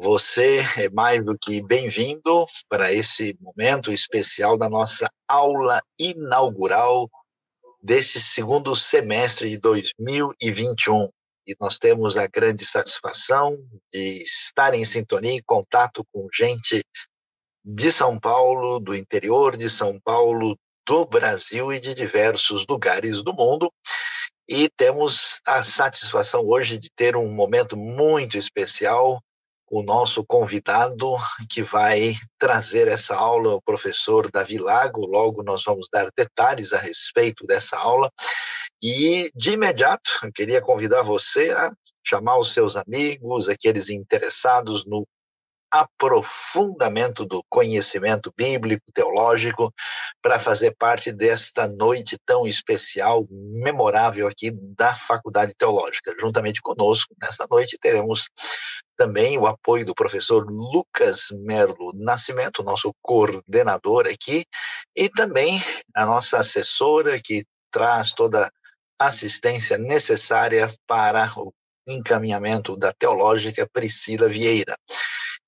Você 0.00 0.58
é 0.76 0.88
mais 0.90 1.24
do 1.24 1.36
que 1.36 1.60
bem-vindo 1.60 2.46
para 2.68 2.92
esse 2.92 3.36
momento 3.40 3.90
especial 3.90 4.56
da 4.56 4.68
nossa 4.68 5.10
aula 5.26 5.82
inaugural 5.98 7.10
deste 7.82 8.20
segundo 8.20 8.76
semestre 8.76 9.50
de 9.50 9.58
2021. 9.58 11.08
E 11.48 11.56
nós 11.60 11.78
temos 11.78 12.16
a 12.16 12.28
grande 12.28 12.64
satisfação 12.64 13.58
de 13.92 14.22
estar 14.22 14.72
em 14.72 14.84
sintonia 14.84 15.34
e 15.34 15.42
contato 15.42 16.04
com 16.12 16.28
gente 16.32 16.84
de 17.64 17.90
São 17.90 18.20
Paulo, 18.20 18.78
do 18.78 18.94
interior 18.94 19.56
de 19.56 19.68
São 19.68 19.98
Paulo, 20.00 20.56
do 20.86 21.04
Brasil 21.06 21.72
e 21.72 21.80
de 21.80 21.92
diversos 21.92 22.64
lugares 22.68 23.20
do 23.24 23.34
mundo. 23.34 23.72
E 24.48 24.68
temos 24.76 25.40
a 25.44 25.60
satisfação 25.60 26.46
hoje 26.46 26.78
de 26.78 26.88
ter 26.94 27.16
um 27.16 27.28
momento 27.32 27.76
muito 27.76 28.38
especial 28.38 29.20
o 29.70 29.82
nosso 29.82 30.24
convidado 30.24 31.14
que 31.48 31.62
vai 31.62 32.16
trazer 32.38 32.88
essa 32.88 33.14
aula, 33.14 33.54
o 33.54 33.62
professor 33.62 34.30
Davi 34.30 34.58
Lago. 34.58 35.06
Logo 35.06 35.42
nós 35.42 35.62
vamos 35.64 35.88
dar 35.92 36.08
detalhes 36.16 36.72
a 36.72 36.78
respeito 36.78 37.46
dessa 37.46 37.76
aula. 37.76 38.10
E 38.82 39.30
de 39.34 39.52
imediato, 39.52 40.20
eu 40.22 40.32
queria 40.32 40.60
convidar 40.60 41.02
você 41.02 41.50
a 41.50 41.70
chamar 42.04 42.38
os 42.38 42.52
seus 42.52 42.76
amigos, 42.76 43.48
aqueles 43.48 43.90
interessados 43.90 44.86
no 44.86 45.06
aprofundamento 45.70 47.24
do 47.24 47.42
conhecimento 47.48 48.32
bíblico, 48.36 48.90
teológico, 48.92 49.72
para 50.22 50.38
fazer 50.38 50.74
parte 50.78 51.12
desta 51.12 51.66
noite 51.66 52.18
tão 52.24 52.46
especial, 52.46 53.26
memorável 53.30 54.26
aqui 54.26 54.50
da 54.50 54.94
Faculdade 54.94 55.54
Teológica. 55.56 56.14
Juntamente 56.18 56.60
conosco, 56.60 57.14
nesta 57.20 57.46
noite, 57.50 57.78
teremos 57.80 58.28
também 58.96 59.38
o 59.38 59.46
apoio 59.46 59.86
do 59.86 59.94
professor 59.94 60.44
Lucas 60.50 61.28
Merlo 61.30 61.92
Nascimento, 61.94 62.64
nosso 62.64 62.92
coordenador 63.00 64.06
aqui, 64.06 64.44
e 64.96 65.08
também 65.08 65.62
a 65.94 66.04
nossa 66.04 66.38
assessora 66.38 67.20
que 67.22 67.44
traz 67.70 68.12
toda 68.12 68.50
a 69.00 69.06
assistência 69.06 69.78
necessária 69.78 70.68
para 70.86 71.30
o 71.36 71.52
encaminhamento 71.86 72.76
da 72.76 72.92
teológica 72.92 73.68
Priscila 73.72 74.28
Vieira. 74.28 74.76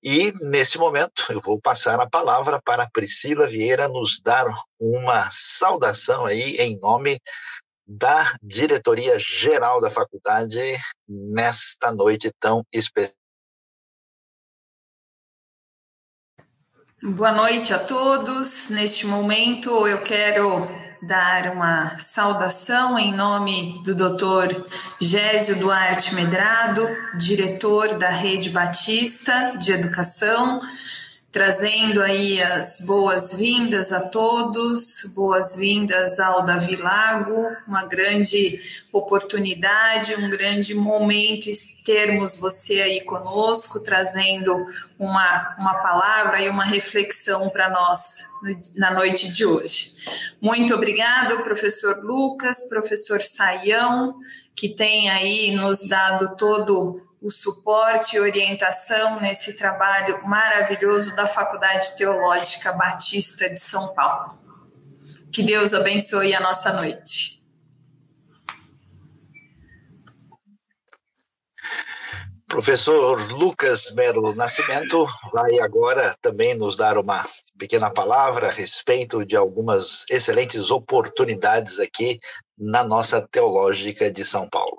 E, 0.02 0.32
nesse 0.40 0.78
momento, 0.78 1.26
eu 1.30 1.40
vou 1.40 1.60
passar 1.60 2.00
a 2.00 2.08
palavra 2.08 2.60
para 2.62 2.88
Priscila 2.90 3.46
Vieira 3.46 3.86
nos 3.86 4.18
dar 4.18 4.46
uma 4.78 5.28
saudação 5.30 6.24
aí 6.24 6.56
em 6.56 6.78
nome 6.78 7.20
da 7.86 8.34
diretoria 8.42 9.18
geral 9.18 9.80
da 9.80 9.90
faculdade 9.90 10.58
nesta 11.06 11.92
noite 11.92 12.32
tão 12.40 12.64
especial. 12.72 13.14
Boa 17.02 17.32
noite 17.32 17.74
a 17.74 17.78
todos. 17.78 18.70
Neste 18.70 19.06
momento 19.06 19.86
eu 19.86 20.02
quero 20.02 20.79
dar 21.02 21.52
uma 21.52 21.98
saudação 21.98 22.98
em 22.98 23.12
nome 23.12 23.80
do 23.84 23.94
Dr. 23.94 24.62
Gésio 25.00 25.58
Duarte 25.58 26.14
Medrado, 26.14 26.86
diretor 27.16 27.98
da 27.98 28.10
Rede 28.10 28.50
Batista 28.50 29.54
de 29.58 29.72
Educação, 29.72 30.60
trazendo 31.32 32.02
aí 32.02 32.42
as 32.42 32.80
boas-vindas 32.84 33.92
a 33.92 34.08
todos, 34.08 35.12
boas-vindas 35.14 36.18
ao 36.18 36.44
Davi 36.44 36.76
Lago, 36.76 37.56
uma 37.66 37.84
grande 37.84 38.60
oportunidade, 38.92 40.16
um 40.16 40.28
grande 40.28 40.74
momento 40.74 41.48
termos 41.84 42.34
você 42.34 42.80
aí 42.80 43.00
conosco, 43.02 43.80
trazendo 43.80 44.56
uma, 44.98 45.56
uma 45.58 45.74
palavra 45.82 46.40
e 46.42 46.48
uma 46.48 46.64
reflexão 46.64 47.48
para 47.50 47.70
nós 47.70 48.24
na 48.76 48.90
noite 48.90 49.28
de 49.28 49.44
hoje. 49.44 49.94
Muito 50.40 50.74
obrigado, 50.74 51.42
professor 51.42 51.98
Lucas, 52.02 52.68
professor 52.68 53.22
Saião, 53.22 54.18
que 54.54 54.68
tem 54.68 55.10
aí 55.10 55.54
nos 55.54 55.88
dado 55.88 56.36
todo 56.36 57.06
o 57.20 57.30
suporte 57.30 58.16
e 58.16 58.20
orientação 58.20 59.20
nesse 59.20 59.56
trabalho 59.56 60.26
maravilhoso 60.26 61.14
da 61.14 61.26
Faculdade 61.26 61.96
Teológica 61.96 62.72
Batista 62.72 63.48
de 63.48 63.60
São 63.60 63.94
Paulo. 63.94 64.38
Que 65.30 65.42
Deus 65.42 65.74
abençoe 65.74 66.34
a 66.34 66.40
nossa 66.40 66.72
noite. 66.72 67.39
Professor 72.50 73.30
Lucas 73.30 73.94
Melo 73.94 74.34
Nascimento 74.34 75.06
vai 75.32 75.60
agora 75.60 76.16
também 76.20 76.52
nos 76.52 76.74
dar 76.74 76.98
uma 76.98 77.24
pequena 77.56 77.88
palavra 77.90 78.48
a 78.48 78.50
respeito 78.50 79.24
de 79.24 79.36
algumas 79.36 80.04
excelentes 80.10 80.68
oportunidades 80.68 81.78
aqui 81.78 82.18
na 82.58 82.82
nossa 82.82 83.24
Teológica 83.28 84.10
de 84.10 84.24
São 84.24 84.48
Paulo. 84.50 84.76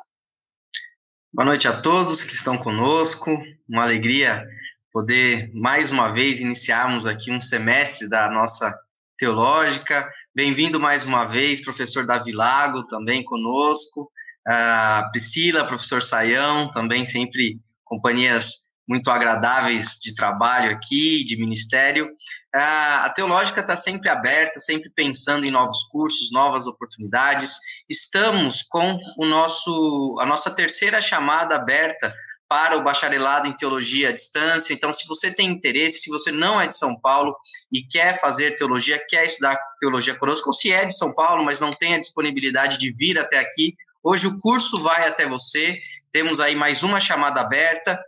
Boa 1.33 1.45
noite 1.45 1.65
a 1.65 1.79
todos 1.79 2.25
que 2.25 2.33
estão 2.33 2.57
conosco. 2.57 3.41
Uma 3.69 3.83
alegria 3.83 4.45
poder 4.91 5.49
mais 5.53 5.91
uma 5.91 6.09
vez 6.09 6.41
iniciarmos 6.41 7.07
aqui 7.07 7.31
um 7.31 7.39
semestre 7.39 8.09
da 8.09 8.29
nossa 8.29 8.69
teológica. 9.17 10.11
Bem-vindo 10.35 10.77
mais 10.77 11.05
uma 11.05 11.23
vez, 11.23 11.63
professor 11.63 12.05
Davi 12.05 12.33
Lago, 12.33 12.85
também 12.87 13.23
conosco. 13.23 14.11
A 14.47 15.09
Priscila, 15.11 15.65
professor 15.65 16.01
Saião, 16.01 16.71
também 16.71 17.05
sempre 17.05 17.59
companhias 17.83 18.71
muito 18.87 19.09
agradáveis 19.09 19.97
de 20.01 20.13
trabalho 20.15 20.71
aqui, 20.71 21.23
de 21.23 21.37
ministério. 21.37 22.09
A 22.53 23.09
teológica 23.15 23.61
está 23.61 23.75
sempre 23.75 24.09
aberta, 24.09 24.59
sempre 24.59 24.89
pensando 24.89 25.45
em 25.45 25.51
novos 25.51 25.83
cursos, 25.83 26.31
novas 26.31 26.67
oportunidades. 26.67 27.57
Estamos 27.89 28.63
com 28.63 28.99
o 29.17 29.25
nosso, 29.25 30.17
a 30.19 30.25
nossa 30.25 30.51
terceira 30.51 31.01
chamada 31.01 31.55
aberta 31.55 32.13
para 32.49 32.75
o 32.75 32.83
bacharelado 32.83 33.47
em 33.47 33.55
teologia 33.55 34.09
à 34.09 34.11
distância. 34.11 34.73
Então, 34.73 34.91
se 34.91 35.07
você 35.07 35.33
tem 35.33 35.49
interesse, 35.49 35.99
se 35.99 36.09
você 36.09 36.33
não 36.33 36.59
é 36.59 36.67
de 36.67 36.75
São 36.75 36.99
Paulo 36.99 37.33
e 37.71 37.81
quer 37.81 38.19
fazer 38.19 38.57
teologia, 38.57 39.01
quer 39.07 39.23
estudar 39.23 39.57
teologia 39.79 40.15
conosco, 40.15 40.49
ou 40.49 40.53
se 40.53 40.69
é 40.69 40.83
de 40.83 40.93
São 40.93 41.15
Paulo, 41.15 41.45
mas 41.45 41.61
não 41.61 41.73
tem 41.73 41.95
a 41.95 41.99
disponibilidade 41.99 42.77
de 42.77 42.91
vir 42.91 43.17
até 43.17 43.39
aqui, 43.39 43.73
hoje 44.03 44.27
o 44.27 44.37
curso 44.39 44.81
vai 44.81 45.07
até 45.07 45.27
você. 45.27 45.79
Temos 46.11 46.39
aí 46.39 46.55
mais 46.55 46.83
uma 46.83 46.99
chamada 46.99 47.41
aberta. 47.41 47.99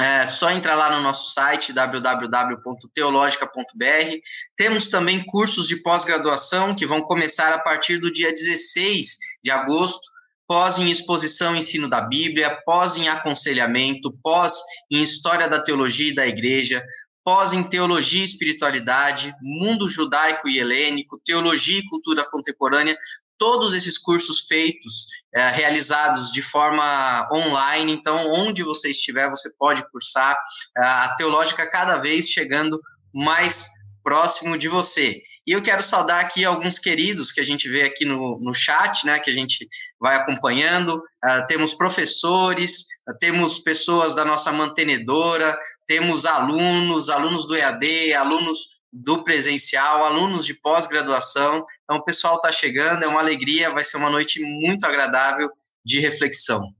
É 0.00 0.24
só 0.24 0.50
entrar 0.50 0.74
lá 0.74 0.96
no 0.96 1.02
nosso 1.02 1.32
site 1.32 1.72
www.teologica.br. 1.72 4.16
Temos 4.56 4.86
também 4.86 5.22
cursos 5.22 5.68
de 5.68 5.82
pós-graduação 5.82 6.74
que 6.74 6.86
vão 6.86 7.02
começar 7.02 7.52
a 7.52 7.58
partir 7.58 7.98
do 7.98 8.10
dia 8.10 8.32
16 8.32 9.18
de 9.42 9.50
agosto. 9.50 10.10
Pós 10.48 10.78
em 10.78 10.90
exposição 10.90 11.54
e 11.54 11.58
ensino 11.58 11.88
da 11.88 12.00
Bíblia, 12.00 12.58
pós 12.64 12.96
em 12.96 13.08
aconselhamento, 13.08 14.12
pós 14.22 14.54
em 14.90 15.00
história 15.00 15.48
da 15.48 15.62
teologia 15.62 16.08
e 16.08 16.14
da 16.14 16.26
igreja, 16.26 16.82
pós 17.24 17.52
em 17.52 17.62
teologia 17.62 18.20
e 18.20 18.24
espiritualidade, 18.24 19.34
mundo 19.40 19.88
judaico 19.88 20.48
e 20.48 20.58
helênico, 20.58 21.20
teologia 21.24 21.78
e 21.78 21.88
cultura 21.88 22.28
contemporânea, 22.28 22.96
todos 23.38 23.72
esses 23.72 23.98
cursos 23.98 24.46
feitos, 24.46 25.06
é, 25.34 25.48
realizados 25.50 26.30
de 26.30 26.42
forma 26.42 27.28
online, 27.32 27.92
então 27.92 28.30
onde 28.32 28.62
você 28.62 28.90
estiver, 28.90 29.30
você 29.30 29.50
pode 29.58 29.88
cursar 29.90 30.36
é, 30.76 30.84
a 30.84 31.14
teológica 31.16 31.68
cada 31.68 31.98
vez 31.98 32.28
chegando 32.28 32.80
mais 33.14 33.68
próximo 34.02 34.58
de 34.58 34.68
você. 34.68 35.22
E 35.46 35.52
eu 35.52 35.62
quero 35.62 35.82
saudar 35.82 36.20
aqui 36.20 36.44
alguns 36.44 36.78
queridos 36.78 37.32
que 37.32 37.40
a 37.40 37.44
gente 37.44 37.68
vê 37.68 37.82
aqui 37.82 38.04
no, 38.04 38.38
no 38.40 38.54
chat, 38.54 39.04
né, 39.04 39.18
que 39.18 39.30
a 39.30 39.34
gente 39.34 39.66
vai 40.00 40.14
acompanhando. 40.14 40.96
Uh, 40.96 41.46
temos 41.48 41.74
professores, 41.74 42.86
temos 43.18 43.58
pessoas 43.58 44.14
da 44.14 44.24
nossa 44.24 44.52
mantenedora, 44.52 45.58
temos 45.86 46.24
alunos, 46.24 47.08
alunos 47.08 47.44
do 47.46 47.56
EAD, 47.56 48.14
alunos 48.14 48.82
do 48.92 49.24
presencial, 49.24 50.04
alunos 50.04 50.46
de 50.46 50.54
pós-graduação. 50.54 51.64
Então, 51.92 52.00
o 52.00 52.04
pessoal 52.06 52.36
está 52.36 52.50
chegando, 52.50 53.04
é 53.04 53.06
uma 53.06 53.20
alegria, 53.20 53.70
vai 53.70 53.84
ser 53.84 53.98
uma 53.98 54.08
noite 54.08 54.40
muito 54.40 54.86
agradável 54.86 55.50
de 55.84 56.00
reflexão. 56.00 56.74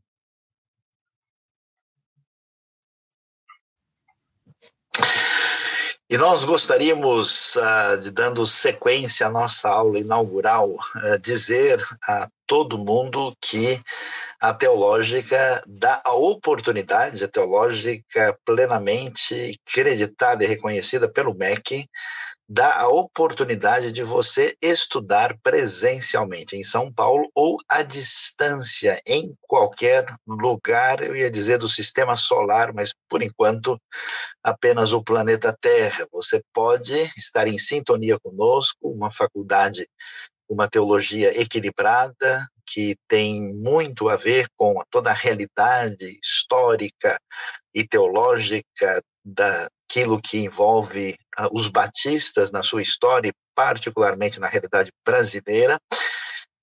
E 6.08 6.16
nós 6.16 6.44
gostaríamos, 6.44 7.56
uh, 7.56 8.00
de 8.00 8.10
dando 8.10 8.46
sequência 8.46 9.26
à 9.26 9.30
nossa 9.30 9.68
aula 9.68 9.98
inaugural, 9.98 10.70
uh, 10.70 11.18
dizer 11.20 11.82
a 12.08 12.26
todo 12.46 12.78
mundo 12.78 13.36
que 13.38 13.82
a 14.40 14.54
teológica 14.54 15.62
dá 15.66 16.00
a 16.06 16.14
oportunidade, 16.14 17.22
a 17.22 17.28
teológica 17.28 18.34
plenamente 18.46 19.60
creditada 19.66 20.42
e 20.42 20.46
reconhecida 20.46 21.06
pelo 21.06 21.34
MEC, 21.34 21.86
dá 22.48 22.80
a 22.80 22.88
oportunidade 22.88 23.92
de 23.92 24.02
você 24.02 24.56
estudar 24.60 25.36
presencialmente 25.42 26.56
em 26.56 26.62
São 26.62 26.92
Paulo 26.92 27.30
ou 27.34 27.58
à 27.68 27.82
distância, 27.82 29.00
em 29.06 29.34
qualquer 29.40 30.04
lugar, 30.26 31.02
eu 31.02 31.16
ia 31.16 31.30
dizer 31.30 31.58
do 31.58 31.68
sistema 31.68 32.16
solar, 32.16 32.72
mas 32.72 32.92
por 33.08 33.22
enquanto 33.22 33.80
apenas 34.42 34.92
o 34.92 35.02
planeta 35.02 35.56
Terra. 35.60 36.06
Você 36.12 36.42
pode 36.52 36.94
estar 37.16 37.46
em 37.46 37.58
sintonia 37.58 38.18
conosco, 38.20 38.88
uma 38.88 39.10
faculdade, 39.10 39.88
uma 40.48 40.68
teologia 40.68 41.40
equilibrada, 41.40 42.46
que 42.66 42.96
tem 43.08 43.54
muito 43.54 44.08
a 44.08 44.16
ver 44.16 44.46
com 44.56 44.80
toda 44.90 45.10
a 45.10 45.14
realidade 45.14 46.18
histórica 46.22 47.18
e 47.74 47.86
teológica 47.86 49.02
daquilo 49.92 50.20
que 50.20 50.38
envolve 50.38 51.18
uh, 51.38 51.48
os 51.52 51.68
batistas 51.68 52.50
na 52.50 52.62
sua 52.62 52.80
história, 52.80 53.32
particularmente 53.54 54.40
na 54.40 54.48
realidade 54.48 54.90
brasileira, 55.04 55.78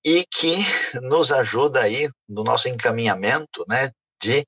e 0.04 0.24
que 0.24 0.56
nos 1.00 1.30
ajuda 1.30 1.80
aí 1.80 2.08
no 2.28 2.42
nosso 2.42 2.68
encaminhamento, 2.68 3.64
né, 3.68 3.92
de 4.20 4.46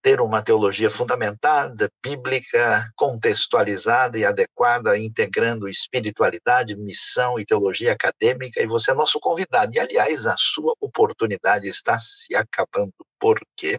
ter 0.00 0.20
uma 0.20 0.42
teologia 0.42 0.88
fundamentada, 0.88 1.90
bíblica, 2.02 2.88
contextualizada 2.96 4.16
e 4.16 4.24
adequada, 4.24 4.96
integrando 4.96 5.68
espiritualidade, 5.68 6.76
missão 6.76 7.38
e 7.38 7.44
teologia 7.44 7.92
acadêmica, 7.92 8.62
e 8.62 8.66
você 8.66 8.92
é 8.92 8.94
nosso 8.94 9.18
convidado. 9.20 9.72
E, 9.74 9.80
aliás, 9.80 10.24
a 10.24 10.36
sua 10.38 10.72
oportunidade 10.80 11.68
está 11.68 11.98
se 11.98 12.34
acabando, 12.34 12.92
porque 13.18 13.78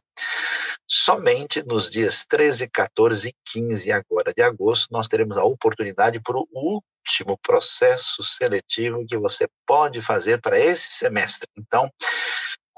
somente 0.88 1.64
nos 1.64 1.90
dias 1.90 2.26
13, 2.28 2.70
14 2.70 3.30
e 3.30 3.34
15 3.46 3.92
agora 3.92 4.34
de 4.36 4.42
agosto 4.42 4.88
nós 4.92 5.08
teremos 5.08 5.38
a 5.38 5.44
oportunidade 5.44 6.20
para 6.22 6.38
o 6.38 6.48
último 6.52 7.38
processo 7.42 8.24
seletivo 8.24 9.06
que 9.08 9.18
você 9.18 9.48
pode 9.66 10.02
fazer 10.02 10.42
para 10.42 10.60
esse 10.60 10.92
semestre. 10.94 11.48
Então, 11.58 11.90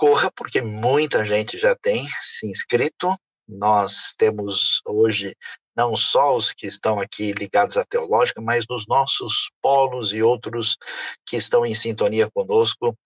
corra, 0.02 0.32
porque 0.36 0.64
muita 0.64 1.24
gente 1.24 1.60
já 1.60 1.76
tem 1.76 2.08
se 2.24 2.48
inscrito. 2.48 3.16
Nós 3.48 4.16
temos 4.18 4.82
hoje 4.88 5.36
não 5.78 5.96
só 5.96 6.36
os 6.36 6.52
que 6.52 6.66
estão 6.66 7.00
aqui 7.00 7.34
ligados 7.34 7.78
à 7.78 7.86
teológica, 7.86 8.42
mas 8.42 8.66
nos 8.68 8.88
nossos 8.88 9.52
polos 9.62 10.12
e 10.12 10.24
outros 10.24 10.76
que 11.24 11.38
estão 11.38 11.64
em 11.64 11.76
sintonia 11.76 12.28
conosco, 12.32 12.98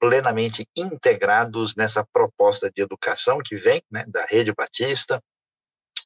plenamente 0.00 0.66
integrados 0.76 1.76
nessa 1.76 2.04
proposta 2.12 2.68
de 2.74 2.82
educação 2.82 3.38
que 3.38 3.54
vem 3.54 3.80
né, 3.88 4.04
da 4.08 4.26
Rede 4.26 4.52
Batista, 4.52 5.22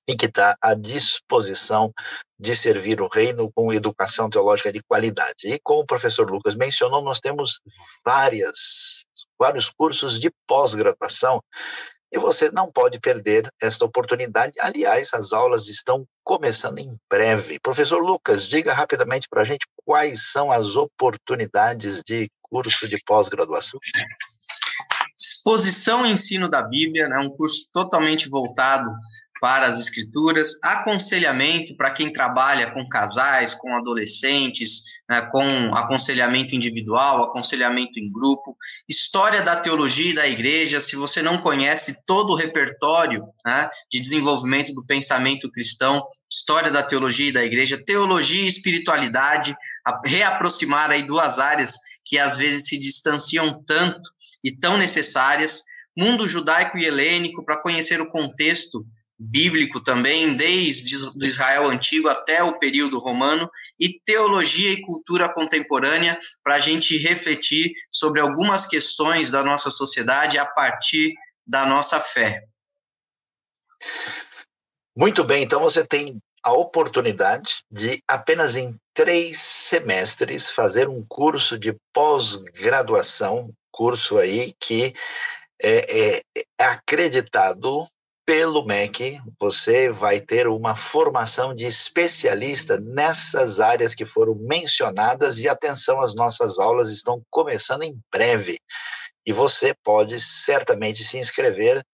e 0.06 0.14
que 0.14 0.26
está 0.26 0.56
à 0.60 0.74
disposição 0.74 1.92
de 2.38 2.54
servir 2.54 3.00
o 3.00 3.08
reino 3.08 3.50
com 3.52 3.72
educação 3.72 4.28
teológica 4.28 4.72
de 4.72 4.82
qualidade. 4.82 5.46
E 5.46 5.58
como 5.62 5.80
o 5.80 5.86
professor 5.86 6.30
Lucas 6.30 6.54
mencionou, 6.54 7.02
nós 7.02 7.20
temos 7.20 7.60
várias, 8.04 9.06
vários 9.38 9.70
cursos 9.70 10.20
de 10.20 10.30
pós-graduação 10.46 11.42
e 12.14 12.18
você 12.18 12.48
não 12.48 12.70
pode 12.70 13.00
perder 13.00 13.50
esta 13.60 13.84
oportunidade. 13.84 14.52
Aliás, 14.60 15.12
as 15.12 15.32
aulas 15.32 15.66
estão 15.66 16.06
começando 16.22 16.78
em 16.78 16.96
breve. 17.10 17.58
Professor 17.58 17.98
Lucas, 17.98 18.46
diga 18.46 18.72
rapidamente 18.72 19.28
para 19.28 19.42
a 19.42 19.44
gente 19.44 19.66
quais 19.84 20.30
são 20.30 20.52
as 20.52 20.76
oportunidades 20.76 22.02
de 22.06 22.30
curso 22.40 22.86
de 22.86 23.02
pós-graduação. 23.04 23.80
Exposição 25.18 26.06
e 26.06 26.12
ensino 26.12 26.48
da 26.48 26.62
Bíblia, 26.62 27.08
né, 27.08 27.18
um 27.18 27.30
curso 27.30 27.64
totalmente 27.72 28.28
voltado 28.28 28.88
para 29.44 29.66
as 29.66 29.78
escrituras, 29.78 30.58
aconselhamento 30.62 31.76
para 31.76 31.90
quem 31.90 32.10
trabalha 32.10 32.70
com 32.70 32.88
casais, 32.88 33.52
com 33.52 33.76
adolescentes, 33.76 34.84
né, 35.06 35.20
com 35.30 35.46
aconselhamento 35.74 36.54
individual, 36.54 37.22
aconselhamento 37.22 38.00
em 38.00 38.10
grupo, 38.10 38.56
história 38.88 39.42
da 39.42 39.54
teologia 39.54 40.12
e 40.12 40.14
da 40.14 40.26
igreja. 40.26 40.80
Se 40.80 40.96
você 40.96 41.20
não 41.20 41.36
conhece 41.36 42.06
todo 42.06 42.30
o 42.30 42.34
repertório 42.34 43.22
né, 43.44 43.68
de 43.92 44.00
desenvolvimento 44.00 44.72
do 44.72 44.82
pensamento 44.82 45.50
cristão, 45.50 46.02
história 46.26 46.70
da 46.70 46.82
teologia 46.82 47.28
e 47.28 47.32
da 47.32 47.44
igreja, 47.44 47.76
teologia 47.76 48.44
e 48.44 48.48
espiritualidade, 48.48 49.54
reaproximar 50.06 50.90
aí 50.90 51.02
duas 51.02 51.38
áreas 51.38 51.76
que 52.02 52.18
às 52.18 52.38
vezes 52.38 52.66
se 52.66 52.78
distanciam 52.78 53.62
tanto 53.66 54.08
e 54.42 54.56
tão 54.56 54.78
necessárias, 54.78 55.60
mundo 55.94 56.26
judaico 56.26 56.78
e 56.78 56.86
helênico 56.86 57.44
para 57.44 57.60
conhecer 57.60 58.00
o 58.00 58.10
contexto 58.10 58.86
bíblico 59.18 59.80
também, 59.80 60.36
desde 60.36 60.96
o 60.96 61.24
Israel 61.24 61.66
antigo 61.66 62.08
até 62.08 62.42
o 62.42 62.58
período 62.58 62.98
romano, 62.98 63.48
e 63.78 64.00
teologia 64.04 64.70
e 64.70 64.82
cultura 64.82 65.32
contemporânea, 65.32 66.18
para 66.42 66.56
a 66.56 66.60
gente 66.60 66.96
refletir 66.96 67.72
sobre 67.90 68.20
algumas 68.20 68.66
questões 68.66 69.30
da 69.30 69.42
nossa 69.42 69.70
sociedade 69.70 70.38
a 70.38 70.46
partir 70.46 71.14
da 71.46 71.64
nossa 71.64 72.00
fé. 72.00 72.44
Muito 74.96 75.24
bem, 75.24 75.42
então 75.42 75.60
você 75.60 75.86
tem 75.86 76.20
a 76.42 76.52
oportunidade 76.52 77.64
de 77.70 78.02
apenas 78.06 78.54
em 78.54 78.78
três 78.92 79.38
semestres 79.38 80.50
fazer 80.50 80.88
um 80.88 81.04
curso 81.04 81.58
de 81.58 81.74
pós-graduação, 81.92 83.50
curso 83.72 84.18
aí 84.18 84.54
que 84.60 84.94
é, 85.60 86.16
é, 86.18 86.22
é 86.58 86.64
acreditado 86.64 87.86
pelo 88.26 88.64
MEC, 88.64 89.20
você 89.38 89.90
vai 89.90 90.20
ter 90.20 90.46
uma 90.46 90.74
formação 90.74 91.54
de 91.54 91.66
especialista 91.66 92.80
nessas 92.80 93.60
áreas 93.60 93.94
que 93.94 94.04
foram 94.04 94.34
mencionadas 94.34 95.38
e 95.38 95.48
atenção, 95.48 96.00
as 96.00 96.14
nossas 96.14 96.58
aulas 96.58 96.90
estão 96.90 97.22
começando 97.30 97.82
em 97.82 97.98
breve. 98.10 98.58
E 99.26 99.32
você 99.32 99.74
pode 99.82 100.20
certamente 100.20 101.04
se 101.04 101.18
inscrever 101.18 101.84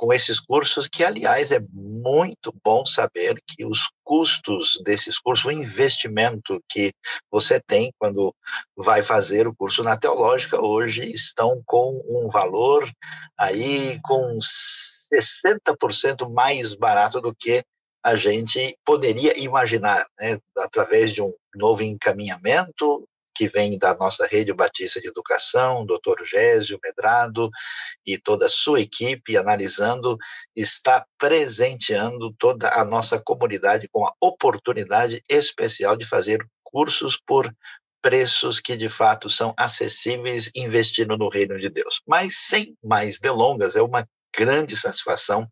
com 0.00 0.14
esses 0.14 0.40
cursos, 0.40 0.88
que, 0.88 1.04
aliás, 1.04 1.52
é 1.52 1.60
muito 1.74 2.54
bom 2.64 2.86
saber 2.86 3.34
que 3.46 3.66
os 3.66 3.90
custos 4.02 4.80
desses 4.82 5.18
cursos, 5.18 5.44
o 5.44 5.50
investimento 5.50 6.58
que 6.66 6.90
você 7.30 7.60
tem 7.60 7.92
quando 7.98 8.34
vai 8.74 9.02
fazer 9.02 9.46
o 9.46 9.54
curso 9.54 9.82
na 9.82 9.98
teológica, 9.98 10.58
hoje 10.58 11.12
estão 11.12 11.62
com 11.66 12.02
um 12.08 12.28
valor 12.28 12.90
aí 13.38 14.00
com 14.02 14.38
60% 15.12 16.30
mais 16.30 16.74
barato 16.74 17.20
do 17.20 17.34
que 17.34 17.64
a 18.02 18.16
gente 18.16 18.76
poderia 18.84 19.38
imaginar, 19.38 20.06
né? 20.18 20.38
através 20.58 21.12
de 21.12 21.22
um 21.22 21.32
novo 21.54 21.82
encaminhamento 21.82 23.06
que 23.34 23.48
vem 23.48 23.78
da 23.78 23.94
nossa 23.94 24.26
rede 24.26 24.52
Batista 24.52 25.00
de 25.00 25.08
Educação, 25.08 25.86
doutor 25.86 26.22
Gésio 26.26 26.78
Medrado 26.82 27.48
e 28.04 28.18
toda 28.18 28.46
a 28.46 28.50
sua 28.50 28.80
equipe 28.80 29.36
analisando, 29.36 30.18
está 30.54 31.06
presenteando 31.18 32.34
toda 32.38 32.68
a 32.68 32.84
nossa 32.84 33.18
comunidade 33.18 33.88
com 33.90 34.06
a 34.06 34.12
oportunidade 34.20 35.22
especial 35.26 35.96
de 35.96 36.04
fazer 36.04 36.44
cursos 36.62 37.16
por 37.16 37.50
preços 38.02 38.60
que 38.60 38.76
de 38.76 38.88
fato 38.88 39.30
são 39.30 39.54
acessíveis 39.56 40.50
investindo 40.54 41.16
no 41.16 41.28
reino 41.28 41.58
de 41.58 41.68
Deus. 41.68 42.02
Mas 42.06 42.36
sem 42.36 42.76
mais 42.82 43.18
delongas, 43.18 43.76
é 43.76 43.82
uma 43.82 44.06
grande 44.36 44.76
satisfação, 44.76 45.46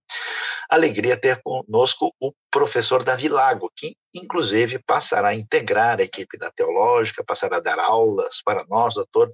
alegria 0.69 1.17
ter 1.17 1.41
conosco 1.43 2.15
o 2.21 2.33
professor 2.51 3.03
Davi 3.03 3.29
Lago, 3.29 3.71
que 3.75 3.97
inclusive 4.15 4.79
passará 4.79 5.29
a 5.29 5.35
integrar 5.35 6.01
a 6.01 6.05
equipe 6.05 6.39
da 6.39 6.51
Teológica, 6.51 7.25
passará 7.25 7.57
a 7.57 7.61
dar 7.61 7.79
aulas 7.79 8.43
para 8.43 8.65
nós, 8.69 8.95
doutor, 8.95 9.33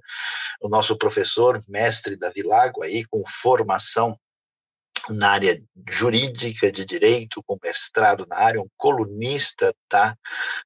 o 0.61 0.69
nosso 0.69 0.97
professor, 0.97 1.61
mestre 1.67 2.17
Davi 2.17 2.43
Lago, 2.43 2.83
aí 2.83 3.05
com 3.05 3.23
formação 3.25 4.17
na 5.09 5.31
área 5.31 5.61
jurídica 5.87 6.71
de 6.71 6.85
direito, 6.85 7.43
com 7.45 7.57
mestrado 7.61 8.25
na 8.27 8.37
área, 8.37 8.61
um 8.61 8.69
colunista 8.77 9.73
da 9.91 10.17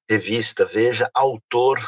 revista 0.10 0.66
Veja, 0.66 1.10
autor 1.14 1.80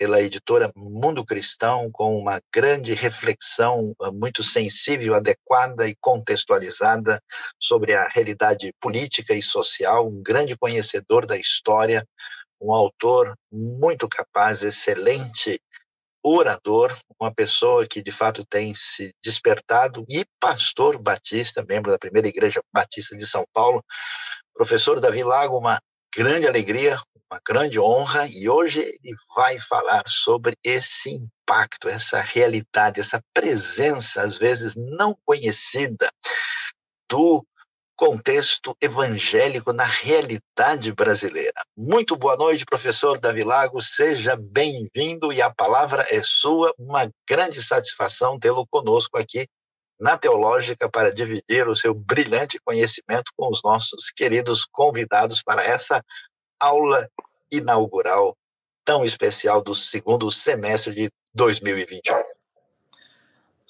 pela 0.00 0.22
editora 0.22 0.72
Mundo 0.74 1.22
Cristão, 1.22 1.90
com 1.92 2.16
uma 2.16 2.40
grande 2.50 2.94
reflexão 2.94 3.94
ah, 4.00 4.10
muito 4.10 4.42
sensível, 4.42 5.14
adequada 5.14 5.86
e 5.86 5.94
contextualizada 6.00 7.22
sobre 7.60 7.94
a 7.94 8.08
realidade 8.08 8.72
política 8.80 9.34
e 9.34 9.42
social, 9.42 10.08
um 10.08 10.22
grande 10.22 10.56
conhecedor 10.56 11.26
da 11.26 11.36
história, 11.36 12.02
um 12.58 12.72
autor 12.72 13.36
muito 13.52 14.08
capaz, 14.08 14.62
excelente 14.62 15.60
orador, 16.24 16.96
uma 17.20 17.32
pessoa 17.34 17.86
que 17.86 18.02
de 18.02 18.10
fato 18.10 18.42
tem 18.46 18.72
se 18.72 19.12
despertado, 19.22 20.06
e 20.08 20.24
pastor 20.40 20.96
batista, 20.96 21.62
membro 21.68 21.92
da 21.92 21.98
primeira 21.98 22.26
igreja 22.26 22.62
batista 22.72 23.14
de 23.14 23.26
São 23.26 23.44
Paulo, 23.52 23.84
professor 24.54 24.98
Davi 24.98 25.22
Lago, 25.22 25.58
uma 25.58 25.78
grande 26.14 26.46
alegria, 26.46 26.98
uma 27.30 27.40
grande 27.46 27.78
honra, 27.78 28.26
e 28.26 28.48
hoje 28.48 28.80
ele 28.80 29.14
vai 29.36 29.60
falar 29.60 30.02
sobre 30.06 30.56
esse 30.64 31.10
impacto, 31.10 31.88
essa 31.88 32.20
realidade, 32.20 33.00
essa 33.00 33.22
presença, 33.32 34.22
às 34.22 34.36
vezes 34.36 34.74
não 34.76 35.16
conhecida, 35.24 36.10
do 37.08 37.44
contexto 37.96 38.74
evangélico 38.80 39.72
na 39.72 39.84
realidade 39.84 40.90
brasileira. 40.92 41.62
Muito 41.76 42.16
boa 42.16 42.34
noite, 42.34 42.64
professor 42.64 43.20
Davi 43.20 43.44
Lago. 43.44 43.82
Seja 43.82 44.36
bem-vindo 44.36 45.30
e 45.32 45.42
a 45.42 45.52
palavra 45.52 46.06
é 46.08 46.22
sua. 46.22 46.72
Uma 46.78 47.10
grande 47.28 47.62
satisfação 47.62 48.38
tê-lo 48.38 48.66
conosco 48.66 49.18
aqui 49.18 49.46
na 50.00 50.16
Teológica 50.16 50.88
para 50.88 51.12
dividir 51.12 51.68
o 51.68 51.76
seu 51.76 51.92
brilhante 51.92 52.58
conhecimento 52.64 53.32
com 53.36 53.50
os 53.50 53.62
nossos 53.62 54.10
queridos 54.10 54.64
convidados 54.64 55.42
para 55.42 55.62
essa 55.62 56.02
aula 56.58 57.08
inaugural 57.52 58.36
tão 58.84 59.04
especial 59.04 59.62
do 59.62 59.74
segundo 59.74 60.30
semestre 60.30 60.94
de 60.94 61.12
2021. 61.34 62.22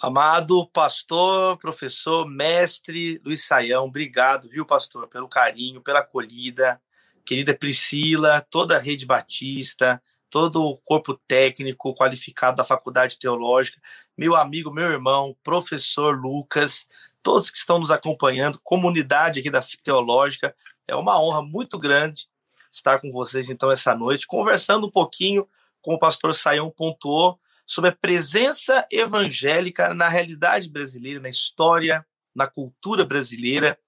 Amado 0.00 0.66
pastor, 0.68 1.58
professor, 1.58 2.26
mestre 2.26 3.20
Luiz 3.24 3.44
Saião, 3.44 3.84
obrigado, 3.84 4.48
viu, 4.48 4.64
pastor, 4.64 5.08
pelo 5.08 5.28
carinho, 5.28 5.82
pela 5.82 5.98
acolhida. 5.98 6.80
Querida 7.22 7.54
Priscila, 7.54 8.40
toda 8.50 8.76
a 8.76 8.80
Rede 8.80 9.04
Batista, 9.04 10.02
todo 10.30 10.62
o 10.62 10.78
corpo 10.78 11.20
técnico 11.28 11.94
qualificado 11.94 12.56
da 12.56 12.64
Faculdade 12.64 13.18
Teológica, 13.18 13.78
meu 14.20 14.36
amigo, 14.36 14.70
meu 14.70 14.90
irmão, 14.90 15.34
professor 15.42 16.14
Lucas, 16.14 16.86
todos 17.22 17.50
que 17.50 17.56
estão 17.56 17.78
nos 17.78 17.90
acompanhando, 17.90 18.60
comunidade 18.62 19.40
aqui 19.40 19.48
da 19.48 19.62
Teológica, 19.82 20.54
é 20.86 20.94
uma 20.94 21.18
honra 21.18 21.40
muito 21.40 21.78
grande 21.78 22.28
estar 22.70 22.98
com 22.98 23.10
vocês 23.10 23.48
então 23.48 23.72
essa 23.72 23.94
noite, 23.94 24.26
conversando 24.26 24.86
um 24.86 24.90
pouquinho, 24.90 25.48
como 25.80 25.96
o 25.96 25.98
pastor 25.98 26.34
Saião 26.34 26.70
pontuou, 26.70 27.40
sobre 27.64 27.88
a 27.88 27.96
presença 27.96 28.86
evangélica 28.92 29.94
na 29.94 30.06
realidade 30.06 30.68
brasileira, 30.68 31.18
na 31.18 31.30
história, 31.30 32.04
na 32.34 32.46
cultura 32.46 33.06
brasileira. 33.06 33.78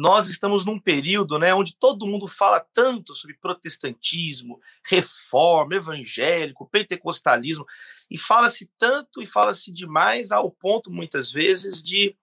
Nós 0.00 0.30
estamos 0.30 0.64
num 0.64 0.80
período 0.80 1.38
né, 1.38 1.54
onde 1.54 1.76
todo 1.76 2.06
mundo 2.06 2.26
fala 2.26 2.58
tanto 2.72 3.14
sobre 3.14 3.36
protestantismo, 3.36 4.58
reforma, 4.82 5.74
evangélico, 5.74 6.66
pentecostalismo, 6.66 7.66
e 8.10 8.16
fala-se 8.16 8.70
tanto 8.78 9.20
e 9.20 9.26
fala-se 9.26 9.70
demais 9.70 10.32
ao 10.32 10.50
ponto, 10.50 10.90
muitas 10.90 11.30
vezes, 11.30 11.82
de 11.82 12.16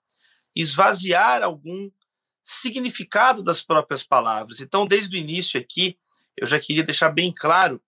esvaziar 0.55 1.43
algum 1.43 1.91
significado 2.43 3.43
das 3.43 3.61
próprias 3.61 4.01
palavras. 4.01 4.59
Então, 4.59 4.87
desde 4.87 5.15
o 5.15 5.19
início 5.19 5.59
aqui, 5.59 5.99
eu 6.35 6.47
já 6.47 6.59
queria 6.59 6.83
deixar 6.83 7.09
bem 7.09 7.31
claro 7.31 7.79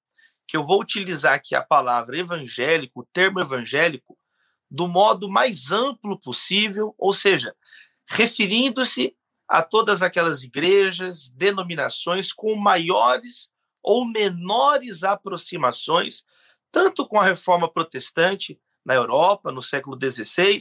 que 0.48 0.56
eu 0.56 0.64
vou 0.64 0.80
utilizar 0.80 1.34
aqui 1.34 1.56
a 1.56 1.64
palavra 1.64 2.16
evangélico, 2.16 3.00
o 3.00 3.08
termo 3.12 3.40
evangélico, 3.40 4.16
do 4.70 4.88
modo 4.88 5.28
mais 5.28 5.72
amplo 5.72 6.20
possível, 6.20 6.94
ou 6.96 7.12
seja, 7.12 7.56
referindo-se 8.08 9.16
a 9.50 9.64
todas 9.64 10.04
aquelas 10.04 10.44
igrejas, 10.44 11.30
denominações 11.30 12.32
com 12.32 12.56
maiores 12.56 13.50
ou 13.82 14.06
menores 14.06 15.04
aproximações, 15.04 16.24
tanto 16.72 17.08
com 17.08 17.20
a 17.20 17.24
reforma 17.24 17.68
protestante 17.68 18.60
na 18.86 18.94
Europa, 18.94 19.52
no 19.52 19.62
século 19.62 19.98
XVI, 20.00 20.60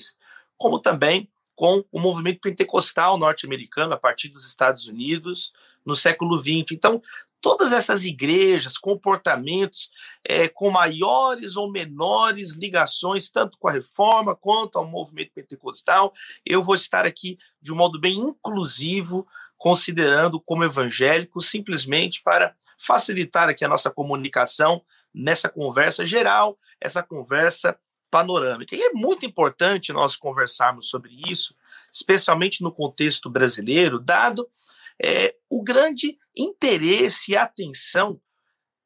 como 0.57 0.78
também 0.78 1.30
com 1.54 1.85
o 1.92 2.00
movimento 2.00 2.40
pentecostal 2.40 3.18
norte-americano 3.18 3.92
a 3.92 3.99
partir 3.99 4.28
dos 4.28 4.47
Estados 4.47 4.87
Unidos 4.87 5.52
no 5.85 5.95
século 5.95 6.38
XX. 6.38 6.73
Então, 6.73 7.02
todas 7.40 7.73
essas 7.73 8.04
igrejas, 8.04 8.76
comportamentos 8.76 9.90
é, 10.25 10.49
com 10.49 10.71
maiores 10.71 11.57
ou 11.57 11.71
menores 11.71 12.57
ligações, 12.57 13.30
tanto 13.30 13.59
com 13.59 13.68
a 13.68 13.73
reforma 13.73 14.35
quanto 14.35 14.78
ao 14.78 14.87
movimento 14.87 15.33
pentecostal. 15.35 16.12
Eu 16.45 16.62
vou 16.62 16.75
estar 16.75 17.07
aqui 17.07 17.38
de 17.61 17.73
um 17.73 17.76
modo 17.76 18.00
bem 18.00 18.18
inclusivo, 18.18 19.26
considerando 19.57 20.40
como 20.40 20.64
evangélico, 20.64 21.40
simplesmente 21.40 22.23
para 22.23 22.54
facilitar 22.78 23.49
aqui 23.49 23.64
a 23.64 23.68
nossa 23.68 23.90
comunicação 23.90 24.83
nessa 25.12 25.49
conversa 25.49 26.07
geral, 26.07 26.59
essa 26.80 27.02
conversa 27.02 27.78
panorâmica. 28.11 28.75
E 28.75 28.83
é 28.83 28.92
muito 28.92 29.26
importante 29.26 29.92
nós 29.92 30.16
conversarmos 30.16 30.88
sobre 30.88 31.12
isso, 31.28 31.54
especialmente 31.92 32.62
no 32.62 32.73
contexto 32.73 33.28
brasileiro, 33.28 33.99
dado 33.99 34.49
é, 35.02 35.35
o 35.49 35.62
grande 35.62 36.18
interesse 36.38 37.33
e 37.33 37.37
atenção, 37.37 38.21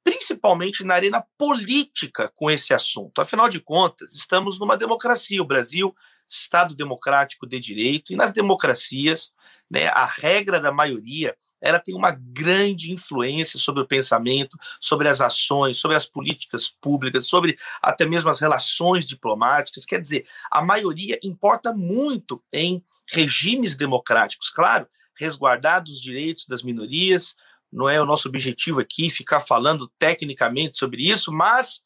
principalmente 0.02 0.82
na 0.82 0.94
arena 0.94 1.24
política, 1.36 2.32
com 2.34 2.50
esse 2.50 2.72
assunto. 2.72 3.20
Afinal 3.20 3.48
de 3.48 3.60
contas, 3.60 4.14
estamos 4.14 4.58
numa 4.58 4.76
democracia. 4.76 5.42
O 5.42 5.46
Brasil, 5.46 5.94
Estado 6.26 6.74
democrático 6.74 7.46
de 7.46 7.60
direito, 7.60 8.12
e 8.12 8.16
nas 8.16 8.32
democracias, 8.32 9.32
né, 9.70 9.88
a 9.88 10.06
regra 10.06 10.58
da 10.58 10.72
maioria 10.72 11.36
ela 11.62 11.78
tem 11.78 11.94
uma 11.94 12.10
grande 12.10 12.92
influência 12.92 13.58
sobre 13.58 13.82
o 13.82 13.86
pensamento, 13.86 14.58
sobre 14.80 15.08
as 15.08 15.20
ações, 15.20 15.76
sobre 15.76 15.96
as 15.96 16.04
políticas 16.04 16.68
públicas, 16.68 17.26
sobre 17.26 17.56
até 17.80 18.04
mesmo 18.04 18.28
as 18.28 18.40
relações 18.40 19.06
diplomáticas. 19.06 19.86
Quer 19.86 20.00
dizer, 20.00 20.26
a 20.50 20.60
maioria 20.60 21.20
importa 21.22 21.72
muito 21.72 22.42
em 22.52 22.84
regimes 23.06 23.76
democráticos. 23.76 24.50
Claro, 24.50 24.88
resguardados 25.18 25.94
os 25.94 26.00
direitos 26.00 26.46
das 26.46 26.62
minorias. 26.62 27.34
Não 27.72 27.88
é 27.88 28.00
o 28.00 28.06
nosso 28.06 28.28
objetivo 28.28 28.80
aqui 28.80 29.10
ficar 29.10 29.40
falando 29.40 29.90
tecnicamente 29.98 30.78
sobre 30.78 31.08
isso, 31.08 31.32
mas 31.32 31.82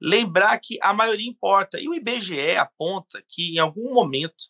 lembrar 0.00 0.58
que 0.58 0.78
a 0.82 0.92
maioria 0.92 1.28
importa. 1.28 1.80
E 1.80 1.88
o 1.88 1.94
IBGE 1.94 2.56
aponta 2.56 3.22
que 3.26 3.54
em 3.54 3.58
algum 3.58 3.94
momento, 3.94 4.44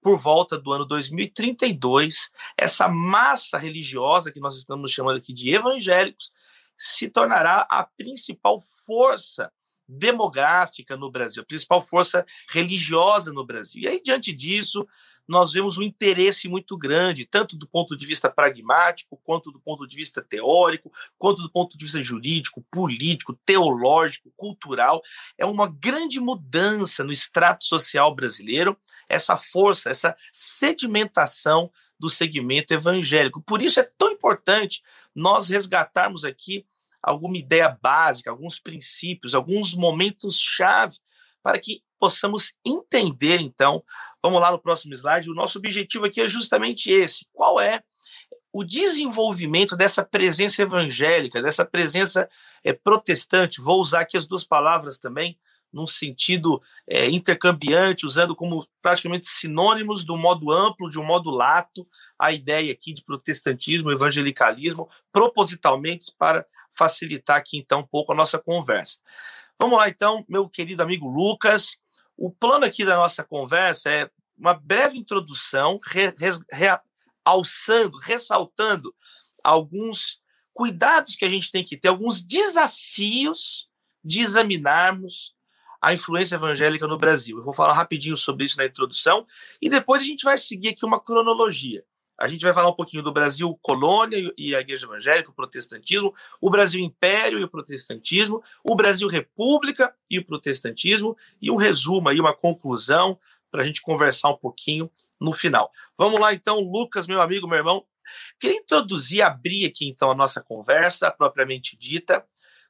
por 0.00 0.18
volta 0.18 0.58
do 0.58 0.72
ano 0.72 0.86
2032, 0.86 2.30
essa 2.56 2.88
massa 2.88 3.58
religiosa 3.58 4.32
que 4.32 4.40
nós 4.40 4.56
estamos 4.56 4.90
chamando 4.90 5.18
aqui 5.18 5.32
de 5.32 5.50
evangélicos 5.50 6.30
se 6.78 7.08
tornará 7.08 7.66
a 7.70 7.84
principal 7.84 8.60
força 8.86 9.50
demográfica 9.88 10.96
no 10.96 11.10
Brasil, 11.10 11.42
a 11.42 11.46
principal 11.46 11.80
força 11.80 12.26
religiosa 12.50 13.32
no 13.32 13.46
Brasil. 13.46 13.82
E 13.82 13.88
aí, 13.88 14.02
diante 14.02 14.32
disso, 14.32 14.86
nós 15.28 15.52
vemos 15.52 15.78
um 15.78 15.82
interesse 15.82 16.48
muito 16.48 16.76
grande, 16.76 17.24
tanto 17.24 17.56
do 17.56 17.66
ponto 17.66 17.96
de 17.96 18.06
vista 18.06 18.30
pragmático, 18.30 19.20
quanto 19.24 19.50
do 19.50 19.60
ponto 19.60 19.86
de 19.86 19.96
vista 19.96 20.22
teórico, 20.22 20.92
quanto 21.18 21.42
do 21.42 21.50
ponto 21.50 21.76
de 21.76 21.84
vista 21.84 22.02
jurídico, 22.02 22.64
político, 22.70 23.38
teológico, 23.44 24.32
cultural. 24.36 25.02
É 25.36 25.44
uma 25.44 25.68
grande 25.68 26.20
mudança 26.20 27.02
no 27.02 27.12
extrato 27.12 27.64
social 27.64 28.14
brasileiro, 28.14 28.76
essa 29.08 29.36
força, 29.36 29.90
essa 29.90 30.16
sedimentação 30.32 31.70
do 31.98 32.10
segmento 32.10 32.74
evangélico. 32.74 33.40
Por 33.40 33.62
isso 33.62 33.80
é 33.80 33.90
tão 33.96 34.10
importante 34.10 34.82
nós 35.14 35.48
resgatarmos 35.48 36.24
aqui 36.24 36.66
alguma 37.02 37.38
ideia 37.38 37.68
básica, 37.80 38.30
alguns 38.30 38.58
princípios, 38.58 39.34
alguns 39.34 39.74
momentos-chave, 39.74 40.98
para 41.46 41.60
que 41.60 41.80
possamos 41.96 42.54
entender, 42.66 43.40
então, 43.40 43.80
vamos 44.20 44.40
lá 44.40 44.50
no 44.50 44.58
próximo 44.58 44.92
slide, 44.94 45.30
o 45.30 45.34
nosso 45.34 45.58
objetivo 45.58 46.04
aqui 46.04 46.20
é 46.20 46.28
justamente 46.28 46.90
esse: 46.90 47.24
qual 47.32 47.60
é 47.60 47.84
o 48.52 48.64
desenvolvimento 48.64 49.76
dessa 49.76 50.04
presença 50.04 50.60
evangélica, 50.62 51.40
dessa 51.40 51.64
presença 51.64 52.28
é, 52.64 52.72
protestante? 52.72 53.60
Vou 53.60 53.80
usar 53.80 54.00
aqui 54.00 54.16
as 54.16 54.26
duas 54.26 54.42
palavras 54.42 54.98
também, 54.98 55.38
num 55.72 55.86
sentido 55.86 56.60
é, 56.84 57.08
intercambiante, 57.08 58.06
usando 58.06 58.34
como 58.34 58.66
praticamente 58.82 59.26
sinônimos 59.26 60.04
do 60.04 60.16
modo 60.16 60.50
amplo, 60.50 60.90
de 60.90 60.98
um 60.98 61.04
modo 61.04 61.30
lato, 61.30 61.86
a 62.18 62.32
ideia 62.32 62.72
aqui 62.72 62.92
de 62.92 63.04
protestantismo, 63.04 63.92
evangelicalismo, 63.92 64.88
propositalmente 65.12 66.12
para 66.18 66.44
facilitar 66.76 67.36
aqui 67.36 67.56
então 67.56 67.80
um 67.80 67.86
pouco 67.86 68.10
a 68.10 68.16
nossa 68.16 68.36
conversa. 68.36 68.98
Vamos 69.58 69.78
lá 69.78 69.88
então, 69.88 70.24
meu 70.28 70.48
querido 70.48 70.82
amigo 70.82 71.08
Lucas, 71.08 71.78
o 72.16 72.30
plano 72.30 72.64
aqui 72.64 72.84
da 72.84 72.96
nossa 72.96 73.24
conversa 73.24 73.90
é 73.90 74.10
uma 74.36 74.52
breve 74.52 74.98
introdução, 74.98 75.78
re, 75.90 76.12
re, 76.18 76.78
realçando, 77.24 77.96
ressaltando 77.98 78.94
alguns 79.42 80.20
cuidados 80.52 81.16
que 81.16 81.24
a 81.24 81.28
gente 81.28 81.50
tem 81.50 81.64
que 81.64 81.76
ter, 81.76 81.88
alguns 81.88 82.22
desafios 82.22 83.68
de 84.04 84.22
examinarmos 84.22 85.34
a 85.80 85.92
influência 85.94 86.36
evangélica 86.36 86.86
no 86.86 86.98
Brasil. 86.98 87.38
Eu 87.38 87.44
vou 87.44 87.52
falar 87.52 87.72
rapidinho 87.72 88.16
sobre 88.16 88.44
isso 88.44 88.56
na 88.56 88.66
introdução 88.66 89.24
e 89.60 89.68
depois 89.68 90.02
a 90.02 90.04
gente 90.04 90.24
vai 90.24 90.36
seguir 90.36 90.68
aqui 90.68 90.84
uma 90.84 91.00
cronologia. 91.00 91.84
A 92.18 92.26
gente 92.26 92.42
vai 92.42 92.54
falar 92.54 92.70
um 92.70 92.74
pouquinho 92.74 93.02
do 93.02 93.12
Brasil 93.12 93.58
colônia 93.60 94.32
e 94.36 94.54
a 94.54 94.60
Igreja 94.60 94.86
Evangélica, 94.86 95.30
o 95.30 95.34
protestantismo, 95.34 96.14
o 96.40 96.50
Brasil 96.50 96.80
império 96.82 97.38
e 97.38 97.44
o 97.44 97.48
protestantismo, 97.48 98.42
o 98.64 98.74
Brasil 98.74 99.08
república 99.08 99.94
e 100.10 100.18
o 100.18 100.24
protestantismo, 100.24 101.16
e 101.40 101.50
um 101.50 101.56
resumo 101.56 102.08
aí, 102.08 102.18
uma 102.18 102.34
conclusão, 102.34 103.18
para 103.50 103.62
a 103.62 103.64
gente 103.64 103.82
conversar 103.82 104.30
um 104.30 104.36
pouquinho 104.36 104.90
no 105.20 105.32
final. 105.32 105.70
Vamos 105.96 106.20
lá 106.20 106.32
então, 106.32 106.60
Lucas, 106.60 107.06
meu 107.06 107.20
amigo, 107.20 107.46
meu 107.46 107.58
irmão. 107.58 107.84
Queria 108.38 108.58
introduzir, 108.58 109.22
abrir 109.22 109.66
aqui 109.66 109.88
então 109.88 110.10
a 110.10 110.14
nossa 110.14 110.40
conversa, 110.40 111.10
propriamente 111.10 111.76
dita, 111.76 112.24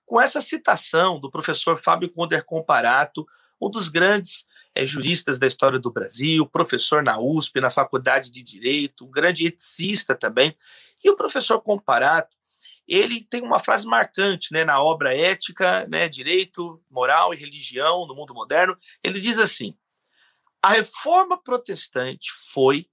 com 0.04 0.20
essa 0.20 0.40
citação 0.40 1.20
do 1.20 1.30
professor 1.30 1.76
Fábio 1.76 2.10
Conder 2.10 2.44
Comparato, 2.44 3.26
um 3.60 3.68
dos 3.68 3.88
grandes 3.88 4.46
é, 4.76 4.84
juristas 4.84 5.38
da 5.38 5.46
história 5.46 5.78
do 5.78 5.90
Brasil, 5.90 6.46
professor 6.46 7.02
na 7.02 7.18
USP, 7.18 7.60
na 7.60 7.70
Faculdade 7.70 8.30
de 8.30 8.42
Direito, 8.42 9.06
um 9.06 9.10
grande 9.10 9.46
eticista 9.46 10.14
também. 10.14 10.54
E 11.02 11.08
o 11.08 11.16
professor 11.16 11.60
Comparato, 11.62 12.36
ele 12.86 13.24
tem 13.24 13.42
uma 13.42 13.58
frase 13.58 13.86
marcante 13.86 14.52
né, 14.52 14.64
na 14.64 14.82
obra 14.82 15.16
Ética, 15.16 15.86
né, 15.88 16.08
Direito, 16.08 16.80
Moral 16.90 17.32
e 17.32 17.38
Religião 17.38 18.06
no 18.06 18.14
Mundo 18.14 18.34
Moderno. 18.34 18.76
Ele 19.02 19.18
diz 19.18 19.38
assim: 19.38 19.74
a 20.62 20.68
reforma 20.72 21.42
protestante 21.42 22.30
foi 22.52 22.86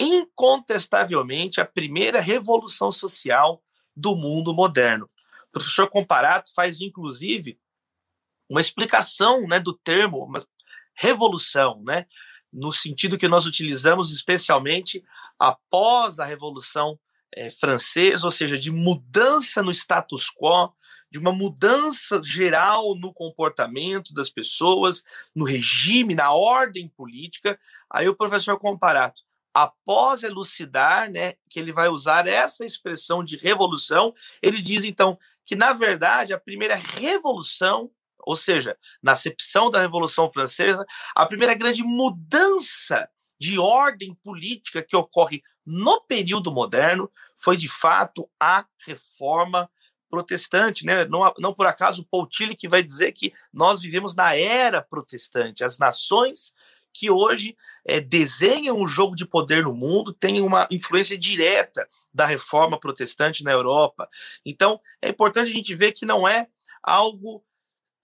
incontestavelmente 0.00 1.60
a 1.60 1.64
primeira 1.64 2.20
revolução 2.20 2.90
social 2.90 3.62
do 3.94 4.16
mundo 4.16 4.52
moderno. 4.52 5.08
O 5.48 5.52
professor 5.52 5.88
Comparato 5.88 6.52
faz, 6.52 6.80
inclusive, 6.80 7.60
uma 8.48 8.60
explicação 8.60 9.46
né, 9.46 9.60
do 9.60 9.72
termo 9.72 10.30
revolução, 10.94 11.82
né, 11.84 12.06
no 12.52 12.70
sentido 12.70 13.18
que 13.18 13.28
nós 13.28 13.46
utilizamos 13.46 14.12
especialmente 14.12 15.02
após 15.38 16.18
a 16.18 16.24
Revolução 16.24 16.98
é, 17.34 17.50
Francesa, 17.50 18.26
ou 18.26 18.30
seja, 18.30 18.58
de 18.58 18.70
mudança 18.70 19.62
no 19.62 19.70
status 19.70 20.28
quo, 20.30 20.72
de 21.10 21.18
uma 21.18 21.32
mudança 21.32 22.20
geral 22.22 22.94
no 22.94 23.12
comportamento 23.12 24.14
das 24.14 24.30
pessoas, 24.30 25.02
no 25.34 25.44
regime, 25.44 26.14
na 26.14 26.32
ordem 26.32 26.88
política. 26.88 27.58
Aí 27.90 28.08
o 28.08 28.16
professor 28.16 28.58
Comparato 28.58 29.22
após 29.54 30.22
elucidar, 30.22 31.10
né, 31.10 31.34
que 31.48 31.60
ele 31.60 31.72
vai 31.72 31.88
usar 31.88 32.26
essa 32.26 32.64
expressão 32.64 33.22
de 33.22 33.36
revolução, 33.36 34.14
ele 34.40 34.60
diz 34.60 34.84
então 34.84 35.18
que 35.44 35.54
na 35.54 35.72
verdade 35.72 36.32
a 36.32 36.38
primeira 36.38 36.74
revolução, 36.74 37.90
ou 38.22 38.36
seja, 38.36 38.76
na 39.02 39.12
acepção 39.12 39.70
da 39.70 39.80
Revolução 39.80 40.30
Francesa, 40.30 40.84
a 41.14 41.26
primeira 41.26 41.54
grande 41.54 41.82
mudança 41.82 43.08
de 43.38 43.58
ordem 43.58 44.14
política 44.22 44.82
que 44.82 44.96
ocorre 44.96 45.42
no 45.66 46.00
período 46.02 46.52
moderno 46.52 47.10
foi 47.36 47.56
de 47.56 47.68
fato 47.68 48.28
a 48.38 48.64
reforma 48.86 49.68
protestante, 50.08 50.84
né? 50.84 51.04
Não, 51.06 51.32
não 51.38 51.54
por 51.54 51.66
acaso 51.66 52.06
Paul 52.10 52.26
Tillich 52.26 52.68
vai 52.68 52.82
dizer 52.82 53.12
que 53.12 53.32
nós 53.52 53.80
vivemos 53.80 54.14
na 54.14 54.36
era 54.36 54.82
protestante. 54.82 55.64
As 55.64 55.78
nações 55.78 56.52
que 56.92 57.10
hoje 57.10 57.56
é, 57.84 58.00
desenham 58.00 58.80
o 58.80 58.86
jogo 58.86 59.16
de 59.16 59.26
poder 59.26 59.64
no 59.64 59.74
mundo 59.74 60.12
têm 60.12 60.42
uma 60.42 60.68
influência 60.70 61.16
direta 61.16 61.88
da 62.12 62.26
reforma 62.26 62.78
protestante 62.78 63.42
na 63.42 63.50
Europa. 63.50 64.08
Então, 64.44 64.78
é 65.00 65.08
importante 65.08 65.50
a 65.50 65.54
gente 65.54 65.74
ver 65.74 65.92
que 65.92 66.04
não 66.04 66.28
é 66.28 66.46
algo 66.82 67.42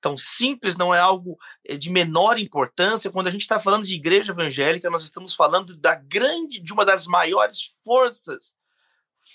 tão 0.00 0.16
simples, 0.16 0.76
não 0.76 0.94
é 0.94 0.98
algo 0.98 1.38
eh, 1.64 1.76
de 1.76 1.90
menor 1.90 2.38
importância. 2.38 3.10
Quando 3.10 3.28
a 3.28 3.30
gente 3.30 3.42
está 3.42 3.58
falando 3.58 3.84
de 3.84 3.94
igreja 3.94 4.32
evangélica, 4.32 4.90
nós 4.90 5.02
estamos 5.02 5.34
falando 5.34 5.76
da 5.76 5.94
grande, 5.94 6.60
de 6.60 6.72
uma 6.72 6.84
das 6.84 7.06
maiores 7.06 7.64
forças 7.84 8.56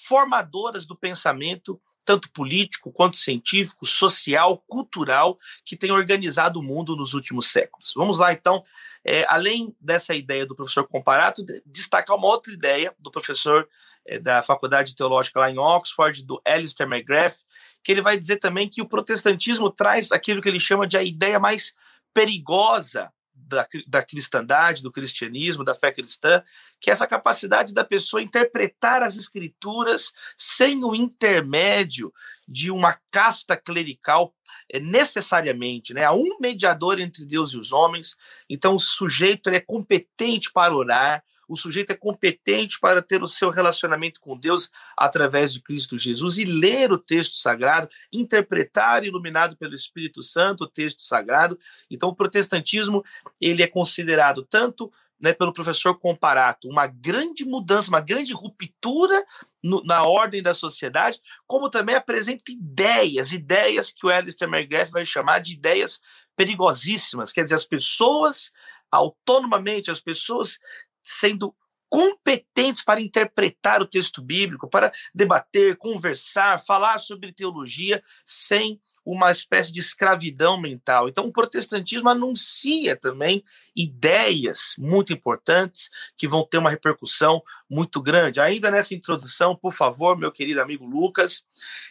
formadoras 0.07 0.85
do 0.85 0.95
pensamento, 0.95 1.81
tanto 2.05 2.31
político 2.31 2.91
quanto 2.91 3.17
científico, 3.17 3.85
social, 3.85 4.63
cultural, 4.67 5.37
que 5.65 5.75
tem 5.75 5.91
organizado 5.91 6.59
o 6.59 6.63
mundo 6.63 6.95
nos 6.95 7.13
últimos 7.13 7.47
séculos. 7.47 7.93
Vamos 7.95 8.19
lá, 8.19 8.33
então, 8.33 8.63
é, 9.05 9.25
além 9.27 9.75
dessa 9.79 10.15
ideia 10.15 10.45
do 10.45 10.55
professor 10.55 10.87
Comparato, 10.87 11.43
destacar 11.65 12.17
uma 12.17 12.27
outra 12.27 12.53
ideia 12.53 12.93
do 12.99 13.11
professor 13.11 13.67
é, 14.05 14.19
da 14.19 14.41
Faculdade 14.41 14.95
Teológica 14.95 15.39
lá 15.39 15.49
em 15.49 15.57
Oxford, 15.57 16.23
do 16.23 16.41
Alistair 16.45 16.89
McGrath, 16.89 17.37
que 17.83 17.91
ele 17.91 18.01
vai 18.01 18.17
dizer 18.17 18.37
também 18.37 18.69
que 18.69 18.81
o 18.81 18.87
protestantismo 18.87 19.69
traz 19.69 20.11
aquilo 20.11 20.41
que 20.41 20.49
ele 20.49 20.59
chama 20.59 20.87
de 20.87 20.97
a 20.97 21.03
ideia 21.03 21.39
mais 21.39 21.75
perigosa 22.13 23.11
da, 23.33 23.67
da 23.87 24.03
cristandade, 24.03 24.81
do 24.81 24.91
cristianismo, 24.91 25.63
da 25.63 25.75
fé 25.75 25.91
cristã, 25.91 26.43
que 26.79 26.89
é 26.89 26.93
essa 26.93 27.07
capacidade 27.07 27.73
da 27.73 27.83
pessoa 27.83 28.21
interpretar 28.21 29.03
as 29.03 29.15
escrituras 29.15 30.11
sem 30.37 30.83
o 30.83 30.95
intermédio 30.95 32.13
de 32.47 32.71
uma 32.71 32.97
casta 33.11 33.55
clerical 33.55 34.33
é, 34.71 34.79
necessariamente, 34.79 35.93
né? 35.93 36.03
Há 36.03 36.13
um 36.13 36.37
mediador 36.39 36.99
entre 36.99 37.25
Deus 37.25 37.53
e 37.53 37.57
os 37.57 37.71
homens, 37.71 38.15
então 38.49 38.75
o 38.75 38.79
sujeito 38.79 39.49
é 39.49 39.59
competente 39.59 40.51
para 40.51 40.75
orar, 40.75 41.23
o 41.47 41.55
sujeito 41.55 41.91
é 41.91 41.95
competente 41.95 42.79
para 42.79 43.01
ter 43.01 43.21
o 43.21 43.27
seu 43.27 43.49
relacionamento 43.49 44.19
com 44.19 44.37
Deus 44.37 44.69
através 44.97 45.53
de 45.53 45.61
Cristo 45.61 45.97
Jesus 45.97 46.37
e 46.37 46.45
ler 46.45 46.91
o 46.91 46.97
texto 46.97 47.33
sagrado, 47.33 47.89
interpretar, 48.11 49.03
iluminado 49.03 49.57
pelo 49.57 49.75
Espírito 49.75 50.23
Santo, 50.23 50.63
o 50.63 50.69
texto 50.69 51.01
sagrado. 51.01 51.57
Então, 51.89 52.09
o 52.09 52.15
protestantismo 52.15 53.03
ele 53.39 53.63
é 53.63 53.67
considerado 53.67 54.43
tanto 54.49 54.91
né, 55.23 55.31
pelo 55.31 55.53
professor 55.53 55.97
Comparato, 55.97 56.67
uma 56.67 56.85
grande 56.85 57.45
mudança, 57.45 57.87
uma 57.87 58.01
grande 58.01 58.33
ruptura 58.33 59.23
no, 59.63 59.81
na 59.85 60.03
ordem 60.03 60.41
da 60.41 60.53
sociedade, 60.53 61.17
como 61.47 61.69
também 61.69 61.95
apresenta 61.95 62.51
ideias, 62.51 63.31
ideias 63.31 63.89
que 63.89 64.05
o 64.05 64.09
Alistair 64.09 64.51
McGrath 64.51 64.91
vai 64.91 65.05
chamar 65.05 65.39
de 65.39 65.53
ideias 65.53 66.01
perigosíssimas. 66.35 67.31
Quer 67.31 67.43
dizer, 67.43 67.55
as 67.55 67.63
pessoas 67.63 68.51
autonomamente, 68.91 69.89
as 69.89 70.01
pessoas 70.01 70.59
sendo 71.03 71.53
competentes 71.93 72.83
para 72.83 72.99
interpretar 72.99 73.79
o 73.79 73.85
texto 73.85 74.19
bíblico, 74.19 74.67
para 74.67 74.91
debater, 75.13 75.77
conversar, 75.77 76.59
falar 76.59 76.97
sobre 76.97 77.31
teologia 77.31 78.01
sem 78.25 78.81
uma 79.05 79.29
espécie 79.29 79.71
de 79.71 79.79
escravidão 79.79 80.59
mental. 80.59 81.07
Então, 81.07 81.27
o 81.27 81.31
protestantismo 81.31 82.09
anuncia 82.09 82.95
também 82.95 83.43
ideias 83.75 84.73
muito 84.79 85.13
importantes 85.13 85.91
que 86.17 86.27
vão 86.27 86.43
ter 86.43 86.57
uma 86.57 86.71
repercussão 86.71 87.43
muito 87.69 88.01
grande. 88.01 88.39
Ainda 88.39 88.71
nessa 88.71 88.95
introdução, 88.95 89.55
por 89.55 89.71
favor, 89.71 90.17
meu 90.17 90.31
querido 90.31 90.61
amigo 90.61 90.87
Lucas, 90.87 91.43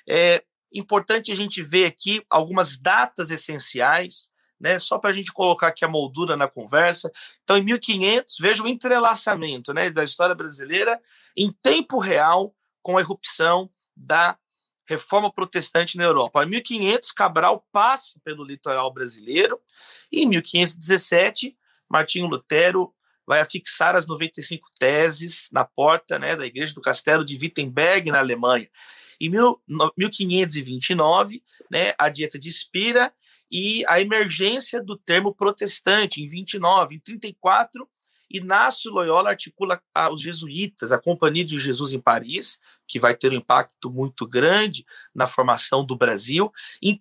é 0.09 0.42
importante 0.75 1.31
a 1.31 1.37
gente 1.37 1.62
ver 1.62 1.85
aqui 1.85 2.25
algumas 2.29 2.77
datas 2.77 3.31
essenciais 3.31 4.32
né? 4.62 4.79
Só 4.79 4.96
para 4.96 5.11
a 5.11 5.12
gente 5.12 5.33
colocar 5.33 5.66
aqui 5.66 5.85
a 5.85 5.88
moldura 5.88 6.37
na 6.37 6.46
conversa. 6.46 7.11
Então, 7.42 7.59
em 7.59 7.64
1500, 7.64 8.38
veja 8.38 8.62
o 8.62 8.68
entrelaçamento, 8.68 9.75
né, 9.75 9.90
da 9.90 10.05
história 10.05 10.35
brasileira 10.35 11.01
em 11.37 11.51
tempo 11.51 11.98
real 11.98 12.55
com 12.81 12.96
a 12.96 13.01
irrupção 13.01 13.68
da 13.96 14.38
reforma 14.87 15.33
protestante 15.33 15.96
na 15.96 16.05
Europa. 16.05 16.44
Em 16.44 16.48
1500, 16.48 17.11
Cabral 17.11 17.66
passa 17.72 18.20
pelo 18.25 18.44
litoral 18.44 18.92
brasileiro 18.92 19.61
e 20.11 20.22
em 20.22 20.27
1517, 20.27 21.57
Martinho 21.88 22.27
Lutero 22.27 22.94
vai 23.27 23.40
afixar 23.40 23.96
as 23.96 24.07
95 24.07 24.68
teses 24.79 25.48
na 25.53 25.64
porta 25.64 26.18
né, 26.18 26.37
da 26.37 26.46
igreja 26.46 26.75
do 26.75 26.81
castelo 26.81 27.25
de 27.25 27.37
Wittenberg, 27.37 28.11
na 28.11 28.18
Alemanha. 28.18 28.68
Em 29.20 29.31
1529, 29.96 31.42
né, 31.70 31.94
a 31.96 32.09
Dieta 32.09 32.38
de 32.38 32.51
Spira 32.51 33.12
e 33.52 33.84
a 33.86 34.00
emergência 34.00 34.82
do 34.82 34.96
termo 34.96 35.34
protestante 35.34 36.22
em 36.22 36.26
29, 36.26 36.94
em 36.94 36.98
34, 36.98 37.86
Inácio 38.30 38.90
Loyola 38.90 39.28
articula 39.28 39.78
os 40.10 40.22
jesuítas, 40.22 40.90
a 40.90 40.98
Companhia 40.98 41.44
de 41.44 41.58
Jesus 41.58 41.92
em 41.92 42.00
Paris, 42.00 42.58
que 42.88 42.98
vai 42.98 43.14
ter 43.14 43.30
um 43.30 43.36
impacto 43.36 43.90
muito 43.90 44.26
grande 44.26 44.86
na 45.14 45.26
formação 45.26 45.84
do 45.84 45.94
Brasil. 45.94 46.50
Em 46.80 46.96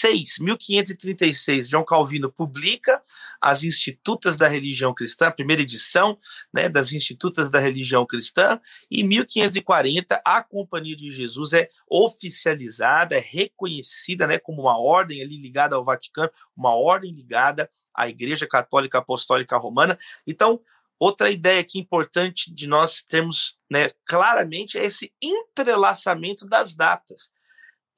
36, 0.00 0.38
1536, 0.38 1.68
João 1.68 1.84
Calvino 1.84 2.30
publica 2.30 3.02
as 3.40 3.62
Institutas 3.62 4.36
da 4.36 4.46
Religião 4.46 4.92
Cristã, 4.92 5.30
primeira 5.30 5.62
edição 5.62 6.18
né, 6.52 6.68
das 6.68 6.92
Institutas 6.92 7.48
da 7.48 7.58
Religião 7.58 8.04
Cristã, 8.04 8.60
e 8.90 9.00
em 9.00 9.04
1540 9.04 10.20
a 10.24 10.42
Companhia 10.42 10.94
de 10.94 11.10
Jesus 11.10 11.52
é 11.52 11.70
oficializada, 11.88 13.16
é 13.16 13.20
reconhecida 13.20 14.26
né, 14.26 14.38
como 14.38 14.62
uma 14.62 14.78
ordem 14.78 15.22
ali 15.22 15.40
ligada 15.40 15.76
ao 15.76 15.84
Vaticano, 15.84 16.30
uma 16.56 16.74
ordem 16.74 17.12
ligada 17.12 17.70
à 17.94 18.08
Igreja 18.08 18.46
Católica 18.46 18.98
Apostólica 18.98 19.56
Romana. 19.56 19.98
Então, 20.26 20.60
Outra 20.98 21.28
ideia 21.28 21.60
aqui 21.60 21.78
importante 21.78 22.50
de 22.50 22.66
nós 22.66 23.02
termos 23.02 23.58
né, 23.70 23.90
claramente 24.06 24.78
é 24.78 24.86
esse 24.86 25.12
entrelaçamento 25.22 26.48
das 26.48 26.74
datas. 26.74 27.30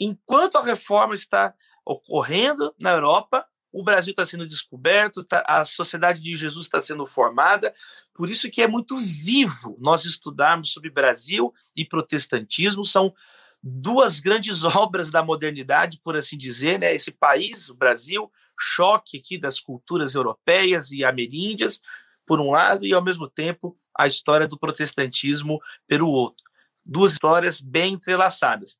Enquanto 0.00 0.58
a 0.58 0.64
reforma 0.64 1.14
está 1.14 1.54
ocorrendo 1.88 2.74
na 2.82 2.90
Europa, 2.90 3.46
o 3.72 3.82
Brasil 3.82 4.10
está 4.10 4.26
sendo 4.26 4.46
descoberto, 4.46 5.24
tá, 5.24 5.42
a 5.46 5.64
sociedade 5.64 6.20
de 6.20 6.36
Jesus 6.36 6.66
está 6.66 6.80
sendo 6.80 7.06
formada, 7.06 7.74
por 8.12 8.28
isso 8.28 8.50
que 8.50 8.60
é 8.60 8.68
muito 8.68 8.96
vivo 8.98 9.76
nós 9.80 10.04
estudarmos 10.04 10.70
sobre 10.70 10.90
Brasil 10.90 11.52
e 11.74 11.86
protestantismo, 11.86 12.84
são 12.84 13.14
duas 13.62 14.20
grandes 14.20 14.64
obras 14.76 15.10
da 15.10 15.22
modernidade, 15.22 15.98
por 16.02 16.14
assim 16.14 16.36
dizer, 16.36 16.78
né? 16.78 16.94
esse 16.94 17.10
país, 17.10 17.70
o 17.70 17.74
Brasil, 17.74 18.30
choque 18.58 19.18
aqui 19.18 19.38
das 19.38 19.58
culturas 19.58 20.14
europeias 20.14 20.90
e 20.90 21.04
ameríndias, 21.04 21.80
por 22.26 22.40
um 22.40 22.50
lado, 22.50 22.84
e 22.84 22.92
ao 22.92 23.02
mesmo 23.02 23.28
tempo 23.28 23.78
a 23.96 24.06
história 24.06 24.46
do 24.46 24.58
protestantismo 24.58 25.58
pelo 25.86 26.08
outro. 26.08 26.44
Duas 26.84 27.12
histórias 27.12 27.60
bem 27.60 27.94
entrelaçadas. 27.94 28.76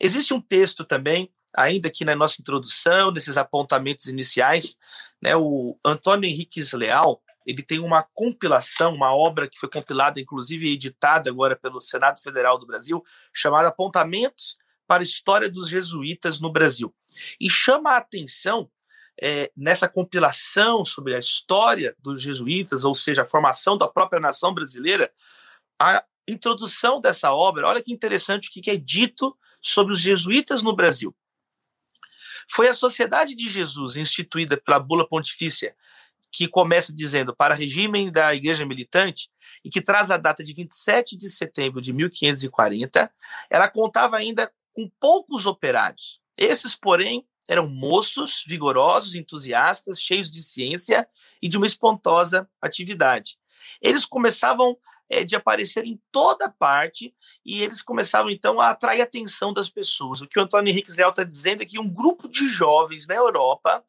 Existe 0.00 0.32
um 0.32 0.40
texto 0.40 0.84
também, 0.84 1.32
ainda 1.56 1.88
aqui 1.88 2.04
na 2.04 2.16
nossa 2.16 2.40
introdução, 2.40 3.10
nesses 3.10 3.36
apontamentos 3.36 4.06
iniciais, 4.06 4.76
né, 5.20 5.36
o 5.36 5.78
Antônio 5.84 6.28
Henriques 6.28 6.72
Leal, 6.72 7.22
ele 7.46 7.62
tem 7.62 7.78
uma 7.80 8.04
compilação, 8.14 8.94
uma 8.94 9.14
obra 9.14 9.48
que 9.48 9.58
foi 9.58 9.68
compilada, 9.68 10.20
inclusive 10.20 10.72
editada 10.72 11.28
agora 11.28 11.56
pelo 11.56 11.80
Senado 11.80 12.20
Federal 12.20 12.58
do 12.58 12.66
Brasil, 12.66 13.02
chamada 13.32 13.68
Apontamentos 13.68 14.56
para 14.86 15.02
a 15.02 15.04
história 15.04 15.48
dos 15.48 15.68
jesuítas 15.68 16.40
no 16.40 16.52
Brasil. 16.52 16.94
E 17.40 17.50
chama 17.50 17.92
a 17.92 17.96
atenção 17.96 18.70
é, 19.20 19.50
nessa 19.56 19.88
compilação 19.88 20.84
sobre 20.84 21.14
a 21.14 21.18
história 21.18 21.96
dos 21.98 22.22
jesuítas, 22.22 22.84
ou 22.84 22.94
seja, 22.94 23.22
a 23.22 23.26
formação 23.26 23.76
da 23.76 23.88
própria 23.88 24.20
nação 24.20 24.54
brasileira, 24.54 25.10
a 25.80 26.04
introdução 26.28 27.00
dessa 27.00 27.32
obra. 27.32 27.66
Olha 27.66 27.82
que 27.82 27.92
interessante 27.92 28.48
o 28.48 28.52
que 28.52 28.70
é 28.70 28.76
dito 28.76 29.36
sobre 29.60 29.92
os 29.92 30.00
jesuítas 30.00 30.62
no 30.62 30.74
Brasil. 30.74 31.14
Foi 32.48 32.68
a 32.68 32.74
Sociedade 32.74 33.34
de 33.34 33.48
Jesus, 33.48 33.96
instituída 33.96 34.56
pela 34.56 34.78
Bula 34.78 35.06
Pontifícia, 35.08 35.74
que 36.30 36.48
começa 36.48 36.94
dizendo 36.94 37.34
para 37.34 37.54
regime 37.54 38.10
da 38.10 38.34
Igreja 38.34 38.64
Militante, 38.64 39.30
e 39.64 39.70
que 39.70 39.80
traz 39.80 40.10
a 40.10 40.16
data 40.16 40.42
de 40.42 40.52
27 40.52 41.16
de 41.16 41.28
setembro 41.28 41.80
de 41.80 41.92
1540, 41.92 43.12
ela 43.50 43.68
contava 43.68 44.16
ainda 44.16 44.50
com 44.72 44.90
poucos 44.98 45.46
operários. 45.46 46.20
Esses, 46.36 46.74
porém, 46.74 47.26
eram 47.48 47.68
moços, 47.68 48.42
vigorosos, 48.46 49.14
entusiastas, 49.14 50.00
cheios 50.00 50.30
de 50.30 50.42
ciência 50.42 51.06
e 51.40 51.48
de 51.48 51.56
uma 51.56 51.66
espantosa 51.66 52.48
atividade. 52.60 53.36
Eles 53.80 54.04
começavam 54.04 54.76
é, 55.12 55.24
de 55.24 55.36
aparecer 55.36 55.84
em 55.84 56.00
toda 56.10 56.48
parte 56.48 57.14
e 57.44 57.62
eles 57.62 57.82
começavam 57.82 58.30
então 58.30 58.58
a 58.58 58.70
atrair 58.70 59.02
a 59.02 59.04
atenção 59.04 59.52
das 59.52 59.68
pessoas. 59.68 60.22
O 60.22 60.26
que 60.26 60.38
o 60.38 60.42
Antônio 60.42 60.70
Henrique 60.70 60.90
Zé 60.90 61.06
está 61.06 61.22
dizendo 61.22 61.62
é 61.62 61.66
que 61.66 61.78
um 61.78 61.88
grupo 61.88 62.26
de 62.26 62.48
jovens 62.48 63.06
na 63.06 63.14
Europa 63.14 63.84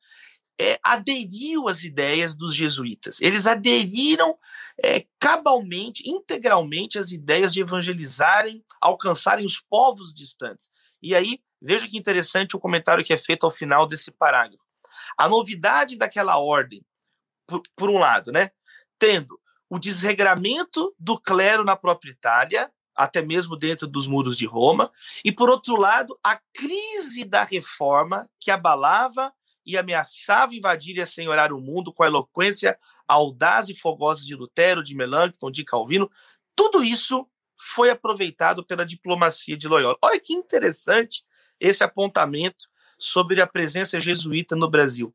é, 0.60 0.78
aderiu 0.84 1.70
às 1.70 1.86
ideias 1.86 2.36
dos 2.36 2.54
jesuítas. 2.54 3.22
Eles 3.22 3.48
aderiram 3.48 4.38
é, 4.84 5.06
cabalmente, 5.18 6.10
integralmente 6.10 7.00
às 7.00 7.14
ideias 7.14 7.54
de 7.54 7.62
evangelizarem, 7.62 8.62
alcançarem 8.82 9.46
os 9.46 9.62
povos 9.62 10.14
distantes. 10.14 10.70
E 11.02 11.16
aí, 11.16 11.40
veja 11.62 11.88
que 11.88 11.98
interessante 11.98 12.56
o 12.56 12.60
comentário 12.60 13.04
que 13.04 13.14
é 13.14 13.18
feito 13.18 13.46
ao 13.46 13.52
final 13.52 13.88
desse 13.88 14.12
parágrafo. 14.12 14.64
A 15.18 15.30
novidade 15.30 15.96
daquela 15.96 16.38
ordem, 16.38 16.86
por, 17.48 17.62
por 17.78 17.90
um 17.90 17.98
lado, 17.98 18.30
né, 18.30 18.52
tendo 19.00 19.40
o 19.74 19.80
desregramento 19.80 20.94
do 21.00 21.20
clero 21.20 21.64
na 21.64 21.76
própria 21.76 22.12
Itália, 22.12 22.72
até 22.96 23.24
mesmo 23.24 23.58
dentro 23.58 23.88
dos 23.88 24.06
muros 24.06 24.38
de 24.38 24.46
Roma, 24.46 24.92
e 25.26 25.32
por 25.32 25.50
outro 25.50 25.76
lado, 25.76 26.16
a 26.24 26.40
crise 26.54 27.26
da 27.26 27.42
reforma 27.42 28.30
que 28.40 28.52
abalava 28.52 29.34
e 29.66 29.76
ameaçava 29.76 30.54
invadir 30.54 30.98
e 30.98 31.02
assenhorar 31.02 31.52
o 31.52 31.60
mundo 31.60 31.92
com 31.92 32.04
a 32.04 32.06
eloquência 32.06 32.78
audaz 33.08 33.68
e 33.68 33.74
fogosa 33.74 34.24
de 34.24 34.36
Lutero, 34.36 34.84
de 34.84 34.94
Melanchthon, 34.94 35.50
de 35.50 35.64
Calvino. 35.64 36.08
Tudo 36.56 36.84
isso 36.84 37.28
foi 37.58 37.90
aproveitado 37.90 38.64
pela 38.64 38.86
diplomacia 38.86 39.58
de 39.58 39.68
Loyola. 39.68 39.98
Olha 40.04 40.20
que 40.20 40.34
interessante 40.34 41.24
esse 41.60 41.84
apontamento 41.84 42.68
sobre 43.00 43.42
a 43.42 43.48
presença 43.48 44.00
jesuíta 44.00 44.56
no 44.56 44.70
Brasil. 44.70 45.12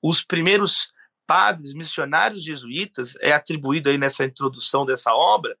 Os 0.00 0.22
primeiros 0.22 0.92
padres, 1.28 1.74
missionários 1.74 2.42
jesuítas, 2.42 3.14
é 3.20 3.32
atribuído 3.32 3.90
aí 3.90 3.98
nessa 3.98 4.24
introdução 4.24 4.86
dessa 4.86 5.12
obra, 5.14 5.56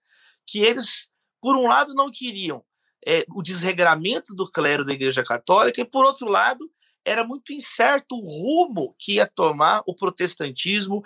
que 0.46 0.60
eles, 0.60 1.10
por 1.42 1.54
um 1.54 1.68
lado, 1.68 1.92
não 1.92 2.10
queriam 2.10 2.64
é, 3.06 3.26
o 3.28 3.42
desregramento 3.42 4.34
do 4.34 4.50
clero 4.50 4.82
da 4.82 4.94
Igreja 4.94 5.22
Católica, 5.22 5.82
e 5.82 5.84
por 5.84 6.06
outro 6.06 6.26
lado, 6.26 6.70
era 7.04 7.22
muito 7.22 7.52
incerto 7.52 8.14
o 8.14 8.20
rumo 8.20 8.96
que 8.98 9.16
ia 9.16 9.26
tomar 9.26 9.82
o 9.86 9.94
protestantismo. 9.94 11.04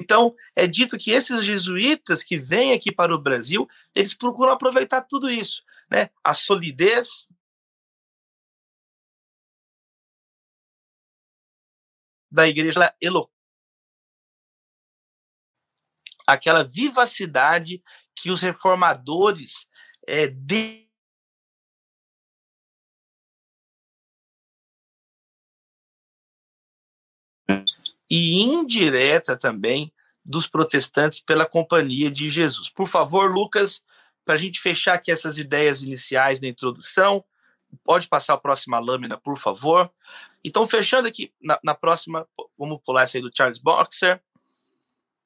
Então, 0.00 0.34
é 0.54 0.66
dito 0.66 0.96
que 0.96 1.10
esses 1.10 1.44
jesuítas 1.44 2.24
que 2.24 2.38
vêm 2.38 2.72
aqui 2.72 2.90
para 2.90 3.14
o 3.14 3.20
Brasil, 3.20 3.68
eles 3.94 4.14
procuram 4.14 4.52
aproveitar 4.52 5.02
tudo 5.02 5.28
isso, 5.28 5.62
né? 5.90 6.08
A 6.24 6.32
solidez 6.32 7.28
da 12.30 12.46
igreja 12.48 12.94
elo 13.00 13.30
aquela 16.26 16.64
vivacidade 16.64 17.82
que 18.14 18.30
os 18.30 18.40
reformadores 18.40 19.68
é, 20.06 20.26
de 20.26 20.86
e 28.08 28.40
indireta 28.42 29.36
também 29.36 29.92
dos 30.24 30.46
protestantes 30.46 31.20
pela 31.20 31.46
companhia 31.46 32.10
de 32.10 32.28
Jesus. 32.28 32.68
Por 32.68 32.86
favor, 32.86 33.30
Lucas, 33.30 33.82
para 34.24 34.34
a 34.34 34.38
gente 34.38 34.60
fechar 34.60 34.94
aqui 34.94 35.10
essas 35.10 35.38
ideias 35.38 35.82
iniciais 35.82 36.40
da 36.40 36.48
introdução, 36.48 37.24
pode 37.84 38.08
passar 38.08 38.34
a 38.34 38.38
próxima 38.38 38.78
lâmina, 38.78 39.16
por 39.16 39.36
favor. 39.36 39.90
Então, 40.46 40.66
fechando 40.66 41.08
aqui 41.08 41.32
na, 41.42 41.58
na 41.62 41.74
próxima, 41.74 42.26
vamos 42.56 42.80
pular 42.84 43.02
essa 43.02 43.18
aí 43.18 43.22
do 43.22 43.30
Charles 43.34 43.58
Boxer. 43.58 44.20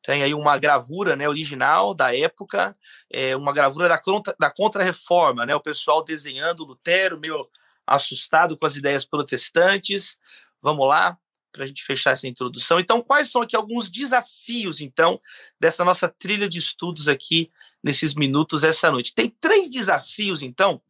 Tem 0.02 0.22
aí 0.22 0.33
uma 0.33 0.56
gravura 0.56 1.14
né, 1.14 1.28
original 1.28 1.92
da 1.92 2.16
época, 2.16 2.74
é 3.12 3.37
uma 3.37 3.52
gravura 3.52 3.87
da, 3.87 3.98
contra, 3.98 4.35
da 4.40 4.50
Contra-Reforma, 4.50 5.44
né, 5.44 5.54
o 5.54 5.61
pessoal 5.61 6.02
desenhando 6.02 6.64
Lutero, 6.64 7.20
meio 7.20 7.46
assustado 7.87 8.56
com 8.56 8.64
as 8.64 8.76
ideias 8.76 9.04
protestantes. 9.04 10.16
Vamos 10.62 10.88
lá, 10.88 11.18
para 11.52 11.64
a 11.64 11.66
gente 11.66 11.85
fechar 11.85 12.12
essa 12.12 12.26
introdução. 12.26 12.80
Então, 12.80 13.02
quais 13.02 13.30
são 13.30 13.42
aqui 13.42 13.54
alguns 13.54 13.90
desafios, 13.90 14.80
então, 14.80 15.20
dessa 15.61 15.85
nossa 15.85 16.09
trilha 16.09 16.48
de 16.48 16.59
estudos 16.59 17.09
aqui 17.09 17.50
nesses 17.83 18.14
minutos 18.14 18.64
essa 18.64 18.90
noite? 18.90 19.14
Tem 19.14 19.28
três 19.28 19.68
desafios, 19.68 20.40
então, 20.42 20.80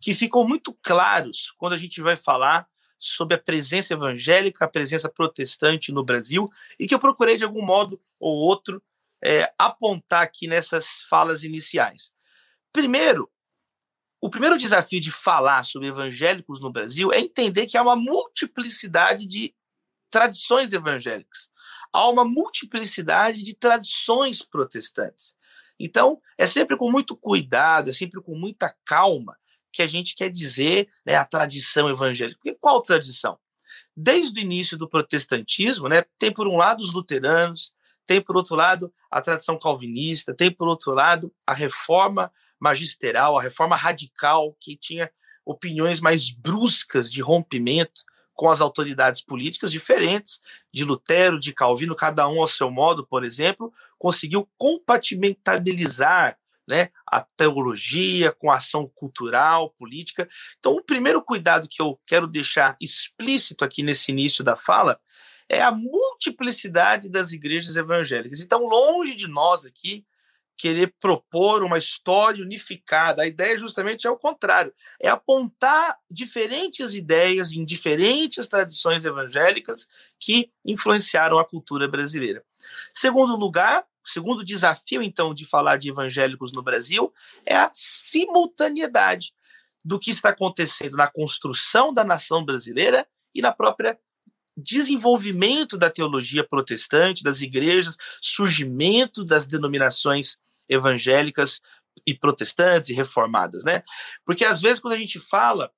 que 0.00 0.14
ficam 0.14 0.46
muito 0.46 0.72
claros 0.82 1.52
quando 1.56 1.72
a 1.72 1.76
gente 1.76 2.00
vai 2.00 2.16
falar 2.16 2.68
sobre 3.04 3.34
a 3.34 3.38
presença 3.38 3.94
evangélica, 3.94 4.64
a 4.64 4.68
presença 4.68 5.08
protestante 5.08 5.90
no 5.90 6.04
Brasil, 6.04 6.48
e 6.78 6.86
que 6.86 6.94
eu 6.94 7.00
procurei, 7.00 7.36
de 7.36 7.42
algum 7.42 7.64
modo 7.64 8.00
ou 8.20 8.36
outro, 8.36 8.80
é, 9.24 9.52
apontar 9.58 10.22
aqui 10.22 10.46
nessas 10.46 11.02
falas 11.08 11.42
iniciais. 11.42 12.12
Primeiro, 12.72 13.28
o 14.20 14.30
primeiro 14.30 14.56
desafio 14.56 15.00
de 15.00 15.10
falar 15.10 15.64
sobre 15.64 15.88
evangélicos 15.88 16.60
no 16.60 16.70
Brasil 16.70 17.12
é 17.12 17.18
entender 17.18 17.66
que 17.66 17.76
há 17.76 17.82
uma 17.82 17.96
multiplicidade 17.96 19.26
de 19.26 19.52
tradições 20.08 20.72
evangélicas, 20.72 21.50
há 21.92 22.08
uma 22.08 22.24
multiplicidade 22.24 23.42
de 23.42 23.54
tradições 23.54 24.42
protestantes. 24.42 25.34
Então, 25.78 26.20
é 26.38 26.46
sempre 26.46 26.76
com 26.76 26.88
muito 26.88 27.16
cuidado, 27.16 27.90
é 27.90 27.92
sempre 27.92 28.20
com 28.20 28.36
muita 28.36 28.72
calma 28.84 29.36
que 29.72 29.82
a 29.82 29.86
gente 29.86 30.14
quer 30.14 30.30
dizer 30.30 30.88
né, 31.04 31.14
a 31.14 31.24
tradição 31.24 31.88
evangélica. 31.88 32.40
Qual 32.60 32.82
tradição? 32.82 33.38
Desde 33.96 34.40
o 34.40 34.42
início 34.42 34.76
do 34.76 34.88
protestantismo, 34.88 35.88
né, 35.88 36.04
tem 36.18 36.32
por 36.32 36.46
um 36.46 36.56
lado 36.56 36.80
os 36.80 36.92
luteranos, 36.92 37.72
tem 38.06 38.20
por 38.20 38.36
outro 38.36 38.54
lado 38.54 38.92
a 39.10 39.20
tradição 39.20 39.58
calvinista, 39.58 40.34
tem 40.34 40.50
por 40.50 40.68
outro 40.68 40.92
lado 40.92 41.32
a 41.46 41.54
reforma 41.54 42.32
magisterial, 42.60 43.38
a 43.38 43.42
reforma 43.42 43.76
radical, 43.76 44.56
que 44.60 44.76
tinha 44.76 45.10
opiniões 45.44 46.00
mais 46.00 46.30
bruscas 46.30 47.10
de 47.10 47.20
rompimento 47.20 48.02
com 48.34 48.48
as 48.48 48.60
autoridades 48.60 49.20
políticas 49.20 49.70
diferentes, 49.70 50.40
de 50.72 50.84
Lutero, 50.84 51.38
de 51.38 51.52
Calvino, 51.52 51.94
cada 51.94 52.28
um 52.28 52.40
ao 52.40 52.46
seu 52.46 52.70
modo, 52.70 53.06
por 53.06 53.24
exemplo, 53.24 53.72
conseguiu 53.98 54.48
compatibilizar 54.56 56.38
né, 56.72 56.88
a 57.06 57.20
teologia 57.20 58.32
com 58.32 58.50
a 58.50 58.56
ação 58.56 58.90
cultural, 58.94 59.68
política. 59.72 60.26
Então, 60.58 60.72
o 60.72 60.82
primeiro 60.82 61.22
cuidado 61.22 61.68
que 61.68 61.82
eu 61.82 62.00
quero 62.06 62.26
deixar 62.26 62.78
explícito 62.80 63.62
aqui 63.62 63.82
nesse 63.82 64.10
início 64.10 64.42
da 64.42 64.56
fala 64.56 64.98
é 65.50 65.60
a 65.60 65.70
multiplicidade 65.70 67.10
das 67.10 67.30
igrejas 67.32 67.76
evangélicas. 67.76 68.40
Então, 68.40 68.66
longe 68.66 69.14
de 69.14 69.28
nós 69.28 69.66
aqui 69.66 70.06
querer 70.56 70.94
propor 70.98 71.62
uma 71.62 71.76
história 71.76 72.42
unificada. 72.42 73.22
A 73.22 73.26
ideia 73.26 73.58
justamente 73.58 74.06
é 74.06 74.10
o 74.10 74.16
contrário, 74.16 74.72
é 74.98 75.10
apontar 75.10 75.98
diferentes 76.10 76.94
ideias 76.94 77.52
em 77.52 77.66
diferentes 77.66 78.46
tradições 78.46 79.04
evangélicas 79.04 79.86
que 80.18 80.50
influenciaram 80.64 81.38
a 81.38 81.44
cultura 81.44 81.86
brasileira. 81.86 82.42
Segundo 82.94 83.36
lugar, 83.36 83.84
o 84.04 84.08
segundo 84.08 84.44
desafio, 84.44 85.02
então, 85.02 85.32
de 85.32 85.46
falar 85.46 85.76
de 85.76 85.90
evangélicos 85.90 86.52
no 86.52 86.62
Brasil 86.62 87.12
é 87.46 87.56
a 87.56 87.70
simultaneidade 87.74 89.32
do 89.84 89.98
que 89.98 90.10
está 90.10 90.30
acontecendo 90.30 90.96
na 90.96 91.08
construção 91.08 91.92
da 91.92 92.04
nação 92.04 92.44
brasileira 92.44 93.06
e 93.34 93.40
na 93.40 93.52
própria 93.52 93.98
desenvolvimento 94.56 95.78
da 95.78 95.88
teologia 95.90 96.46
protestante, 96.46 97.22
das 97.22 97.40
igrejas, 97.40 97.96
surgimento 98.20 99.24
das 99.24 99.46
denominações 99.46 100.36
evangélicas 100.68 101.60
e 102.06 102.14
protestantes 102.14 102.90
e 102.90 102.94
reformadas, 102.94 103.64
né? 103.64 103.82
Porque 104.24 104.44
às 104.44 104.60
vezes 104.60 104.78
quando 104.78 104.94
a 104.94 104.98
gente 104.98 105.18
fala, 105.18 105.72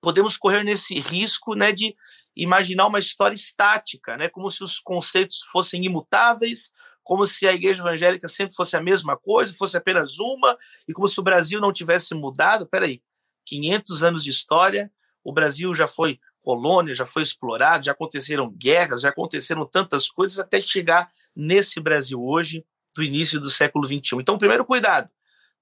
podemos 0.00 0.36
correr 0.36 0.62
nesse 0.62 1.00
risco, 1.00 1.54
né, 1.54 1.72
de 1.72 1.96
imaginar 2.36 2.86
uma 2.86 2.98
história 2.98 3.34
estática, 3.34 4.16
né, 4.16 4.28
como 4.28 4.50
se 4.50 4.64
os 4.64 4.78
conceitos 4.78 5.40
fossem 5.50 5.84
imutáveis, 5.84 6.70
como 7.02 7.26
se 7.26 7.46
a 7.46 7.52
igreja 7.52 7.82
evangélica 7.82 8.28
sempre 8.28 8.54
fosse 8.54 8.76
a 8.76 8.80
mesma 8.80 9.16
coisa, 9.16 9.54
fosse 9.54 9.76
apenas 9.76 10.18
uma, 10.18 10.56
e 10.86 10.92
como 10.92 11.08
se 11.08 11.18
o 11.18 11.22
Brasil 11.22 11.60
não 11.60 11.72
tivesse 11.72 12.14
mudado. 12.14 12.66
Peraí, 12.66 13.02
500 13.44 14.02
anos 14.02 14.24
de 14.24 14.30
história, 14.30 14.90
o 15.24 15.32
Brasil 15.32 15.74
já 15.74 15.88
foi 15.88 16.20
colônia, 16.40 16.94
já 16.94 17.06
foi 17.06 17.22
explorado, 17.22 17.84
já 17.84 17.92
aconteceram 17.92 18.50
guerras, 18.50 19.02
já 19.02 19.10
aconteceram 19.10 19.64
tantas 19.64 20.08
coisas 20.08 20.38
até 20.38 20.60
chegar 20.60 21.10
nesse 21.34 21.80
Brasil 21.80 22.22
hoje, 22.22 22.64
do 22.94 23.02
início 23.02 23.40
do 23.40 23.48
século 23.48 23.86
XXI. 23.86 24.16
Então, 24.16 24.38
primeiro 24.38 24.64
cuidado, 24.64 25.08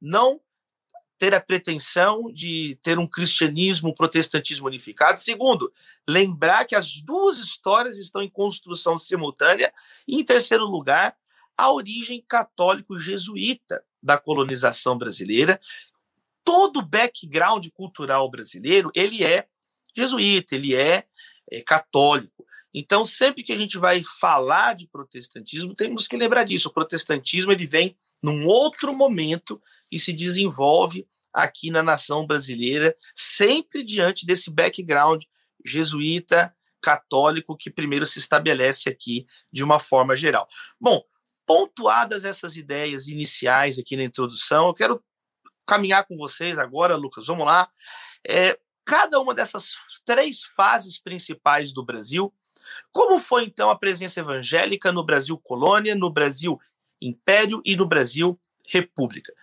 não 0.01 0.41
ter 1.21 1.35
a 1.35 1.41
pretensão 1.41 2.33
de 2.33 2.79
ter 2.83 2.99
um 2.99 3.07
cristianismo, 3.07 3.91
um 3.91 3.95
protestantismo 3.95 4.67
unificado. 4.67 5.21
Segundo, 5.21 5.71
lembrar 6.09 6.65
que 6.65 6.75
as 6.75 7.03
duas 7.03 7.39
histórias 7.39 7.99
estão 7.99 8.23
em 8.23 8.31
construção 8.31 8.97
simultânea. 8.97 9.71
E, 10.09 10.19
em 10.19 10.25
terceiro 10.25 10.65
lugar, 10.65 11.15
a 11.61 11.71
origem 11.71 12.25
católico-jesuíta 12.27 13.85
da 14.03 14.17
colonização 14.17 14.97
brasileira. 14.97 15.61
Todo 16.43 16.79
o 16.79 16.83
background 16.83 17.67
cultural 17.75 18.31
brasileiro 18.31 18.91
ele 18.95 19.23
é 19.23 19.47
jesuíta, 19.95 20.55
ele 20.55 20.75
é, 20.75 21.05
é 21.51 21.61
católico. 21.61 22.47
Então, 22.73 23.05
sempre 23.05 23.43
que 23.43 23.53
a 23.53 23.57
gente 23.57 23.77
vai 23.77 24.01
falar 24.03 24.75
de 24.75 24.87
protestantismo, 24.87 25.75
temos 25.75 26.09
que 26.09 26.17
lembrar 26.17 26.45
disso. 26.45 26.69
O 26.69 26.73
protestantismo 26.73 27.53
ele 27.53 27.67
vem 27.67 27.95
num 28.23 28.47
outro 28.47 28.95
momento 28.95 29.61
e 29.93 29.99
se 29.99 30.15
desenvolve 30.15 31.07
aqui 31.31 31.71
na 31.71 31.83
nação 31.83 32.27
brasileira, 32.27 32.97
sempre 33.15 33.85
diante 33.85 34.25
desse 34.25 34.51
background 34.51 35.25
jesuíta, 35.63 36.55
católico, 36.81 37.55
que 37.55 37.69
primeiro 37.69 38.07
se 38.07 38.19
estabelece 38.19 38.89
aqui 38.89 39.27
de 39.53 39.63
uma 39.63 39.79
forma 39.79 40.17
geral. 40.17 40.49
Bom, 40.81 41.05
pontuadas 41.51 42.25
essas 42.25 42.57
ideias 42.57 43.09
iniciais 43.09 43.77
aqui 43.77 43.97
na 43.97 44.05
introdução, 44.05 44.69
eu 44.69 44.75
quero 44.75 45.05
caminhar 45.67 46.07
com 46.07 46.17
vocês 46.17 46.57
agora, 46.57 46.95
Lucas, 46.95 47.27
vamos 47.27 47.45
lá. 47.45 47.69
É, 48.25 48.57
cada 48.85 49.19
uma 49.19 49.35
dessas 49.35 49.73
três 50.05 50.45
fases 50.45 50.97
principais 50.97 51.73
do 51.73 51.85
Brasil, 51.85 52.33
como 52.93 53.19
foi 53.19 53.47
então 53.47 53.69
a 53.69 53.77
presença 53.77 54.21
evangélica 54.21 54.93
no 54.93 55.05
Brasil 55.05 55.37
colônia, 55.39 55.97
no 55.97 56.09
Brasil 56.09 56.57
império 57.03 57.61
e 57.65 57.75
no 57.75 57.85
Brasil 57.85 58.39
república? 58.65 59.35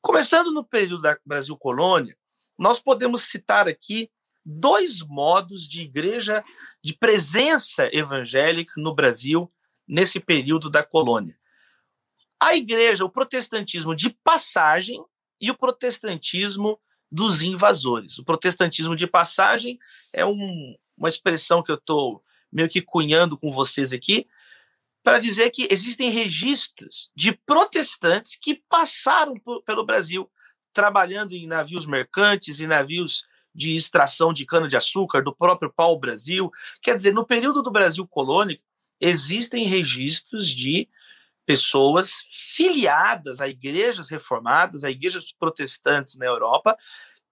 Começando 0.00 0.50
no 0.50 0.64
período 0.64 1.02
da 1.02 1.16
Brasil 1.24 1.56
colônia, 1.56 2.18
nós 2.58 2.80
podemos 2.80 3.22
citar 3.22 3.68
aqui 3.68 4.10
dois 4.44 5.00
modos 5.00 5.68
de 5.68 5.82
igreja, 5.82 6.42
de 6.82 6.92
presença 6.92 7.88
evangélica 7.92 8.72
no 8.78 8.92
Brasil 8.92 9.48
nesse 9.86 10.18
período 10.18 10.68
da 10.68 10.82
colônia. 10.82 11.40
A 12.42 12.56
igreja, 12.56 13.04
o 13.04 13.08
protestantismo 13.08 13.94
de 13.94 14.10
passagem 14.10 15.00
e 15.40 15.48
o 15.48 15.56
protestantismo 15.56 16.76
dos 17.08 17.40
invasores. 17.40 18.18
O 18.18 18.24
protestantismo 18.24 18.96
de 18.96 19.06
passagem 19.06 19.78
é 20.12 20.26
um, 20.26 20.74
uma 20.98 21.08
expressão 21.08 21.62
que 21.62 21.70
eu 21.70 21.76
estou 21.76 22.20
meio 22.50 22.68
que 22.68 22.82
cunhando 22.82 23.38
com 23.38 23.48
vocês 23.48 23.92
aqui, 23.92 24.26
para 25.04 25.20
dizer 25.20 25.50
que 25.50 25.68
existem 25.70 26.10
registros 26.10 27.12
de 27.14 27.30
protestantes 27.30 28.34
que 28.34 28.60
passaram 28.68 29.38
por, 29.38 29.62
pelo 29.62 29.86
Brasil 29.86 30.28
trabalhando 30.72 31.34
em 31.34 31.46
navios 31.46 31.86
mercantes 31.86 32.58
e 32.58 32.66
navios 32.66 33.24
de 33.54 33.76
extração 33.76 34.32
de 34.32 34.44
cana-de-açúcar 34.44 35.22
do 35.22 35.32
próprio 35.32 35.72
pau-brasil. 35.72 36.50
Quer 36.82 36.96
dizer, 36.96 37.14
no 37.14 37.24
período 37.24 37.62
do 37.62 37.70
Brasil 37.70 38.04
colônico, 38.04 38.64
existem 39.00 39.64
registros 39.64 40.48
de 40.48 40.88
pessoas 41.44 42.24
filiadas 42.30 43.40
a 43.40 43.48
igrejas 43.48 44.08
reformadas, 44.08 44.84
a 44.84 44.90
igrejas 44.90 45.32
protestantes 45.32 46.16
na 46.16 46.26
Europa, 46.26 46.76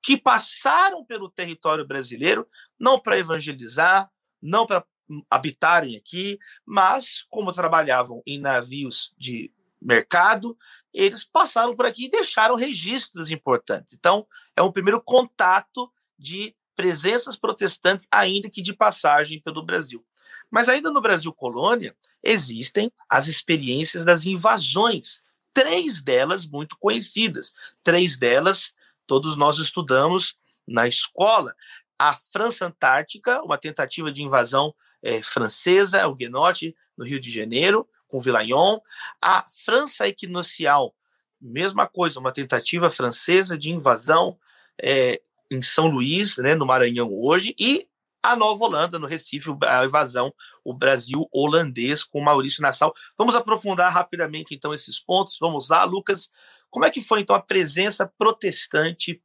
que 0.03 0.16
passaram 0.16 1.05
pelo 1.05 1.31
território 1.31 1.87
brasileiro 1.87 2.49
não 2.79 2.99
para 2.99 3.18
evangelizar, 3.18 4.11
não 4.40 4.66
para 4.66 4.85
habitarem 5.29 5.96
aqui, 5.96 6.38
mas 6.64 7.25
como 7.29 7.53
trabalhavam 7.53 8.23
em 8.27 8.40
navios 8.40 9.14
de 9.18 9.53
mercado, 9.81 10.57
eles 10.92 11.25
passaram 11.25 11.75
por 11.75 11.87
aqui 11.87 12.07
e 12.07 12.11
deixaram 12.11 12.55
registros 12.55 13.31
importantes. 13.31 13.94
Então, 13.94 14.27
é 14.57 14.62
um 14.62 14.73
primeiro 14.73 15.03
contato 15.03 15.90
de 16.18 16.55
presenças 16.77 17.37
protestantes, 17.37 18.09
ainda 18.11 18.49
que 18.49 18.62
de 18.62 18.73
passagem 18.73 19.40
pelo 19.40 19.64
Brasil. 19.64 20.05
Mas 20.51 20.69
ainda 20.69 20.91
no 20.91 21.01
Brasil 21.01 21.33
colônia, 21.33 21.95
existem 22.23 22.93
as 23.09 23.29
experiências 23.29 24.05
das 24.05 24.27
invasões, 24.27 25.23
três 25.53 26.03
delas 26.03 26.47
muito 26.47 26.77
conhecidas. 26.79 27.53
Três 27.83 28.17
delas 28.17 28.75
todos 29.07 29.37
nós 29.37 29.59
estudamos 29.59 30.37
na 30.67 30.87
escola. 30.87 31.55
A 31.99 32.15
França 32.15 32.67
Antártica, 32.67 33.43
uma 33.43 33.59
tentativa 33.59 34.11
de 34.13 34.23
invasão 34.23 34.75
é, 35.03 35.23
francesa, 35.23 36.07
huguenote, 36.07 36.77
no 36.97 37.05
Rio 37.05 37.21
de 37.21 37.31
Janeiro, 37.31 37.89
com 38.07 38.21
Villagnon. 38.21 38.79
A 39.21 39.45
França 39.65 40.07
equinocial, 40.07 40.95
mesma 41.41 41.87
coisa, 41.87 42.21
uma 42.21 42.33
tentativa 42.33 42.89
francesa 42.89 43.59
de 43.59 43.73
invasão 43.73 44.39
é, 44.81 45.21
em 45.51 45.61
São 45.61 45.89
Luís, 45.89 46.37
né, 46.37 46.55
no 46.55 46.65
Maranhão 46.65 47.13
hoje, 47.13 47.55
e 47.59 47.89
a 48.22 48.37
Nova 48.37 48.64
Holanda, 48.64 48.98
no 48.98 49.06
Recife, 49.06 49.50
a 49.66 49.85
invasão, 49.85 50.33
o 50.64 50.74
Brasil 50.74 51.28
holandês 51.33 52.04
com 52.04 52.20
Maurício 52.20 52.62
Nassau. 52.62 52.94
Vamos 53.16 53.35
aprofundar 53.35 53.92
rapidamente, 53.92 54.54
então, 54.54 54.74
esses 54.74 55.00
pontos. 55.00 55.38
Vamos 55.40 55.68
lá, 55.68 55.85
Lucas. 55.85 56.30
Como 56.68 56.85
é 56.85 56.90
que 56.90 57.00
foi, 57.00 57.20
então, 57.20 57.35
a 57.35 57.40
presença 57.40 58.11
protestante 58.18 59.22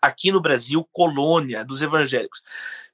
aqui 0.00 0.32
no 0.32 0.40
Brasil, 0.40 0.88
colônia 0.92 1.64
dos 1.64 1.82
evangélicos? 1.82 2.42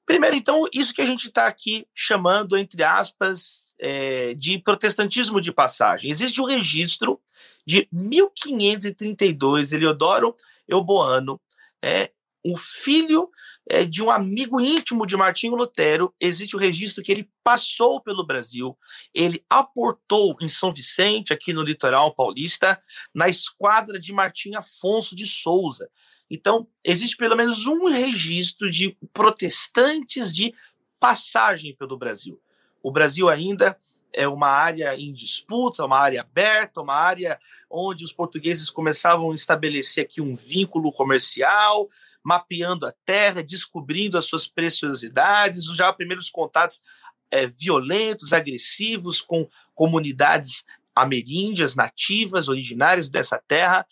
Primeiro, 0.06 0.36
então, 0.36 0.64
isso 0.72 0.94
que 0.94 1.02
a 1.02 1.06
gente 1.06 1.26
está 1.26 1.46
aqui 1.46 1.86
chamando, 1.94 2.56
entre 2.56 2.82
aspas, 2.82 3.74
é, 3.78 4.34
de 4.34 4.58
protestantismo 4.58 5.40
de 5.40 5.52
passagem. 5.52 6.10
Existe 6.10 6.40
um 6.40 6.46
registro 6.46 7.20
de 7.66 7.86
1532, 7.92 9.72
Eliodoro 9.72 10.34
Euboano, 10.66 11.38
é, 11.82 12.10
o 12.50 12.56
filho 12.56 13.30
é, 13.68 13.84
de 13.84 14.02
um 14.02 14.10
amigo 14.10 14.58
íntimo 14.58 15.06
de 15.06 15.16
Martinho 15.16 15.54
Lutero, 15.54 16.14
existe 16.18 16.56
o 16.56 16.58
registro 16.58 17.02
que 17.02 17.12
ele 17.12 17.30
passou 17.44 18.00
pelo 18.00 18.24
Brasil, 18.24 18.76
ele 19.14 19.44
aportou 19.50 20.34
em 20.40 20.48
São 20.48 20.72
Vicente, 20.72 21.32
aqui 21.32 21.52
no 21.52 21.62
litoral 21.62 22.14
paulista, 22.14 22.80
na 23.14 23.28
esquadra 23.28 23.98
de 23.98 24.14
Martim 24.14 24.54
Afonso 24.54 25.14
de 25.14 25.26
Souza. 25.26 25.90
Então, 26.30 26.66
existe 26.82 27.16
pelo 27.18 27.36
menos 27.36 27.66
um 27.66 27.86
registro 27.86 28.70
de 28.70 28.96
protestantes 29.12 30.32
de 30.32 30.54
passagem 30.98 31.74
pelo 31.76 31.98
Brasil. 31.98 32.40
O 32.82 32.90
Brasil 32.90 33.28
ainda 33.28 33.76
é 34.12 34.26
uma 34.26 34.48
área 34.48 34.94
em 34.96 35.12
disputa, 35.12 35.84
uma 35.84 35.98
área 35.98 36.22
aberta, 36.22 36.80
uma 36.80 36.94
área 36.94 37.38
onde 37.70 38.04
os 38.04 38.12
portugueses 38.12 38.70
começavam 38.70 39.30
a 39.30 39.34
estabelecer 39.34 40.04
aqui 40.04 40.20
um 40.20 40.34
vínculo 40.34 40.90
comercial, 40.90 41.88
mapeando 42.28 42.84
a 42.84 42.92
terra, 43.06 43.42
descobrindo 43.42 44.18
as 44.18 44.26
suas 44.26 44.46
preciosidades, 44.46 45.64
já 45.74 45.90
primeiros 45.90 46.28
contatos 46.28 46.82
é, 47.30 47.46
violentos, 47.46 48.34
agressivos 48.34 49.22
com 49.22 49.48
comunidades 49.74 50.66
ameríndias, 50.94 51.74
nativas, 51.74 52.48
originárias 52.48 53.08
dessa 53.08 53.42
terra. 53.48 53.86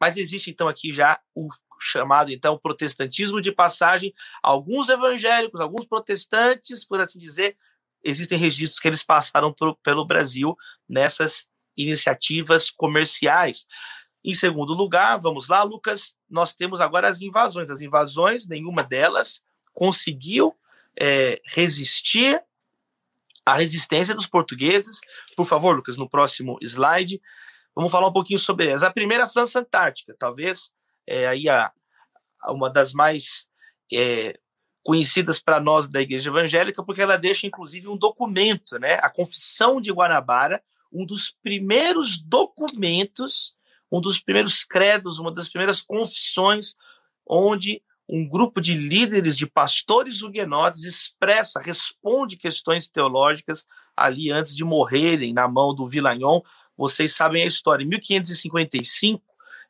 Mas 0.00 0.16
existe 0.16 0.50
então 0.50 0.66
aqui 0.66 0.94
já 0.94 1.20
o 1.34 1.46
chamado 1.78 2.32
então 2.32 2.56
protestantismo 2.56 3.38
de 3.38 3.52
passagem. 3.52 4.14
Alguns 4.42 4.88
evangélicos, 4.88 5.60
alguns 5.60 5.84
protestantes, 5.84 6.86
por 6.86 7.02
assim 7.02 7.18
dizer, 7.18 7.54
existem 8.02 8.38
registros 8.38 8.80
que 8.80 8.88
eles 8.88 9.02
passaram 9.02 9.52
por, 9.52 9.76
pelo 9.82 10.06
Brasil 10.06 10.56
nessas 10.88 11.48
iniciativas 11.76 12.70
comerciais. 12.70 13.66
Em 14.24 14.34
segundo 14.34 14.72
lugar, 14.72 15.18
vamos 15.18 15.48
lá, 15.48 15.62
Lucas, 15.62 16.16
nós 16.30 16.54
temos 16.54 16.80
agora 16.80 17.08
as 17.10 17.20
invasões. 17.20 17.68
As 17.68 17.82
invasões, 17.82 18.46
nenhuma 18.46 18.82
delas 18.82 19.42
conseguiu 19.72 20.56
é, 20.98 21.40
resistir 21.44 22.42
à 23.44 23.54
resistência 23.54 24.14
dos 24.14 24.26
portugueses. 24.26 25.00
Por 25.36 25.44
favor, 25.44 25.76
Lucas, 25.76 25.96
no 25.96 26.08
próximo 26.08 26.58
slide, 26.62 27.20
vamos 27.74 27.92
falar 27.92 28.08
um 28.08 28.12
pouquinho 28.12 28.38
sobre 28.38 28.68
elas. 28.68 28.82
A 28.82 28.90
primeira, 28.90 29.24
a 29.24 29.28
França 29.28 29.60
Antártica, 29.60 30.16
talvez 30.18 30.72
é, 31.06 31.26
aí 31.26 31.48
a, 31.48 31.70
a 32.40 32.52
uma 32.52 32.70
das 32.70 32.92
mais 32.94 33.46
é, 33.92 34.38
conhecidas 34.82 35.38
para 35.38 35.60
nós 35.60 35.88
da 35.88 36.00
Igreja 36.00 36.30
Evangélica, 36.30 36.82
porque 36.82 37.02
ela 37.02 37.16
deixa 37.16 37.46
inclusive 37.46 37.88
um 37.88 37.96
documento, 37.96 38.78
né? 38.78 38.94
A 39.02 39.10
Confissão 39.10 39.80
de 39.80 39.92
Guanabara, 39.92 40.62
um 40.92 41.04
dos 41.04 41.30
primeiros 41.42 42.22
documentos, 42.22 43.54
um 43.96 44.00
dos 44.00 44.20
primeiros 44.20 44.64
credos, 44.64 45.18
uma 45.18 45.32
das 45.32 45.48
primeiras 45.48 45.80
confissões 45.80 46.74
onde 47.26 47.80
um 48.08 48.28
grupo 48.28 48.60
de 48.60 48.74
líderes, 48.74 49.36
de 49.36 49.46
pastores 49.46 50.22
huguenotes, 50.22 50.84
expressa, 50.84 51.60
responde 51.60 52.36
questões 52.36 52.88
teológicas 52.88 53.64
ali 53.96 54.30
antes 54.30 54.54
de 54.54 54.64
morrerem 54.64 55.32
na 55.32 55.48
mão 55.48 55.74
do 55.74 55.86
Villagnon, 55.86 56.42
vocês 56.76 57.14
sabem 57.14 57.44
a 57.44 57.46
história. 57.46 57.84
Em 57.84 57.88
1555, 57.88 59.22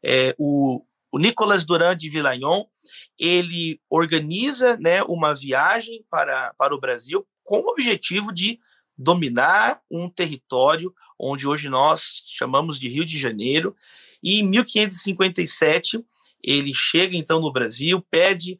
é, 0.03 0.35
o, 0.39 0.83
o 1.13 1.19
Nicolas 1.19 1.65
Durand 1.65 1.97
de 1.97 2.09
Villagnon, 2.09 2.65
ele 3.19 3.79
organiza 3.91 4.77
né, 4.79 5.03
uma 5.05 5.35
viagem 5.35 6.05
para, 6.11 6.53
para 6.55 6.75
o 6.75 6.81
Brasil 6.81 7.27
com 7.43 7.59
o 7.59 7.69
objetivo 7.69 8.33
de 8.33 8.59
dominar 8.97 9.81
um 9.91 10.09
território 10.09 10.95
onde 11.19 11.47
hoje 11.47 11.69
nós 11.69 12.23
chamamos 12.27 12.79
de 12.79 12.89
Rio 12.89 13.05
de 13.05 13.19
Janeiro. 13.19 13.77
E 14.25 14.41
em 14.41 14.49
1557, 14.49 16.03
ele 16.43 16.73
chega 16.75 17.15
então 17.15 17.41
no 17.41 17.53
Brasil, 17.53 18.01
pede, 18.11 18.59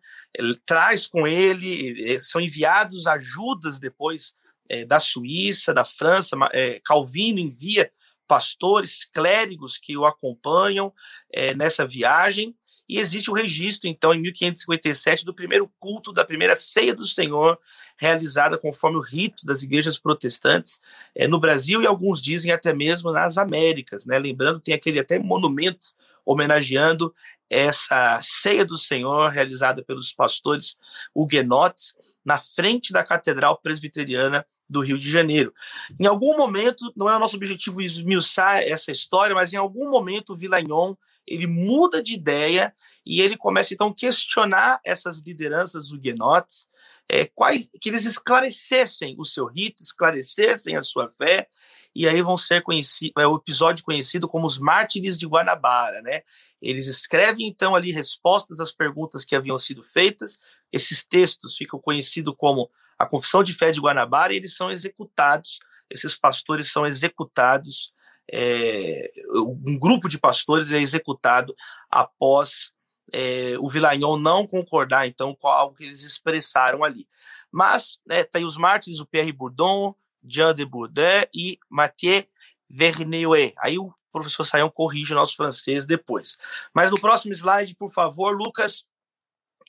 traz 0.67 1.07
com 1.07 1.27
ele, 1.27 2.21
são 2.21 2.41
enviados 2.41 3.07
ajudas 3.07 3.79
depois 3.79 4.35
é, 4.69 4.85
da 4.85 5.01
Suíça, 5.01 5.73
da 5.73 5.85
França, 5.85 6.37
é, 6.53 6.81
Calvino 6.85 7.39
envia 7.39 7.91
pastores, 8.27 9.05
clérigos 9.05 9.79
que 9.79 9.97
o 9.97 10.05
acompanham 10.05 10.93
é, 11.33 11.55
nessa 11.55 11.87
viagem, 11.87 12.55
e 12.89 12.99
existe 12.99 13.31
o 13.31 13.35
registro, 13.35 13.89
então, 13.89 14.13
em 14.13 14.21
1557, 14.21 15.25
do 15.25 15.33
primeiro 15.33 15.71
culto 15.79 16.13
da 16.13 16.25
primeira 16.25 16.55
ceia 16.55 16.95
do 16.95 17.07
Senhor, 17.07 17.59
realizada 17.97 18.59
conforme 18.59 18.99
o 18.99 19.01
rito 19.01 19.47
das 19.47 19.63
igrejas 19.63 19.99
protestantes 19.99 20.81
é, 21.15 21.27
no 21.27 21.41
Brasil 21.41 21.83
e 21.83 21.87
alguns 21.87 22.21
dizem 22.21 22.53
até 22.53 22.75
mesmo 22.75 23.11
nas 23.11 23.39
Américas. 23.39 24.05
Né? 24.05 24.19
Lembrando, 24.19 24.61
tem 24.61 24.75
aquele 24.75 24.99
até 24.99 25.19
monumento 25.19 25.89
homenageando 26.27 27.15
essa 27.49 28.21
ceia 28.23 28.65
do 28.65 28.77
Senhor 28.77 29.31
realizada 29.31 29.83
pelos 29.83 30.13
pastores 30.13 30.77
huguenotes 31.15 31.95
na 32.25 32.39
frente 32.39 32.93
da 32.93 33.05
Catedral 33.05 33.59
Presbiteriana 33.59 34.47
do 34.69 34.81
Rio 34.81 34.99
de 34.99 35.11
Janeiro. 35.11 35.53
Em 36.01 36.07
algum 36.07 36.37
momento, 36.37 36.93
não 36.97 37.09
é 37.09 37.17
o 37.17 37.19
nosso 37.19 37.37
objetivo 37.37 37.83
esmiuçar 37.83 38.59
essa 38.63 38.91
história, 38.91 39.35
mas 39.35 39.53
em 39.53 39.57
algum 39.57 39.91
momento 39.91 40.37
Villagnon 40.37 40.95
ele 41.27 41.47
muda 41.47 42.03
de 42.03 42.15
ideia 42.15 42.75
e 43.05 43.21
ele 43.21 43.37
começa 43.37 43.75
então 43.75 43.89
a 43.89 43.95
questionar 43.95 44.81
essas 44.85 45.21
lideranças 45.21 45.93
huguenotes, 45.93 46.69
é, 47.09 47.27
quais, 47.27 47.69
que 47.81 47.89
eles 47.89 48.07
esclarecessem 48.07 49.15
o 49.19 49.25
seu 49.25 49.47
rito, 49.47 49.83
esclarecessem 49.83 50.77
a 50.77 50.83
sua 50.83 51.11
fé, 51.11 51.49
e 51.95 52.09
aí 52.09 52.21
vão 52.23 52.37
ser 52.37 52.63
conhecido, 52.63 53.13
é 53.19 53.27
o 53.27 53.37
episódio 53.37 53.85
conhecido 53.85 54.27
como 54.27 54.47
os 54.47 54.59
Mártires 54.59 55.17
de 55.17 55.27
Guanabara, 55.27 56.03
né? 56.03 56.23
Eles 56.61 56.89
escrevem 56.89 57.47
então 57.47 57.77
ali 57.77 57.93
respostas 57.93 58.59
às 58.59 58.73
perguntas 58.73 59.25
que 59.25 59.37
haviam 59.37 59.57
sido 59.57 59.83
feitas. 59.85 60.39
Esses 60.73 61.07
textos 61.07 61.57
ficam 61.57 61.79
conhecidos 61.79 62.35
como 62.37 62.69
a 62.99 63.07
Confissão 63.07 63.45
de 63.45 63.55
Fé 63.55 63.71
de 63.71 63.81
Guanabara 63.81 64.33
e 64.33 64.37
eles 64.37 64.57
são 64.57 64.73
executados. 64.73 65.61
Esses 65.89 66.17
pastores 66.17 66.73
são 66.73 66.85
executados. 66.85 67.94
É, 68.33 69.11
um 69.35 69.79
grupo 69.79 70.09
de 70.09 70.19
pastores 70.19 70.73
é 70.73 70.81
executado 70.81 71.55
após 71.91 72.73
é, 73.13 73.57
o 73.59 73.69
Villagnon 73.69 74.17
não 74.17 74.47
concordar, 74.47 75.07
então, 75.07 75.35
com 75.35 75.49
algo 75.49 75.75
que 75.75 75.85
eles 75.85 76.03
expressaram 76.03 76.83
ali. 76.83 77.07
Mas 77.53 77.99
né, 78.07 78.25
tá 78.25 78.39
aí 78.39 78.45
os 78.45 78.57
mártires, 78.57 79.01
o 79.01 79.07
Pierre 79.07 79.33
Bourdon, 79.33 79.95
Jean 80.25 80.55
de 80.55 80.65
Bourdieu 80.65 81.29
e 81.35 81.59
Mathieu 81.69 82.25
Verneuil. 82.69 83.53
Aí 83.59 83.79
o 83.79 83.93
professor 84.11 84.45
Saião 84.45 84.71
corrige 84.71 85.13
o 85.13 85.17
nosso 85.17 85.37
francês 85.37 85.87
depois. 85.87 86.39
Mas 86.75 86.91
no 86.91 87.01
próximo 87.01 87.33
slide, 87.33 87.75
por 87.75 87.91
favor, 87.91 88.37
Lucas, 88.37 88.85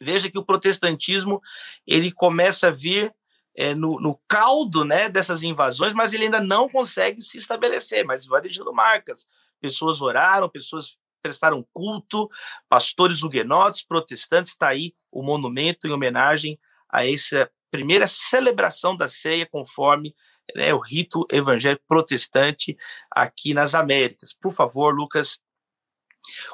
veja 0.02 0.30
que 0.30 0.38
o 0.38 0.46
protestantismo 0.46 1.42
ele 1.86 2.12
começa 2.12 2.68
a 2.68 2.72
vir 2.72 3.14
é, 3.56 3.74
no, 3.74 4.00
no, 4.00 4.20
caldo 4.28 4.84
né, 4.84 5.10
dessas 5.10 5.44
invasões, 5.44 5.94
mas 5.94 6.14
ele 6.14 6.26
ainda 6.26 6.42
não 6.42 6.68
consegue 6.68 7.22
se 7.22 7.38
estabelecer, 7.38 8.06
mas 8.06 8.26
vai 8.26 8.42
deixando 8.42 8.74
marcas. 8.74 9.26
Pessoas 9.62 10.02
oraram, 10.02 10.50
pessoas 10.50 10.98
prestaram 11.24 11.66
culto, 11.74 12.30
pastores 12.70 13.24
huguenotes, 13.24 13.86
protestantes, 13.86 14.52
está 14.52 14.68
aí 14.68 14.94
o 15.12 15.24
monumento 15.24 15.88
em 15.88 15.92
homenagem 15.92 16.60
a 16.90 17.08
essa 17.08 17.50
primeira 17.72 18.06
celebração 18.06 18.96
da 18.96 19.08
ceia 19.08 19.48
conforme 19.50 20.14
né, 20.56 20.74
o 20.74 20.80
rito 20.80 21.26
evangélico 21.32 21.84
protestante 21.88 22.78
aqui 23.10 23.54
nas 23.54 23.74
Américas. 23.74 24.34
Por 24.34 24.52
favor, 24.52 24.94
Lucas, 24.94 25.40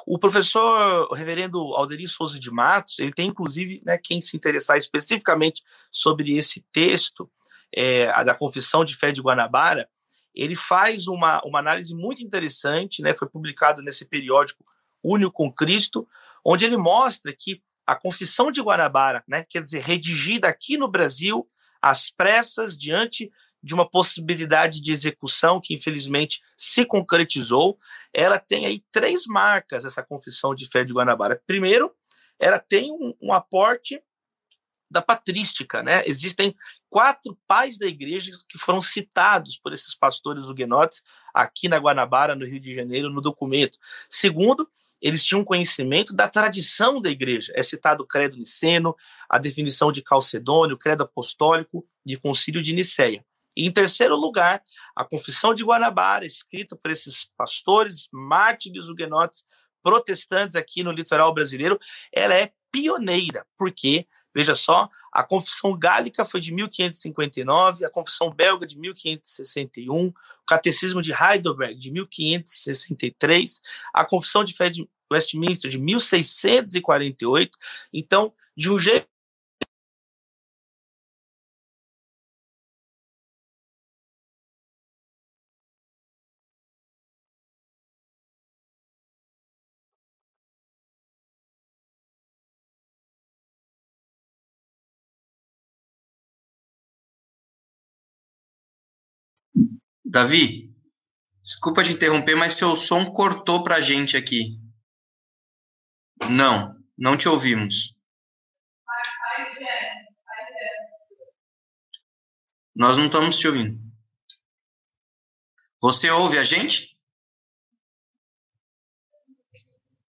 o 0.05 0.17
professor 0.17 1.07
o 1.10 1.13
reverendo 1.13 1.60
Alderi 1.75 2.07
Souza 2.07 2.39
de 2.39 2.51
Matos, 2.51 2.99
ele 2.99 3.13
tem 3.13 3.27
inclusive, 3.27 3.81
né, 3.86 3.97
quem 3.97 4.21
se 4.21 4.36
interessar 4.36 4.77
especificamente 4.77 5.63
sobre 5.91 6.38
esse 6.38 6.65
texto, 6.71 7.29
é, 7.75 8.10
a 8.10 8.23
da 8.23 8.36
Confissão 8.36 8.84
de 8.84 8.95
Fé 8.95 9.12
de 9.12 9.21
Guanabara, 9.21 9.88
ele 10.34 10.55
faz 10.55 11.07
uma, 11.07 11.41
uma 11.45 11.60
análise 11.60 11.95
muito 11.95 12.23
interessante, 12.23 13.01
né, 13.01 13.13
foi 13.13 13.27
publicado 13.27 13.81
nesse 13.81 14.05
periódico 14.05 14.63
Único 15.03 15.31
com 15.31 15.51
Cristo, 15.51 16.07
onde 16.45 16.63
ele 16.65 16.77
mostra 16.77 17.36
que 17.38 17.62
a 17.86 17.95
Confissão 17.95 18.51
de 18.51 18.62
Guanabara, 18.62 19.23
né, 19.27 19.45
quer 19.49 19.62
dizer, 19.62 19.81
redigida 19.81 20.47
aqui 20.47 20.77
no 20.77 20.88
Brasil, 20.88 21.47
às 21.81 22.10
pressas, 22.12 22.77
diante 22.77 23.31
de 23.63 23.74
uma 23.74 23.88
possibilidade 23.88 24.82
de 24.82 24.91
execução 24.91 25.62
que 25.62 25.74
infelizmente 25.74 26.41
se 26.58 26.86
concretizou. 26.86 27.78
Ela 28.13 28.39
tem 28.39 28.65
aí 28.65 28.84
três 28.91 29.26
marcas, 29.26 29.86
essa 29.86 30.04
confissão 30.04 30.56
de 30.56 30.67
fé 30.67 30.84
de 30.84 30.93
Guanabara. 30.93 31.41
Primeiro, 31.45 31.93
ela 32.39 32.60
tem 32.60 32.91
um, 32.91 33.13
um 33.21 33.34
aporte 33.34 34.02
da 34.89 35.02
patrística, 35.02 35.82
né? 35.82 36.04
Existem 36.06 36.54
quatro 36.89 37.38
pais 37.47 37.78
da 37.78 37.86
igreja 37.86 38.32
que 38.50 38.58
foram 38.58 38.82
citados 38.82 39.58
por 39.58 39.71
esses 39.71 39.95
pastores 39.95 40.45
huguenotes 40.45 41.04
aqui 41.34 41.69
na 41.69 41.78
Guanabara, 41.78 42.36
no 42.36 42.45
Rio 42.45 42.60
de 42.60 42.76
Janeiro, 42.76 43.10
no 43.10 43.21
documento. 43.21 43.78
Segundo, 44.10 44.69
eles 45.02 45.24
tinham 45.24 45.45
conhecimento 45.45 46.13
da 46.13 46.28
tradição 46.28 47.02
da 47.02 47.10
igreja. 47.10 47.54
É 47.56 47.63
citado 47.63 48.04
o 48.04 48.08
credo 48.08 48.38
niceno, 48.38 48.95
a 49.30 49.38
definição 49.38 49.91
de 49.91 50.02
Calcedônio, 50.02 50.76
o 50.76 50.80
credo 50.80 51.04
apostólico 51.04 51.88
e 52.06 52.15
o 52.15 52.21
concílio 52.21 52.62
de 52.62 52.74
Nicéia. 52.74 53.26
E 53.55 53.65
em 53.65 53.71
terceiro 53.71 54.15
lugar, 54.15 54.63
a 54.95 55.03
Confissão 55.03 55.53
de 55.53 55.63
Guanabara, 55.63 56.25
escrita 56.25 56.75
por 56.75 56.91
esses 56.91 57.25
pastores, 57.37 58.07
mártires 58.11 58.87
huguenotes, 58.87 59.43
protestantes 59.83 60.55
aqui 60.55 60.83
no 60.83 60.91
litoral 60.91 61.33
brasileiro, 61.33 61.79
ela 62.13 62.35
é 62.35 62.51
pioneira, 62.71 63.45
porque, 63.57 64.07
veja 64.33 64.55
só, 64.55 64.89
a 65.11 65.23
Confissão 65.23 65.77
Gálica 65.77 66.23
foi 66.23 66.39
de 66.39 66.53
1559, 66.53 67.83
a 67.83 67.89
Confissão 67.89 68.31
Belga 68.31 68.65
de 68.65 68.77
1561, 68.77 70.07
o 70.07 70.13
Catecismo 70.47 71.01
de 71.01 71.11
Heidelberg 71.11 71.75
de 71.75 71.91
1563, 71.91 73.61
a 73.93 74.05
Confissão 74.05 74.43
de 74.43 74.53
Fé 74.53 74.69
de 74.69 74.87
Westminster 75.11 75.69
de 75.69 75.77
1648. 75.77 77.57
Então, 77.91 78.33
de 78.55 78.71
um 78.71 78.79
jeito 78.79 79.07
Davi, 100.12 100.69
desculpa 101.41 101.84
te 101.84 101.93
interromper, 101.93 102.36
mas 102.36 102.56
seu 102.56 102.76
som 102.76 103.13
cortou 103.13 103.63
pra 103.63 103.80
gente 103.80 104.17
aqui. 104.17 104.60
Não, 106.30 106.76
não 106.97 107.15
te 107.15 107.30
ouvimos. 107.30 107.95
Nós 112.76 112.97
não 112.97 113.06
estamos 113.06 113.38
te 113.38 113.47
ouvindo. 113.47 113.80
Você 115.82 116.10
ouve 116.12 116.38
a 116.38 116.43
gente? 116.43 116.89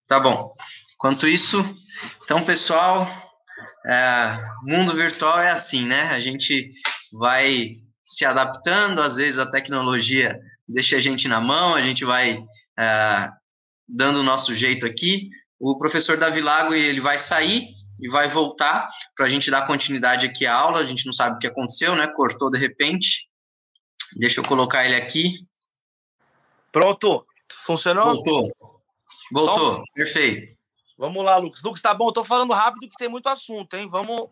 Tá 0.09 0.19
bom. 0.19 0.53
Enquanto 0.95 1.29
isso, 1.29 1.59
então, 2.25 2.45
pessoal, 2.45 3.07
é, 3.87 4.37
mundo 4.65 4.97
virtual 4.97 5.39
é 5.41 5.53
assim, 5.53 5.87
né? 5.87 6.11
A 6.11 6.19
gente 6.19 6.73
vai 7.13 7.82
se 8.05 8.25
adaptando, 8.25 9.01
às 9.01 9.17
vezes 9.17 9.39
a 9.39 9.51
tecnologia 9.51 10.39
deixa 10.69 10.97
a 10.97 11.01
gente 11.01 11.29
na 11.29 11.41
mão, 11.41 11.75
a 11.75 11.83
gente 11.83 12.05
vai 12.05 12.43
é, 12.79 13.31
dando 13.89 14.21
o 14.21 14.25
nosso 14.25 14.55
jeito 14.55 14.87
aqui. 14.87 15.29
O 15.59 15.79
professor 15.79 16.17
Davi 16.17 16.41
Lago 16.41 16.75
ele 16.75 17.01
vai 17.01 17.19
sair 17.19 17.69
e 18.01 18.09
vai 18.09 18.29
voltar 18.29 18.89
para 19.17 19.27
a 19.27 19.29
gente 19.29 19.51
dar 19.51 19.67
continuidade 19.67 20.27
aqui 20.27 20.45
à 20.45 20.55
aula. 20.55 20.81
A 20.81 20.85
gente 20.85 21.07
não 21.07 21.13
sabe 21.13 21.37
o 21.37 21.39
que 21.39 21.47
aconteceu, 21.47 21.95
né? 21.95 22.09
Cortou 22.09 22.51
de 22.51 22.59
repente. 22.59 23.29
Deixa 24.19 24.41
eu 24.41 24.45
colocar 24.45 24.85
ele 24.85 24.97
aqui. 24.97 25.47
Pronto. 26.73 27.25
Funcionou? 27.65 28.07
Voltou. 28.07 28.51
Voltou. 29.31 29.77
Só... 29.77 29.83
Perfeito. 29.95 30.53
Vamos 30.99 31.25
lá, 31.25 31.37
Lucas. 31.37 31.63
Lucas, 31.63 31.81
tá 31.81 31.95
bom. 31.95 32.09
Eu 32.09 32.13
tô 32.13 32.25
falando 32.25 32.53
rápido 32.53 32.89
que 32.89 32.97
tem 32.99 33.09
muito 33.09 33.29
assunto, 33.29 33.75
hein? 33.75 33.89
Vamos. 33.89 34.29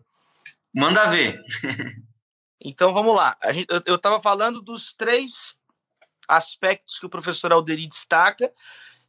Manda 0.74 1.06
ver. 1.10 1.40
Então 2.60 2.92
vamos 2.92 3.14
lá. 3.14 3.36
Gente, 3.52 3.68
eu 3.86 3.96
estava 3.96 4.20
falando 4.20 4.60
dos 4.60 4.92
três 4.92 5.58
aspectos 6.28 6.98
que 6.98 7.06
o 7.06 7.10
professor 7.10 7.52
Alderi 7.52 7.86
destaca, 7.86 8.52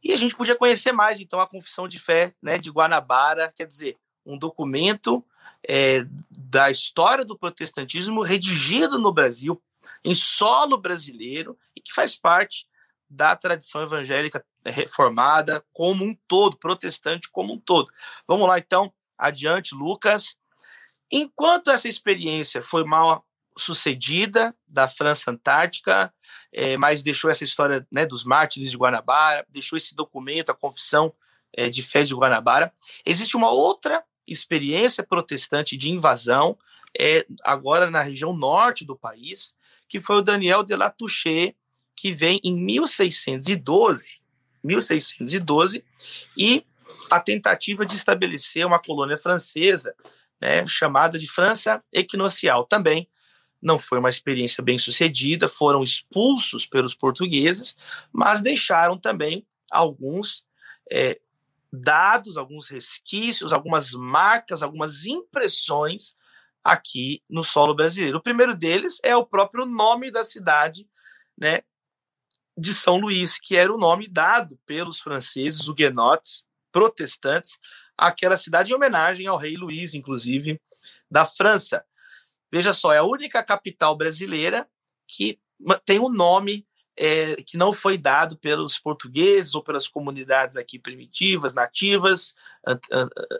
e 0.02 0.12
a 0.12 0.16
gente 0.16 0.34
podia 0.34 0.56
conhecer 0.56 0.90
mais, 0.90 1.20
então, 1.20 1.40
a 1.40 1.46
Confissão 1.46 1.86
de 1.86 1.98
Fé 1.98 2.34
né, 2.42 2.58
de 2.58 2.70
Guanabara, 2.70 3.52
quer 3.54 3.66
dizer, 3.66 3.96
um 4.26 4.36
documento 4.36 5.24
é, 5.68 6.04
da 6.28 6.70
história 6.70 7.24
do 7.24 7.38
protestantismo 7.38 8.22
redigido 8.22 8.98
no 8.98 9.12
Brasil, 9.12 9.62
em 10.04 10.14
solo 10.14 10.76
brasileiro, 10.76 11.56
e 11.76 11.80
que 11.80 11.92
faz 11.92 12.16
parte 12.16 12.66
da 13.08 13.36
tradição 13.36 13.82
evangélica 13.82 14.44
reformada 14.64 15.64
como 15.72 16.04
um 16.04 16.14
todo, 16.26 16.56
protestante 16.56 17.30
como 17.30 17.54
um 17.54 17.58
todo. 17.58 17.92
Vamos 18.26 18.48
lá, 18.48 18.58
então, 18.58 18.92
adiante, 19.16 19.74
Lucas. 19.74 20.34
Enquanto 21.10 21.70
essa 21.70 21.88
experiência 21.88 22.62
foi 22.62 22.84
mal 22.84 23.24
sucedida 23.56 24.54
da 24.66 24.88
França 24.88 25.30
Antártica, 25.30 26.12
é, 26.52 26.76
mas 26.76 27.02
deixou 27.02 27.30
essa 27.30 27.44
história 27.44 27.86
né, 27.90 28.06
dos 28.06 28.24
mártires 28.24 28.70
de 28.70 28.76
Guanabara, 28.76 29.46
deixou 29.50 29.76
esse 29.76 29.94
documento, 29.94 30.50
a 30.50 30.54
Confissão 30.54 31.12
é, 31.52 31.68
de 31.68 31.82
Fé 31.82 32.02
de 32.02 32.14
Guanabara. 32.14 32.72
Existe 33.04 33.36
uma 33.36 33.50
outra 33.50 34.02
experiência 34.26 35.02
protestante 35.02 35.76
de 35.76 35.90
invasão, 35.90 36.56
é, 36.98 37.26
agora 37.42 37.90
na 37.90 38.02
região 38.02 38.34
norte 38.34 38.84
do 38.84 38.96
país, 38.96 39.54
que 39.88 40.00
foi 40.00 40.16
o 40.16 40.22
Daniel 40.22 40.62
de 40.62 40.74
Latouche, 40.74 41.54
que 41.94 42.12
vem 42.12 42.40
em 42.42 42.54
1612, 42.60 44.20
1612, 44.62 45.84
e 46.36 46.64
a 47.10 47.20
tentativa 47.20 47.84
de 47.84 47.94
estabelecer 47.94 48.66
uma 48.66 48.78
colônia 48.80 49.18
francesa, 49.18 49.94
né, 50.40 50.66
chamada 50.66 51.18
de 51.18 51.28
França 51.28 51.82
Equinocial. 51.92 52.64
Também 52.64 53.08
não 53.62 53.78
foi 53.78 53.98
uma 53.98 54.10
experiência 54.10 54.62
bem 54.62 54.76
sucedida, 54.76 55.48
foram 55.48 55.82
expulsos 55.82 56.66
pelos 56.66 56.94
portugueses, 56.94 57.76
mas 58.12 58.40
deixaram 58.40 58.98
também 58.98 59.46
alguns 59.70 60.44
é, 60.90 61.20
dados, 61.72 62.36
alguns 62.36 62.68
resquícios, 62.68 63.52
algumas 63.52 63.92
marcas, 63.92 64.62
algumas 64.62 65.06
impressões 65.06 66.14
aqui 66.62 67.22
no 67.30 67.42
solo 67.42 67.74
brasileiro. 67.74 68.18
O 68.18 68.22
primeiro 68.22 68.54
deles 68.54 68.98
é 69.02 69.16
o 69.16 69.24
próprio 69.24 69.64
nome 69.64 70.10
da 70.10 70.24
cidade, 70.24 70.86
né, 71.38 71.62
de 72.58 72.74
São 72.74 72.96
Luís, 72.96 73.38
que 73.38 73.56
era 73.56 73.72
o 73.72 73.78
nome 73.78 74.06
dado 74.08 74.58
pelos 74.66 75.00
franceses 75.00 75.68
huguenotes 75.68 76.44
protestantes 76.70 77.58
àquela 77.96 78.36
cidade 78.36 78.72
em 78.72 78.74
homenagem 78.74 79.26
ao 79.26 79.38
rei 79.38 79.56
Luís, 79.56 79.94
inclusive, 79.94 80.60
da 81.10 81.24
França. 81.24 81.84
Veja 82.52 82.72
só, 82.72 82.92
é 82.92 82.98
a 82.98 83.04
única 83.04 83.42
capital 83.42 83.96
brasileira 83.96 84.68
que 85.08 85.40
tem 85.86 85.98
um 85.98 86.10
nome 86.10 86.66
é, 86.96 87.36
que 87.36 87.56
não 87.56 87.72
foi 87.72 87.96
dado 87.96 88.36
pelos 88.36 88.78
portugueses 88.78 89.54
ou 89.54 89.62
pelas 89.62 89.88
comunidades 89.88 90.56
aqui 90.56 90.78
primitivas, 90.78 91.54
nativas, 91.54 92.34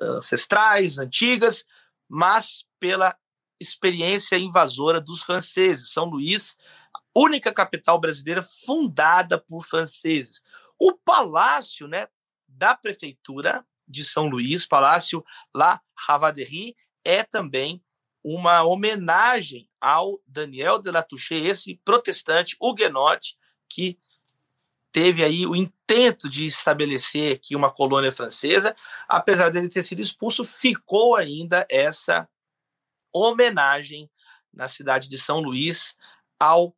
ancestrais, 0.00 0.98
antigas, 0.98 1.64
mas 2.08 2.64
pela 2.80 3.14
experiência 3.60 4.38
invasora 4.38 5.00
dos 5.00 5.22
franceses. 5.22 5.92
São 5.92 6.06
Luís, 6.06 6.56
única 7.14 7.52
capital 7.52 8.00
brasileira 8.00 8.42
fundada 8.42 9.38
por 9.38 9.64
franceses. 9.64 10.42
O 10.78 10.94
palácio, 10.94 11.86
né, 11.86 12.08
da 12.48 12.74
prefeitura 12.74 13.64
de 13.86 14.04
São 14.04 14.26
Luís, 14.26 14.66
Palácio 14.66 15.22
La 15.54 15.80
Ravaderie, 15.94 16.74
é 17.04 17.22
também 17.22 17.82
uma 18.24 18.62
homenagem 18.62 19.68
ao 19.80 20.20
Daniel 20.26 20.78
de 20.78 20.90
Latouche, 20.90 21.34
esse 21.34 21.80
protestante 21.84 22.56
huguenote 22.60 23.36
que 23.68 23.98
teve 24.92 25.24
aí 25.24 25.46
o 25.46 25.56
intento 25.56 26.28
de 26.28 26.44
estabelecer 26.44 27.34
aqui 27.34 27.56
uma 27.56 27.70
colônia 27.70 28.12
francesa, 28.12 28.76
apesar 29.08 29.50
dele 29.50 29.68
ter 29.68 29.82
sido 29.82 30.02
expulso, 30.02 30.44
ficou 30.44 31.16
ainda 31.16 31.66
essa 31.68 32.28
homenagem 33.12 34.10
na 34.52 34.68
cidade 34.68 35.08
de 35.08 35.18
São 35.18 35.40
Luís 35.40 35.96
ao 36.38 36.76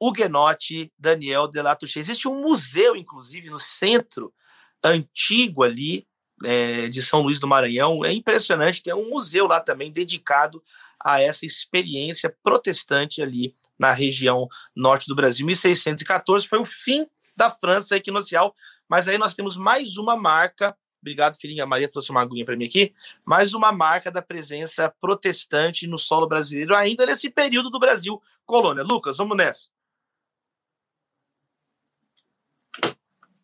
huguenote 0.00 0.92
Daniel 0.98 1.46
de 1.46 1.60
Latouche. 1.60 1.98
Existe 1.98 2.26
um 2.26 2.40
museu, 2.40 2.96
inclusive, 2.96 3.50
no 3.50 3.58
centro 3.58 4.34
antigo 4.82 5.62
ali 5.62 6.08
é, 6.44 6.88
de 6.88 7.02
São 7.02 7.20
Luís 7.20 7.38
do 7.38 7.46
Maranhão. 7.46 8.04
É 8.04 8.12
impressionante, 8.12 8.82
tem 8.82 8.94
um 8.94 9.10
museu 9.10 9.46
lá 9.46 9.60
também 9.60 9.90
dedicado 9.90 10.62
a 10.98 11.20
essa 11.20 11.44
experiência 11.44 12.34
protestante 12.42 13.20
ali 13.20 13.54
na 13.78 13.92
região 13.92 14.48
norte 14.74 15.06
do 15.08 15.14
Brasil. 15.14 15.44
1614 15.44 16.46
foi 16.46 16.58
o 16.58 16.64
fim 16.64 17.06
da 17.36 17.50
França 17.50 17.96
equinocial, 17.96 18.54
mas 18.88 19.08
aí 19.08 19.18
nós 19.18 19.34
temos 19.34 19.56
mais 19.56 19.96
uma 19.96 20.16
marca. 20.16 20.76
Obrigado, 21.00 21.36
filhinha. 21.36 21.66
Maria 21.66 21.88
trouxe 21.88 22.10
uma 22.10 22.22
aguinha 22.22 22.44
para 22.44 22.56
mim 22.56 22.66
aqui. 22.66 22.94
Mais 23.24 23.54
uma 23.54 23.72
marca 23.72 24.10
da 24.10 24.22
presença 24.22 24.92
protestante 25.00 25.88
no 25.88 25.98
solo 25.98 26.28
brasileiro, 26.28 26.76
ainda 26.76 27.04
nesse 27.04 27.28
período 27.28 27.70
do 27.70 27.80
Brasil 27.80 28.22
colônia. 28.46 28.84
Lucas, 28.84 29.16
vamos 29.16 29.36
nessa. 29.36 29.70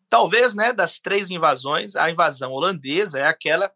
Talvez, 0.09 0.55
né, 0.55 0.73
das 0.73 0.99
três 0.99 1.29
invasões, 1.29 1.95
a 1.95 2.09
invasão 2.09 2.51
holandesa 2.51 3.19
é 3.19 3.25
aquela 3.25 3.71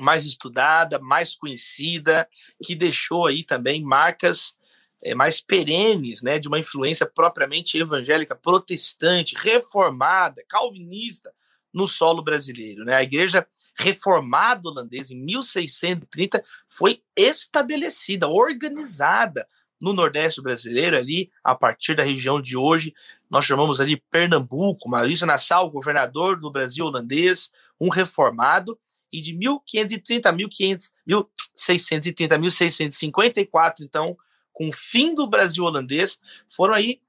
mais 0.00 0.24
estudada, 0.24 0.98
mais 0.98 1.34
conhecida, 1.34 2.28
que 2.62 2.74
deixou 2.74 3.26
aí 3.26 3.44
também 3.44 3.82
marcas 3.82 4.56
é, 5.04 5.14
mais 5.14 5.40
perenes, 5.40 6.22
né, 6.22 6.38
de 6.38 6.48
uma 6.48 6.58
influência 6.58 7.06
propriamente 7.06 7.78
evangélica, 7.78 8.34
protestante, 8.34 9.36
reformada, 9.36 10.42
calvinista 10.48 11.32
no 11.72 11.86
solo 11.86 12.22
brasileiro. 12.22 12.84
Né? 12.84 12.94
A 12.94 13.02
igreja 13.02 13.46
reformada 13.78 14.68
holandesa, 14.68 15.14
em 15.14 15.24
1630, 15.24 16.44
foi 16.68 17.02
estabelecida, 17.16 18.28
organizada 18.28 19.46
no 19.80 19.92
Nordeste 19.92 20.42
brasileiro, 20.42 20.96
ali, 20.96 21.30
a 21.42 21.54
partir 21.54 21.94
da 21.94 22.02
região 22.02 22.40
de 22.42 22.56
hoje, 22.56 22.92
nós 23.30 23.44
chamamos 23.44 23.80
ali 23.80 23.96
Pernambuco, 24.10 24.88
Maurício 24.88 25.26
Nassau, 25.26 25.70
governador 25.70 26.38
do 26.38 26.50
Brasil 26.50 26.84
holandês, 26.84 27.50
um 27.80 27.88
reformado, 27.88 28.78
e 29.12 29.20
de 29.20 29.34
1530 29.34 30.28
a 30.28 30.32
1630 30.32 32.38
1654, 32.38 33.84
então, 33.84 34.16
com 34.52 34.68
o 34.68 34.72
fim 34.72 35.14
do 35.14 35.26
Brasil 35.26 35.64
holandês, 35.64 36.20
foram 36.48 36.74
aí 36.74 37.00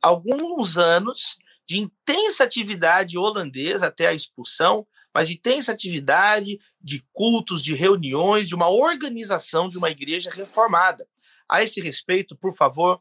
alguns 0.00 0.78
anos 0.78 1.38
de 1.66 1.78
intensa 1.78 2.44
atividade 2.44 3.18
holandesa 3.18 3.86
até 3.86 4.06
a 4.06 4.14
expulsão, 4.14 4.86
mas 5.12 5.28
de 5.28 5.34
intensa 5.34 5.72
atividade 5.72 6.58
de 6.80 7.04
cultos, 7.12 7.62
de 7.62 7.74
reuniões, 7.74 8.48
de 8.48 8.54
uma 8.54 8.68
organização 8.68 9.68
de 9.68 9.78
uma 9.78 9.90
igreja 9.90 10.30
reformada. 10.30 11.06
A 11.48 11.62
esse 11.62 11.80
respeito, 11.80 12.36
por 12.36 12.54
favor, 12.54 13.00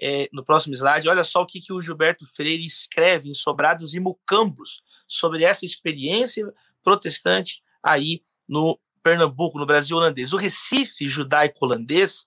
é, 0.00 0.28
no 0.32 0.44
próximo 0.44 0.74
slide, 0.74 1.08
olha 1.08 1.24
só 1.24 1.42
o 1.42 1.46
que, 1.46 1.60
que 1.60 1.72
o 1.72 1.80
Gilberto 1.80 2.26
Freire 2.26 2.64
escreve 2.64 3.28
em 3.28 3.34
Sobrados 3.34 3.94
e 3.94 4.00
Mucambos 4.00 4.82
sobre 5.06 5.44
essa 5.44 5.64
experiência 5.64 6.52
protestante 6.82 7.62
aí 7.82 8.22
no 8.48 8.78
Pernambuco, 9.02 9.58
no 9.58 9.66
Brasil 9.66 9.96
holandês. 9.96 10.32
O 10.32 10.36
Recife 10.36 11.08
judaico-holandês 11.08 12.26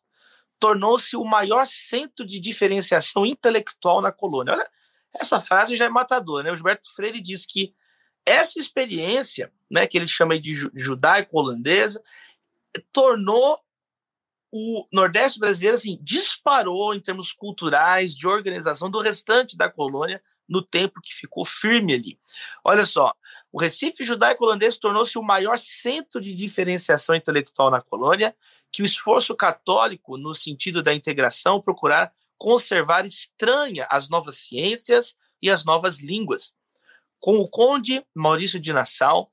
tornou-se 0.59 1.15
o 1.15 1.23
maior 1.23 1.65
centro 1.65 2.25
de 2.25 2.39
diferenciação 2.39 3.25
intelectual 3.25 4.01
na 4.01 4.11
colônia. 4.11 4.53
Olha, 4.53 4.69
essa 5.13 5.39
frase 5.39 5.75
já 5.75 5.85
é 5.85 5.89
matadora, 5.89 6.43
né? 6.43 6.51
O 6.51 6.55
Gilberto 6.55 6.93
Freire 6.93 7.21
diz 7.21 7.45
que 7.45 7.73
essa 8.25 8.59
experiência, 8.59 9.51
né, 9.69 9.87
que 9.87 9.97
ele 9.97 10.07
chama 10.07 10.39
de 10.39 10.53
judaico-holandesa, 10.73 12.01
tornou 12.91 13.59
o 14.51 14.87
Nordeste 14.91 15.39
brasileiro 15.39 15.75
assim 15.75 15.99
disparou 16.01 16.93
em 16.93 16.99
termos 16.99 17.33
culturais, 17.33 18.15
de 18.15 18.27
organização 18.27 18.89
do 18.89 18.99
restante 18.99 19.55
da 19.55 19.69
colônia 19.69 20.21
no 20.47 20.61
tempo 20.63 20.99
que 21.01 21.13
ficou 21.13 21.45
firme 21.45 21.93
ali. 21.93 22.19
Olha 22.63 22.83
só, 22.85 23.13
o 23.51 23.59
Recife 23.59 24.03
judaico-holandês 24.03 24.79
tornou-se 24.79 25.17
o 25.17 25.23
maior 25.23 25.57
centro 25.57 26.19
de 26.19 26.33
diferenciação 26.33 27.15
intelectual 27.15 27.69
na 27.69 27.81
colônia, 27.81 28.35
que 28.71 28.81
o 28.81 28.85
esforço 28.85 29.35
católico, 29.35 30.17
no 30.17 30.33
sentido 30.33 30.81
da 30.81 30.93
integração, 30.93 31.61
procurar 31.61 32.11
conservar 32.39 33.05
estranha 33.05 33.85
as 33.91 34.09
novas 34.09 34.37
ciências 34.37 35.15
e 35.41 35.49
as 35.49 35.65
novas 35.65 35.99
línguas. 35.99 36.53
Com 37.19 37.37
o 37.37 37.49
conde 37.49 38.03
Maurício 38.15 38.59
de 38.59 38.71
Nassau, 38.71 39.29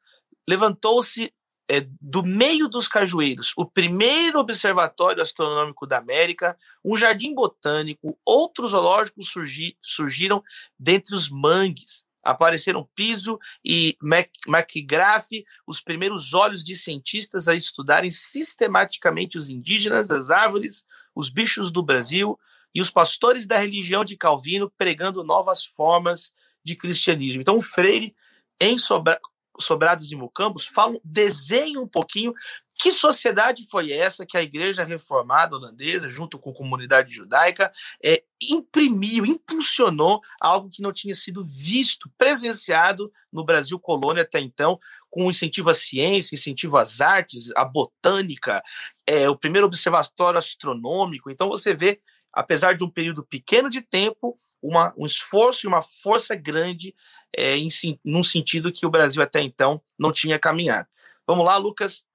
levantou-se 0.47 1.33
é, 1.69 1.87
do 2.01 2.23
meio 2.23 2.69
dos 2.69 2.87
cajueiros, 2.87 3.53
o 3.57 3.65
primeiro 3.65 4.39
observatório 4.39 5.23
astronômico 5.23 5.87
da 5.87 5.99
América, 5.99 6.57
um 6.85 6.97
jardim 6.97 7.35
botânico, 7.35 8.19
outros 8.25 8.71
zoológicos 8.71 9.29
surgi, 9.29 9.77
surgiram 9.81 10.43
dentre 10.79 11.15
os 11.15 11.29
mangues. 11.29 12.05
Apareceram 12.23 12.89
Piso 12.95 13.39
e 13.65 13.97
McGrath, 14.03 15.29
os 15.65 15.81
primeiros 15.81 16.35
olhos 16.35 16.65
de 16.65 16.75
cientistas 16.75 17.47
a 17.47 17.55
estudarem 17.55 18.11
sistematicamente 18.11 19.39
os 19.39 19.49
indígenas, 19.49 20.11
as 20.11 20.29
árvores, 20.29 20.85
os 21.15 21.31
bichos 21.31 21.71
do 21.71 21.85
Brasil 21.85 22.37
e 22.75 22.81
os 22.81 22.91
pastores 22.91 23.47
da 23.47 23.59
religião 23.59 24.05
de 24.05 24.17
Calvino 24.17 24.73
pregando 24.77 25.23
novas 25.23 25.65
formas 25.65 26.33
de 26.65 26.75
cristianismo. 26.75 27.41
Então, 27.41 27.59
o 27.59 27.63
Freire, 27.63 28.15
em 28.61 28.77
Sobra 28.77 29.21
Sobrados 29.61 30.11
e 30.11 30.17
Mucambos, 30.17 30.67
falam, 30.67 31.01
desenham 31.05 31.83
um 31.85 31.89
pouquinho 31.89 32.35
que 32.79 32.93
sociedade 32.93 33.67
foi 33.67 33.91
essa 33.91 34.27
que 34.27 34.37
a 34.37 34.43
igreja 34.43 34.85
reformada 34.85 35.57
holandesa, 35.57 36.11
junto 36.11 36.39
com 36.39 36.51
a 36.51 36.55
comunidade 36.55 37.15
judaica, 37.15 37.73
é, 38.05 38.23
imprimiu, 38.43 39.25
impulsionou 39.25 40.21
algo 40.39 40.69
que 40.69 40.83
não 40.83 40.93
tinha 40.93 41.15
sido 41.15 41.43
visto, 41.43 42.11
presenciado 42.19 43.11
no 43.33 43.45
Brasil 43.45 43.79
colônia 43.81 44.23
até 44.23 44.41
então, 44.41 44.79
com 45.09 45.31
incentivo 45.31 45.71
à 45.71 45.75
ciência, 45.75 46.35
incentivo 46.35 46.77
às 46.77 47.01
artes, 47.01 47.51
à 47.57 47.65
botânica, 47.65 48.63
é, 49.07 49.29
o 49.29 49.37
primeiro 49.37 49.67
observatório 49.67 50.39
astronômico. 50.39 51.31
Então 51.31 51.49
você 51.49 51.73
vê, 51.73 52.01
apesar 52.31 52.75
de 52.77 52.85
um 52.85 52.91
período 52.91 53.25
pequeno 53.25 53.71
de 53.71 53.81
tempo, 53.81 54.37
uma, 54.63 54.93
um 54.97 55.07
esforço 55.07 55.67
e 55.67 55.69
uma 55.69 55.83
força 55.83 56.35
grande 56.35 56.95
é, 57.37 57.57
em, 57.57 57.69
num 58.05 58.23
sentido 58.23 58.73
que 58.73 58.87
o 58.87 58.91
Brasil 58.91 59.23
até 59.23 59.41
então 59.41 59.83
não 59.99 60.13
tinha 60.13 60.39
caminhado. 60.39 60.89
Vamos 61.27 61.45
lá, 61.45 61.57
Lucas. 61.57 62.07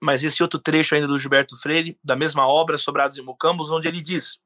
Mas 0.00 0.22
esse 0.22 0.42
outro 0.42 0.60
trecho 0.60 0.94
ainda 0.94 1.08
do 1.08 1.18
Gilberto 1.18 1.56
Freire, 1.56 1.98
da 2.04 2.14
mesma 2.14 2.46
obra, 2.46 2.78
Sobrados 2.78 3.18
e 3.18 3.22
Mucambos, 3.22 3.70
onde 3.70 3.88
ele 3.88 4.00
diz: 4.00 4.38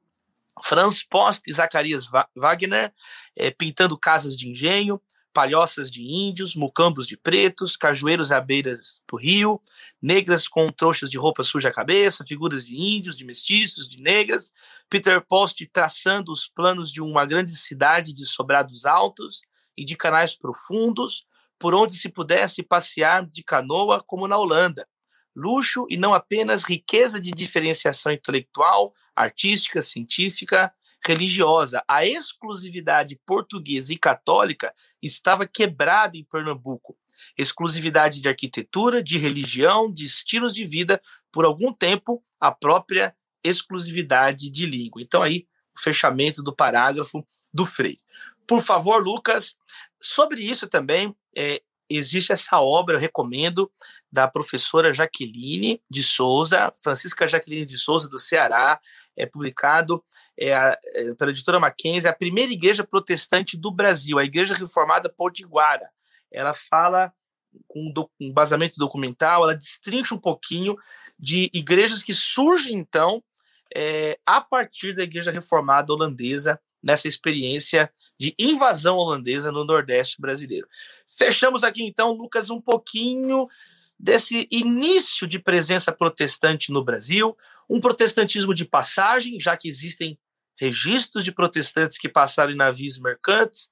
Franz 0.62 1.02
Post 1.02 1.42
e 1.48 1.52
Zacarias 1.52 2.08
Wagner 2.34 2.92
é, 3.36 3.50
pintando 3.50 3.98
casas 3.98 4.36
de 4.36 4.48
engenho, 4.48 5.00
palhoças 5.32 5.90
de 5.90 6.02
índios, 6.02 6.54
mucambos 6.54 7.06
de 7.06 7.16
pretos, 7.16 7.76
cajueiros 7.76 8.30
à 8.30 8.40
beira 8.40 8.78
do 9.08 9.16
rio, 9.16 9.60
negras 10.00 10.46
com 10.46 10.68
trouxas 10.68 11.10
de 11.10 11.18
roupa 11.18 11.42
suja 11.42 11.70
à 11.70 11.72
cabeça, 11.72 12.24
figuras 12.26 12.64
de 12.64 12.76
índios, 12.76 13.16
de 13.16 13.24
mestiços, 13.24 13.88
de 13.88 14.00
negras, 14.00 14.52
Peter 14.88 15.24
Post 15.26 15.66
traçando 15.72 16.30
os 16.30 16.48
planos 16.48 16.92
de 16.92 17.00
uma 17.00 17.24
grande 17.24 17.56
cidade 17.56 18.12
de 18.12 18.26
sobrados 18.26 18.84
altos 18.84 19.40
e 19.76 19.84
de 19.84 19.96
canais 19.96 20.36
profundos, 20.36 21.26
por 21.58 21.74
onde 21.74 21.94
se 21.94 22.08
pudesse 22.08 22.62
passear 22.62 23.24
de 23.24 23.42
canoa 23.42 24.02
como 24.04 24.26
na 24.26 24.36
Holanda. 24.36 24.86
Luxo 25.34 25.86
e 25.88 25.96
não 25.96 26.12
apenas 26.12 26.64
riqueza 26.64 27.20
de 27.20 27.30
diferenciação 27.30 28.12
intelectual, 28.12 28.92
artística, 29.16 29.80
científica, 29.80 30.72
religiosa. 31.04 31.82
A 31.88 32.04
exclusividade 32.04 33.18
portuguesa 33.26 33.92
e 33.92 33.98
católica 33.98 34.74
estava 35.02 35.46
quebrada 35.46 36.16
em 36.16 36.24
Pernambuco. 36.24 36.96
Exclusividade 37.36 38.20
de 38.20 38.28
arquitetura, 38.28 39.02
de 39.02 39.18
religião, 39.18 39.92
de 39.92 40.04
estilos 40.04 40.54
de 40.54 40.64
vida, 40.64 41.00
por 41.30 41.44
algum 41.44 41.72
tempo, 41.72 42.22
a 42.40 42.52
própria 42.52 43.14
exclusividade 43.42 44.50
de 44.50 44.66
língua. 44.66 45.02
Então, 45.02 45.22
aí, 45.22 45.46
o 45.76 45.80
fechamento 45.80 46.42
do 46.42 46.54
parágrafo 46.54 47.26
do 47.52 47.66
Frei. 47.66 47.98
Por 48.46 48.62
favor, 48.62 49.02
Lucas, 49.02 49.56
sobre 50.00 50.40
isso 50.40 50.66
também, 50.68 51.14
é, 51.36 51.62
existe 51.88 52.32
essa 52.32 52.60
obra, 52.60 52.96
eu 52.96 53.00
recomendo, 53.00 53.70
da 54.10 54.28
professora 54.28 54.92
Jaqueline 54.92 55.80
de 55.90 56.02
Souza, 56.02 56.72
Francisca 56.82 57.26
Jaqueline 57.26 57.66
de 57.66 57.78
Souza, 57.78 58.08
do 58.08 58.18
Ceará, 58.18 58.80
é 59.16 59.26
publicado 59.26 60.02
é 60.38 60.54
a, 60.54 60.78
é, 60.84 61.14
pela 61.14 61.30
editora 61.30 61.60
Mackenzie, 61.60 62.08
a 62.08 62.14
primeira 62.14 62.52
igreja 62.52 62.84
protestante 62.84 63.56
do 63.56 63.70
Brasil, 63.70 64.18
a 64.18 64.24
Igreja 64.24 64.54
Reformada 64.54 65.08
Potiguara. 65.08 65.90
Ela 66.30 66.54
fala 66.54 67.12
com 67.68 67.92
um 68.20 68.32
basamento 68.32 68.76
documental, 68.78 69.44
ela 69.44 69.54
destrincha 69.54 70.14
um 70.14 70.18
pouquinho 70.18 70.76
de 71.18 71.50
igrejas 71.52 72.02
que 72.02 72.14
surgem, 72.14 72.76
então, 72.76 73.22
é, 73.74 74.18
a 74.26 74.40
partir 74.40 74.94
da 74.94 75.02
Igreja 75.02 75.30
Reformada 75.30 75.92
Holandesa, 75.92 76.58
nessa 76.82 77.06
experiência 77.06 77.92
de 78.18 78.34
invasão 78.38 78.96
holandesa 78.96 79.52
no 79.52 79.64
Nordeste 79.64 80.20
brasileiro. 80.20 80.66
Fechamos 81.06 81.62
aqui, 81.62 81.84
então, 81.84 82.12
Lucas, 82.12 82.50
um 82.50 82.60
pouquinho 82.60 83.48
desse 84.02 84.48
início 84.50 85.28
de 85.28 85.38
presença 85.38 85.92
protestante 85.92 86.72
no 86.72 86.84
Brasil, 86.84 87.38
um 87.70 87.78
protestantismo 87.78 88.52
de 88.52 88.64
passagem, 88.64 89.38
já 89.38 89.56
que 89.56 89.68
existem 89.68 90.18
registros 90.58 91.22
de 91.22 91.30
protestantes 91.30 91.98
que 91.98 92.08
passaram 92.08 92.50
em 92.50 92.56
navios 92.56 92.98
mercantes. 92.98 93.70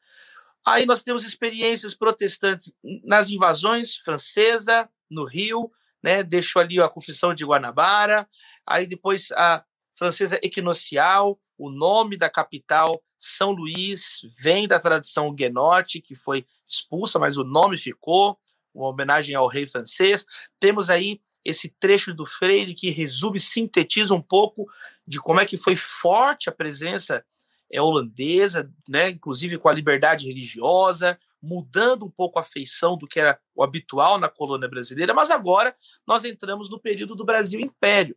Aí 0.65 0.87
nós 0.87 1.03
temos 1.03 1.25
experiências 1.25 1.97
protestantes 1.97 2.73
nas 3.05 3.29
invasões 3.29 3.97
francesa 3.97 4.89
no 5.11 5.25
Rio, 5.25 5.69
né? 6.01 6.23
Deixou 6.23 6.63
ali 6.63 6.81
a 6.81 6.89
confissão 6.89 7.35
de 7.35 7.45
Guanabara. 7.45 8.29
Aí 8.65 8.87
depois 8.87 9.33
a 9.33 9.65
francesa 9.95 10.39
equinocial, 10.45 11.41
o 11.59 11.71
nome 11.71 12.17
da 12.17 12.31
capital 12.31 13.03
São 13.19 13.51
Luís 13.51 14.21
vem 14.41 14.69
da 14.69 14.79
tradição 14.79 15.27
huguenote 15.27 16.01
que 16.01 16.15
foi 16.15 16.47
expulsa, 16.67 17.19
mas 17.19 17.37
o 17.37 17.43
nome 17.43 17.77
ficou, 17.77 18.39
uma 18.75 18.89
homenagem 18.89 19.35
ao 19.35 19.47
rei 19.47 19.67
francês. 19.67 20.25
Temos 20.59 20.91
aí 20.91 21.21
esse 21.45 21.75
trecho 21.81 22.15
do 22.15 22.27
Freire 22.27 22.75
que 22.75 22.91
resume, 22.91 23.39
sintetiza 23.39 24.15
um 24.15 24.21
pouco 24.21 24.71
de 25.07 25.19
como 25.19 25.41
é 25.41 25.47
que 25.47 25.57
foi 25.57 25.75
forte 25.75 26.49
a 26.49 26.53
presença 26.53 27.25
é, 27.73 27.81
holandesa, 27.81 28.71
né, 28.89 29.11
inclusive 29.11 29.59
com 29.59 29.69
a 29.69 29.73
liberdade 29.73 30.27
religiosa, 30.27 31.19
mudando 31.43 32.05
um 32.05 32.11
pouco 32.11 32.39
a 32.39 32.43
feição 32.43 32.99
do 32.99 33.07
que 33.07 33.19
era 33.19 33.39
o 33.55 33.63
habitual 33.63 34.19
na 34.19 34.29
colônia 34.29 34.69
brasileira, 34.69 35.15
mas 35.15 35.31
agora 35.31 35.75
nós 36.07 36.25
entramos 36.25 36.69
no 36.69 36.79
período 36.79 37.15
do 37.15 37.25
Brasil 37.25 37.61
Império. 37.61 38.17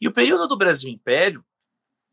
E 0.00 0.08
o 0.08 0.12
período 0.12 0.46
do 0.46 0.56
Brasil 0.56 0.90
Império, 0.90 1.44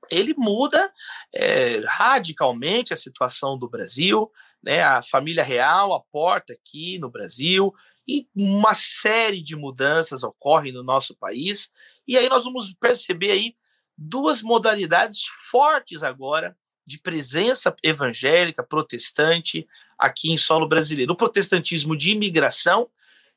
ele 0.10 0.34
muda 0.38 0.94
é, 1.34 1.82
radicalmente 1.86 2.94
a 2.94 2.98
situação 2.98 3.58
do 3.58 3.68
Brasil, 3.68 4.32
né, 4.68 4.84
a 4.84 5.02
família 5.02 5.46
real 5.46 5.94
aporta 5.94 6.52
aqui 6.52 7.00
no 7.00 7.10
Brasil, 7.10 7.74
e 8.06 8.28
uma 8.36 8.74
série 8.74 9.42
de 9.42 9.56
mudanças 9.56 10.24
ocorrem 10.24 10.74
no 10.74 10.84
nosso 10.84 11.16
país. 11.16 11.72
E 12.06 12.18
aí 12.18 12.28
nós 12.28 12.44
vamos 12.44 12.74
perceber 12.74 13.32
aí 13.32 13.56
duas 13.98 14.42
modalidades 14.42 15.24
fortes 15.50 16.04
agora 16.04 16.54
de 16.86 17.00
presença 17.00 17.74
evangélica 17.82 18.62
protestante 18.62 19.66
aqui 19.98 20.34
em 20.34 20.38
solo 20.38 20.68
brasileiro. 20.68 21.14
O 21.14 21.18
protestantismo 21.18 21.96
de 21.96 22.12
imigração, 22.12 22.90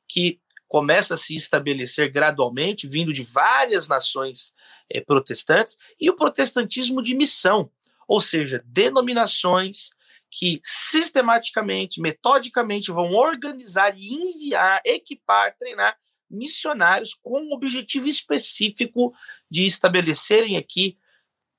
que 0.09 0.37
começa 0.67 1.13
a 1.13 1.17
se 1.17 1.33
estabelecer 1.33 2.11
gradualmente, 2.11 2.89
vindo 2.89 3.13
de 3.13 3.23
várias 3.23 3.87
nações 3.87 4.53
eh, 4.89 4.99
protestantes, 4.99 5.77
e 5.97 6.09
o 6.09 6.15
protestantismo 6.15 7.01
de 7.01 7.15
missão, 7.15 7.71
ou 8.05 8.19
seja, 8.19 8.61
denominações 8.65 9.91
que 10.31 10.61
sistematicamente, 10.63 11.99
metodicamente 11.99 12.89
vão 12.89 13.13
organizar 13.13 13.93
e 13.97 14.13
enviar, 14.13 14.81
equipar, 14.85 15.55
treinar 15.57 15.97
missionários 16.29 17.13
com 17.13 17.41
um 17.41 17.53
objetivo 17.53 18.07
específico 18.07 19.13
de 19.49 19.65
estabelecerem 19.65 20.55
aqui 20.55 20.97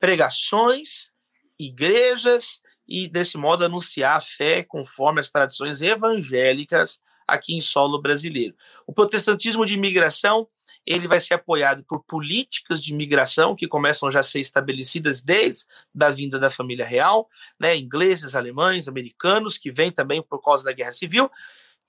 pregações, 0.01 1.13
igrejas 1.59 2.63
e 2.89 3.07
desse 3.07 3.37
modo 3.37 3.65
anunciar 3.65 4.17
a 4.17 4.21
fé 4.21 4.65
conforme 4.65 5.21
as 5.21 5.29
tradições 5.29 5.83
evangélicas 5.83 7.01
aqui 7.27 7.55
em 7.55 7.61
solo 7.61 8.01
brasileiro. 8.01 8.57
O 8.87 8.93
protestantismo 8.93 9.65
de 9.65 9.75
imigração 9.75 10.49
ele 10.87 11.07
vai 11.07 11.21
ser 11.21 11.35
apoiado 11.35 11.85
por 11.85 12.03
políticas 12.05 12.83
de 12.83 12.93
imigração 12.93 13.55
que 13.55 13.69
começam 13.69 14.11
já 14.11 14.21
a 14.21 14.25
ser 14.25 14.41
estabelecidas 14.41 15.23
desde 15.23 15.65
a 16.01 16.11
vinda 16.11 16.39
da 16.39 16.51
família 16.51 16.85
real, 16.85 17.29
né, 17.59 17.77
ingleses, 17.77 18.35
alemães, 18.35 18.89
americanos, 18.89 19.57
que 19.57 19.71
vêm 19.71 19.93
também 19.93 20.21
por 20.21 20.43
causa 20.43 20.65
da 20.65 20.73
Guerra 20.73 20.93
Civil. 20.93 21.31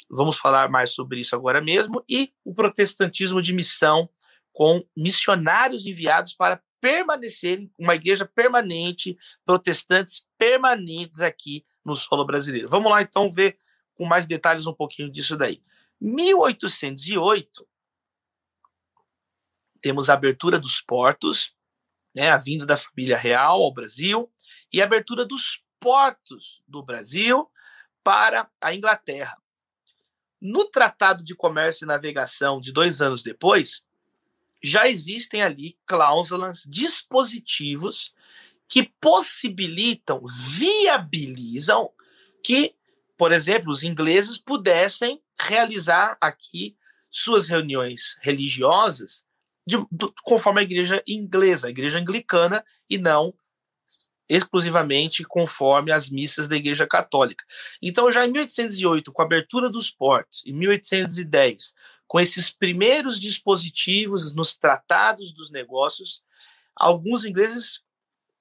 Vamos 0.09 0.37
falar 0.37 0.69
mais 0.69 0.91
sobre 0.91 1.19
isso 1.19 1.35
agora 1.35 1.59
mesmo. 1.59 2.03
E 2.07 2.31
o 2.43 2.53
protestantismo 2.53 3.41
de 3.41 3.53
missão, 3.53 4.07
com 4.51 4.85
missionários 4.95 5.87
enviados 5.87 6.33
para 6.35 6.61
permanecerem, 6.79 7.71
uma 7.79 7.95
igreja 7.95 8.25
permanente, 8.25 9.17
protestantes 9.45 10.27
permanentes 10.37 11.21
aqui 11.21 11.65
no 11.83 11.95
solo 11.95 12.25
brasileiro. 12.25 12.67
Vamos 12.69 12.91
lá 12.91 13.01
então 13.01 13.31
ver 13.31 13.57
com 13.95 14.05
mais 14.05 14.27
detalhes 14.27 14.67
um 14.67 14.73
pouquinho 14.73 15.09
disso 15.09 15.35
daí. 15.35 15.61
1808 15.99 17.65
temos 19.83 20.09
a 20.09 20.13
abertura 20.13 20.57
dos 20.57 20.79
portos, 20.79 21.53
né, 22.15 22.29
a 22.29 22.37
vinda 22.37 22.65
da 22.65 22.77
família 22.77 23.17
real 23.17 23.61
ao 23.61 23.73
Brasil 23.73 24.31
e 24.71 24.81
a 24.81 24.85
abertura 24.85 25.25
dos 25.25 25.61
portos 25.77 26.63
do 26.65 26.81
Brasil 26.81 27.51
para 28.01 28.49
a 28.61 28.73
Inglaterra. 28.73 29.37
No 30.39 30.65
Tratado 30.65 31.21
de 31.21 31.35
Comércio 31.35 31.83
e 31.83 31.87
Navegação 31.87 32.61
de 32.61 32.71
dois 32.71 33.01
anos 33.01 33.23
depois, 33.23 33.85
já 34.63 34.87
existem 34.87 35.41
ali 35.41 35.77
cláusulas, 35.85 36.63
dispositivos 36.65 38.13
que 38.69 38.83
possibilitam, 39.01 40.23
viabilizam 40.25 41.91
que, 42.41 42.73
por 43.17 43.33
exemplo, 43.33 43.69
os 43.69 43.83
ingleses 43.83 44.37
pudessem 44.37 45.21
realizar 45.37 46.17
aqui 46.21 46.77
suas 47.09 47.49
reuniões 47.49 48.17
religiosas 48.21 49.25
de, 49.65 49.77
conforme 50.23 50.59
a 50.59 50.63
igreja 50.63 51.03
inglesa, 51.07 51.67
a 51.67 51.69
igreja 51.69 51.99
anglicana, 51.99 52.63
e 52.89 52.97
não 52.97 53.33
exclusivamente 54.27 55.23
conforme 55.23 55.91
as 55.91 56.09
missas 56.09 56.47
da 56.47 56.55
Igreja 56.55 56.87
Católica. 56.87 57.43
Então, 57.81 58.11
já 58.11 58.25
em 58.25 58.31
1808, 58.31 59.11
com 59.11 59.21
a 59.21 59.25
abertura 59.25 59.69
dos 59.69 59.91
portos, 59.91 60.43
em 60.45 60.53
1810, 60.53 61.73
com 62.07 62.19
esses 62.19 62.49
primeiros 62.49 63.19
dispositivos 63.19 64.33
nos 64.35 64.55
tratados 64.55 65.33
dos 65.33 65.51
negócios, 65.51 66.21
alguns 66.75 67.25
ingleses 67.25 67.81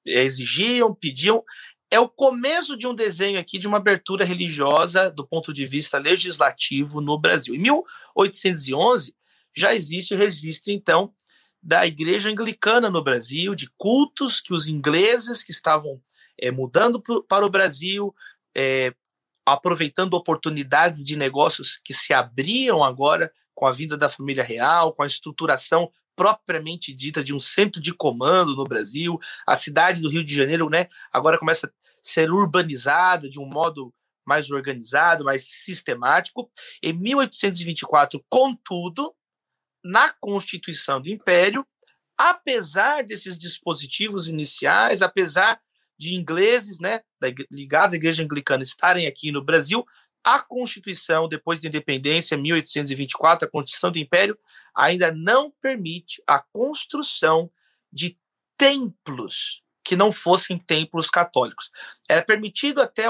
exigiam, 0.05 0.95
pediam. 0.95 1.45
É 1.91 2.01
o 2.01 2.09
começo 2.09 2.77
de 2.77 2.87
um 2.87 2.95
desenho 2.95 3.39
aqui 3.39 3.59
de 3.59 3.69
uma 3.69 3.77
abertura 3.77 4.25
religiosa 4.25 5.11
do 5.11 5.27
ponto 5.27 5.53
de 5.53 5.67
vista 5.67 5.99
legislativo 5.99 7.01
no 7.01 7.19
Brasil. 7.19 7.55
Em 7.55 7.59
1811, 7.59 9.15
já 9.55 9.75
existe 9.75 10.15
o 10.15 10.19
registro, 10.19 10.73
então, 10.73 11.13
da 11.63 11.87
igreja 11.87 12.29
anglicana 12.29 12.91
no 12.91 13.03
Brasil, 13.03 13.55
de 13.55 13.71
cultos 13.77 14.41
que 14.41 14.53
os 14.53 14.67
ingleses 14.67 15.43
que 15.45 15.53
estavam 15.53 16.01
é, 16.41 16.51
mudando 16.51 17.01
para 17.29 17.47
o 17.47 17.51
Brasil, 17.51 18.15
é, 18.57 18.93
aproveitando 19.47 20.15
oportunidades 20.15 21.05
de 21.05 21.17
negócios 21.17 21.81
que 21.85 21.95
se 21.95 22.13
abriam 22.13 22.83
agora 22.83 23.33
com 23.55 23.67
a 23.67 23.73
vinda 23.73 23.97
da 23.97 24.09
família 24.09 24.43
real, 24.43 24.93
com 24.93 25.03
a 25.03 25.07
estruturação 25.07 25.91
propriamente 26.17 26.93
dita 26.93 27.23
de 27.23 27.35
um 27.35 27.41
centro 27.41 27.81
de 27.81 27.93
comando 27.93 28.55
no 28.55 28.65
Brasil, 28.65 29.19
a 29.47 29.55
cidade 29.55 30.01
do 30.01 30.09
Rio 30.09 30.25
de 30.25 30.35
Janeiro, 30.35 30.69
né, 30.69 30.89
agora 31.13 31.39
começa 31.39 31.67
a 31.67 31.71
ser 32.03 32.31
urbanizada 32.31 33.29
de 33.29 33.41
um 33.41 33.47
modo 33.47 33.93
mais 34.25 34.51
organizado, 34.51 35.25
mais 35.25 35.47
sistemático. 35.47 36.51
Em 36.83 36.93
1824, 36.93 38.25
contudo, 38.29 39.15
na 39.83 40.11
Constituição 40.21 41.01
do 41.01 41.09
Império, 41.09 41.67
apesar 42.17 43.05
desses 43.05 43.39
dispositivos 43.39 44.29
iniciais, 44.29 45.03
apesar 45.03 45.61
de 45.99 46.15
ingleses, 46.15 46.79
né, 46.81 47.01
ligados 47.51 47.95
à 47.95 47.97
Igreja 47.97 48.23
Anglicana, 48.23 48.63
estarem 48.63 49.07
aqui 49.07 49.31
no 49.31 49.43
Brasil, 49.43 49.85
a 50.25 50.41
Constituição, 50.41 51.29
depois 51.29 51.61
da 51.61 51.69
independência, 51.69 52.37
1824, 52.37 53.47
a 53.47 53.51
Constituição 53.51 53.91
do 53.91 53.99
Império, 53.99 54.39
ainda 54.75 55.13
não 55.13 55.51
permite 55.61 56.23
a 56.27 56.39
construção 56.39 57.51
de 57.93 58.19
templos 58.57 59.63
que 59.85 59.97
não 59.97 60.13
fossem 60.13 60.59
templos 60.59 61.11
católicos. 61.11 61.71
Era 62.09 62.23
permitido 62.23 62.81
até 62.81 63.07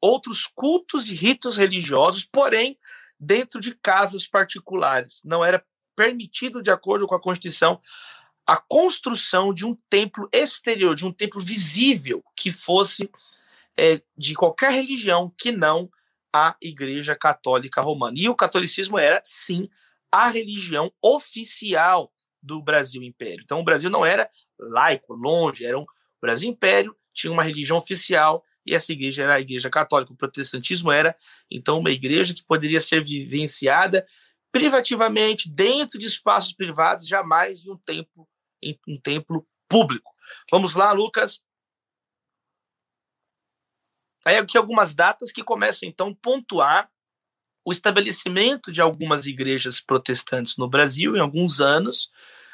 outros 0.00 0.46
cultos 0.46 1.08
e 1.08 1.14
ritos 1.14 1.56
religiosos, 1.56 2.24
porém 2.24 2.76
dentro 3.18 3.60
de 3.60 3.74
casas 3.74 4.26
particulares. 4.26 5.20
Não 5.24 5.44
era 5.44 5.64
permitido, 6.00 6.62
de 6.62 6.70
acordo 6.70 7.06
com 7.06 7.14
a 7.14 7.20
Constituição, 7.20 7.78
a 8.46 8.56
construção 8.56 9.52
de 9.52 9.66
um 9.66 9.76
templo 9.90 10.30
exterior, 10.32 10.94
de 10.94 11.04
um 11.04 11.12
templo 11.12 11.38
visível 11.42 12.24
que 12.34 12.50
fosse 12.50 13.10
é, 13.78 14.00
de 14.16 14.34
qualquer 14.34 14.72
religião 14.72 15.30
que 15.36 15.52
não 15.52 15.90
a 16.32 16.56
Igreja 16.58 17.14
Católica 17.14 17.82
Romana. 17.82 18.16
E 18.18 18.30
o 18.30 18.34
catolicismo 18.34 18.98
era, 18.98 19.20
sim, 19.22 19.68
a 20.10 20.30
religião 20.30 20.90
oficial 21.02 22.10
do 22.42 22.62
Brasil 22.62 23.02
Império. 23.02 23.42
Então, 23.44 23.60
o 23.60 23.64
Brasil 23.64 23.90
não 23.90 24.06
era 24.06 24.30
laico, 24.58 25.12
longe, 25.12 25.66
era 25.66 25.78
um 25.78 25.84
Brasil 26.18 26.48
Império, 26.48 26.96
tinha 27.12 27.30
uma 27.30 27.42
religião 27.42 27.76
oficial 27.76 28.42
e 28.64 28.74
essa 28.74 28.90
igreja 28.90 29.24
era 29.24 29.34
a 29.34 29.40
Igreja 29.40 29.68
Católica. 29.68 30.14
O 30.14 30.16
protestantismo 30.16 30.90
era, 30.90 31.14
então, 31.50 31.78
uma 31.78 31.90
igreja 31.90 32.32
que 32.32 32.42
poderia 32.42 32.80
ser 32.80 33.04
vivenciada 33.04 34.06
privativamente, 34.52 35.50
dentro 35.50 35.98
de 35.98 36.06
espaços 36.06 36.52
privados, 36.52 37.06
jamais 37.06 37.64
em 37.64 37.70
um 37.70 37.78
templo, 37.78 38.28
em 38.62 38.78
um 38.88 39.00
templo 39.00 39.46
público. 39.68 40.12
Vamos 40.50 40.74
lá, 40.74 40.92
Lucas. 40.92 41.40
Aí 44.24 44.36
aqui 44.36 44.58
algumas 44.58 44.94
datas 44.94 45.32
que 45.32 45.42
começam 45.42 45.88
então 45.88 46.08
a 46.08 46.16
pontuar 46.20 46.90
o 47.64 47.72
estabelecimento 47.72 48.72
de 48.72 48.80
algumas 48.80 49.26
igrejas 49.26 49.80
protestantes 49.80 50.56
no 50.56 50.68
Brasil 50.68 51.16
em 51.16 51.20
alguns 51.20 51.60
anos, 51.60 52.10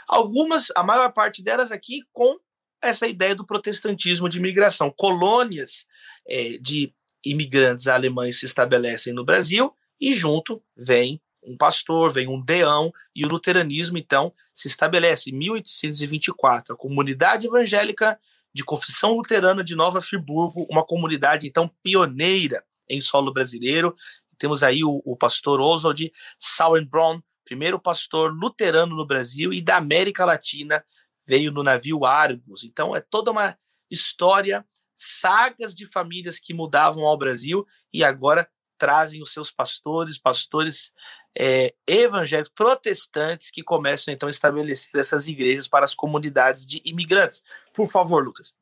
algumas, 0.07 0.71
a 0.77 0.83
maior 0.83 1.13
parte 1.13 1.43
delas 1.43 1.73
aqui 1.73 2.03
com 2.13 2.39
essa 2.83 3.07
ideia 3.07 3.35
do 3.35 3.47
protestantismo 3.47 4.29
de 4.29 4.39
imigração. 4.39 4.93
Colônias 4.97 5.87
é, 6.29 6.59
de 6.59 6.95
imigrantes 7.25 7.89
alemães 7.89 8.39
se 8.39 8.47
estabelecem 8.47 9.13
no 9.13 9.25
Brasil 9.25 9.75
e 10.01 10.15
junto 10.15 10.63
vem 10.77 11.21
um 11.47 11.57
pastor, 11.57 12.13
vem 12.13 12.27
um 12.27 12.41
deão, 12.41 12.93
e 13.15 13.25
o 13.25 13.29
luteranismo, 13.29 13.97
então, 13.97 14.35
se 14.53 14.67
estabelece 14.67 15.31
em 15.31 15.35
1824. 15.35 16.75
A 16.75 16.77
comunidade 16.77 17.47
evangélica 17.47 18.19
de 18.53 18.65
confissão 18.65 19.13
luterana 19.13 19.63
de 19.63 19.77
Nova 19.77 20.03
Friburgo, 20.03 20.67
uma 20.69 20.85
comunidade, 20.85 21.47
então, 21.47 21.71
pioneira 21.83 22.65
em 22.89 23.01
solo 23.01 23.33
brasileiro. 23.33 23.95
Temos 24.39 24.63
aí 24.63 24.83
o, 24.83 25.01
o 25.05 25.17
pastor 25.17 25.61
Oswald 25.61 26.13
Sauerbrunn, 26.39 27.21
primeiro 27.45 27.79
pastor 27.79 28.33
luterano 28.33 28.97
no 28.97 29.07
Brasil 29.07 29.53
e 29.53 29.63
da 29.63 29.77
América 29.77 30.25
Latina, 30.25 30.85
veio 31.25 31.53
no 31.53 31.63
navio 31.63 32.05
Argos. 32.05 32.65
Então, 32.65 32.95
é 32.95 33.01
toda 33.01 33.31
uma 33.31 33.57
história, 33.91 34.65
sagas 34.95 35.75
de 35.75 35.87
famílias 35.87 36.41
que 36.41 36.55
mudavam 36.55 37.05
ao 37.05 37.17
Brasil 37.17 37.67
e 37.93 38.03
agora 38.03 38.49
trazem 38.79 39.23
os 39.23 39.33
seus 39.33 39.51
pastores, 39.51 40.19
pastores 40.19 40.93
é, 41.39 41.75
evangélicos 41.87 42.51
protestantes 42.55 43.51
que 43.51 43.63
começam 43.63 44.13
então 44.13 44.27
a 44.27 44.31
estabelecer 44.31 44.99
essas 44.99 45.29
igrejas 45.29 45.69
para 45.69 45.85
as 45.85 45.95
comunidades 45.95 46.65
de 46.65 46.81
imigrantes. 46.83 47.43
Por 47.75 47.87
favor, 47.87 48.25
Lucas. 48.25 48.55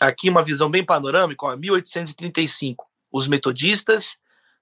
Aqui 0.00 0.30
uma 0.30 0.42
visão 0.42 0.70
bem 0.70 0.84
panorâmica, 0.84 1.46
ó, 1.46 1.56
1835. 1.56 2.88
Os 3.10 3.26
metodistas, 3.26 4.18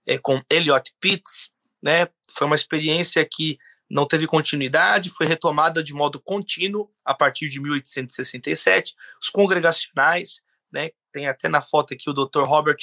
é, 0.06 0.16
com 0.16 0.42
Eliot 0.48 0.94
Pitts, 0.98 1.50
né, 1.82 2.08
foi 2.30 2.46
uma 2.46 2.56
experiência 2.56 3.24
que 3.24 3.58
não 3.88 4.06
teve 4.06 4.26
continuidade, 4.26 5.10
foi 5.10 5.26
retomada 5.26 5.82
de 5.82 5.92
modo 5.92 6.20
contínuo 6.20 6.88
a 7.04 7.12
partir 7.12 7.48
de 7.48 7.60
1867. 7.60 8.94
Os 9.20 9.28
congregacionais, 9.28 10.42
né, 10.72 10.90
tem 11.12 11.26
até 11.26 11.48
na 11.48 11.60
foto 11.60 11.92
aqui 11.92 12.08
o 12.08 12.14
Dr. 12.14 12.44
Robert 12.44 12.78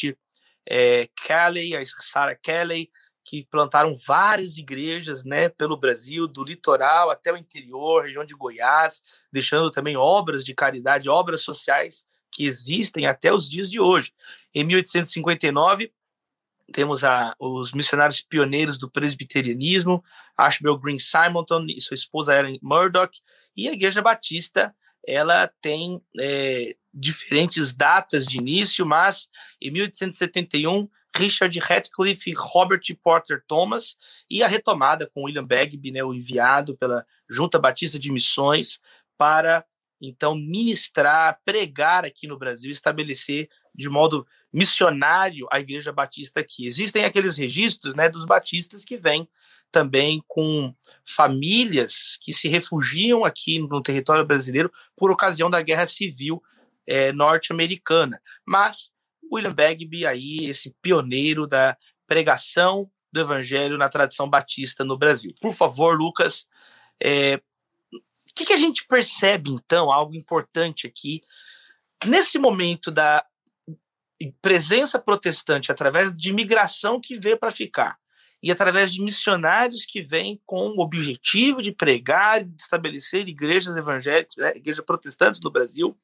é, 0.70 1.07
Kelly, 1.15 1.76
a 1.76 1.84
Sarah 1.86 2.36
Kelly, 2.36 2.89
que 3.24 3.45
plantaram 3.45 3.93
várias 4.05 4.57
igrejas 4.57 5.26
né, 5.26 5.49
pelo 5.49 5.78
Brasil, 5.78 6.28
do 6.28 6.43
litoral 6.43 7.09
até 7.09 7.32
o 7.32 7.38
interior, 7.38 8.03
região 8.03 8.24
de 8.24 8.34
Goiás, 8.34 9.01
deixando 9.32 9.70
também 9.70 9.97
obras 9.97 10.45
de 10.45 10.53
caridade, 10.53 11.09
obras 11.09 11.41
sociais 11.41 12.05
que 12.32 12.45
existem 12.45 13.05
até 13.05 13.34
os 13.34 13.49
dias 13.49 13.70
de 13.70 13.80
hoje. 13.80 14.13
Em 14.53 14.63
1859, 14.63 15.91
temos 16.72 17.03
a, 17.03 17.34
os 17.39 17.72
missionários 17.74 18.22
pioneiros 18.22 18.78
do 18.78 18.89
presbiterianismo, 18.89 20.03
Ashbel 20.38 20.78
Green 20.78 20.97
Simonton 20.97 21.65
e 21.68 21.82
sua 21.82 21.95
esposa 21.95 22.38
Ellen 22.38 22.59
Murdoch, 22.61 23.20
e 23.55 23.68
a 23.68 23.74
Igreja 23.74 24.01
Batista, 24.01 24.74
ela 25.05 25.51
tem 25.61 26.01
é, 26.20 26.76
diferentes 26.98 27.74
datas 27.74 28.26
de 28.26 28.39
início, 28.39 28.86
mas 28.86 29.30
em 29.62 29.70
1871, 29.70 30.89
Richard 31.16 31.60
Ratcliffe 31.60 32.32
e 32.32 32.36
Robert 32.36 32.82
Porter 33.04 33.43
Thomas, 33.48 33.95
e 34.30 34.41
a 34.41 34.48
retomada 34.48 35.08
com 35.08 35.24
William 35.24 35.45
Bagby, 35.45 35.91
né, 35.91 36.04
o 36.04 36.14
enviado 36.14 36.76
pela 36.76 37.06
Junta 37.30 37.60
Batista 37.60 38.00
de 38.00 38.12
Missões, 38.12 38.80
para 39.18 39.64
então 40.02 40.36
ministrar, 40.36 41.39
pregar 41.43 42.06
aqui 42.06 42.28
no 42.28 42.38
Brasil, 42.38 42.72
estabelecer 42.72 43.50
de 43.74 43.89
modo 43.89 44.26
missionário 44.52 45.48
a 45.52 45.60
Igreja 45.60 45.91
Batista 45.91 46.39
aqui. 46.39 46.68
Existem 46.68 47.06
aqueles 47.06 47.38
registros 47.38 47.93
né, 47.95 48.10
dos 48.10 48.26
batistas 48.26 48.84
que 48.84 48.98
vêm 48.98 49.28
também 49.72 50.24
com 50.28 50.74
famílias 51.06 52.18
que 52.22 52.34
se 52.34 52.48
refugiam 52.48 53.26
aqui 53.26 53.60
no 53.60 53.82
território 53.82 54.26
brasileiro 54.26 54.72
por 54.95 55.12
ocasião 55.12 55.50
da 55.50 55.62
Guerra 55.62 55.86
Civil 55.86 56.41
é, 56.88 57.12
norte-americana. 57.12 58.20
Mas 58.46 58.92
William 59.32 59.54
Bagby, 59.54 60.06
aí, 60.06 60.46
esse 60.46 60.74
pioneiro 60.82 61.46
da 61.46 61.78
pregação 62.08 62.90
do 63.12 63.20
evangelho 63.20 63.78
na 63.78 63.90
tradição 63.90 64.30
batista 64.30 64.84
no 64.84 64.98
Brasil. 64.98 65.34
Por 65.42 65.54
favor, 65.54 65.98
Lucas, 65.98 66.46
é, 67.04 67.42
o 67.94 68.34
que, 68.36 68.46
que 68.46 68.54
a 68.54 68.58
gente 68.58 68.86
percebe, 68.88 69.52
então, 69.52 69.92
algo 69.92 70.16
importante 70.16 70.88
aqui, 70.88 71.22
nesse 72.06 72.38
momento 72.38 72.92
da 72.92 73.26
presença 74.42 74.98
protestante 74.98 75.72
através 75.72 76.16
de 76.16 76.30
imigração 76.30 77.00
que 77.00 77.16
veio 77.16 77.38
para 77.38 77.52
ficar 77.52 77.98
e 78.42 78.52
através 78.52 78.94
de 78.94 79.02
missionários 79.02 79.86
que 79.86 80.02
vêm 80.02 80.42
com 80.46 80.70
o 80.70 80.82
objetivo 80.82 81.62
de 81.62 81.72
pregar 81.72 82.42
e 82.42 82.46
de 82.46 82.62
estabelecer 82.62 83.28
igrejas 83.28 83.76
evangélicas, 83.76 84.36
né, 84.38 84.56
igrejas 84.56 84.84
protestantes 84.86 85.42
no 85.42 85.52
Brasil, 85.52 85.98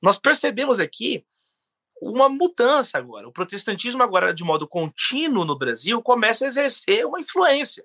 nós 0.00 0.18
percebemos 0.18 0.78
aqui 0.80 1.24
uma 2.00 2.28
mudança 2.28 2.98
agora. 2.98 3.28
O 3.28 3.32
protestantismo 3.32 4.02
agora, 4.02 4.32
de 4.32 4.44
modo 4.44 4.68
contínuo 4.68 5.44
no 5.44 5.58
Brasil, 5.58 6.00
começa 6.02 6.44
a 6.44 6.48
exercer 6.48 7.04
uma 7.06 7.20
influência. 7.20 7.84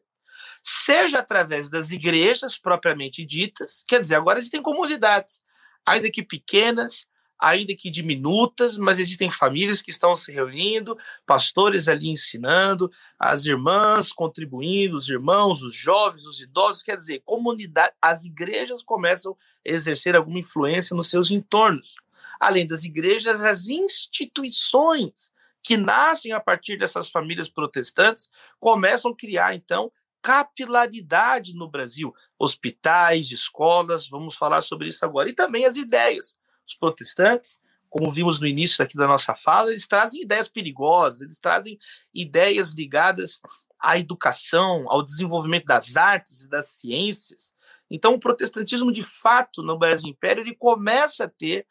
seja 0.65 1.19
através 1.19 1.69
das 1.69 1.91
igrejas 1.91 2.57
propriamente 2.57 3.25
ditas, 3.25 3.83
quer 3.85 4.01
dizer, 4.01 4.15
agora 4.15 4.39
existem 4.39 4.61
comunidades, 4.61 5.41
ainda 5.85 6.09
que 6.09 6.23
pequenas, 6.23 7.05
ainda 7.37 7.75
que 7.75 7.89
diminutas, 7.89 8.77
mas 8.77 8.97
existem 8.99 9.29
famílias 9.29 9.81
que 9.81 9.91
estão 9.91 10.15
se 10.15 10.31
reunindo, 10.31 10.97
pastores 11.25 11.89
ali 11.89 12.09
ensinando, 12.09 12.89
as 13.19 13.45
irmãs 13.45 14.13
contribuindo, 14.13 14.95
os 14.95 15.09
irmãos, 15.09 15.61
os 15.61 15.75
jovens, 15.75 16.25
os 16.25 16.39
idosos, 16.39 16.81
quer 16.81 16.95
dizer, 16.95 17.21
comunidade, 17.25 17.93
as 18.01 18.23
igrejas 18.23 18.81
começam 18.81 19.33
a 19.33 19.69
exercer 19.69 20.15
alguma 20.15 20.39
influência 20.39 20.95
nos 20.95 21.09
seus 21.09 21.29
entornos. 21.29 21.95
Além 22.43 22.67
das 22.67 22.83
igrejas, 22.83 23.39
as 23.41 23.69
instituições 23.69 25.31
que 25.63 25.77
nascem 25.77 26.33
a 26.33 26.41
partir 26.41 26.77
dessas 26.77 27.09
famílias 27.09 27.47
protestantes 27.47 28.27
começam 28.59 29.11
a 29.11 29.15
criar 29.15 29.55
então 29.55 29.89
capilaridade 30.21 31.53
no 31.53 31.69
Brasil, 31.69 32.13
hospitais, 32.37 33.31
escolas, 33.31 34.09
vamos 34.09 34.35
falar 34.35 34.59
sobre 34.59 34.89
isso 34.89 35.05
agora, 35.05 35.29
e 35.29 35.33
também 35.33 35.63
as 35.63 35.77
ideias. 35.77 36.37
Os 36.67 36.75
protestantes, 36.75 37.61
como 37.89 38.11
vimos 38.11 38.41
no 38.41 38.47
início 38.47 38.83
aqui 38.83 38.97
da 38.97 39.07
nossa 39.07 39.35
fala, 39.35 39.69
eles 39.69 39.87
trazem 39.87 40.21
ideias 40.21 40.49
perigosas, 40.49 41.21
eles 41.21 41.39
trazem 41.39 41.79
ideias 42.13 42.73
ligadas 42.73 43.39
à 43.79 43.97
educação, 43.97 44.85
ao 44.89 45.01
desenvolvimento 45.01 45.65
das 45.65 45.95
artes 45.95 46.41
e 46.41 46.49
das 46.49 46.67
ciências. 46.67 47.53
Então, 47.89 48.15
o 48.15 48.19
protestantismo, 48.19 48.91
de 48.91 49.03
fato, 49.03 49.63
no 49.63 49.79
Brasil 49.79 50.09
Império, 50.09 50.43
ele 50.43 50.55
começa 50.55 51.23
a 51.23 51.29
ter 51.29 51.65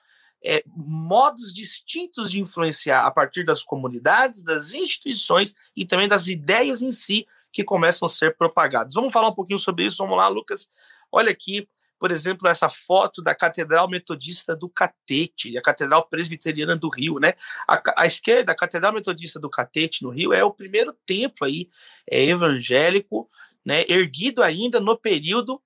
é, 0.45 0.62
modos 0.66 1.53
distintos 1.55 2.30
de 2.30 2.40
influenciar 2.40 3.07
a 3.07 3.11
partir 3.11 3.45
das 3.45 3.62
comunidades, 3.62 4.45
das 4.45 4.72
instituições 4.74 5.55
e 5.76 5.84
também 5.84 6.09
das 6.09 6.26
ideias 6.26 6.82
em 6.82 6.90
si 6.90 7.26
que 7.53 7.62
começam 7.62 8.07
a 8.07 8.09
ser 8.09 8.36
propagadas. 8.36 8.95
Vamos 8.95 9.12
falar 9.12 9.28
um 9.28 9.34
pouquinho 9.34 9.59
sobre 9.59 9.84
isso. 9.84 9.99
Vamos 9.99 10.16
lá, 10.16 10.28
Lucas. 10.28 10.68
Olha 11.11 11.30
aqui 11.30 11.68
por 12.03 12.11
exemplo, 12.11 12.49
essa 12.49 12.68
foto 12.68 13.22
da 13.22 13.32
Catedral 13.32 13.88
Metodista 13.88 14.57
do 14.57 14.68
Catete, 14.68 15.57
a 15.57 15.62
Catedral 15.62 16.09
Presbiteriana 16.09 16.74
do 16.74 16.88
Rio, 16.88 17.20
né? 17.20 17.34
A, 17.68 17.80
a 17.99 18.07
esquerda, 18.07 18.51
a 18.51 18.57
Catedral 18.57 18.93
Metodista 18.93 19.38
do 19.38 19.49
Catete, 19.49 20.03
no 20.03 20.11
Rio, 20.11 20.32
é 20.32 20.43
o 20.43 20.51
primeiro 20.51 20.93
templo 21.07 21.47
aí 21.47 21.68
é, 22.11 22.24
evangélico, 22.24 23.30
né? 23.64 23.84
Erguido 23.88 24.43
ainda 24.43 24.80
no 24.80 24.99
período 24.99 25.62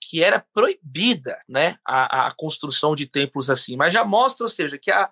que 0.00 0.22
era 0.22 0.44
proibida, 0.52 1.40
né? 1.48 1.76
A, 1.84 2.28
a 2.28 2.32
construção 2.32 2.94
de 2.94 3.06
templos 3.06 3.50
assim, 3.50 3.76
mas 3.76 3.92
já 3.92 4.04
mostra, 4.04 4.44
ou 4.44 4.48
seja, 4.48 4.78
que 4.78 4.90
a, 4.90 5.10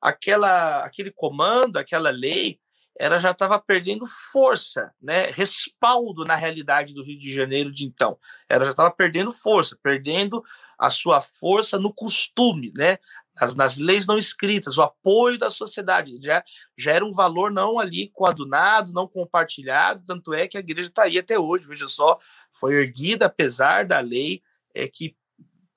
aquela, 0.00 0.84
aquele 0.84 1.10
comando, 1.10 1.76
aquela 1.76 2.10
lei 2.10 2.58
ela 2.98 3.18
já 3.18 3.32
estava 3.32 3.58
perdendo 3.58 4.06
força, 4.06 4.92
né, 5.02 5.26
respaldo 5.30 6.24
na 6.24 6.36
realidade 6.36 6.94
do 6.94 7.02
Rio 7.02 7.18
de 7.18 7.32
Janeiro 7.32 7.72
de 7.72 7.84
então. 7.84 8.16
Ela 8.48 8.64
já 8.64 8.70
estava 8.70 8.90
perdendo 8.90 9.32
força, 9.32 9.76
perdendo 9.82 10.44
a 10.78 10.88
sua 10.88 11.20
força 11.20 11.78
no 11.78 11.92
costume, 11.92 12.72
né, 12.76 12.98
nas, 13.40 13.54
nas, 13.54 13.76
leis 13.76 14.06
não 14.06 14.16
escritas, 14.16 14.78
o 14.78 14.82
apoio 14.82 15.38
da 15.38 15.50
sociedade. 15.50 16.18
Já, 16.22 16.42
já 16.76 16.92
era 16.92 17.04
um 17.04 17.12
valor 17.12 17.50
não 17.50 17.78
ali 17.78 18.08
coadunado, 18.08 18.92
não 18.92 19.08
compartilhado, 19.08 20.02
tanto 20.06 20.32
é 20.32 20.46
que 20.46 20.56
a 20.56 20.60
igreja 20.60 20.88
está 20.88 21.04
aí 21.04 21.18
até 21.18 21.38
hoje. 21.38 21.66
Veja 21.66 21.88
só, 21.88 22.18
foi 22.52 22.74
erguida 22.74 23.26
apesar 23.26 23.86
da 23.86 24.00
lei 24.00 24.42
é, 24.74 24.88
que 24.88 25.16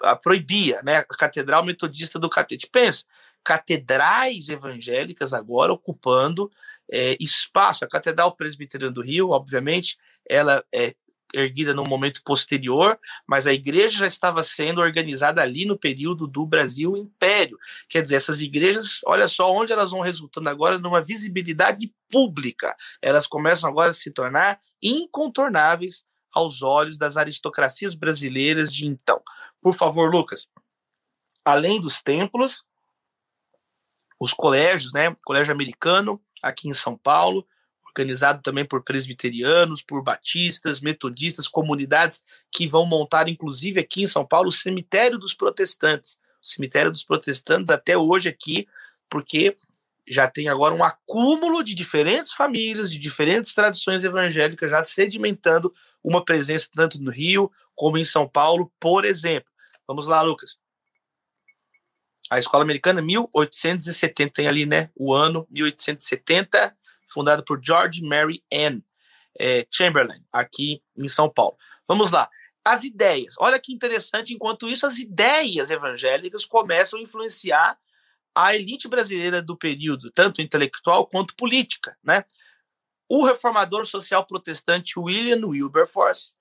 a 0.01 0.15
proibia, 0.15 0.81
né, 0.83 0.97
a 0.97 1.05
Catedral 1.05 1.65
Metodista 1.65 2.19
do 2.19 2.29
Catete. 2.29 2.69
Pensa, 2.71 3.05
catedrais 3.43 4.49
evangélicas 4.49 5.33
agora 5.33 5.73
ocupando 5.73 6.49
é, 6.91 7.15
espaço. 7.19 7.85
A 7.85 7.87
Catedral 7.87 8.35
Presbiteriana 8.35 8.93
do 8.93 9.01
Rio, 9.01 9.29
obviamente, 9.29 9.97
ela 10.29 10.63
é 10.73 10.95
erguida 11.33 11.73
num 11.73 11.83
momento 11.83 12.21
posterior, 12.23 12.99
mas 13.27 13.45
a 13.45 13.53
igreja 13.53 13.99
já 13.99 14.07
estava 14.07 14.41
sendo 14.43 14.81
organizada 14.81 15.41
ali 15.41 15.65
no 15.65 15.77
período 15.77 16.27
do 16.27 16.45
Brasil 16.45 16.95
Império. 16.95 17.57
Quer 17.89 18.01
dizer, 18.01 18.15
essas 18.15 18.41
igrejas, 18.41 19.01
olha 19.05 19.27
só 19.27 19.51
onde 19.51 19.71
elas 19.71 19.91
vão 19.91 20.01
resultando 20.01 20.49
agora 20.49 20.77
numa 20.77 21.01
visibilidade 21.01 21.93
pública. 22.09 22.75
Elas 23.01 23.27
começam 23.27 23.69
agora 23.69 23.91
a 23.91 23.93
se 23.93 24.11
tornar 24.11 24.59
incontornáveis 24.81 26.05
aos 26.31 26.61
olhos 26.61 26.97
das 26.97 27.17
aristocracias 27.17 27.93
brasileiras 27.95 28.73
de 28.73 28.87
então. 28.87 29.21
Por 29.61 29.73
favor, 29.73 30.11
Lucas, 30.11 30.47
além 31.43 31.81
dos 31.81 32.01
templos, 32.01 32.63
os 34.19 34.33
colégios, 34.33 34.93
né? 34.93 35.13
Colégio 35.25 35.53
americano, 35.53 36.21
aqui 36.41 36.69
em 36.69 36.73
São 36.73 36.97
Paulo, 36.97 37.47
organizado 37.97 38.41
também 38.43 38.63
por 38.63 38.83
presbiterianos, 38.83 39.81
por 39.81 40.03
batistas, 40.03 40.79
metodistas, 40.81 41.47
comunidades 41.47 42.21
que 42.51 42.67
vão 42.67 42.85
montar, 42.85 43.27
inclusive 43.27 43.79
aqui 43.79 44.03
em 44.03 44.07
São 44.07 44.25
Paulo, 44.25 44.49
o 44.49 44.51
cemitério 44.51 45.17
dos 45.17 45.33
protestantes. 45.33 46.17
O 46.41 46.47
cemitério 46.47 46.91
dos 46.91 47.03
protestantes 47.03 47.71
até 47.71 47.97
hoje 47.97 48.29
aqui, 48.29 48.67
porque 49.09 49.57
já 50.07 50.27
tem 50.27 50.47
agora 50.47 50.75
um 50.75 50.83
acúmulo 50.83 51.63
de 51.63 51.73
diferentes 51.73 52.31
famílias, 52.31 52.91
de 52.91 52.99
diferentes 52.99 53.53
tradições 53.53 54.03
evangélicas, 54.03 54.69
já 54.69 54.83
sedimentando 54.83 55.73
uma 56.03 56.23
presença 56.23 56.69
tanto 56.73 57.01
no 57.01 57.11
Rio 57.11 57.51
como 57.75 57.97
em 57.97 58.03
São 58.03 58.27
Paulo, 58.27 58.71
por 58.79 59.05
exemplo. 59.05 59.51
Vamos 59.87 60.07
lá, 60.07 60.21
Lucas. 60.21 60.57
A 62.29 62.37
escola 62.37 62.63
americana, 62.63 63.01
1870, 63.01 64.33
tem 64.33 64.47
ali, 64.47 64.65
né? 64.65 64.89
O 64.95 65.13
ano 65.13 65.47
1870, 65.49 66.76
fundada 67.07 67.43
por 67.43 67.59
George 67.63 68.01
Mary 68.01 68.43
Ann 68.53 68.81
é, 69.39 69.65
Chamberlain, 69.71 70.21
aqui 70.31 70.81
em 70.97 71.07
São 71.07 71.29
Paulo. 71.29 71.57
Vamos 71.87 72.11
lá. 72.11 72.29
As 72.65 72.83
ideias. 72.83 73.35
Olha 73.39 73.59
que 73.59 73.73
interessante, 73.73 74.33
enquanto 74.33 74.67
isso, 74.67 74.85
as 74.85 74.99
ideias 74.99 75.71
evangélicas 75.71 76.45
começam 76.45 76.99
a 76.99 77.01
influenciar 77.01 77.77
a 78.35 78.55
elite 78.55 78.87
brasileira 78.87 79.41
do 79.41 79.57
período, 79.57 80.11
tanto 80.11 80.41
intelectual 80.41 81.07
quanto 81.07 81.35
política, 81.35 81.97
né? 82.03 82.23
O 83.09 83.25
reformador 83.25 83.85
social 83.85 84.25
protestante 84.25 84.99
William 84.99 85.47
Wilberforce 85.47 86.35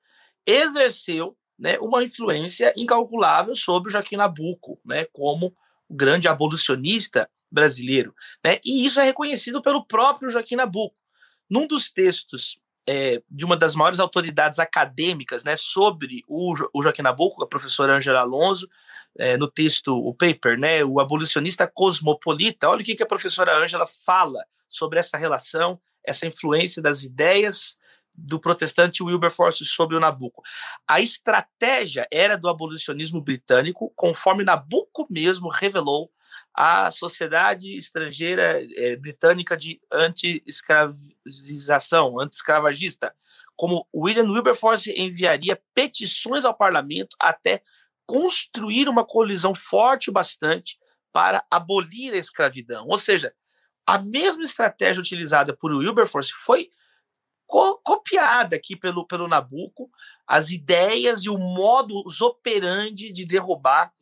exerceu 0.45 1.37
né, 1.59 1.79
uma 1.79 2.03
influência 2.03 2.73
incalculável 2.77 3.55
sobre 3.55 3.89
o 3.89 3.93
Joaquim 3.93 4.17
Nabuco, 4.17 4.79
né, 4.85 5.07
como 5.13 5.57
grande 5.89 6.29
abolicionista 6.29 7.31
brasileiro, 7.57 8.15
né? 8.45 8.61
E 8.63 8.85
isso 8.85 9.01
é 9.01 9.05
reconhecido 9.05 9.63
pelo 9.63 9.85
próprio 9.85 10.29
Joaquim 10.29 10.57
Nabuco. 10.57 10.95
Num 11.49 11.67
dos 11.67 11.91
textos 11.91 12.59
é, 12.87 13.23
de 13.29 13.45
uma 13.45 13.57
das 13.57 13.75
maiores 13.75 13.99
autoridades 13.99 14.59
acadêmicas 14.59 15.43
né, 15.43 15.57
sobre 15.57 16.23
o, 16.29 16.55
o 16.73 16.83
Joaquim 16.83 17.03
Nabuco, 17.03 17.43
a 17.43 17.49
professora 17.49 17.97
Angela 17.97 18.21
Alonso, 18.21 18.69
é, 19.19 19.37
no 19.37 19.49
texto, 19.49 19.97
o 19.97 20.15
paper, 20.15 20.59
né, 20.59 20.85
o 20.85 21.01
abolicionista 21.01 21.67
cosmopolita, 21.67 22.69
olha 22.69 22.83
o 22.83 22.85
que, 22.85 22.95
que 22.95 23.03
a 23.03 23.07
professora 23.07 23.57
Angela 23.57 23.87
fala 23.87 24.45
sobre 24.69 24.99
essa 24.99 25.17
relação, 25.17 25.81
essa 26.05 26.27
influência 26.27 26.83
das 26.83 27.03
ideias 27.03 27.79
do 28.17 28.41
protestante 28.41 29.03
Wilberforce 29.03 29.65
sobre 29.65 29.97
o 29.97 30.01
Nabucco. 30.01 30.43
A 30.87 31.01
estratégia 31.01 32.07
era 32.11 32.37
do 32.37 32.49
abolicionismo 32.49 33.21
britânico, 33.21 33.93
conforme 33.95 34.45
Nabucco 34.45 35.07
mesmo 35.11 35.49
revelou 35.49 36.11
à 36.55 36.91
Sociedade 36.91 37.77
Estrangeira 37.77 38.63
é, 38.77 38.97
Britânica 38.97 39.57
de 39.57 39.79
Anti-Escravização, 39.93 42.19
anti-escravagista, 42.19 43.15
como 43.55 43.87
William 43.95 44.31
Wilberforce 44.31 44.93
enviaria 44.93 45.61
petições 45.75 46.45
ao 46.45 46.55
parlamento 46.55 47.17
até 47.21 47.63
construir 48.07 48.89
uma 48.89 49.05
colisão 49.05 49.55
forte 49.55 50.11
o 50.11 50.13
bastante 50.13 50.79
para 51.13 51.45
abolir 51.51 52.13
a 52.13 52.19
escravidão. 52.19 52.87
Ou 52.89 52.99
seja, 52.99 53.33
a 53.87 53.99
mesma 53.99 54.43
estratégia 54.43 55.01
utilizada 55.01 55.57
por 55.57 55.73
Wilberforce 55.73 56.33
foi 56.33 56.71
co 57.47 57.79
copiada 57.79 58.57
aqui 58.57 58.77
pelo, 58.77 59.07
pelo 59.07 59.29
Nabucco, 59.29 59.91
as 60.27 60.51
ideias 60.51 61.23
e 61.23 61.31
o 61.31 61.39
modus 61.39 62.21
operandi 62.21 63.13
de 63.13 63.25
derrubar 63.25 63.93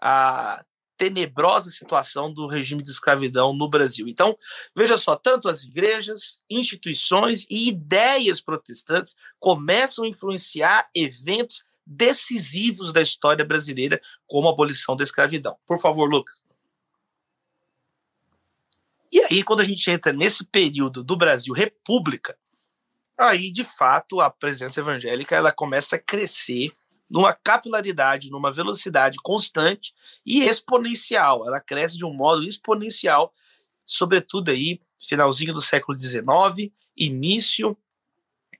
a 0.00 0.64
tenebrosa 0.96 1.70
situação 1.70 2.32
do 2.32 2.48
regime 2.48 2.82
de 2.82 2.90
escravidão 2.90 3.54
no 3.54 3.68
Brasil. 3.68 4.08
Então, 4.08 4.36
veja 4.74 4.98
só, 4.98 5.14
tanto 5.14 5.48
as 5.48 5.62
igrejas, 5.62 6.42
instituições 6.50 7.46
e 7.48 7.68
ideias 7.68 8.40
protestantes 8.40 9.14
começam 9.38 10.04
a 10.04 10.08
influenciar 10.08 10.90
eventos 10.92 11.64
decisivos 11.86 12.92
da 12.92 13.00
história 13.00 13.44
brasileira, 13.44 14.00
como 14.26 14.48
a 14.48 14.50
abolição 14.50 14.96
da 14.96 15.04
escravidão. 15.04 15.56
Por 15.64 15.80
favor, 15.80 16.10
Lucas. 16.10 16.42
E 19.10 19.20
aí, 19.22 19.42
quando 19.42 19.60
a 19.60 19.64
gente 19.64 19.90
entra 19.90 20.12
nesse 20.12 20.44
período 20.44 21.02
do 21.02 21.16
Brasil 21.16 21.54
República, 21.54 22.36
aí 23.18 23.50
de 23.50 23.64
fato 23.64 24.20
a 24.20 24.30
presença 24.30 24.80
evangélica 24.80 25.34
ela 25.34 25.52
começa 25.52 25.96
a 25.96 25.98
crescer 25.98 26.70
numa 27.10 27.32
capilaridade, 27.32 28.30
numa 28.30 28.52
velocidade 28.52 29.18
constante 29.22 29.94
e 30.24 30.42
exponencial. 30.42 31.46
Ela 31.46 31.60
cresce 31.60 31.96
de 31.96 32.04
um 32.04 32.12
modo 32.12 32.44
exponencial, 32.44 33.32
sobretudo 33.86 34.50
aí 34.50 34.80
finalzinho 35.00 35.54
do 35.54 35.60
século 35.60 35.98
XIX, 35.98 36.72
início 36.96 37.76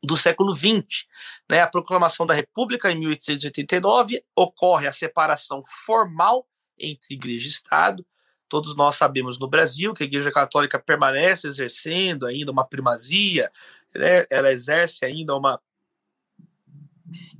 do 0.02 0.16
século 0.16 0.54
XX. 0.54 1.06
Né? 1.48 1.60
A 1.60 1.66
proclamação 1.66 2.24
da 2.24 2.34
República, 2.34 2.90
em 2.90 2.98
1889, 2.98 4.24
ocorre 4.34 4.86
a 4.86 4.92
separação 4.92 5.62
formal 5.84 6.46
entre 6.78 7.14
igreja 7.14 7.46
e 7.46 7.50
Estado. 7.50 8.06
Todos 8.48 8.74
nós 8.76 8.94
sabemos 8.94 9.38
no 9.38 9.48
Brasil 9.48 9.92
que 9.92 10.04
a 10.04 10.06
Igreja 10.06 10.30
Católica 10.30 10.78
permanece 10.78 11.48
exercendo 11.48 12.24
ainda 12.24 12.50
uma 12.50 12.64
primazia? 12.66 13.50
Ela 14.30 14.50
exerce 14.50 15.04
ainda 15.04 15.36
uma 15.36 15.60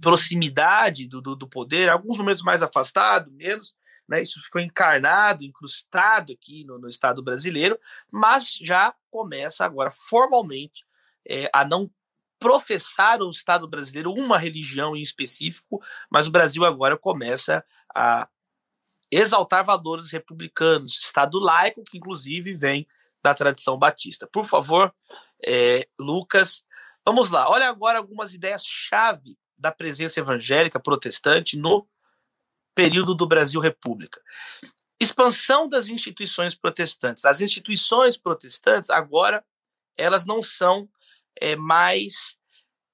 proximidade 0.01 1.07
do, 1.07 1.21
do, 1.21 1.37
do 1.37 1.49
poder, 1.49 1.89
alguns 1.89 2.19
momentos 2.19 2.43
mais 2.43 2.63
afastado, 2.63 3.31
menos, 3.33 3.77
né, 4.09 4.23
isso 4.23 4.43
ficou 4.43 4.61
encarnado, 4.61 5.45
incrustado 5.45 6.33
aqui 6.33 6.65
no, 6.65 6.79
no 6.79 6.89
Estado 6.89 7.23
brasileiro, 7.23 7.79
mas 8.11 8.55
já 8.55 8.95
começa 9.11 9.65
agora 9.65 9.91
formalmente 9.91 10.87
é, 11.29 11.51
a 11.53 11.65
não 11.65 11.91
professar 12.39 13.21
o 13.21 13.31
Estado 13.31 13.69
brasileiro 13.69 14.13
uma 14.13 14.39
religião 14.39 14.97
em 14.97 15.03
específico, 15.03 15.83
mas 16.11 16.27
o 16.27 16.31
Brasil 16.31 16.65
agora 16.65 16.97
começa 16.97 17.65
a 17.95 18.29
exaltar 19.11 19.65
valores 19.65 20.11
republicanos, 20.11 20.99
Estado 20.99 21.39
laico, 21.39 21.85
que 21.85 21.99
inclusive 21.99 22.55
vem 22.55 22.87
da 23.23 23.35
tradição 23.35 23.77
batista. 23.77 24.27
Por 24.27 24.45
favor, 24.47 24.95
é, 25.47 25.89
Lucas, 25.99 26.65
vamos 27.05 27.31
lá. 27.31 27.49
Olha 27.49 27.69
agora 27.69 27.99
algumas 27.99 28.35
ideias-chave 28.35 29.37
da 29.57 29.73
presença 29.73 30.21
evangélica 30.21 30.81
protestante 30.81 31.57
no 31.57 31.87
período 32.75 33.15
do 33.15 33.27
Brasil 33.27 33.61
República. 33.61 34.21
Expansão 35.01 35.69
das 35.69 35.89
instituições 35.89 36.55
protestantes. 36.55 37.25
As 37.25 37.41
instituições 37.41 38.17
protestantes 38.17 38.91
agora 38.91 39.45
elas 39.97 40.25
não 40.25 40.43
são 40.43 40.89
é, 41.41 41.57
mais 41.57 42.39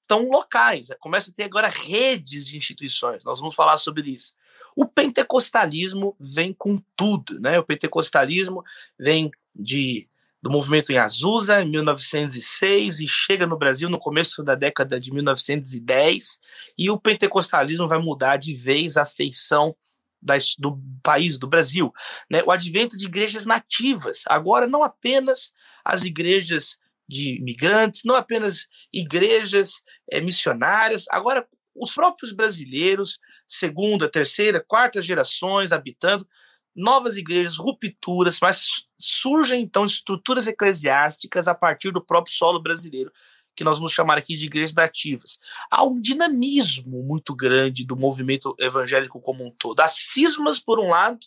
tão 0.07 0.29
locais. 0.29 0.89
Começa 1.01 1.31
a 1.31 1.35
ter 1.35 1.45
agora 1.45 1.69
redes 1.69 2.47
de 2.47 2.57
instituições. 2.57 3.25
Nós 3.25 3.39
vamos 3.39 3.55
falar 3.55 3.77
sobre 3.77 4.11
isso. 4.11 4.33
O 4.75 4.87
pentecostalismo 4.87 6.17
vem 6.19 6.53
com 6.53 6.83
tudo, 6.97 7.39
né? 7.41 7.59
O 7.59 7.65
pentecostalismo 7.65 8.65
vem 8.99 9.31
de 9.55 10.09
do 10.45 10.51
movimento 10.51 10.93
em 10.93 10.99
Azusa, 10.99 11.63
em 11.63 11.71
1906, 11.71 13.01
e 13.01 13.09
chega 13.09 13.47
no 13.47 13.57
Brasil 13.57 13.89
no 13.89 13.99
começo 13.99 14.45
da 14.45 14.55
década 14.55 15.01
de 15.01 15.11
1910, 15.11 16.39
e 16.77 16.91
o 16.91 17.01
pentecostalismo 17.01 17.89
vai 17.89 17.99
mudar 17.99 18.37
de 18.37 18.53
vez 18.53 18.99
a 18.99 19.07
feição 19.07 19.75
das, 20.21 20.55
do 20.59 20.79
país, 21.03 21.39
do 21.39 21.47
Brasil. 21.47 21.91
Né? 22.31 22.43
O 22.43 22.51
advento 22.51 22.95
de 22.95 23.07
igrejas 23.07 23.47
nativas, 23.47 24.21
agora 24.27 24.67
não 24.67 24.83
apenas 24.83 25.51
as 25.83 26.05
igrejas 26.05 26.77
de 27.09 27.39
imigrantes, 27.39 28.03
não 28.05 28.15
apenas 28.15 28.67
igrejas 28.93 29.83
é, 30.13 30.21
missionárias, 30.21 31.07
agora 31.11 31.49
os 31.75 31.95
próprios 31.95 32.33
brasileiros, 32.33 33.19
segunda, 33.49 34.11
terceira, 34.11 34.63
quarta 34.63 35.01
gerações 35.01 35.73
habitando, 35.73 36.29
novas 36.75 37.17
igrejas, 37.17 37.57
rupturas, 37.57 38.39
mas 38.41 38.87
surgem 38.99 39.63
então 39.63 39.85
estruturas 39.85 40.47
eclesiásticas 40.47 41.47
a 41.47 41.55
partir 41.55 41.91
do 41.91 42.05
próprio 42.05 42.35
solo 42.35 42.61
brasileiro, 42.61 43.13
que 43.55 43.63
nós 43.63 43.79
vamos 43.79 43.93
chamar 43.93 44.19
aqui 44.19 44.37
de 44.37 44.47
igrejas 44.47 44.75
nativas. 44.75 45.39
Há 45.71 45.85
um 45.85 46.01
dinamismo 46.01 47.03
muito 47.03 47.35
grande 47.35 47.85
do 47.85 47.97
movimento 47.97 48.55
evangélico 48.59 49.21
como 49.21 49.47
um 49.47 49.51
todo. 49.51 49.81
Há 49.81 49.87
cismas, 49.87 50.59
por 50.59 50.81
um 50.81 50.89
lado, 50.89 51.21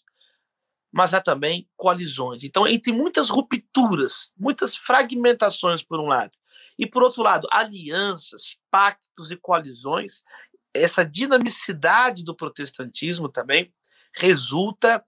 mas 0.91 1.13
há 1.13 1.21
também 1.21 1.69
coalizões. 1.75 2.43
Então, 2.43 2.67
entre 2.67 2.91
muitas 2.91 3.29
rupturas, 3.29 4.31
muitas 4.37 4.75
fragmentações, 4.75 5.81
por 5.81 5.99
um 5.99 6.07
lado, 6.07 6.31
e 6.77 6.85
por 6.85 7.01
outro 7.01 7.23
lado, 7.23 7.47
alianças, 7.51 8.57
pactos 8.69 9.31
e 9.31 9.37
coalizões, 9.37 10.23
essa 10.73 11.03
dinamicidade 11.03 12.23
do 12.23 12.35
protestantismo 12.35 13.29
também 13.29 13.71
resulta 14.13 15.03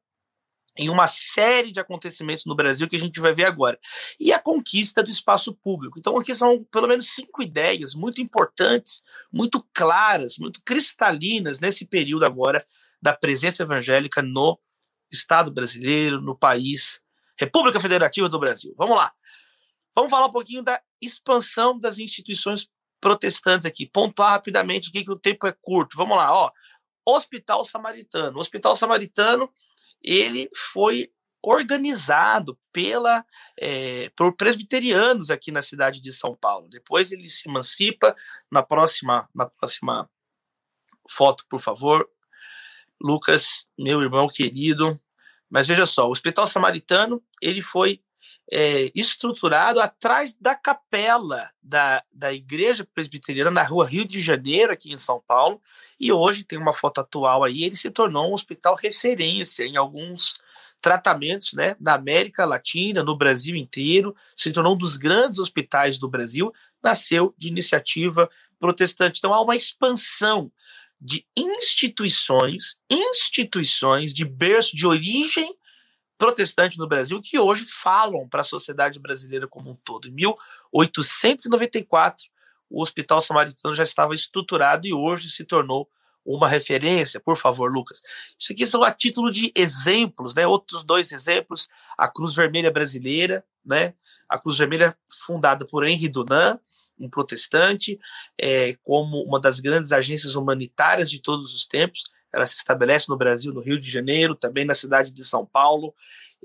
em 0.79 0.89
uma 0.89 1.07
série 1.07 1.71
de 1.71 1.79
acontecimentos 1.79 2.45
no 2.45 2.55
Brasil 2.55 2.87
que 2.87 2.95
a 2.95 2.99
gente 2.99 3.19
vai 3.19 3.33
ver 3.33 3.45
agora. 3.45 3.77
E 4.19 4.31
a 4.31 4.39
conquista 4.39 5.03
do 5.03 5.09
espaço 5.09 5.53
público. 5.53 5.99
Então, 5.99 6.17
aqui 6.17 6.33
são 6.33 6.63
pelo 6.71 6.87
menos 6.87 7.09
cinco 7.09 7.43
ideias 7.43 7.93
muito 7.93 8.21
importantes, 8.21 9.03
muito 9.31 9.65
claras, 9.73 10.37
muito 10.39 10.61
cristalinas 10.63 11.59
nesse 11.59 11.85
período 11.85 12.25
agora 12.25 12.65
da 13.01 13.13
presença 13.13 13.63
evangélica 13.63 14.21
no 14.21 14.57
Estado 15.11 15.51
brasileiro, 15.51 16.21
no 16.21 16.37
país, 16.37 17.01
República 17.37 17.79
Federativa 17.79 18.29
do 18.29 18.39
Brasil. 18.39 18.73
Vamos 18.77 18.95
lá. 18.95 19.11
Vamos 19.93 20.11
falar 20.11 20.27
um 20.27 20.31
pouquinho 20.31 20.63
da 20.63 20.81
expansão 21.01 21.77
das 21.77 21.99
instituições 21.99 22.69
protestantes 23.01 23.65
aqui. 23.65 23.85
Pontuar 23.85 24.31
rapidamente 24.31 24.89
aqui 24.89 25.03
que 25.03 25.11
o 25.11 25.19
tempo 25.19 25.45
é 25.45 25.53
curto. 25.61 25.97
Vamos 25.97 26.15
lá, 26.15 26.33
ó. 26.33 26.51
Hospital 27.05 27.65
Samaritano. 27.65 28.37
O 28.37 28.41
Hospital 28.41 28.75
Samaritano 28.75 29.49
ele 30.03 30.49
foi 30.55 31.11
organizado 31.41 32.59
pela 32.71 33.25
é, 33.57 34.09
por 34.15 34.35
presbiterianos 34.35 35.29
aqui 35.29 35.51
na 35.51 35.61
cidade 35.61 36.01
de 36.01 36.11
São 36.11 36.35
Paulo. 36.35 36.67
Depois 36.69 37.11
ele 37.11 37.27
se 37.27 37.47
emancipa 37.47 38.15
na 38.51 38.61
próxima 38.61 39.29
na 39.33 39.45
próxima 39.45 40.09
foto, 41.09 41.45
por 41.49 41.61
favor. 41.61 42.07
Lucas, 43.01 43.65
meu 43.77 44.01
irmão 44.01 44.27
querido. 44.27 44.99
Mas 45.49 45.67
veja 45.67 45.85
só, 45.85 46.07
o 46.07 46.11
Hospital 46.11 46.45
Samaritano 46.45 47.23
ele 47.41 47.61
foi 47.61 48.03
é, 48.51 48.91
estruturado 48.95 49.79
atrás 49.79 50.35
da 50.39 50.55
capela 50.55 51.49
da, 51.61 52.03
da 52.13 52.33
Igreja 52.33 52.87
Presbiteriana 52.93 53.51
na 53.51 53.63
rua 53.63 53.87
Rio 53.87 54.05
de 54.05 54.21
Janeiro, 54.21 54.73
aqui 54.73 54.91
em 54.91 54.97
São 54.97 55.21
Paulo, 55.27 55.61
e 55.99 56.11
hoje 56.11 56.43
tem 56.43 56.57
uma 56.57 56.73
foto 56.73 56.99
atual 56.99 57.43
aí, 57.43 57.63
ele 57.63 57.75
se 57.75 57.91
tornou 57.91 58.29
um 58.29 58.33
hospital 58.33 58.75
referência 58.75 59.63
em 59.65 59.77
alguns 59.77 60.39
tratamentos 60.81 61.53
né, 61.53 61.75
na 61.79 61.93
América 61.93 62.45
Latina, 62.45 63.03
no 63.03 63.15
Brasil 63.15 63.55
inteiro, 63.55 64.15
se 64.35 64.51
tornou 64.51 64.73
um 64.73 64.77
dos 64.77 64.97
grandes 64.97 65.39
hospitais 65.39 65.99
do 65.99 66.09
Brasil, 66.09 66.51
nasceu 66.81 67.35
de 67.37 67.49
iniciativa 67.49 68.29
protestante. 68.59 69.19
Então 69.19 69.33
há 69.33 69.41
uma 69.41 69.55
expansão 69.55 70.51
de 70.99 71.25
instituições, 71.37 72.77
instituições 72.89 74.13
de 74.13 74.25
berço 74.25 74.75
de 74.75 74.87
origem 74.87 75.53
protestante 76.19 76.77
no 76.77 76.85
Brasil 76.85 77.19
que 77.21 77.39
hoje 77.39 77.65
falam 77.65 78.27
para 78.27 78.41
a 78.41 78.43
sociedade 78.43 78.99
brasileira 78.99 79.47
como 79.47 79.71
um 79.71 79.75
todo. 79.75 80.09
Em 80.09 80.11
1894, 80.11 82.25
o 82.69 82.81
Hospital 82.81 83.21
Samaritano 83.21 83.73
já 83.73 83.83
estava 83.83 84.13
estruturado 84.13 84.85
e 84.85 84.93
hoje 84.93 85.29
se 85.29 85.45
tornou 85.45 85.89
uma 86.25 86.47
referência. 86.47 87.21
Por 87.21 87.37
favor, 87.37 87.71
Lucas. 87.71 88.01
Isso 88.37 88.51
aqui 88.51 88.67
são 88.67 88.83
a 88.83 88.91
título 88.91 89.31
de 89.31 89.53
exemplos, 89.55 90.35
né? 90.35 90.45
Outros 90.45 90.83
dois 90.83 91.13
exemplos: 91.13 91.69
a 91.97 92.09
Cruz 92.09 92.35
Vermelha 92.35 92.69
Brasileira, 92.69 93.43
né? 93.65 93.93
A 94.27 94.37
Cruz 94.37 94.57
Vermelha 94.57 94.95
fundada 95.25 95.65
por 95.65 95.87
Henri 95.87 96.09
Dunant, 96.09 96.59
um 96.99 97.09
protestante, 97.09 97.97
é, 98.37 98.75
como 98.83 99.23
uma 99.23 99.39
das 99.39 99.61
grandes 99.61 99.93
agências 99.93 100.35
humanitárias 100.35 101.09
de 101.09 101.21
todos 101.21 101.55
os 101.55 101.65
tempos 101.65 102.11
ela 102.33 102.45
se 102.45 102.55
estabelece 102.55 103.09
no 103.09 103.17
Brasil, 103.17 103.53
no 103.53 103.61
Rio 103.61 103.79
de 103.79 103.89
Janeiro, 103.89 104.35
também 104.35 104.65
na 104.65 104.73
cidade 104.73 105.11
de 105.11 105.23
São 105.23 105.45
Paulo. 105.45 105.93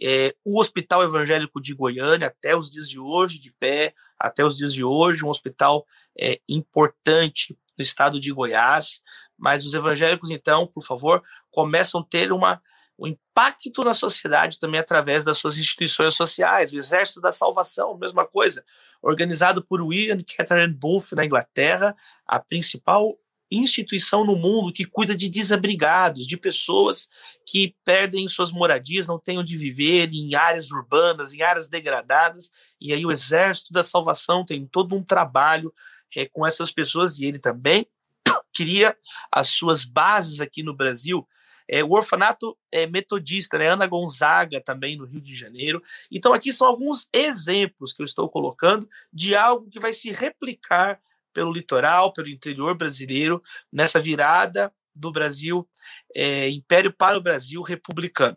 É, 0.03 0.35
o 0.45 0.61
Hospital 0.61 1.03
Evangélico 1.05 1.61
de 1.61 1.75
Goiânia, 1.75 2.29
até 2.29 2.57
os 2.57 2.71
dias 2.71 2.89
de 2.89 2.99
hoje, 2.99 3.39
de 3.39 3.53
pé, 3.53 3.95
até 4.19 4.45
os 4.45 4.57
dias 4.57 4.73
de 4.73 4.83
hoje, 4.83 5.25
um 5.25 5.29
hospital 5.29 5.87
é, 6.19 6.41
importante 6.49 7.57
no 7.79 7.83
estado 7.83 8.19
de 8.19 8.33
Goiás. 8.33 9.03
Mas 9.39 9.65
os 9.65 9.75
evangélicos, 9.75 10.31
então, 10.31 10.67
por 10.67 10.85
favor, 10.85 11.23
começam 11.51 12.01
a 12.01 12.05
ter 12.05 12.33
uma, 12.33 12.63
um 12.99 13.07
impacto 13.07 13.85
na 13.85 13.95
sociedade 13.95 14.59
também 14.59 14.81
através 14.81 15.25
das 15.25 15.39
suas 15.39 15.59
instituições 15.59 16.15
sociais. 16.15 16.73
O 16.73 16.77
Exército 16.77 17.21
da 17.21 17.33
Salvação, 17.33 17.97
mesma 17.99 18.27
coisa, 18.27 18.65
organizado 19.03 19.63
por 19.63 19.83
William 19.83 20.19
Catherine 20.37 20.73
Booth 20.73 21.13
na 21.13 21.25
Inglaterra, 21.25 21.97
a 22.27 22.39
principal 22.39 23.19
instituição 23.51 24.25
no 24.25 24.37
mundo 24.37 24.73
que 24.73 24.85
cuida 24.85 25.15
de 25.15 25.29
desabrigados, 25.29 26.27
de 26.27 26.37
pessoas 26.37 27.09
que 27.47 27.75
perdem 27.85 28.27
suas 28.29 28.51
moradias, 28.51 29.07
não 29.07 29.19
têm 29.19 29.39
onde 29.39 29.57
viver, 29.57 30.13
em 30.13 30.35
áreas 30.35 30.71
urbanas, 30.71 31.33
em 31.33 31.43
áreas 31.43 31.69
degradadas. 31.69 32.51
E 32.81 32.93
aí 32.93 33.05
o 33.05 33.13
Exército 33.13 33.73
da 33.73 33.85
Salvação 33.85 34.45
tem 34.45 34.67
todo 34.67 34.95
um 34.95 35.03
trabalho 35.03 35.73
é, 36.17 36.27
com 36.27 36.47
essas 36.47 36.71
pessoas 36.71 37.19
e 37.19 37.27
ele 37.27 37.39
também 37.39 37.87
cria 38.55 38.97
as 39.31 39.49
suas 39.49 39.85
bases 39.85 40.41
aqui 40.41 40.63
no 40.63 40.75
Brasil. 40.75 41.27
É, 41.67 41.83
o 41.83 41.93
orfanato 41.93 42.57
é, 42.71 42.87
metodista, 42.87 43.57
né? 43.59 43.69
Ana 43.69 43.87
Gonzaga 43.87 44.61
também 44.61 44.97
no 44.97 45.07
Rio 45.07 45.21
de 45.21 45.35
Janeiro. 45.35 45.83
Então 46.11 46.33
aqui 46.33 46.53
são 46.53 46.67
alguns 46.67 47.09
exemplos 47.13 47.93
que 47.93 48.03
eu 48.03 48.05
estou 48.05 48.29
colocando 48.29 48.89
de 49.13 49.35
algo 49.35 49.71
que 49.71 49.81
vai 49.81 49.93
se 49.93 50.11
replicar 50.11 51.01
pelo 51.35 51.53
litoral, 51.53 52.13
pelo 52.13 52.29
interior 52.29 52.75
brasileiro, 52.75 53.43
nessa 53.71 54.01
virada 54.01 54.73
do 54.97 55.13
Brasil, 55.13 55.69
é, 56.15 56.49
Império 56.49 56.93
para 56.93 57.19
o 57.19 57.21
Brasil 57.21 57.61
republicano. 57.61 58.37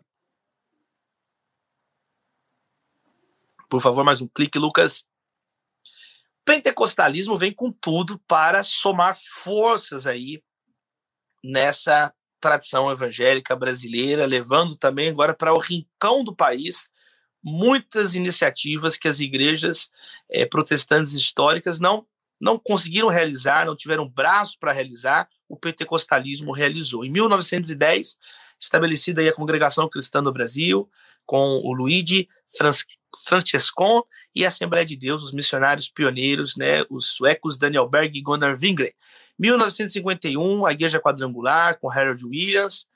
Por 3.70 3.80
favor, 3.80 4.04
mais 4.04 4.20
um 4.20 4.28
clique, 4.28 4.58
Lucas. 4.58 5.06
pentecostalismo 6.44 7.36
vem 7.36 7.52
com 7.52 7.70
tudo 7.70 8.18
para 8.26 8.62
somar 8.62 9.14
forças 9.14 10.06
aí 10.06 10.42
nessa 11.44 12.12
tradição 12.40 12.90
evangélica 12.90 13.54
brasileira, 13.54 14.26
levando 14.26 14.76
também 14.76 15.10
agora 15.10 15.34
para 15.34 15.52
o 15.52 15.58
rincão 15.58 16.24
do 16.24 16.34
país 16.34 16.90
muitas 17.42 18.14
iniciativas 18.14 18.96
que 18.96 19.08
as 19.08 19.20
igrejas 19.20 19.90
é, 20.30 20.44
protestantes 20.44 21.12
históricas 21.12 21.78
não 21.78 22.06
não 22.40 22.58
conseguiram 22.58 23.08
realizar, 23.08 23.66
não 23.66 23.76
tiveram 23.76 24.08
braço 24.08 24.56
para 24.58 24.72
realizar, 24.72 25.28
o 25.48 25.56
pentecostalismo 25.56 26.52
realizou. 26.52 27.04
Em 27.04 27.10
1910, 27.10 28.16
estabelecida 28.60 29.20
aí 29.20 29.28
a 29.28 29.34
Congregação 29.34 29.88
Cristã 29.88 30.22
do 30.22 30.32
Brasil, 30.32 30.88
com 31.26 31.60
o 31.62 31.72
Luigi 31.72 32.28
Francescon 33.26 34.02
e 34.34 34.44
a 34.44 34.48
Assembleia 34.48 34.84
de 34.84 34.96
Deus, 34.96 35.22
os 35.22 35.32
missionários 35.32 35.88
pioneiros, 35.88 36.56
né, 36.56 36.84
os 36.90 37.06
suecos 37.08 37.58
Daniel 37.58 37.88
Berg 37.88 38.16
e 38.16 38.22
Gunnar 38.22 38.58
Wingren. 38.58 38.92
1951, 39.38 40.66
a 40.66 40.72
Igreja 40.72 41.00
Quadrangular, 41.00 41.78
com 41.78 41.90
Harold 41.90 42.24
Williams. 42.24 42.86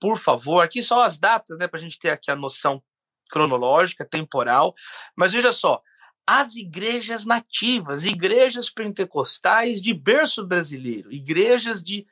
Por 0.00 0.18
favor, 0.18 0.60
aqui 0.60 0.82
só 0.82 1.02
as 1.02 1.18
datas, 1.18 1.58
né, 1.58 1.66
para 1.66 1.78
a 1.78 1.82
gente 1.82 1.98
ter 1.98 2.10
aqui 2.10 2.30
a 2.30 2.36
noção 2.36 2.82
cronológica, 3.28 4.04
temporal. 4.04 4.74
Mas 5.16 5.32
veja 5.32 5.52
só, 5.52 5.82
as 6.30 6.56
igrejas 6.56 7.24
nativas, 7.24 8.04
igrejas 8.04 8.68
pentecostais 8.68 9.80
de 9.80 9.94
berço 9.94 10.46
brasileiro, 10.46 11.10
igrejas 11.10 11.82
de, 11.82 12.06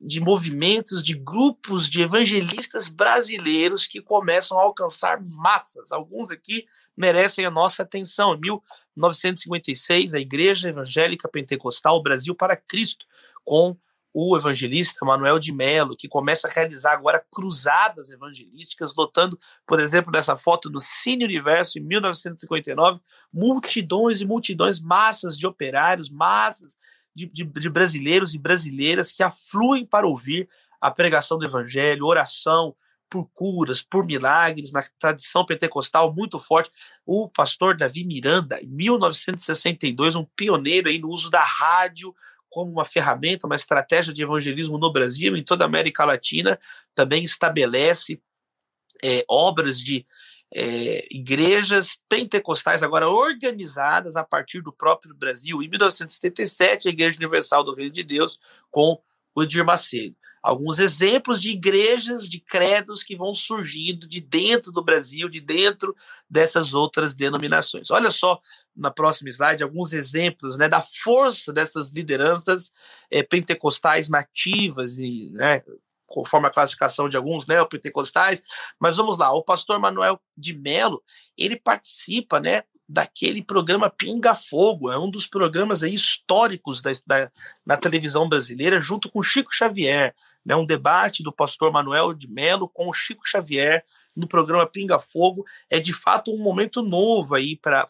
de 0.00 0.20
movimentos, 0.20 1.04
de 1.04 1.12
grupos 1.12 1.86
de 1.90 2.00
evangelistas 2.00 2.88
brasileiros 2.88 3.86
que 3.86 4.00
começam 4.00 4.58
a 4.58 4.62
alcançar 4.62 5.20
massas. 5.22 5.92
Alguns 5.92 6.30
aqui 6.30 6.64
merecem 6.96 7.44
a 7.44 7.50
nossa 7.50 7.82
atenção. 7.82 8.34
Em 8.34 8.40
1956, 8.40 10.14
a 10.14 10.18
Igreja 10.18 10.70
Evangélica 10.70 11.28
Pentecostal 11.28 12.02
Brasil 12.02 12.34
para 12.34 12.56
Cristo, 12.56 13.04
com 13.44 13.76
o 14.14 14.36
evangelista 14.36 15.04
Manuel 15.04 15.38
de 15.38 15.52
Melo, 15.52 15.96
que 15.96 16.08
começa 16.08 16.46
a 16.46 16.50
realizar 16.50 16.92
agora 16.92 17.24
cruzadas 17.30 18.10
evangelísticas, 18.10 18.94
lotando, 18.94 19.38
por 19.66 19.80
exemplo, 19.80 20.12
nessa 20.12 20.36
foto 20.36 20.68
do 20.68 20.78
Cine 20.78 21.24
Universo 21.24 21.78
em 21.78 21.82
1959, 21.82 23.00
multidões 23.32 24.20
e 24.20 24.26
multidões, 24.26 24.80
massas 24.80 25.38
de 25.38 25.46
operários, 25.46 26.10
massas 26.10 26.76
de, 27.14 27.26
de, 27.26 27.44
de 27.44 27.70
brasileiros 27.70 28.34
e 28.34 28.38
brasileiras 28.38 29.10
que 29.10 29.22
afluem 29.22 29.86
para 29.86 30.06
ouvir 30.06 30.48
a 30.80 30.90
pregação 30.90 31.38
do 31.38 31.46
evangelho, 31.46 32.06
oração, 32.06 32.74
por 33.08 33.28
curas, 33.34 33.82
por 33.82 34.06
milagres, 34.06 34.72
na 34.72 34.82
tradição 34.98 35.44
pentecostal 35.44 36.14
muito 36.14 36.38
forte. 36.38 36.70
O 37.04 37.28
pastor 37.28 37.76
Davi 37.76 38.04
Miranda, 38.04 38.58
em 38.62 38.66
1962, 38.66 40.16
um 40.16 40.24
pioneiro 40.34 40.88
aí 40.88 40.98
no 40.98 41.10
uso 41.10 41.30
da 41.30 41.44
rádio 41.44 42.14
como 42.52 42.70
uma 42.70 42.84
ferramenta, 42.84 43.46
uma 43.46 43.56
estratégia 43.56 44.12
de 44.12 44.22
evangelismo 44.22 44.76
no 44.76 44.92
Brasil, 44.92 45.34
em 45.36 45.42
toda 45.42 45.64
a 45.64 45.66
América 45.66 46.04
Latina, 46.04 46.60
também 46.94 47.24
estabelece 47.24 48.22
é, 49.02 49.24
obras 49.26 49.80
de 49.80 50.06
é, 50.54 51.06
igrejas 51.10 51.98
pentecostais 52.08 52.82
agora 52.82 53.08
organizadas 53.08 54.16
a 54.16 54.22
partir 54.22 54.60
do 54.60 54.70
próprio 54.70 55.14
Brasil. 55.14 55.62
Em 55.62 55.68
1977, 55.68 56.88
a 56.88 56.90
Igreja 56.90 57.16
Universal 57.16 57.64
do 57.64 57.74
Reino 57.74 57.92
de 57.92 58.04
Deus, 58.04 58.38
com 58.70 59.00
o 59.34 59.42
Edir 59.42 59.64
Macedo. 59.64 60.14
Alguns 60.42 60.78
exemplos 60.78 61.40
de 61.40 61.52
igrejas, 61.52 62.28
de 62.28 62.40
credos 62.40 63.02
que 63.02 63.16
vão 63.16 63.32
surgindo 63.32 64.06
de 64.08 64.20
dentro 64.20 64.72
do 64.72 64.82
Brasil, 64.82 65.28
de 65.28 65.40
dentro 65.40 65.96
dessas 66.28 66.74
outras 66.74 67.14
denominações. 67.14 67.90
Olha 67.90 68.10
só 68.10 68.40
na 68.76 68.90
próxima 68.90 69.30
slide 69.30 69.62
alguns 69.62 69.92
exemplos 69.92 70.56
né, 70.56 70.68
da 70.68 70.80
força 70.80 71.52
dessas 71.52 71.90
lideranças 71.90 72.72
é, 73.10 73.22
pentecostais 73.22 74.08
nativas 74.08 74.98
e 74.98 75.30
né, 75.32 75.62
conforme 76.12 76.46
a 76.46 76.50
classificação 76.50 77.08
de 77.08 77.16
alguns 77.16 77.46
neopentecostais, 77.46 78.42
mas 78.78 78.96
vamos 78.96 79.18
lá, 79.18 79.32
o 79.32 79.42
pastor 79.42 79.78
Manuel 79.78 80.20
de 80.36 80.56
Melo, 80.56 81.02
ele 81.36 81.56
participa, 81.56 82.38
né, 82.38 82.64
daquele 82.88 83.42
programa 83.42 83.88
Pinga 83.88 84.34
Fogo, 84.34 84.90
é 84.90 84.98
um 84.98 85.10
dos 85.10 85.26
programas 85.26 85.82
aí 85.82 85.94
históricos 85.94 86.82
da, 86.82 86.90
da, 87.06 87.32
na 87.64 87.76
televisão 87.76 88.28
brasileira, 88.28 88.80
junto 88.80 89.10
com 89.10 89.22
Chico 89.22 89.54
Xavier, 89.54 90.14
né, 90.44 90.54
um 90.54 90.66
debate 90.66 91.22
do 91.22 91.32
pastor 91.32 91.72
Manuel 91.72 92.12
de 92.12 92.28
Melo 92.28 92.68
com 92.68 92.88
o 92.88 92.92
Chico 92.92 93.26
Xavier 93.26 93.84
no 94.14 94.28
programa 94.28 94.66
Pinga 94.66 94.98
Fogo, 94.98 95.46
é 95.70 95.80
de 95.80 95.92
fato 95.92 96.30
um 96.32 96.38
momento 96.38 96.82
novo 96.82 97.34
aí 97.34 97.56
para 97.56 97.88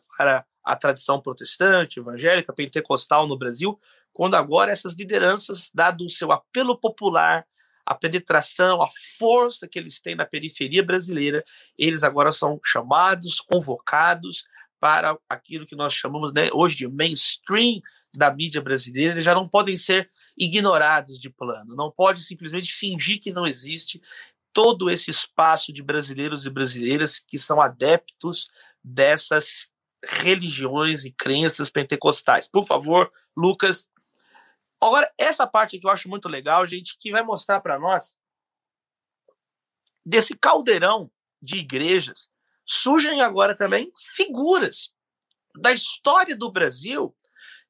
a 0.65 0.77
tradição 0.77 1.21
protestante, 1.21 2.01
evangélica, 2.01 2.53
pentecostal 2.53 3.27
no 3.27 3.37
Brasil, 3.37 3.79
quando 4.13 4.35
agora 4.35 4.71
essas 4.71 4.95
lideranças, 4.95 5.71
dado 5.75 6.05
o 6.05 6.11
seu 6.11 6.31
apelo 6.33 6.79
popular, 6.79 7.47
a 7.85 7.95
penetração, 7.95 8.81
a 8.81 8.89
força 9.19 9.67
que 9.67 9.79
eles 9.79 10.01
têm 10.01 10.15
na 10.15 10.25
periferia 10.25 10.83
brasileira, 10.83 11.45
eles 11.77 12.05
agora 12.05 12.31
são 12.31 12.61
chamados, 12.65 13.41
convocados 13.41 14.45
para 14.79 15.17
aquilo 15.29 15.67
que 15.67 15.77
nós 15.77 15.93
chamamos 15.93 16.33
né, 16.33 16.49
hoje 16.53 16.77
de 16.77 16.89
mainstream 16.89 17.81
da 18.15 18.33
mídia 18.33 18.61
brasileira, 18.61 19.13
eles 19.13 19.25
já 19.25 19.35
não 19.35 19.49
podem 19.49 19.77
ser 19.77 20.11
ignorados 20.37 21.19
de 21.19 21.31
plano, 21.31 21.75
não 21.75 21.91
pode 21.91 22.23
simplesmente 22.23 22.73
fingir 22.73 23.21
que 23.21 23.33
não 23.33 23.47
existe 23.47 24.03
todo 24.53 24.91
esse 24.91 25.11
espaço 25.11 25.73
de 25.73 25.83
brasileiros 25.83 26.45
e 26.45 26.51
brasileiras 26.51 27.19
que 27.19 27.39
são 27.39 27.61
adeptos 27.61 28.49
dessas 28.85 29.72
religiões 30.05 31.05
e 31.05 31.13
crenças 31.13 31.71
pentecostais. 31.71 32.49
Por 32.49 32.67
favor, 32.67 33.11
Lucas. 33.37 33.89
Agora, 34.81 35.13
essa 35.17 35.47
parte 35.47 35.79
que 35.79 35.87
eu 35.87 35.91
acho 35.91 36.09
muito 36.09 36.29
legal, 36.29 36.67
gente, 36.67 36.97
que 36.99 37.13
vai 37.13 37.23
mostrar 37.23 37.61
para 37.61 37.79
nós 37.79 38.17
desse 40.05 40.37
caldeirão 40.37 41.11
de 41.41 41.59
igrejas 41.59 42.29
surgem 42.65 43.21
agora 43.21 43.57
também 43.57 43.93
figuras 43.97 44.93
da 45.57 45.73
história 45.73 46.37
do 46.37 46.51
Brasil 46.51 47.15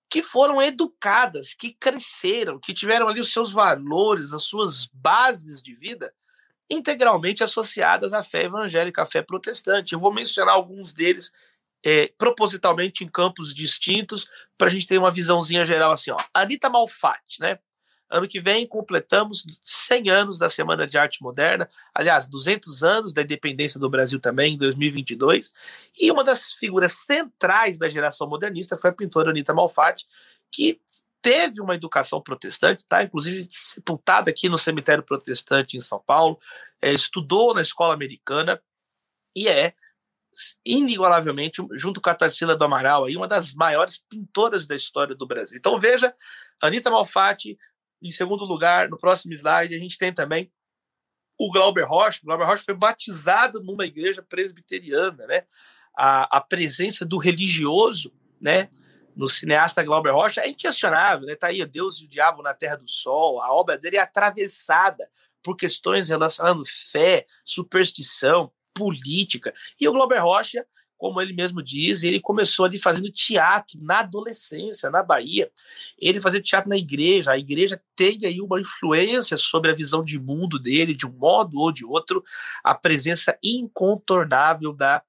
que 0.09 0.23
foram 0.23 0.61
educadas, 0.61 1.55
que 1.55 1.73
cresceram, 1.73 2.59
que 2.59 2.75
tiveram 2.75 3.09
ali 3.09 3.19
os 3.19 3.33
seus 3.33 3.53
valores, 3.53 4.35
as 4.35 4.43
suas 4.43 4.87
bases 4.93 5.63
de 5.63 5.75
vida 5.75 6.13
integralmente 6.69 7.43
associadas 7.43 8.13
à 8.13 8.23
fé 8.23 8.45
evangélica, 8.45 9.03
à 9.03 9.07
fé 9.07 9.23
protestante. 9.23 9.93
Eu 9.93 10.01
vou 10.01 10.13
mencionar 10.13 10.55
alguns 10.55 10.93
deles 10.93 11.33
é, 11.85 12.13
propositalmente 12.17 13.05
em 13.05 13.09
campos 13.09 13.53
distintos, 13.53 14.29
para 14.57 14.69
a 14.69 14.71
gente 14.71 14.87
ter 14.87 14.99
uma 14.99 15.11
visãozinha 15.11 15.65
geral 15.65 15.93
assim. 15.93 16.11
Ó. 16.11 16.17
Anitta 16.33 16.71
Malfatti, 16.71 17.41
né? 17.41 17.59
Ano 18.09 18.29
que 18.29 18.41
vem 18.41 18.67
completamos 18.67 19.43
100 19.65 20.11
anos 20.11 20.39
da 20.39 20.49
Semana 20.49 20.87
de 20.87 20.99
Arte 20.99 21.23
Moderna, 21.23 21.67
aliás, 21.95 22.29
200 22.29 22.85
anos 22.85 23.13
da 23.15 23.23
independência 23.23 23.81
do 23.81 23.89
Brasil 23.89 24.21
também, 24.21 24.53
em 24.53 24.59
2022. 24.59 25.53
E 25.99 26.11
uma 26.11 26.23
das 26.23 26.53
figuras 26.53 26.93
centrais 26.93 27.79
da 27.79 27.89
geração 27.89 28.29
modernista 28.29 28.77
foi 28.77 28.91
a 28.91 28.93
pintora 28.93 29.31
Anitta 29.31 29.55
Malfatti, 29.55 30.07
que 30.51 30.79
teve 31.23 31.63
uma 31.63 31.75
educação 31.75 32.21
protestante, 32.21 32.85
tá? 32.85 33.03
inclusive 33.03 33.49
sepultada 33.51 34.29
aqui 34.29 34.49
no 34.49 34.59
cemitério 34.59 35.03
protestante 35.03 35.79
em 35.79 35.81
São 35.81 36.03
Paulo, 36.05 36.39
é, 36.83 36.93
estudou 36.93 37.55
na 37.55 37.63
escola 37.63 37.95
americana 37.95 38.61
e 39.35 39.49
é 39.49 39.73
inigualavelmente, 40.65 41.63
junto 41.73 42.01
com 42.01 42.11
a 42.11 42.15
Tarsila 42.15 42.57
do 42.57 42.65
Amaral, 42.65 43.05
aí, 43.05 43.17
uma 43.17 43.29
das 43.29 43.55
maiores 43.55 43.99
pintoras 44.09 44.67
da 44.67 44.75
história 44.75 45.15
do 45.15 45.27
Brasil. 45.27 45.59
Então 45.59 45.79
veja, 45.79 46.15
Anitta 46.61 46.91
Malfatti, 46.91 47.59
em 48.01 48.11
segundo 48.11 48.45
lugar, 48.45 48.89
no 48.89 48.97
próximo 48.97 49.35
slide, 49.35 49.75
a 49.75 49.79
gente 49.79 49.99
tem 49.99 50.13
também 50.13 50.51
o 51.39 51.51
Glauber 51.51 51.85
Rocha. 51.85 52.21
O 52.23 52.27
Glauber 52.27 52.45
Rocha 52.45 52.65
foi 52.65 52.75
batizado 52.75 53.63
numa 53.63 53.85
igreja 53.85 54.23
presbiteriana, 54.23 55.27
né? 55.27 55.45
A, 55.97 56.39
a 56.39 56.41
presença 56.41 57.05
do 57.05 57.19
religioso, 57.19 58.13
né? 58.41 58.69
No 59.15 59.29
cineasta 59.29 59.83
Glauber 59.83 60.13
Rocha 60.13 60.41
é 60.41 60.49
inquestionável, 60.49 61.27
né? 61.27 61.35
Tá 61.35 61.49
aí 61.49 61.65
Deus 61.67 62.01
e 62.01 62.05
o 62.05 62.09
Diabo 62.09 62.43
na 62.43 62.55
Terra 62.55 62.77
do 62.77 62.89
Sol. 62.89 63.43
A 63.43 63.53
obra 63.53 63.77
dele 63.77 63.97
é 63.97 64.01
atravessada 64.01 65.09
por 65.43 65.57
questões 65.57 66.09
relacionando 66.09 66.65
fé, 66.65 67.27
superstição, 67.45 68.51
política. 68.75 69.53
E 69.81 69.89
o 69.89 69.93
Glauber 69.93 70.23
Rocha, 70.23 70.65
como 70.97 71.21
ele 71.21 71.33
mesmo 71.33 71.63
diz, 71.63 72.05
ele 72.05 72.21
começou 72.21 72.65
ali 72.65 72.79
fazendo 72.79 73.11
teatro 73.11 73.79
na 73.83 74.01
adolescência, 74.01 74.89
na 74.89 75.03
Bahia. 75.03 75.51
Ele 75.99 76.21
fazia 76.21 76.41
teatro 76.41 76.71
na 76.71 76.77
igreja, 76.77 77.33
a 77.33 77.39
igreja 77.39 77.83
tem 77.97 78.21
aí 78.25 78.41
uma 78.41 78.61
influência 78.61 79.37
sobre 79.37 79.71
a 79.71 79.75
visão 79.75 80.05
de 80.05 80.19
mundo 80.19 80.59
dele, 80.59 80.95
de 80.95 81.07
um 81.07 81.13
modo 81.13 81.59
ou 81.59 81.73
de 81.73 81.85
outro, 81.85 82.23
a 82.63 82.75
presença 82.75 83.37
incontornável 83.43 84.73
da 84.73 85.03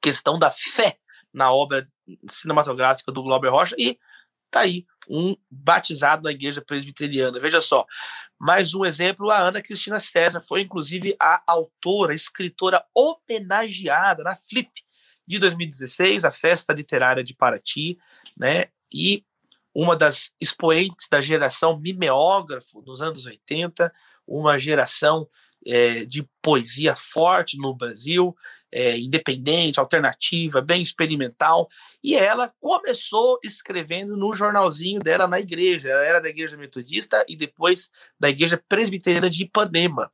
questão 0.00 0.38
da 0.38 0.50
fé 0.50 0.98
na 1.32 1.52
obra 1.52 1.88
cinematográfica 2.28 3.12
do 3.12 3.22
Glauber 3.22 3.50
Rocha 3.50 3.76
e 3.78 3.98
tá 4.50 4.60
aí 4.60 4.86
um 5.08 5.36
batizado 5.50 6.24
na 6.24 6.32
igreja 6.32 6.60
presbiteriana. 6.60 7.38
Veja 7.38 7.60
só, 7.60 7.86
mais 8.38 8.74
um 8.74 8.84
exemplo, 8.84 9.30
a 9.30 9.38
Ana 9.38 9.62
Cristina 9.62 9.98
César 9.98 10.40
foi 10.40 10.62
inclusive 10.62 11.16
a 11.20 11.42
autora, 11.46 12.14
escritora 12.14 12.84
homenageada 12.94 14.22
na 14.22 14.36
Flip, 14.36 14.70
de 15.26 15.38
2016, 15.38 16.24
a 16.24 16.30
Festa 16.30 16.72
Literária 16.72 17.24
de 17.24 17.34
Paraty, 17.34 17.98
né? 18.36 18.66
E 18.92 19.24
uma 19.74 19.96
das 19.96 20.32
expoentes 20.40 21.08
da 21.10 21.20
geração 21.20 21.78
mimeógrafo 21.78 22.80
nos 22.86 23.02
anos 23.02 23.26
80, 23.26 23.92
uma 24.26 24.56
geração 24.58 25.28
é, 25.66 26.04
de 26.04 26.26
poesia 26.40 26.94
forte 26.94 27.58
no 27.58 27.74
Brasil, 27.74 28.34
é, 28.72 28.98
independente, 28.98 29.80
alternativa, 29.80 30.60
bem 30.60 30.82
experimental. 30.82 31.68
E 32.02 32.14
ela 32.14 32.52
começou 32.60 33.38
escrevendo 33.42 34.16
no 34.16 34.32
jornalzinho 34.32 35.00
dela 35.00 35.26
na 35.26 35.40
igreja. 35.40 35.88
Ela 35.88 36.04
era 36.04 36.20
da 36.20 36.28
igreja 36.28 36.56
metodista 36.56 37.24
e 37.28 37.36
depois 37.36 37.90
da 38.18 38.28
igreja 38.28 38.62
presbiteriana 38.68 39.30
de 39.30 39.44
Ipanema. 39.44 40.10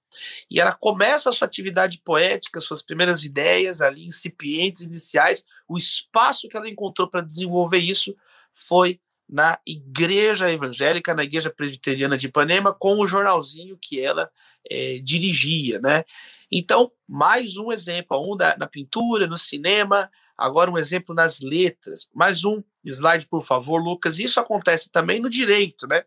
E 0.50 0.61
ela 0.61 0.72
começa 0.72 1.30
a 1.30 1.32
sua 1.32 1.46
atividade 1.46 2.00
poética, 2.05 2.61
suas 2.61 2.82
primeiras 2.82 3.24
ideias 3.24 3.80
ali, 3.80 4.07
incipientes, 4.07 4.82
iniciais. 4.82 5.44
O 5.68 5.76
espaço 5.76 6.48
que 6.48 6.57
ela 6.57 6.68
encontrou 6.68 7.09
para 7.09 7.20
desenvolver 7.20 7.78
isso 7.78 8.14
foi 8.53 9.00
na 9.28 9.59
igreja 9.66 10.50
evangélica, 10.50 11.14
na 11.14 11.24
igreja 11.24 11.48
presbiteriana 11.50 12.18
de 12.18 12.26
Ipanema, 12.26 12.74
com 12.74 12.98
o 12.98 13.07
jornalzinho 13.07 13.78
que 13.80 13.98
ela 13.98 14.30
é, 14.70 14.98
dirigia, 14.98 15.80
né? 15.80 16.05
Então, 16.53 16.92
mais 17.09 17.57
um 17.57 17.72
exemplo, 17.72 18.30
um 18.30 18.36
da, 18.36 18.55
na 18.59 18.66
pintura, 18.66 19.26
no 19.26 19.36
cinema, 19.36 20.11
agora 20.36 20.70
um 20.70 20.76
exemplo 20.76 21.14
nas 21.14 21.40
letras. 21.40 22.07
Mais 22.14 22.44
um 22.44 22.62
slide, 22.84 23.26
por 23.26 23.42
favor, 23.42 23.82
Lucas. 23.82 24.18
Isso 24.18 24.38
acontece 24.38 24.90
também 24.90 25.18
no 25.18 25.30
direito, 25.30 25.86
né? 25.86 26.05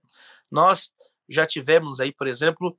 Nós 0.52 0.93
já 1.28 1.48
tivemos 1.48 2.00
aí, 2.00 2.12
por 2.12 2.28
exemplo, 2.28 2.78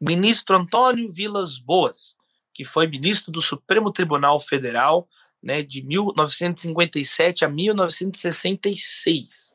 ministro 0.00 0.56
Antônio 0.56 1.12
Vilas 1.12 1.58
Boas, 1.58 2.16
que 2.54 2.64
foi 2.64 2.86
ministro 2.86 3.30
do 3.30 3.42
Supremo 3.42 3.92
Tribunal 3.92 4.40
Federal, 4.40 5.06
né, 5.42 5.62
de 5.62 5.82
1957 5.82 7.44
a 7.44 7.48
1966. 7.48 9.54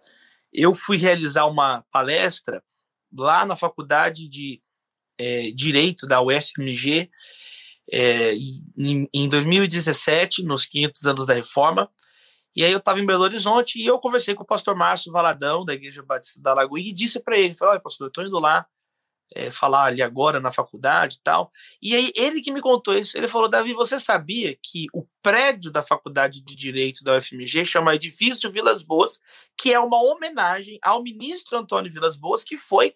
Eu 0.53 0.75
fui 0.75 0.97
realizar 0.97 1.45
uma 1.45 1.83
palestra 1.91 2.63
lá 3.11 3.45
na 3.45 3.55
Faculdade 3.55 4.27
de 4.27 4.61
é, 5.17 5.51
Direito 5.51 6.07
da 6.07 6.21
UFMG 6.21 7.09
é, 7.91 8.33
em, 8.33 9.09
em 9.13 9.29
2017, 9.29 10.43
nos 10.43 10.65
500 10.65 11.05
anos 11.05 11.25
da 11.25 11.33
reforma. 11.33 11.89
E 12.55 12.63
aí 12.63 12.71
eu 12.71 12.77
estava 12.77 12.99
em 12.99 13.05
Belo 13.05 13.23
Horizonte 13.23 13.81
e 13.81 13.85
eu 13.85 13.99
conversei 13.99 14.33
com 14.33 14.43
o 14.43 14.47
pastor 14.47 14.75
Márcio 14.75 15.11
Valadão, 15.11 15.65
da 15.65 15.73
Igreja 15.73 16.01
Batista 16.01 16.41
da 16.41 16.53
Lagoinha, 16.53 16.89
e 16.89 16.93
disse 16.93 17.21
para 17.21 17.37
ele, 17.37 17.55
olha, 17.61 17.79
pastor, 17.79 18.05
eu 18.05 18.09
estou 18.09 18.25
indo 18.25 18.39
lá 18.39 18.65
é, 19.33 19.51
falar 19.51 19.85
ali 19.85 20.01
agora 20.01 20.39
na 20.39 20.51
faculdade 20.51 21.17
e 21.17 21.23
tal. 21.23 21.51
E 21.81 21.95
aí 21.95 22.11
ele 22.15 22.41
que 22.41 22.51
me 22.51 22.61
contou 22.61 22.97
isso, 22.97 23.17
ele 23.17 23.27
falou, 23.27 23.49
Davi, 23.49 23.73
você 23.73 23.99
sabia 23.99 24.57
que 24.61 24.87
o 24.93 25.05
prédio 25.21 25.71
da 25.71 25.83
Faculdade 25.83 26.41
de 26.41 26.55
Direito 26.55 27.03
da 27.03 27.17
UFMG 27.17 27.65
chama 27.65 27.95
Edifício 27.95 28.51
Vilas 28.51 28.83
Boas, 28.83 29.19
que 29.57 29.73
é 29.73 29.79
uma 29.79 30.01
homenagem 30.01 30.79
ao 30.81 31.03
ministro 31.03 31.57
Antônio 31.57 31.91
Vilas 31.91 32.15
Boas, 32.15 32.43
que 32.43 32.55
foi 32.55 32.93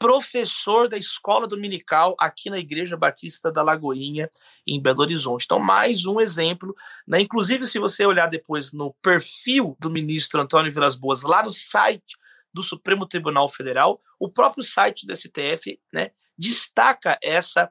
professor 0.00 0.88
da 0.88 0.96
escola 0.96 1.46
dominical 1.46 2.16
aqui 2.18 2.48
na 2.48 2.58
Igreja 2.58 2.96
Batista 2.96 3.52
da 3.52 3.62
Lagoinha, 3.62 4.30
em 4.66 4.80
Belo 4.80 5.02
Horizonte. 5.02 5.44
Então, 5.44 5.60
mais 5.60 6.06
um 6.06 6.18
exemplo. 6.18 6.74
Né? 7.06 7.20
Inclusive, 7.20 7.66
se 7.66 7.78
você 7.78 8.06
olhar 8.06 8.26
depois 8.26 8.72
no 8.72 8.94
perfil 9.02 9.76
do 9.78 9.90
ministro 9.90 10.40
Antônio 10.40 10.72
Vilas 10.72 10.96
Boas, 10.96 11.20
lá 11.20 11.42
no 11.42 11.50
site 11.50 12.16
do 12.52 12.62
Supremo 12.62 13.06
Tribunal 13.06 13.46
Federal, 13.46 14.00
o 14.18 14.26
próprio 14.26 14.64
site 14.64 15.06
do 15.06 15.14
STF 15.14 15.78
né, 15.92 16.12
destaca 16.36 17.18
essa 17.22 17.70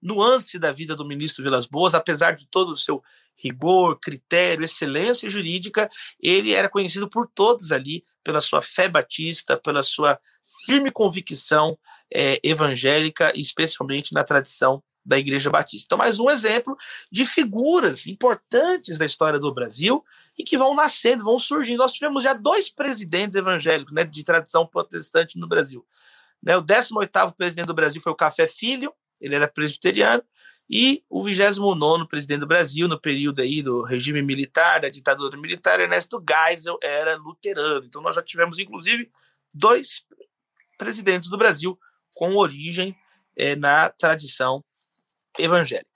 nuance 0.00 0.60
da 0.60 0.70
vida 0.70 0.94
do 0.94 1.04
ministro 1.04 1.42
Vilas 1.42 1.66
Boas, 1.66 1.92
apesar 1.92 2.36
de 2.36 2.46
todo 2.46 2.70
o 2.70 2.76
seu 2.76 3.02
rigor, 3.36 3.98
critério, 3.98 4.64
excelência 4.64 5.28
jurídica, 5.28 5.90
ele 6.22 6.52
era 6.52 6.68
conhecido 6.68 7.10
por 7.10 7.28
todos 7.34 7.72
ali 7.72 8.04
pela 8.22 8.40
sua 8.40 8.62
fé 8.62 8.88
batista, 8.88 9.56
pela 9.56 9.82
sua 9.82 10.20
firme 10.66 10.90
convicção 10.90 11.78
é, 12.12 12.40
evangélica, 12.42 13.32
especialmente 13.34 14.12
na 14.12 14.24
tradição 14.24 14.82
da 15.04 15.18
Igreja 15.18 15.50
Batista. 15.50 15.86
Então, 15.86 15.98
mais 15.98 16.18
um 16.18 16.30
exemplo 16.30 16.76
de 17.10 17.26
figuras 17.26 18.06
importantes 18.06 18.96
da 18.96 19.04
história 19.04 19.38
do 19.38 19.52
Brasil 19.52 20.02
e 20.38 20.42
que 20.42 20.56
vão 20.56 20.74
nascendo, 20.74 21.24
vão 21.24 21.38
surgindo. 21.38 21.78
Nós 21.78 21.92
tivemos 21.92 22.22
já 22.22 22.32
dois 22.32 22.70
presidentes 22.70 23.36
evangélicos 23.36 23.92
né, 23.92 24.04
de 24.04 24.24
tradição 24.24 24.66
protestante 24.66 25.38
no 25.38 25.46
Brasil. 25.46 25.86
Né, 26.42 26.56
o 26.56 26.62
18º 26.62 27.34
presidente 27.36 27.66
do 27.66 27.74
Brasil 27.74 28.00
foi 28.00 28.12
o 28.12 28.16
Café 28.16 28.46
Filho, 28.46 28.92
ele 29.20 29.34
era 29.34 29.46
presbiteriano, 29.46 30.22
e 30.68 31.02
o 31.10 31.22
29º 31.22 32.08
presidente 32.08 32.40
do 32.40 32.46
Brasil, 32.46 32.88
no 32.88 32.98
período 32.98 33.42
aí 33.42 33.62
do 33.62 33.82
regime 33.82 34.22
militar, 34.22 34.80
da 34.80 34.88
ditadura 34.88 35.36
militar, 35.36 35.78
Ernesto 35.78 36.22
Geisel, 36.26 36.78
era 36.82 37.16
luterano. 37.16 37.84
Então 37.84 38.00
nós 38.00 38.14
já 38.14 38.22
tivemos, 38.22 38.58
inclusive, 38.58 39.10
dois 39.52 40.02
presidentes 40.76 41.28
do 41.28 41.38
Brasil 41.38 41.78
com 42.14 42.36
origem 42.36 42.96
é, 43.36 43.56
na 43.56 43.88
tradição 43.90 44.64
evangélica. 45.38 45.88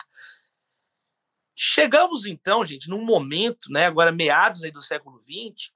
Chegamos 1.56 2.26
então, 2.26 2.64
gente, 2.64 2.88
num 2.88 3.04
momento, 3.04 3.70
né, 3.70 3.86
agora 3.86 4.12
meados 4.12 4.62
aí 4.62 4.70
do 4.70 4.82
século 4.82 5.20
XX, 5.22 5.72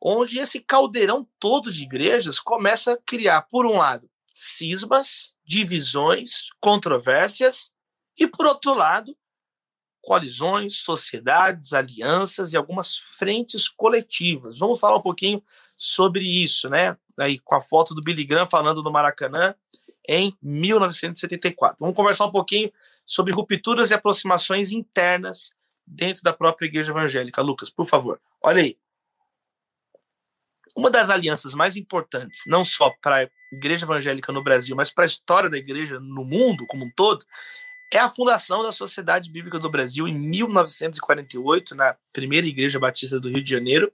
onde 0.00 0.38
esse 0.38 0.60
caldeirão 0.60 1.28
todo 1.38 1.70
de 1.70 1.82
igrejas 1.82 2.38
começa 2.38 2.92
a 2.92 2.98
criar, 3.04 3.42
por 3.42 3.66
um 3.66 3.76
lado, 3.76 4.10
cismas, 4.32 5.34
divisões, 5.44 6.50
controvérsias, 6.60 7.70
e 8.18 8.26
por 8.26 8.46
outro 8.46 8.72
lado, 8.72 9.16
coalizões, 10.00 10.76
sociedades, 10.76 11.72
alianças 11.72 12.52
e 12.52 12.56
algumas 12.56 12.96
frentes 12.96 13.68
coletivas. 13.68 14.58
Vamos 14.58 14.78
falar 14.78 14.96
um 14.96 15.02
pouquinho 15.02 15.42
sobre 15.76 16.24
isso, 16.24 16.70
né? 16.70 16.96
Aí 17.18 17.38
com 17.38 17.54
a 17.54 17.60
foto 17.60 17.94
do 17.94 18.02
Billy 18.02 18.24
Graham 18.24 18.46
falando 18.46 18.82
no 18.82 18.90
Maracanã 18.90 19.54
em 20.08 20.36
1974. 20.42 21.78
Vamos 21.80 21.96
conversar 21.96 22.26
um 22.26 22.30
pouquinho 22.30 22.72
sobre 23.04 23.32
rupturas 23.32 23.90
e 23.90 23.94
aproximações 23.94 24.72
internas 24.72 25.54
dentro 25.86 26.22
da 26.22 26.32
própria 26.32 26.66
igreja 26.66 26.92
evangélica. 26.92 27.42
Lucas, 27.42 27.70
por 27.70 27.86
favor, 27.86 28.20
olha 28.42 28.62
aí. 28.62 28.76
Uma 30.76 30.90
das 30.90 31.08
alianças 31.08 31.54
mais 31.54 31.76
importantes, 31.76 32.42
não 32.46 32.62
só 32.62 32.90
para 33.00 33.22
a 33.22 33.28
igreja 33.50 33.86
evangélica 33.86 34.30
no 34.30 34.42
Brasil, 34.42 34.76
mas 34.76 34.90
para 34.90 35.04
a 35.04 35.06
história 35.06 35.48
da 35.48 35.56
igreja 35.56 35.98
no 35.98 36.22
mundo 36.22 36.66
como 36.66 36.84
um 36.84 36.90
todo, 36.94 37.24
é 37.92 37.98
a 37.98 38.08
fundação 38.08 38.62
da 38.62 38.72
Sociedade 38.72 39.30
Bíblica 39.30 39.58
do 39.58 39.70
Brasil 39.70 40.06
em 40.06 40.14
1948, 40.14 41.74
na 41.74 41.96
primeira 42.12 42.46
igreja 42.46 42.78
batista 42.78 43.18
do 43.18 43.30
Rio 43.30 43.42
de 43.42 43.50
Janeiro, 43.50 43.90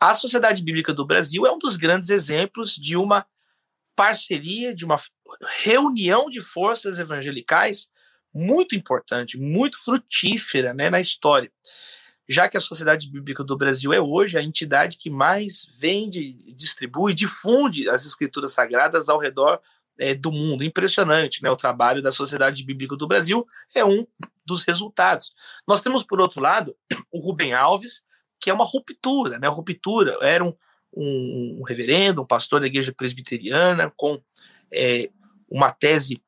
a 0.00 0.14
Sociedade 0.14 0.62
Bíblica 0.62 0.92
do 0.92 1.06
Brasil 1.06 1.46
é 1.46 1.52
um 1.52 1.58
dos 1.58 1.76
grandes 1.76 2.10
exemplos 2.10 2.74
de 2.74 2.96
uma 2.96 3.26
parceria, 3.94 4.74
de 4.74 4.84
uma 4.84 4.96
reunião 5.62 6.28
de 6.28 6.40
forças 6.40 6.98
evangelicais 6.98 7.90
muito 8.32 8.76
importante, 8.76 9.38
muito 9.38 9.82
frutífera 9.82 10.74
né, 10.74 10.90
na 10.90 11.00
história. 11.00 11.50
Já 12.28 12.48
que 12.48 12.56
a 12.56 12.60
Sociedade 12.60 13.10
Bíblica 13.10 13.42
do 13.42 13.56
Brasil 13.56 13.92
é 13.92 14.00
hoje 14.00 14.36
a 14.36 14.42
entidade 14.42 14.98
que 14.98 15.08
mais 15.08 15.68
vende, 15.78 16.34
distribui, 16.52 17.14
difunde 17.14 17.88
as 17.88 18.04
escrituras 18.04 18.52
sagradas 18.52 19.08
ao 19.08 19.18
redor 19.18 19.60
é, 19.98 20.14
do 20.14 20.32
mundo. 20.32 20.64
Impressionante, 20.64 21.42
né? 21.42 21.50
O 21.50 21.56
trabalho 21.56 22.02
da 22.02 22.12
Sociedade 22.12 22.64
Bíblica 22.64 22.96
do 22.96 23.06
Brasil 23.06 23.46
é 23.74 23.84
um 23.84 24.06
dos 24.44 24.64
resultados. 24.64 25.34
Nós 25.66 25.80
temos, 25.80 26.02
por 26.02 26.20
outro 26.20 26.40
lado, 26.40 26.76
o 27.12 27.20
Rubem 27.20 27.54
Alves, 27.54 28.02
que 28.40 28.50
é 28.50 28.54
uma 28.54 28.64
ruptura, 28.64 29.38
né? 29.38 29.48
Ruptura 29.48 30.18
era 30.20 30.44
um, 30.44 30.54
um, 30.94 31.58
um 31.60 31.62
reverendo, 31.62 32.22
um 32.22 32.26
pastor 32.26 32.60
da 32.60 32.66
igreja 32.66 32.92
presbiteriana 32.96 33.92
com 33.96 34.20
é, 34.72 35.10
uma 35.48 35.70
tese 35.70 36.22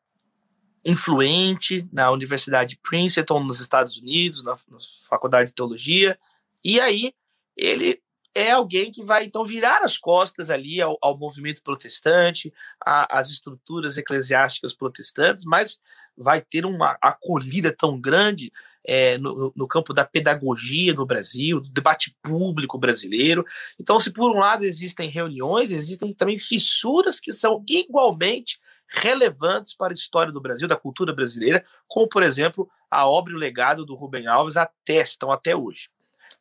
influente 0.85 1.87
na 1.93 2.11
Universidade 2.11 2.79
Princeton, 2.83 3.45
nos 3.45 3.61
Estados 3.61 3.99
Unidos, 3.99 4.43
na, 4.43 4.53
na 4.53 4.79
Faculdade 5.09 5.51
de 5.51 5.55
Teologia, 5.55 6.19
e 6.65 6.81
aí 6.81 7.13
ele 7.57 8.01
é 8.35 8.53
alguém 8.53 8.93
que 8.93 9.03
vai 9.03 9.25
então 9.25 9.45
virar 9.45 9.83
as 9.83 9.99
costas 9.99 10.49
ali 10.49 10.81
ao, 10.81 10.97
ao 11.03 11.19
movimento 11.19 11.63
protestante, 11.63 12.53
às 12.81 13.31
estruturas 13.31 13.97
eclesiásticas 13.97 14.73
protestantes, 14.73 15.45
mas 15.45 15.81
vai 16.17 16.41
ter 16.41 16.65
uma 16.65 16.97
acolhida 17.03 17.75
tão 17.77 18.01
grande 18.01 18.53
é, 18.87 19.19
no, 19.19 19.53
no, 19.55 19.69
campo 19.69 19.93
da 19.93 20.05
pedagogia 20.05 20.95
no 20.95 21.05
Brasil, 21.05 21.61
do 21.61 21.71
debate 21.71 22.17
público 22.23 22.79
brasileiro. 22.79 23.45
Então, 23.79 23.99
se 23.99 24.13
por 24.13 24.35
um 24.35 24.39
lado 24.39 24.65
existem 24.65 25.09
reuniões, 25.09 25.73
existem 25.73 26.13
também 26.15 26.39
fissuras 26.39 27.21
que 27.21 27.33
são 27.33 27.63
igualmente 27.69 28.59
relevantes 28.89 29.75
para 29.75 29.93
a 29.93 29.95
história 29.95 30.33
do 30.33 30.41
Brasil, 30.41 30.67
da 30.67 30.77
cultura 30.77 31.13
brasileira, 31.13 31.65
como, 31.87 32.09
por 32.09 32.23
exemplo, 32.23 32.69
a 32.91 33.07
obra 33.07 33.33
e 33.33 33.37
o 33.37 33.39
legado 33.39 33.85
do 33.85 33.95
Rubem 33.95 34.27
Alves 34.27 34.57
atestam 34.57 35.31
até 35.31 35.55
hoje. 35.55 35.91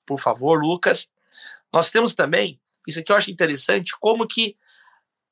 Por 0.05 0.19
favor, 0.19 0.61
Lucas. 0.61 1.07
Nós 1.73 1.91
temos 1.91 2.15
também, 2.15 2.59
isso 2.87 2.99
aqui 2.99 3.11
eu 3.11 3.17
acho 3.17 3.29
interessante, 3.29 3.91
como 3.99 4.25
que 4.25 4.55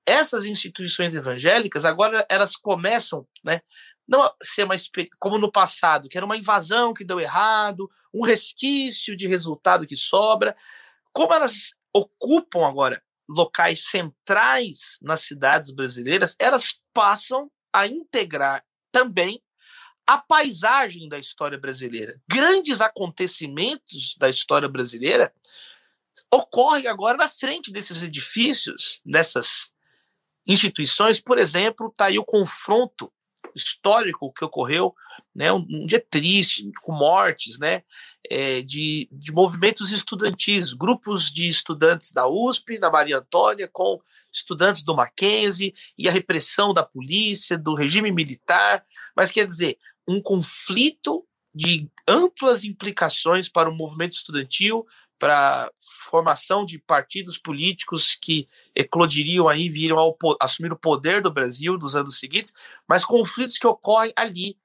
essas 0.05 0.45
instituições 0.45 1.15
evangélicas 1.15 1.83
agora 1.85 2.25
elas 2.29 2.55
começam, 2.55 3.25
né, 3.43 3.61
não 4.07 4.31
ser 4.41 4.63
uma 4.63 4.75
como 5.19 5.37
no 5.37 5.51
passado, 5.51 6.07
que 6.07 6.17
era 6.17 6.25
uma 6.25 6.37
invasão 6.37 6.93
que 6.93 7.03
deu 7.03 7.19
errado, 7.19 7.89
um 8.13 8.23
resquício 8.23 9.15
de 9.15 9.27
resultado 9.27 9.87
que 9.87 9.95
sobra. 9.95 10.55
Como 11.11 11.33
elas 11.33 11.73
ocupam 11.93 12.67
agora 12.67 13.01
locais 13.27 13.85
centrais 13.85 14.97
nas 15.01 15.21
cidades 15.21 15.71
brasileiras, 15.71 16.35
elas 16.37 16.79
passam 16.93 17.49
a 17.73 17.87
integrar 17.87 18.63
também 18.91 19.41
a 20.07 20.17
paisagem 20.17 21.09
da 21.09 21.17
história 21.17 21.57
brasileira. 21.57 22.21
Grandes 22.29 22.79
acontecimentos 22.79 24.15
da 24.19 24.29
história 24.29 24.69
brasileira 24.69 25.33
ocorrem 26.31 26.87
agora 26.87 27.17
na 27.17 27.27
frente 27.27 27.71
desses 27.71 28.03
edifícios, 28.03 29.01
dessas 29.03 29.73
instituições. 30.45 31.19
Por 31.19 31.39
exemplo, 31.39 31.87
está 31.87 32.05
aí 32.05 32.19
o 32.19 32.23
confronto 32.23 33.11
histórico 33.55 34.33
que 34.33 34.43
ocorreu, 34.43 34.93
né, 35.33 35.51
um, 35.51 35.65
um 35.69 35.85
dia 35.85 36.03
triste, 36.09 36.69
com 36.81 36.91
mortes, 36.91 37.57
né, 37.57 37.83
é, 38.29 38.61
de, 38.61 39.07
de 39.11 39.31
movimentos 39.31 39.91
estudantis, 39.91 40.73
grupos 40.73 41.31
de 41.31 41.47
estudantes 41.47 42.11
da 42.11 42.27
USP, 42.27 42.79
da 42.79 42.91
Maria 42.91 43.17
Antônia, 43.17 43.69
com 43.71 43.99
estudantes 44.31 44.83
do 44.83 44.95
Mackenzie, 44.95 45.73
e 45.97 46.07
a 46.07 46.11
repressão 46.11 46.73
da 46.73 46.83
polícia, 46.83 47.57
do 47.57 47.75
regime 47.75 48.11
militar, 48.11 48.83
mas 49.15 49.31
quer 49.31 49.47
dizer, 49.47 49.77
um 50.07 50.21
conflito 50.21 51.25
de 51.53 51.89
amplas 52.05 52.65
implicações 52.65 53.47
para 53.47 53.69
o 53.69 53.73
movimento 53.73 54.11
estudantil, 54.11 54.85
para 55.17 55.71
formação 56.09 56.65
de 56.65 56.77
partidos 56.79 57.37
políticos 57.37 58.17
que 58.21 58.47
eclodiriam 58.75 59.47
aí, 59.47 59.69
viram 59.69 59.97
ao 59.97 60.17
assumir 60.41 60.71
o 60.71 60.77
poder 60.77 61.21
do 61.21 61.31
Brasil 61.31 61.77
nos 61.77 61.95
anos 61.95 62.19
seguintes, 62.19 62.53
mas 62.87 63.05
conflitos 63.05 63.57
que 63.57 63.67
ocorrem 63.67 64.13
ali, 64.15 64.57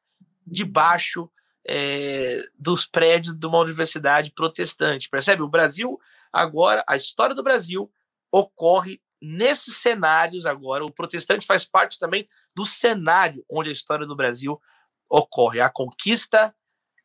debaixo 0.47 1.31
é, 1.66 2.43
dos 2.59 2.86
prédios 2.86 3.35
de 3.35 3.47
uma 3.47 3.59
universidade 3.59 4.32
protestante. 4.32 5.09
Percebe? 5.09 5.43
O 5.43 5.48
Brasil, 5.48 6.01
agora, 6.32 6.85
a 6.89 6.97
história 6.97 7.35
do 7.35 7.43
Brasil 7.43 7.90
ocorre 8.32 9.01
nesses 9.20 9.77
cenários 9.77 10.47
agora. 10.47 10.85
O 10.85 10.93
protestante 10.93 11.47
faz 11.47 11.64
parte 11.64 11.98
também 11.98 12.28
do 12.55 12.66
cenário 12.66 13.44
onde 13.48 13.68
a 13.68 13.72
história 13.72 14.06
do 14.06 14.16
Brasil 14.16 14.60
ocorre, 15.09 15.60
a 15.60 15.68
conquista 15.68 16.55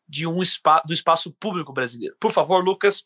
de 0.07 0.27
um 0.27 0.39
do 0.85 0.93
espaço 0.93 1.31
público 1.39 1.73
brasileiro. 1.73 2.15
Por 2.19 2.31
favor, 2.31 2.63
Lucas, 2.63 3.05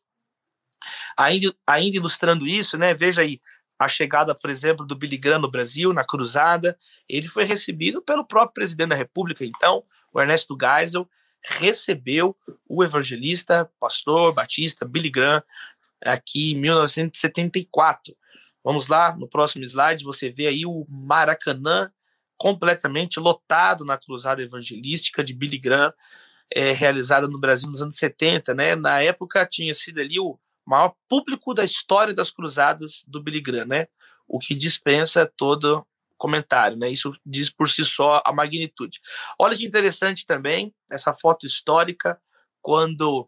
Ainda, 1.17 1.53
ainda 1.65 1.97
ilustrando 1.97 2.47
isso, 2.47 2.77
né, 2.77 2.93
veja 2.93 3.21
aí 3.21 3.39
a 3.77 3.87
chegada, 3.87 4.35
por 4.35 4.49
exemplo, 4.49 4.85
do 4.85 4.95
Billy 4.95 5.17
Graham 5.17 5.39
no 5.39 5.49
Brasil, 5.49 5.93
na 5.93 6.03
Cruzada. 6.03 6.77
Ele 7.07 7.27
foi 7.27 7.45
recebido 7.45 8.01
pelo 8.01 8.25
próprio 8.25 8.53
presidente 8.53 8.89
da 8.89 8.95
República, 8.95 9.45
então, 9.45 9.83
o 10.11 10.19
Ernesto 10.19 10.57
Geisel, 10.59 11.09
recebeu 11.41 12.35
o 12.67 12.83
evangelista, 12.83 13.71
pastor 13.79 14.33
batista 14.33 14.85
Billy 14.85 15.09
Graham 15.09 15.41
aqui 16.03 16.51
em 16.51 16.55
1974. 16.55 18.15
Vamos 18.63 18.87
lá, 18.87 19.15
no 19.15 19.27
próximo 19.27 19.63
slide 19.63 20.03
você 20.03 20.29
vê 20.29 20.47
aí 20.47 20.65
o 20.65 20.85
Maracanã 20.89 21.91
completamente 22.37 23.19
lotado 23.19 23.85
na 23.85 23.97
cruzada 23.97 24.41
evangelística 24.41 25.23
de 25.23 25.33
Billy 25.33 25.57
Graham, 25.57 25.93
é, 26.53 26.71
realizada 26.71 27.27
no 27.27 27.39
Brasil 27.39 27.69
nos 27.69 27.81
anos 27.81 27.95
70, 27.95 28.53
né? 28.53 28.75
Na 28.75 29.01
época 29.01 29.45
tinha 29.45 29.73
sido 29.73 29.99
ali 29.99 30.19
o 30.19 30.39
maior 30.69 30.93
público 31.07 31.53
da 31.53 31.63
história 31.63 32.13
das 32.13 32.29
cruzadas 32.29 33.03
do 33.07 33.23
Billy 33.23 33.41
Graham, 33.41 33.65
né? 33.65 33.87
O 34.27 34.37
que 34.37 34.53
dispensa 34.53 35.25
todo 35.35 35.83
comentário, 36.15 36.77
né? 36.77 36.89
Isso 36.91 37.11
diz 37.25 37.49
por 37.49 37.67
si 37.67 37.83
só 37.83 38.21
a 38.23 38.31
magnitude. 38.31 38.99
Olha 39.39 39.57
que 39.57 39.65
interessante 39.65 40.27
também 40.27 40.71
essa 40.91 41.11
foto 41.11 41.47
histórica 41.47 42.21
quando 42.61 43.27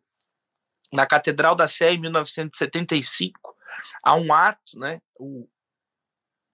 na 0.94 1.08
Catedral 1.08 1.56
da 1.56 1.68
Sé 1.68 1.94
em 1.94 1.98
1975 1.98 3.56
há 4.04 4.16
um 4.16 4.32
ato, 4.32 4.78
né? 4.78 5.02
O 5.20 5.48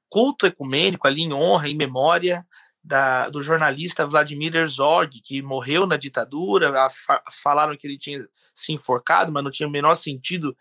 culto 0.09 0.47
ecumênico 0.47 1.05
ali 1.05 1.23
em 1.23 1.33
honra 1.33 1.67
e 1.67 1.75
memória 1.75 2.47
da, 2.81 3.27
do 3.27 3.41
jornalista 3.41 4.07
Vladimir 4.07 4.55
Herzog, 4.55 5.19
que 5.19 5.41
morreu 5.41 5.85
na 5.85 5.97
ditadura. 5.97 6.87
Falaram 7.29 7.75
que 7.75 7.85
ele 7.85 7.97
tinha 7.97 8.25
se 8.55 8.71
enforcado, 8.71 9.33
mas 9.33 9.43
não 9.43 9.51
tinha 9.51 9.67
o 9.67 9.71
menor 9.71 9.95
sentido 9.95 10.55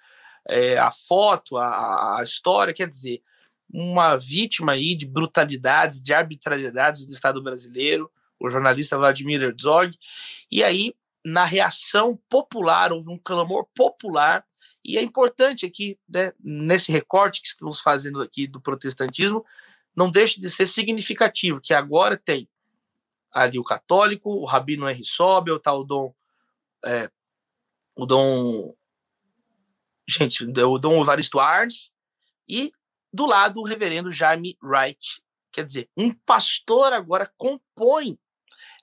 é, 0.48 0.78
a 0.78 0.90
foto, 0.90 1.56
a, 1.56 2.18
a 2.18 2.22
história, 2.22 2.72
quer 2.72 2.88
dizer, 2.88 3.22
uma 3.72 4.16
vítima 4.16 4.72
aí 4.72 4.94
de 4.94 5.06
brutalidades, 5.06 6.02
de 6.02 6.14
arbitrariedades 6.14 7.04
do 7.04 7.12
Estado 7.12 7.42
brasileiro, 7.42 8.10
o 8.38 8.48
jornalista 8.48 8.96
Vladimir 8.96 9.42
Herzog, 9.42 9.96
e 10.50 10.62
aí, 10.62 10.94
na 11.24 11.44
reação 11.44 12.18
popular, 12.28 12.92
houve 12.92 13.10
um 13.10 13.18
clamor 13.18 13.66
popular, 13.74 14.44
e 14.84 14.96
é 14.96 15.02
importante 15.02 15.66
aqui, 15.66 15.98
né, 16.08 16.32
nesse 16.38 16.92
recorte 16.92 17.42
que 17.42 17.48
estamos 17.48 17.80
fazendo 17.80 18.22
aqui 18.22 18.46
do 18.46 18.60
protestantismo, 18.60 19.44
não 19.96 20.10
deixe 20.10 20.40
de 20.40 20.48
ser 20.48 20.66
significativo, 20.66 21.60
que 21.60 21.74
agora 21.74 22.16
tem 22.16 22.48
ali 23.32 23.58
o 23.58 23.64
católico, 23.64 24.30
o 24.30 24.44
Rabino 24.44 24.86
R. 24.86 25.04
Sobel, 25.04 25.58
tá 25.58 25.72
o 25.72 25.82
Dom, 25.82 26.14
é, 26.84 27.10
o 27.96 28.06
Dom 28.06 28.74
gente, 30.08 30.44
o 30.44 30.78
Dom 30.78 31.02
Evaristo 31.02 31.38
Arns, 31.38 31.90
e 32.48 32.72
do 33.12 33.26
lado 33.26 33.60
o 33.60 33.64
reverendo 33.64 34.12
Jaime 34.12 34.56
Wright. 34.62 35.22
Quer 35.52 35.64
dizer, 35.64 35.88
um 35.96 36.12
pastor 36.12 36.92
agora 36.92 37.30
compõe 37.36 38.18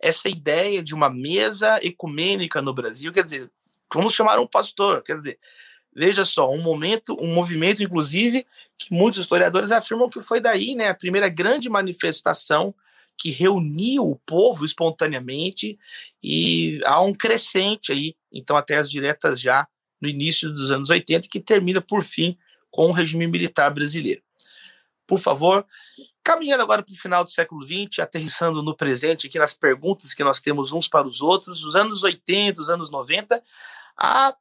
essa 0.02 0.28
ideia 0.28 0.84
de 0.84 0.94
uma 0.94 1.10
mesa 1.10 1.80
ecumênica 1.82 2.62
no 2.62 2.74
Brasil. 2.74 3.14
Quer 3.14 3.24
dizer, 3.24 3.52
vamos 3.94 4.14
chamar 4.14 4.40
um 4.40 4.48
pastor. 4.48 5.02
Quer 5.04 5.18
dizer, 5.18 5.40
veja 5.96 6.26
só, 6.26 6.52
um 6.52 6.62
momento, 6.62 7.16
um 7.22 7.34
movimento, 7.34 7.84
inclusive, 7.84 8.46
que 8.78 8.94
muitos 8.94 9.22
historiadores 9.22 9.72
afirmam 9.72 10.10
que 10.10 10.20
foi 10.20 10.42
daí, 10.42 10.76
né, 10.76 10.90
a 10.90 10.96
primeira 10.96 11.30
grande 11.30 11.70
manifestação 11.70 12.74
que 13.18 13.30
reuniu 13.30 14.10
o 14.10 14.20
povo 14.26 14.66
espontaneamente 14.66 15.78
e 16.22 16.82
há 16.84 17.00
um 17.00 17.14
crescente 17.14 17.92
aí, 17.92 18.16
então 18.32 18.58
até 18.58 18.78
as 18.78 18.90
diretas 18.90 19.40
já 19.40 19.68
no 20.04 20.10
início 20.10 20.52
dos 20.52 20.70
anos 20.70 20.90
80, 20.90 21.30
que 21.32 21.40
termina, 21.40 21.80
por 21.80 22.04
fim, 22.04 22.38
com 22.70 22.88
o 22.88 22.92
regime 22.92 23.26
militar 23.26 23.74
brasileiro. 23.74 24.22
Por 25.08 25.18
favor, 25.18 25.66
caminhando 26.22 26.62
agora 26.62 26.84
para 26.84 26.92
o 26.92 26.98
final 26.98 27.24
do 27.24 27.30
século 27.30 27.66
XX, 27.66 28.00
aterrissando 28.00 28.62
no 28.62 28.76
presente, 28.76 29.28
aqui 29.28 29.40
nas 29.40 29.54
perguntas 29.54 30.14
que 30.14 30.24
nós 30.24 30.42
temos 30.42 30.74
uns 30.74 30.90
para 30.90 31.08
os 31.08 31.22
outros, 31.22 31.64
os 31.64 31.76
anos 31.76 32.04
80, 32.04 32.62
os 32.62 32.70
anos 32.70 32.90
90, 32.92 33.42
a, 33.98 34.36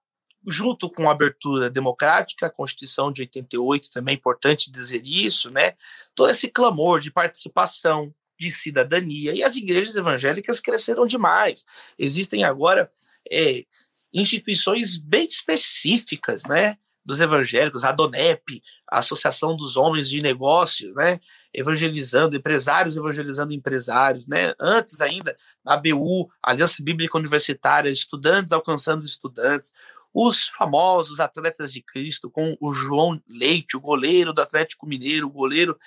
junto 0.48 0.90
com 0.90 1.08
a 1.08 1.12
abertura 1.12 1.70
democrática, 1.70 2.46
a 2.46 2.50
Constituição 2.50 3.12
de 3.12 3.22
88 3.22 3.90
também 3.92 4.14
é 4.14 4.18
importante 4.18 4.70
dizer 4.70 5.02
isso, 5.04 5.48
né? 5.48 5.74
Todo 6.12 6.30
esse 6.30 6.48
clamor 6.48 6.98
de 6.98 7.12
participação, 7.12 8.12
de 8.36 8.50
cidadania, 8.50 9.32
e 9.32 9.44
as 9.44 9.54
igrejas 9.54 9.94
evangélicas 9.94 10.58
cresceram 10.58 11.06
demais. 11.06 11.64
Existem 11.96 12.42
agora 12.42 12.90
é, 13.30 13.64
instituições 14.12 14.96
bem 14.96 15.26
específicas, 15.26 16.44
né? 16.44 16.76
Dos 17.04 17.20
evangélicos, 17.20 17.82
a 17.82 17.90
DONEP, 17.90 18.62
a 18.88 18.98
Associação 18.98 19.56
dos 19.56 19.76
Homens 19.76 20.08
de 20.08 20.20
Negócios, 20.20 20.94
né? 20.94 21.18
Evangelizando, 21.52 22.36
empresários 22.36 22.96
evangelizando 22.96 23.52
empresários, 23.52 24.26
né? 24.26 24.54
Antes 24.60 25.00
ainda, 25.00 25.36
a 25.66 25.74
ABU, 25.74 26.30
Aliança 26.42 26.82
Bíblica 26.82 27.18
Universitária, 27.18 27.90
estudantes 27.90 28.52
alcançando 28.52 29.04
estudantes, 29.04 29.72
os 30.14 30.46
famosos 30.48 31.20
atletas 31.20 31.72
de 31.72 31.80
Cristo, 31.80 32.30
com 32.30 32.56
o 32.60 32.70
João 32.72 33.20
Leite, 33.26 33.76
o 33.76 33.80
goleiro 33.80 34.32
do 34.32 34.42
Atlético 34.42 34.86
Mineiro, 34.86 35.26
o 35.26 35.30
goleiro, 35.30 35.78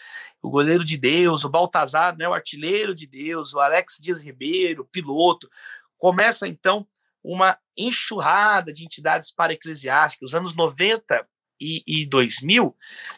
o 0.41 0.49
goleiro 0.49 0.83
de 0.83 0.97
Deus, 0.97 1.43
o 1.43 1.49
Baltazar, 1.49 2.17
né, 2.17 2.27
o 2.27 2.33
artilheiro 2.33 2.95
de 2.95 3.05
Deus, 3.05 3.53
o 3.53 3.59
Alex 3.59 3.99
Dias 4.01 4.19
Ribeiro, 4.19 4.87
piloto. 4.91 5.49
Começa 5.97 6.47
então 6.47 6.87
uma 7.25 7.57
enxurrada 7.77 8.71
de 8.71 8.83
entidades 8.83 9.31
para-eclesiásticas. 9.31 10.29
Os 10.29 10.35
anos 10.35 10.55
90 10.55 11.27
e, 11.59 11.83
e 11.85 12.05
2000, 12.05 12.75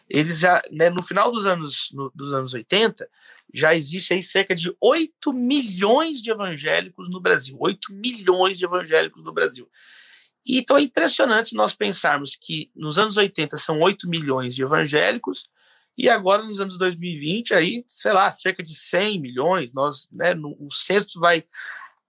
eles 0.09 0.39
já, 0.39 0.61
né, 0.71 0.89
no 0.89 1.03
final 1.03 1.31
dos 1.31 1.45
anos, 1.45 1.89
no, 1.91 2.11
dos 2.13 2.33
anos 2.33 2.53
80, 2.53 3.09
já 3.53 3.73
existe 3.73 4.13
aí 4.13 4.21
cerca 4.21 4.55
de 4.55 4.75
8 4.81 5.33
milhões 5.33 6.21
de 6.21 6.31
evangélicos 6.31 7.09
no 7.09 7.19
Brasil. 7.19 7.57
8 7.59 7.93
milhões 7.93 8.57
de 8.57 8.65
evangélicos 8.65 9.23
no 9.23 9.33
Brasil. 9.33 9.69
E 10.45 10.59
então 10.59 10.77
é 10.77 10.81
impressionante 10.81 11.55
nós 11.55 11.75
pensarmos 11.75 12.35
que 12.35 12.71
nos 12.75 12.97
anos 12.97 13.17
80 13.17 13.57
são 13.57 13.81
8 13.81 14.09
milhões 14.09 14.55
de 14.55 14.63
evangélicos 14.63 15.49
e 15.97 16.07
agora 16.07 16.43
nos 16.43 16.61
anos 16.61 16.77
2020 16.77 17.53
aí, 17.53 17.83
sei 17.87 18.13
lá, 18.13 18.29
cerca 18.29 18.61
de 18.61 18.73
100 18.73 19.19
milhões. 19.19 19.73
Nós, 19.73 20.07
né, 20.11 20.33
no, 20.33 20.55
o 20.59 20.71
censo 20.71 21.19
vai 21.19 21.43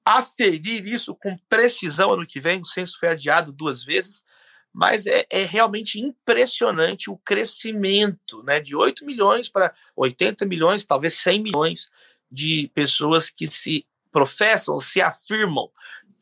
aferir 0.08 0.86
isso 0.86 1.14
com 1.14 1.36
precisão 1.50 2.12
ano 2.12 2.26
que 2.26 2.40
vem. 2.40 2.62
O 2.62 2.64
censo 2.64 2.98
foi 2.98 3.10
adiado 3.10 3.52
duas 3.52 3.84
vezes, 3.84 4.24
mas 4.72 5.06
é, 5.06 5.26
é 5.28 5.44
realmente 5.44 6.00
impressionante 6.00 7.10
o 7.10 7.18
crescimento 7.18 8.42
né, 8.42 8.58
de 8.58 8.74
8 8.74 9.04
milhões 9.04 9.50
para 9.50 9.74
80 9.94 10.46
milhões, 10.46 10.86
talvez 10.86 11.12
100 11.14 11.42
milhões 11.42 11.90
de 12.30 12.70
pessoas 12.72 13.28
que 13.28 13.46
se 13.46 13.86
professam, 14.10 14.80
se 14.80 15.02
afirmam 15.02 15.70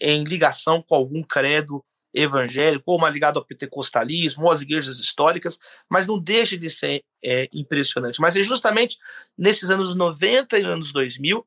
em 0.00 0.24
ligação 0.24 0.82
com 0.82 0.96
algum 0.96 1.22
credo 1.22 1.84
evangélico, 2.12 2.90
ou 2.90 2.98
uma 2.98 3.10
ligada 3.10 3.38
ao 3.38 3.44
pentecostalismo, 3.44 4.46
ou 4.46 4.50
às 4.50 4.62
igrejas 4.62 4.98
históricas, 4.98 5.60
mas 5.88 6.08
não 6.08 6.18
deixa 6.18 6.58
de 6.58 6.68
ser 6.68 7.04
é, 7.22 7.48
impressionante. 7.52 8.20
Mas 8.20 8.34
é 8.34 8.42
justamente 8.42 8.98
nesses 9.38 9.70
anos 9.70 9.94
90 9.94 10.58
e 10.58 10.64
anos 10.64 10.92
2000 10.92 11.46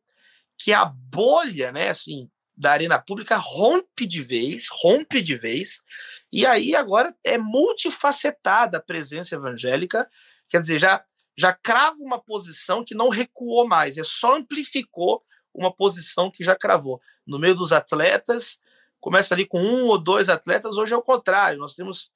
que 0.60 0.74
a 0.74 0.86
bolha, 0.86 1.72
né, 1.72 1.90
assim, 1.90 2.30
da 2.56 2.72
arena 2.72 3.00
pública 3.00 3.38
rompe 3.38 4.06
de 4.06 4.22
vez, 4.22 4.68
rompe 4.70 5.22
de 5.22 5.36
vez, 5.38 5.82
e 6.30 6.46
aí 6.46 6.76
agora 6.76 7.16
é 7.24 7.38
multifacetada 7.38 8.78
a 8.78 8.82
presença 8.82 9.36
evangélica, 9.36 10.10
quer 10.50 10.62
dizer, 10.62 10.78
já, 10.78 11.02
já 11.38 11.54
crava 11.54 11.96
uma 12.00 12.20
posição 12.22 12.84
que 12.84 12.94
não 12.94 13.08
recuou 13.08 13.66
mais, 13.66 13.98
é 13.98 14.04
só 14.04 14.36
amplificou 14.36 15.24
uma 15.56 15.74
posição 15.74 16.30
que 16.30 16.44
já 16.44 16.56
cravou. 16.56 17.02
No 17.26 17.40
meio 17.40 17.56
dos 17.56 17.72
atletas, 17.72 18.60
começa 19.00 19.34
ali 19.34 19.48
com 19.48 19.62
um 19.62 19.86
ou 19.86 19.98
dois 19.98 20.28
atletas, 20.28 20.76
hoje 20.76 20.94
é 20.94 20.98
o 20.98 21.02
contrário, 21.02 21.58
nós 21.58 21.74
temos 21.74 22.12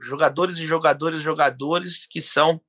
jogadores 0.00 0.58
e 0.58 0.66
jogadores 0.66 1.20
jogadores 1.20 2.06
que 2.06 2.20
são 2.20 2.60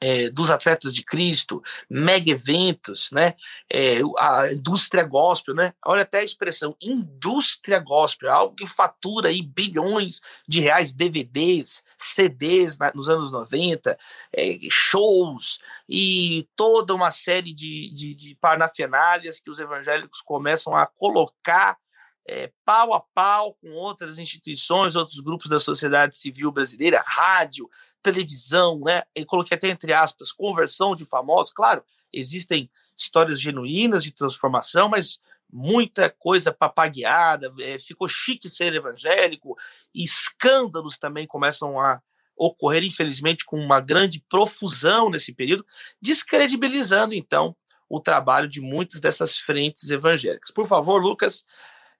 é, 0.00 0.28
dos 0.30 0.50
atletas 0.50 0.94
de 0.94 1.02
Cristo, 1.02 1.62
mega 1.88 2.30
eventos, 2.30 3.10
né? 3.12 3.34
É, 3.72 3.98
a 4.18 4.52
indústria 4.52 5.02
gospel, 5.02 5.54
né? 5.54 5.72
Olha 5.84 6.02
até 6.02 6.18
a 6.18 6.24
expressão 6.24 6.76
indústria 6.80 7.78
gospel, 7.78 8.30
algo 8.30 8.54
que 8.54 8.66
fatura 8.66 9.28
aí 9.28 9.42
bilhões 9.42 10.20
de 10.46 10.60
reais, 10.60 10.92
DVDs, 10.92 11.82
CDs 11.98 12.78
na, 12.78 12.92
nos 12.94 13.08
anos 13.08 13.32
90, 13.32 13.96
é, 14.32 14.58
shows 14.70 15.58
e 15.88 16.48
toda 16.56 16.94
uma 16.94 17.10
série 17.10 17.52
de, 17.52 17.90
de, 17.92 18.14
de 18.14 18.34
parnafenálias 18.36 19.40
que 19.40 19.50
os 19.50 19.58
evangélicos 19.58 20.20
começam 20.20 20.76
a 20.76 20.86
colocar 20.86 21.76
é, 22.26 22.50
pau 22.64 22.94
a 22.94 23.00
pau 23.00 23.54
com 23.54 23.72
outras 23.72 24.18
instituições, 24.18 24.96
outros 24.96 25.20
grupos 25.20 25.48
da 25.48 25.58
sociedade 25.58 26.16
civil 26.16 26.50
brasileira, 26.50 27.02
rádio, 27.06 27.68
televisão, 28.02 28.80
né? 28.80 29.02
Eu 29.14 29.26
coloquei 29.26 29.56
até 29.56 29.68
entre 29.68 29.92
aspas, 29.92 30.32
conversão 30.32 30.94
de 30.94 31.04
famosos. 31.04 31.52
Claro, 31.52 31.84
existem 32.12 32.70
histórias 32.96 33.40
genuínas 33.40 34.04
de 34.04 34.12
transformação, 34.12 34.88
mas 34.88 35.20
muita 35.52 36.10
coisa 36.10 36.52
papagueada, 36.52 37.52
é, 37.60 37.78
ficou 37.78 38.08
chique 38.08 38.48
ser 38.48 38.74
evangélico, 38.74 39.56
e 39.94 40.02
escândalos 40.02 40.98
também 40.98 41.26
começam 41.26 41.78
a 41.78 42.00
ocorrer, 42.36 42.82
infelizmente, 42.82 43.44
com 43.44 43.56
uma 43.58 43.80
grande 43.80 44.20
profusão 44.28 45.08
nesse 45.08 45.32
período, 45.32 45.64
descredibilizando, 46.00 47.14
então, 47.14 47.54
o 47.88 48.00
trabalho 48.00 48.48
de 48.48 48.60
muitas 48.60 49.00
dessas 49.00 49.38
frentes 49.38 49.90
evangélicas. 49.90 50.50
Por 50.50 50.66
favor, 50.66 51.00
Lucas, 51.00 51.44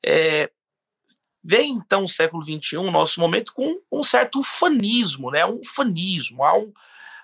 é, 0.04 0.50
vem 1.42 1.72
então 1.72 2.04
o 2.04 2.08
século 2.08 2.42
XXI, 2.42 2.76
nosso 2.90 3.20
momento, 3.20 3.52
com 3.52 3.80
um 3.90 4.02
certo 4.02 4.40
ufanismo, 4.40 5.30
né? 5.30 5.44
um 5.46 5.60
ufanismo, 5.60 6.44
há 6.44 6.56
um, 6.58 6.72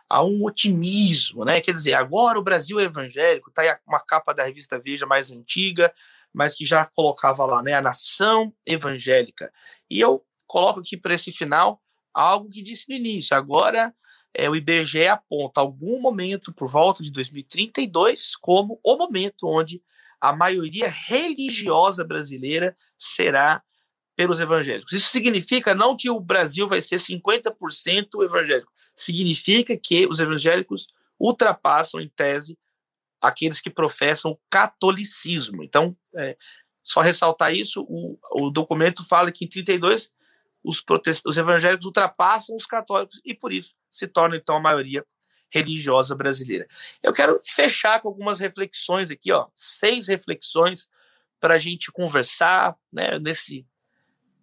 há 0.08 0.24
um 0.24 0.44
otimismo, 0.44 1.44
né? 1.44 1.60
Quer 1.60 1.74
dizer, 1.74 1.94
agora 1.94 2.38
o 2.38 2.42
Brasil 2.42 2.80
é 2.80 2.84
evangélico, 2.84 3.50
está 3.50 3.62
aí 3.62 3.76
uma 3.86 4.00
capa 4.00 4.32
da 4.32 4.44
revista 4.44 4.78
Veja 4.78 5.06
mais 5.06 5.30
antiga, 5.30 5.92
mas 6.32 6.54
que 6.54 6.64
já 6.64 6.86
colocava 6.86 7.44
lá, 7.44 7.62
né? 7.62 7.74
A 7.74 7.82
nação 7.82 8.52
evangélica. 8.66 9.52
E 9.90 10.00
eu 10.00 10.24
coloco 10.46 10.80
aqui 10.80 10.96
para 10.96 11.14
esse 11.14 11.32
final 11.32 11.80
algo 12.14 12.48
que 12.48 12.62
disse 12.62 12.88
no 12.88 12.94
início. 12.94 13.36
Agora 13.36 13.94
é, 14.34 14.48
o 14.48 14.56
IBGE 14.56 15.06
aponta 15.06 15.60
algum 15.60 16.00
momento 16.00 16.52
por 16.52 16.68
volta 16.68 17.02
de 17.02 17.10
2032 17.10 18.36
como 18.36 18.80
o 18.82 18.96
momento 18.96 19.46
onde 19.46 19.82
a 20.20 20.34
maioria 20.34 20.88
religiosa 20.88 22.04
brasileira 22.04 22.76
será 22.98 23.62
pelos 24.16 24.38
evangélicos. 24.38 24.92
Isso 24.92 25.10
significa 25.10 25.74
não 25.74 25.96
que 25.96 26.10
o 26.10 26.20
Brasil 26.20 26.68
vai 26.68 26.80
ser 26.80 26.96
50% 26.96 28.22
evangélico, 28.22 28.70
significa 28.94 29.76
que 29.76 30.06
os 30.06 30.20
evangélicos 30.20 30.86
ultrapassam, 31.18 32.00
em 32.00 32.08
tese, 32.08 32.58
aqueles 33.20 33.60
que 33.60 33.70
professam 33.70 34.32
o 34.32 34.40
catolicismo. 34.50 35.62
Então, 35.62 35.96
é, 36.14 36.36
só 36.82 37.00
ressaltar 37.00 37.54
isso, 37.54 37.82
o, 37.88 38.18
o 38.32 38.50
documento 38.50 39.06
fala 39.06 39.30
que 39.30 39.44
em 39.44 39.48
32 39.48 40.12
os, 40.62 40.84
os 41.24 41.36
evangélicos 41.36 41.86
ultrapassam 41.86 42.54
os 42.56 42.66
católicos 42.66 43.20
e 43.24 43.34
por 43.34 43.52
isso 43.52 43.74
se 43.90 44.06
torna 44.06 44.36
então 44.36 44.56
a 44.56 44.60
maioria 44.60 45.04
religiosa 45.50 46.14
brasileira. 46.14 46.66
Eu 47.02 47.12
quero 47.12 47.40
fechar 47.44 48.00
com 48.00 48.08
algumas 48.08 48.38
reflexões 48.38 49.10
aqui, 49.10 49.32
ó, 49.32 49.48
seis 49.54 50.08
reflexões 50.08 50.88
para 51.38 51.54
a 51.54 51.58
gente 51.58 51.90
conversar, 51.90 52.76
né, 52.92 53.18
nesse 53.18 53.66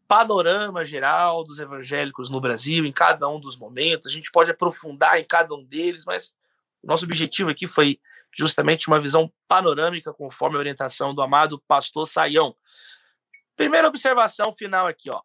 panorama 0.08 0.86
geral 0.86 1.44
dos 1.44 1.60
evangélicos 1.60 2.30
no 2.30 2.40
Brasil, 2.40 2.86
em 2.86 2.92
cada 2.92 3.28
um 3.28 3.40
dos 3.40 3.58
momentos. 3.58 4.08
A 4.08 4.12
gente 4.12 4.32
pode 4.32 4.50
aprofundar 4.50 5.20
em 5.20 5.24
cada 5.24 5.54
um 5.54 5.64
deles, 5.64 6.06
mas 6.06 6.36
o 6.82 6.88
nosso 6.88 7.06
objetivo 7.06 7.50
aqui 7.50 7.68
foi 7.68 8.00
justamente 8.32 8.88
uma 8.88 9.00
visão 9.00 9.32
panorâmica, 9.48 10.14
conforme 10.14 10.56
a 10.56 10.60
orientação 10.60 11.14
do 11.14 11.22
amado 11.22 11.62
pastor 11.68 12.08
Saião. 12.08 12.56
Primeira 13.56 13.88
observação 13.88 14.54
final 14.54 14.88
aqui, 14.88 15.10
ó. 15.10 15.22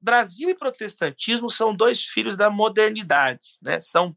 Brasil 0.00 0.50
e 0.50 0.54
protestantismo 0.54 1.48
são 1.48 1.74
dois 1.74 2.04
filhos 2.04 2.36
da 2.36 2.50
modernidade, 2.50 3.56
né? 3.62 3.80
São 3.80 4.14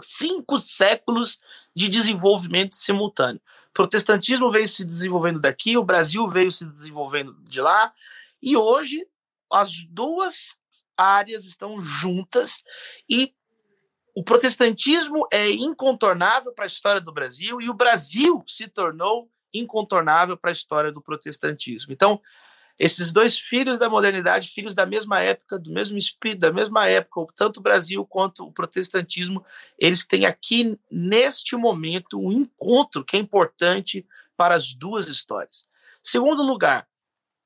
cinco 0.00 0.58
séculos 0.58 1.40
de 1.74 1.88
desenvolvimento 1.88 2.74
simultâneo. 2.74 3.40
O 3.70 3.74
protestantismo 3.74 4.50
veio 4.50 4.68
se 4.68 4.84
desenvolvendo 4.84 5.40
daqui, 5.40 5.76
o 5.76 5.84
Brasil 5.84 6.26
veio 6.28 6.52
se 6.52 6.64
desenvolvendo 6.64 7.36
de 7.42 7.60
lá, 7.60 7.92
e 8.42 8.56
hoje 8.56 9.06
as 9.50 9.84
duas 9.84 10.56
áreas 10.96 11.44
estão 11.44 11.80
juntas 11.80 12.62
e 13.08 13.34
o 14.16 14.22
protestantismo 14.22 15.26
é 15.32 15.50
incontornável 15.50 16.52
para 16.54 16.64
a 16.64 16.68
história 16.68 17.00
do 17.00 17.12
Brasil 17.12 17.60
e 17.60 17.68
o 17.68 17.74
Brasil 17.74 18.44
se 18.46 18.68
tornou 18.68 19.28
incontornável 19.52 20.36
para 20.36 20.50
a 20.50 20.52
história 20.52 20.92
do 20.92 21.02
protestantismo. 21.02 21.92
Então, 21.92 22.20
esses 22.78 23.12
dois 23.12 23.38
filhos 23.38 23.78
da 23.78 23.88
modernidade, 23.88 24.48
filhos 24.48 24.74
da 24.74 24.84
mesma 24.84 25.20
época, 25.20 25.58
do 25.58 25.72
mesmo 25.72 25.96
espírito, 25.96 26.40
da 26.40 26.52
mesma 26.52 26.88
época, 26.88 27.32
tanto 27.36 27.60
o 27.60 27.62
Brasil 27.62 28.04
quanto 28.04 28.44
o 28.44 28.52
protestantismo, 28.52 29.44
eles 29.78 30.06
têm 30.06 30.26
aqui, 30.26 30.78
neste 30.90 31.56
momento, 31.56 32.18
um 32.18 32.32
encontro 32.32 33.04
que 33.04 33.16
é 33.16 33.20
importante 33.20 34.06
para 34.36 34.56
as 34.56 34.74
duas 34.74 35.08
histórias. 35.08 35.68
Segundo 36.02 36.42
lugar, 36.42 36.86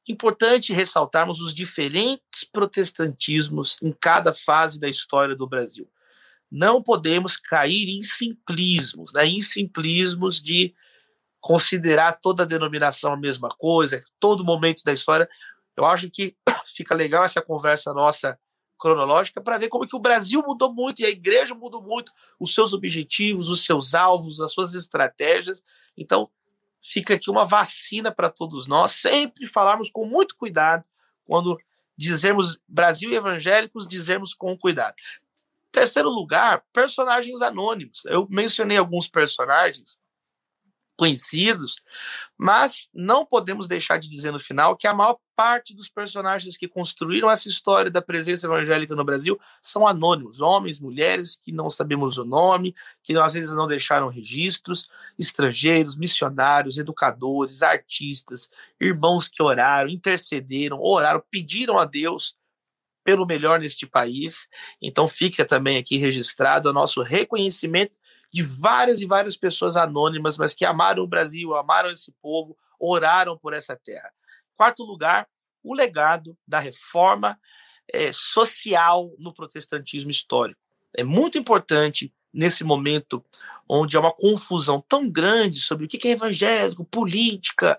importante 0.08 0.72
ressaltarmos 0.72 1.40
os 1.40 1.52
diferentes 1.52 2.44
protestantismos 2.50 3.76
em 3.82 3.92
cada 3.92 4.32
fase 4.32 4.80
da 4.80 4.88
história 4.88 5.36
do 5.36 5.46
Brasil. 5.46 5.88
Não 6.50 6.82
podemos 6.82 7.36
cair 7.36 7.90
em 7.90 8.00
simplismos, 8.00 9.12
né? 9.12 9.26
em 9.26 9.40
simplismos 9.40 10.40
de 10.40 10.74
considerar 11.40 12.18
toda 12.20 12.42
a 12.42 12.46
denominação 12.46 13.12
a 13.12 13.16
mesma 13.16 13.48
coisa, 13.48 14.02
todo 14.18 14.44
momento 14.44 14.82
da 14.84 14.92
história. 14.92 15.28
Eu 15.76 15.84
acho 15.84 16.10
que 16.10 16.36
fica 16.74 16.94
legal 16.94 17.24
essa 17.24 17.42
conversa 17.42 17.92
nossa 17.92 18.38
cronológica 18.78 19.40
para 19.40 19.58
ver 19.58 19.68
como 19.68 19.86
que 19.86 19.96
o 19.96 20.00
Brasil 20.00 20.42
mudou 20.46 20.72
muito 20.72 21.00
e 21.00 21.04
a 21.04 21.10
igreja 21.10 21.54
mudou 21.54 21.82
muito 21.82 22.12
os 22.38 22.54
seus 22.54 22.72
objetivos, 22.72 23.48
os 23.48 23.64
seus 23.64 23.94
alvos, 23.94 24.40
as 24.40 24.52
suas 24.52 24.72
estratégias. 24.74 25.62
Então, 25.96 26.30
fica 26.80 27.14
aqui 27.14 27.28
uma 27.28 27.44
vacina 27.44 28.12
para 28.12 28.30
todos 28.30 28.66
nós, 28.66 28.92
sempre 28.92 29.46
falarmos 29.46 29.90
com 29.90 30.06
muito 30.06 30.36
cuidado 30.36 30.84
quando 31.24 31.58
dizermos 31.96 32.58
Brasil 32.68 33.12
evangélicos, 33.12 33.86
dizermos 33.86 34.32
com 34.32 34.56
cuidado. 34.56 34.94
Terceiro 35.72 36.08
lugar, 36.08 36.64
personagens 36.72 37.42
anônimos. 37.42 38.04
Eu 38.06 38.26
mencionei 38.30 38.78
alguns 38.78 39.08
personagens 39.08 39.98
conhecidos, 40.98 41.80
mas 42.36 42.90
não 42.92 43.24
podemos 43.24 43.68
deixar 43.68 43.98
de 43.98 44.10
dizer 44.10 44.32
no 44.32 44.40
final 44.40 44.76
que 44.76 44.88
a 44.88 44.92
maior 44.92 45.16
parte 45.36 45.72
dos 45.72 45.88
personagens 45.88 46.56
que 46.56 46.66
construíram 46.66 47.30
essa 47.30 47.48
história 47.48 47.88
da 47.88 48.02
presença 48.02 48.48
evangélica 48.48 48.96
no 48.96 49.04
Brasil 49.04 49.38
são 49.62 49.86
anônimos, 49.86 50.40
homens, 50.40 50.80
mulheres 50.80 51.36
que 51.36 51.52
não 51.52 51.70
sabemos 51.70 52.18
o 52.18 52.24
nome, 52.24 52.74
que 53.04 53.16
às 53.16 53.34
vezes 53.34 53.54
não 53.54 53.68
deixaram 53.68 54.08
registros, 54.08 54.88
estrangeiros, 55.16 55.96
missionários, 55.96 56.78
educadores, 56.78 57.62
artistas, 57.62 58.50
irmãos 58.80 59.28
que 59.28 59.40
oraram, 59.40 59.88
intercederam, 59.88 60.80
oraram, 60.82 61.22
pediram 61.30 61.78
a 61.78 61.84
Deus 61.84 62.34
pelo 63.04 63.24
melhor 63.24 63.60
neste 63.60 63.86
país. 63.86 64.48
Então 64.82 65.06
fica 65.06 65.44
também 65.44 65.78
aqui 65.78 65.96
registrado 65.96 66.68
o 66.68 66.72
nosso 66.72 67.02
reconhecimento 67.02 67.96
de 68.32 68.42
várias 68.42 69.00
e 69.00 69.06
várias 69.06 69.36
pessoas 69.36 69.76
anônimas, 69.76 70.36
mas 70.36 70.54
que 70.54 70.64
amaram 70.64 71.02
o 71.02 71.08
Brasil, 71.08 71.54
amaram 71.56 71.90
esse 71.90 72.12
povo, 72.20 72.56
oraram 72.78 73.36
por 73.38 73.54
essa 73.54 73.76
terra. 73.76 74.10
Quarto 74.54 74.84
lugar, 74.84 75.26
o 75.62 75.74
legado 75.74 76.36
da 76.46 76.58
reforma 76.58 77.38
é, 77.92 78.12
social 78.12 79.12
no 79.18 79.32
protestantismo 79.32 80.10
histórico. 80.10 80.60
É 80.96 81.02
muito 81.02 81.38
importante 81.38 82.12
nesse 82.32 82.64
momento 82.64 83.24
onde 83.68 83.96
há 83.96 84.00
uma 84.00 84.14
confusão 84.14 84.80
tão 84.80 85.10
grande 85.10 85.60
sobre 85.60 85.86
o 85.86 85.88
que 85.88 86.06
é 86.08 86.12
evangélico, 86.12 86.84
política, 86.84 87.78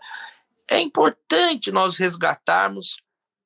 é 0.70 0.80
importante 0.80 1.72
nós 1.72 1.98
resgatarmos 1.98 2.98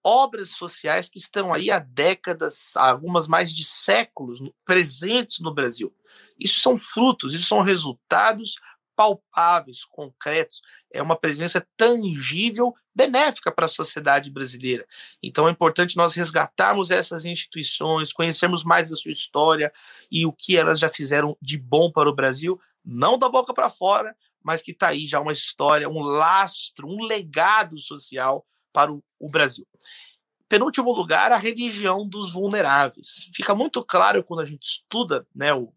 obras 0.03 0.49
sociais 0.49 1.09
que 1.09 1.17
estão 1.17 1.53
aí 1.53 1.71
há 1.71 1.79
décadas, 1.79 2.75
algumas 2.75 3.27
mais 3.27 3.53
de 3.53 3.63
séculos, 3.63 4.41
presentes 4.65 5.39
no 5.39 5.53
Brasil. 5.53 5.93
Isso 6.39 6.61
são 6.61 6.77
frutos, 6.77 7.33
isso 7.33 7.47
são 7.47 7.61
resultados 7.61 8.55
palpáveis, 8.95 9.85
concretos, 9.85 10.61
é 10.91 11.01
uma 11.01 11.15
presença 11.15 11.65
tangível, 11.75 12.73
benéfica 12.93 13.51
para 13.51 13.65
a 13.65 13.69
sociedade 13.69 14.29
brasileira. 14.29 14.85
Então 15.21 15.47
é 15.47 15.51
importante 15.51 15.97
nós 15.97 16.13
resgatarmos 16.13 16.91
essas 16.91 17.25
instituições, 17.25 18.13
conhecermos 18.13 18.63
mais 18.63 18.89
da 18.89 18.95
sua 18.95 19.11
história 19.11 19.73
e 20.11 20.25
o 20.25 20.31
que 20.31 20.55
elas 20.55 20.79
já 20.79 20.89
fizeram 20.89 21.35
de 21.41 21.57
bom 21.57 21.91
para 21.91 22.09
o 22.09 22.15
Brasil, 22.15 22.59
não 22.85 23.17
da 23.17 23.29
boca 23.29 23.53
para 23.53 23.69
fora, 23.69 24.15
mas 24.43 24.61
que 24.61 24.71
está 24.71 24.89
aí 24.89 25.07
já 25.07 25.19
uma 25.19 25.33
história, 25.33 25.89
um 25.89 26.01
lastro, 26.01 26.87
um 26.87 27.05
legado 27.05 27.77
social 27.77 28.45
para 28.71 28.91
o, 28.91 29.29
Brasil. 29.29 29.65
Penúltimo 30.49 30.91
lugar, 30.91 31.31
a 31.31 31.37
religião 31.37 32.07
dos 32.07 32.33
vulneráveis. 32.33 33.29
Fica 33.33 33.55
muito 33.55 33.83
claro 33.83 34.23
quando 34.23 34.41
a 34.41 34.45
gente 34.45 34.63
estuda 34.63 35.25
né, 35.33 35.53
o 35.53 35.73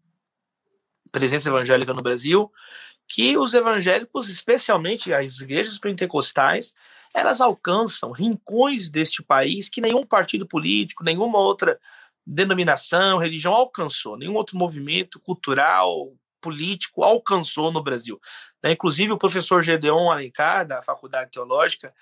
presença 1.11 1.49
evangélica 1.49 1.93
no 1.93 2.01
Brasil, 2.01 2.51
que 3.07 3.37
os 3.37 3.53
evangélicos, 3.53 4.29
especialmente 4.29 5.13
as 5.13 5.39
igrejas 5.39 5.77
pentecostais, 5.77 6.73
elas 7.13 7.39
alcançam 7.41 8.11
rincões 8.11 8.89
deste 8.89 9.23
país 9.23 9.69
que 9.69 9.81
nenhum 9.81 10.05
partido 10.05 10.45
político, 10.45 11.03
nenhuma 11.03 11.39
outra 11.39 11.79
denominação, 12.25 13.17
religião 13.17 13.53
alcançou, 13.53 14.17
nenhum 14.17 14.35
outro 14.35 14.57
movimento 14.57 15.19
cultural, 15.19 16.13
político 16.41 17.03
alcançou 17.03 17.71
no 17.71 17.81
Brasil. 17.81 18.19
Né? 18.61 18.73
Inclusive 18.73 19.13
o 19.13 19.17
professor 19.17 19.63
Gedeon 19.63 20.11
Alencar, 20.11 20.67
da 20.67 20.81
Faculdade 20.81 21.31
Teológica, 21.31 21.93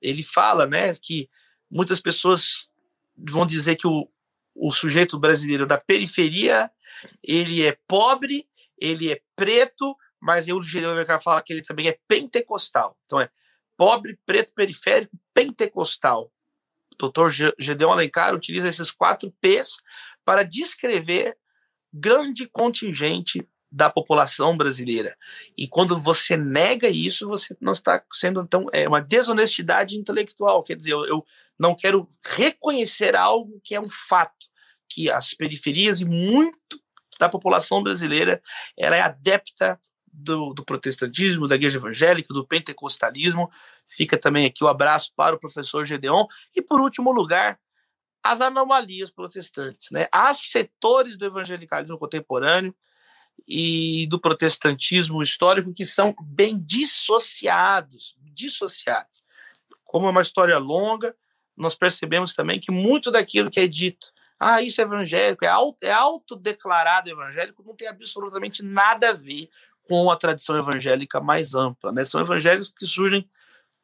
ele 0.00 0.22
fala 0.22 0.66
né, 0.66 0.94
que 1.00 1.28
muitas 1.70 2.00
pessoas 2.00 2.70
vão 3.16 3.46
dizer 3.46 3.76
que 3.76 3.86
o, 3.86 4.08
o 4.54 4.70
sujeito 4.70 5.18
brasileiro 5.18 5.66
da 5.66 5.78
periferia 5.78 6.70
ele 7.22 7.64
é 7.64 7.76
pobre, 7.86 8.46
ele 8.84 9.12
é 9.12 9.20
preto, 9.36 9.96
mas 10.20 10.48
eu, 10.48 10.56
o 10.56 10.62
Gedeon 10.62 10.92
Alencar 10.92 11.22
fala 11.22 11.42
que 11.42 11.52
ele 11.52 11.62
também 11.62 11.88
é 11.88 11.98
pentecostal. 12.08 12.96
Então 13.04 13.20
é 13.20 13.28
pobre, 13.76 14.18
preto, 14.24 14.52
periférico, 14.54 15.16
pentecostal. 15.32 16.30
O 16.92 16.96
doutor 16.96 17.30
Gedeon 17.30 17.92
Alencar 17.92 18.34
utiliza 18.34 18.68
esses 18.68 18.90
quatro 18.90 19.32
P's 19.40 19.80
para 20.24 20.42
descrever 20.42 21.36
grande 21.92 22.48
contingente 22.48 23.46
da 23.70 23.90
população 23.90 24.56
brasileira. 24.56 25.16
E 25.58 25.66
quando 25.66 25.98
você 25.98 26.36
nega 26.36 26.88
isso, 26.88 27.28
você 27.28 27.56
não 27.60 27.72
está 27.72 28.04
sendo 28.12 28.40
então 28.40 28.66
é 28.72 28.86
uma 28.86 29.00
desonestidade 29.00 29.98
intelectual. 29.98 30.62
Quer 30.62 30.76
dizer, 30.76 30.92
eu, 30.92 31.04
eu 31.06 31.26
não 31.58 31.74
quero 31.74 32.08
reconhecer 32.24 33.16
algo 33.16 33.60
que 33.64 33.74
é 33.74 33.80
um 33.80 33.90
fato, 33.90 34.46
que 34.88 35.10
as 35.10 35.34
periferias 35.34 36.00
e 36.00 36.04
muito 36.04 36.80
da 37.18 37.28
população 37.28 37.82
brasileira 37.82 38.42
ela 38.76 38.96
é 38.96 39.00
adepta 39.00 39.80
do, 40.12 40.54
do, 40.54 40.64
protestantismo, 40.64 41.48
da 41.48 41.56
igreja 41.56 41.78
evangélica, 41.78 42.32
do 42.32 42.46
pentecostalismo. 42.46 43.50
Fica 43.86 44.16
também 44.16 44.46
aqui 44.46 44.62
o 44.62 44.68
abraço 44.68 45.12
para 45.16 45.34
o 45.34 45.40
professor 45.40 45.84
Gedeon. 45.84 46.26
E, 46.54 46.62
por 46.62 46.80
último 46.80 47.12
lugar, 47.12 47.58
as 48.22 48.40
anomalias 48.40 49.10
protestantes. 49.10 49.90
Né? 49.90 50.08
Há 50.10 50.32
setores 50.32 51.16
do 51.16 51.26
evangelicalismo 51.26 51.98
contemporâneo 51.98 52.74
e 53.46 54.06
do 54.08 54.20
protestantismo 54.20 55.20
histórico 55.20 55.74
que 55.74 55.84
são 55.84 56.14
bem 56.22 56.58
dissociados, 56.58 58.16
dissociados. 58.22 59.22
Como 59.84 60.06
é 60.06 60.10
uma 60.10 60.22
história 60.22 60.56
longa, 60.58 61.14
nós 61.56 61.74
percebemos 61.74 62.34
também 62.34 62.58
que 62.58 62.72
muito 62.72 63.10
daquilo 63.10 63.50
que 63.50 63.60
é 63.60 63.66
dito, 63.66 64.12
ah, 64.38 64.60
isso 64.60 64.80
é 64.80 64.84
evangélico, 64.84 65.44
é, 65.44 65.48
auto, 65.48 65.78
é 65.82 65.92
autodeclarado 65.92 67.08
evangélico, 67.08 67.62
não 67.64 67.74
tem 67.74 67.88
absolutamente 67.88 68.62
nada 68.62 69.10
a 69.10 69.12
ver 69.12 69.48
com 69.84 70.10
a 70.10 70.16
tradição 70.16 70.58
evangélica 70.58 71.20
mais 71.20 71.54
ampla. 71.54 71.92
Né? 71.92 72.04
São 72.04 72.20
evangélicos 72.20 72.72
que 72.76 72.86
surgem 72.86 73.28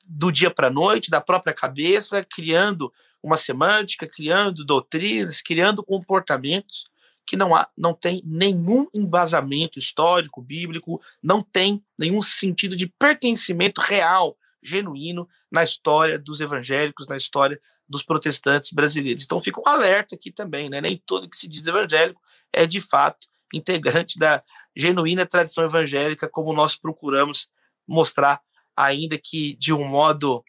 do 0.08 0.30
dia 0.30 0.50
para 0.50 0.68
a 0.68 0.70
noite, 0.70 1.10
da 1.10 1.20
própria 1.20 1.54
cabeça, 1.54 2.24
criando 2.24 2.92
uma 3.22 3.36
semântica, 3.36 4.08
criando 4.08 4.64
doutrinas, 4.64 5.42
criando 5.42 5.84
comportamentos 5.84 6.88
que 7.26 7.36
não 7.36 7.54
há, 7.54 7.68
não 7.76 7.94
tem 7.94 8.20
nenhum 8.26 8.88
embasamento 8.92 9.78
histórico, 9.78 10.42
bíblico, 10.42 11.00
não 11.22 11.42
tem 11.42 11.84
nenhum 11.98 12.20
sentido 12.20 12.74
de 12.74 12.88
pertencimento 12.88 13.80
real, 13.80 14.36
genuíno 14.62 15.28
na 15.50 15.62
história 15.62 16.18
dos 16.18 16.40
evangélicos, 16.40 17.06
na 17.06 17.16
história 17.16 17.60
dos 17.90 18.04
protestantes 18.04 18.70
brasileiros. 18.72 19.24
Então 19.24 19.40
fica 19.40 19.60
um 19.60 19.68
alerta 19.68 20.14
aqui 20.14 20.30
também, 20.30 20.70
né? 20.70 20.80
Nem 20.80 21.02
tudo 21.04 21.28
que 21.28 21.36
se 21.36 21.48
diz 21.48 21.66
evangélico 21.66 22.22
é 22.52 22.64
de 22.64 22.80
fato 22.80 23.26
integrante 23.52 24.16
da 24.16 24.44
genuína 24.76 25.26
tradição 25.26 25.64
evangélica, 25.64 26.28
como 26.28 26.52
nós 26.52 26.76
procuramos 26.76 27.48
mostrar, 27.86 28.40
ainda 28.76 29.18
que 29.18 29.56
de 29.56 29.72
um 29.72 29.84
modo 29.84 30.44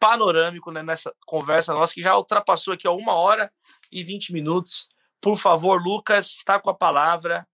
panorâmico 0.00 0.72
né, 0.72 0.82
nessa 0.82 1.14
conversa 1.24 1.72
nossa, 1.72 1.94
que 1.94 2.02
já 2.02 2.16
ultrapassou 2.16 2.74
aqui 2.74 2.88
uma 2.88 3.14
hora 3.14 3.52
e 3.92 4.02
vinte 4.02 4.32
minutos. 4.32 4.88
Por 5.20 5.36
favor, 5.36 5.80
Lucas, 5.80 6.26
está 6.26 6.58
com 6.58 6.70
a 6.70 6.74
palavra. 6.74 7.46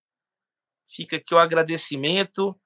Fica 0.89 1.17
aqui 1.17 1.35
o 1.35 1.39
agradecimento 1.39 2.59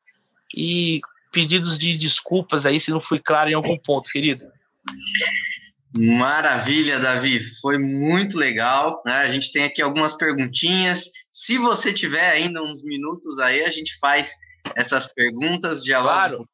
e 0.54 1.00
pedidos 1.32 1.78
de 1.78 1.96
desculpas 1.96 2.64
aí 2.64 2.78
se 2.78 2.92
não 2.92 3.00
fui 3.00 3.18
claro 3.18 3.50
em 3.50 3.54
algum 3.54 3.76
ponto, 3.76 4.08
querido. 4.08 4.44
Maravilha, 5.96 7.00
Davi. 7.00 7.40
Foi 7.60 7.78
muito 7.78 8.38
legal. 8.38 9.02
Né? 9.04 9.12
A 9.14 9.30
gente 9.30 9.52
tem 9.52 9.64
aqui 9.64 9.82
algumas 9.82 10.14
perguntinhas. 10.14 11.04
Se 11.30 11.58
você 11.58 11.92
tiver 11.92 12.30
ainda 12.30 12.62
uns 12.62 12.82
minutos 12.84 13.38
aí, 13.38 13.64
a 13.64 13.70
gente 13.70 13.98
faz 13.98 14.32
essas 14.76 15.12
perguntas, 15.12 15.82
dialoga 15.82 16.14
claro. 16.14 16.48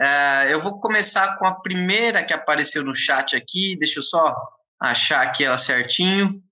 É, 0.00 0.52
eu 0.52 0.60
vou 0.60 0.80
começar 0.80 1.36
com 1.36 1.46
a 1.46 1.60
primeira 1.60 2.24
que 2.24 2.32
apareceu 2.32 2.82
no 2.82 2.94
chat 2.94 3.36
aqui. 3.36 3.76
Deixa 3.78 3.98
eu 3.98 4.02
só 4.02 4.34
achar 4.80 5.22
aqui 5.22 5.44
ela 5.44 5.58
certinho. 5.58 6.42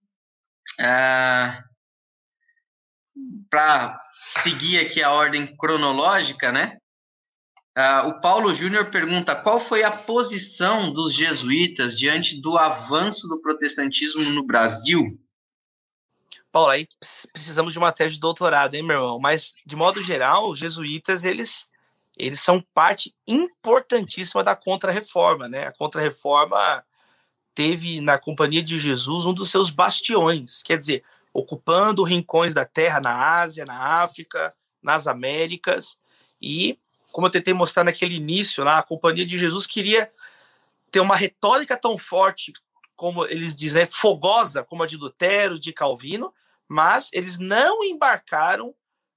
É, 0.79 1.59
Para 3.49 3.99
seguir 4.27 4.81
aqui 4.81 5.03
a 5.03 5.13
ordem 5.13 5.57
cronológica, 5.57 6.53
né? 6.53 6.77
Uh, 7.77 8.09
o 8.09 8.21
Paulo 8.21 8.55
Júnior 8.55 8.91
pergunta 8.91 9.37
qual 9.37 9.61
foi 9.61 9.83
a 9.83 9.91
posição 9.91 10.91
dos 10.91 11.13
jesuítas 11.13 11.95
diante 11.95 12.41
do 12.41 12.57
avanço 12.57 13.29
do 13.29 13.39
protestantismo 13.39 14.25
no 14.25 14.43
Brasil. 14.43 15.21
Paulo, 16.51 16.71
aí 16.71 16.89
precisamos 17.35 17.75
de 17.75 17.79
uma 17.79 17.93
tese 17.93 18.15
de 18.15 18.21
doutorado, 18.21 18.75
hein, 18.75 18.83
meu 18.83 18.97
irmão? 18.97 19.21
Mas, 19.21 19.53
de 19.67 19.77
modo 19.77 20.03
geral, 20.03 20.49
os 20.49 20.59
jesuítas, 20.59 21.23
eles, 21.23 21.69
eles 22.17 22.41
são 22.41 22.65
parte 22.73 23.15
importantíssima 23.29 24.43
da 24.43 24.57
Contra-Reforma, 24.57 25.47
né? 25.47 25.67
A 25.67 25.73
Contra-Reforma 25.73 26.83
teve, 27.55 28.01
na 28.01 28.19
Companhia 28.19 28.63
de 28.63 28.79
Jesus, 28.79 29.27
um 29.27 29.35
dos 29.35 29.51
seus 29.51 29.69
bastiões, 29.69 30.63
quer 30.63 30.79
dizer, 30.79 31.05
ocupando 31.31 32.03
rincões 32.05 32.55
da 32.55 32.65
terra 32.65 33.01
na 33.01 33.39
Ásia, 33.39 33.67
na 33.67 34.01
África, 34.01 34.55
nas 34.83 35.07
Américas, 35.07 35.99
e 36.41 36.79
como 37.17 37.29
eu 37.29 37.31
tentei 37.31 37.55
mostrar 37.55 37.83
naquele 37.83 38.17
início 38.17 38.63
lá, 38.63 38.77
a 38.77 38.83
Companhia 38.83 39.25
de 39.25 39.39
Jesus 39.39 39.67
queria 39.67 40.13
ter 40.91 41.01
uma 41.01 41.17
retórica 41.17 41.75
tão 41.75 41.97
forte, 41.97 42.53
como 42.95 43.25
eles 43.25 43.57
dizem, 43.57 43.81
né, 43.81 43.87
fogosa, 43.87 44.63
como 44.63 44.83
a 44.83 44.87
de 44.87 44.99
Lutero, 44.99 45.59
de 45.59 45.73
Calvino, 45.73 46.31
mas 46.69 47.09
eles 47.15 47.39
não 47.39 47.83
embarcaram 47.83 48.75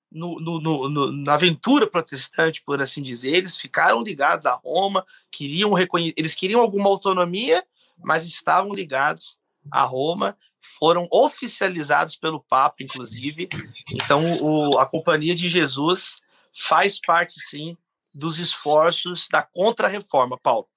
no, 0.09 0.39
no, 0.39 0.89
no, 0.89 1.11
na 1.11 1.33
aventura 1.33 1.87
protestante, 1.87 2.63
por 2.63 2.81
assim 2.81 3.03
dizer. 3.03 3.35
Eles 3.35 3.57
ficaram 3.57 4.01
ligados 4.01 4.45
a 4.45 4.53
Roma, 4.53 5.05
queriam 5.29 5.73
eles 6.15 6.33
queriam 6.35 6.61
alguma 6.61 6.87
autonomia, 6.87 7.65
mas 8.01 8.23
estavam 8.23 8.73
ligados 8.73 9.37
a 9.69 9.83
Roma, 9.83 10.37
foram 10.61 11.05
oficializados 11.11 12.15
pelo 12.15 12.39
Papa, 12.39 12.81
inclusive. 12.81 13.49
Então, 13.91 14.23
o, 14.41 14.79
a 14.79 14.85
Companhia 14.85 15.35
de 15.35 15.49
Jesus 15.49 16.21
faz 16.53 16.97
parte, 16.97 17.33
sim, 17.33 17.77
dos 18.15 18.39
esforços 18.39 19.27
da 19.31 19.41
contra-reforma, 19.41 20.37
Paulo. 20.41 20.67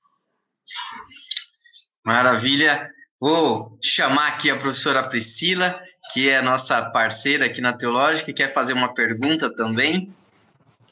Maravilha. 2.05 2.91
Vou 3.21 3.79
chamar 3.81 4.29
aqui 4.29 4.51
a 4.51 4.57
professora 4.57 5.09
Priscila, 5.09 5.81
que 6.13 6.29
é 6.29 6.43
nossa 6.43 6.91
parceira 6.91 7.47
aqui 7.47 7.61
na 7.61 7.73
Teológica, 7.73 8.31
e 8.31 8.35
quer 8.35 8.53
fazer 8.53 8.73
uma 8.73 8.93
pergunta 8.95 9.55
também. 9.55 10.13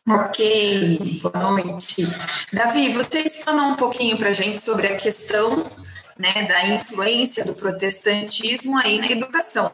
Ok, 0.09 1.21
boa 1.21 1.51
noite. 1.51 2.07
Davi, 2.53 2.93
você 2.93 3.21
explanou 3.21 3.71
um 3.71 3.77
pouquinho 3.77 4.17
para 4.17 4.31
a 4.31 4.33
gente 4.33 4.61
sobre 4.61 4.87
a 4.87 4.97
questão 4.97 5.69
né, 6.17 6.47
da 6.47 6.67
influência 6.69 7.45
do 7.45 7.55
protestantismo 7.55 8.79
aí 8.79 8.99
na 8.99 9.11
educação, 9.11 9.71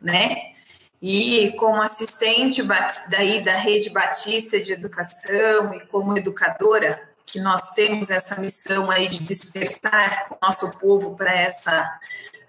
né? 0.00 0.54
E 1.00 1.52
como 1.52 1.80
assistente 1.80 2.62
daí 3.08 3.42
da 3.42 3.54
Rede 3.54 3.90
Batista 3.90 4.58
de 4.58 4.72
Educação 4.72 5.72
e 5.72 5.80
como 5.86 6.18
educadora, 6.18 7.08
que 7.24 7.38
nós 7.38 7.72
temos 7.72 8.10
essa 8.10 8.40
missão 8.40 8.90
aí 8.90 9.06
de 9.06 9.20
despertar 9.20 10.26
o 10.30 10.46
nosso 10.46 10.78
povo 10.78 11.16
para 11.16 11.32
essa 11.32 11.98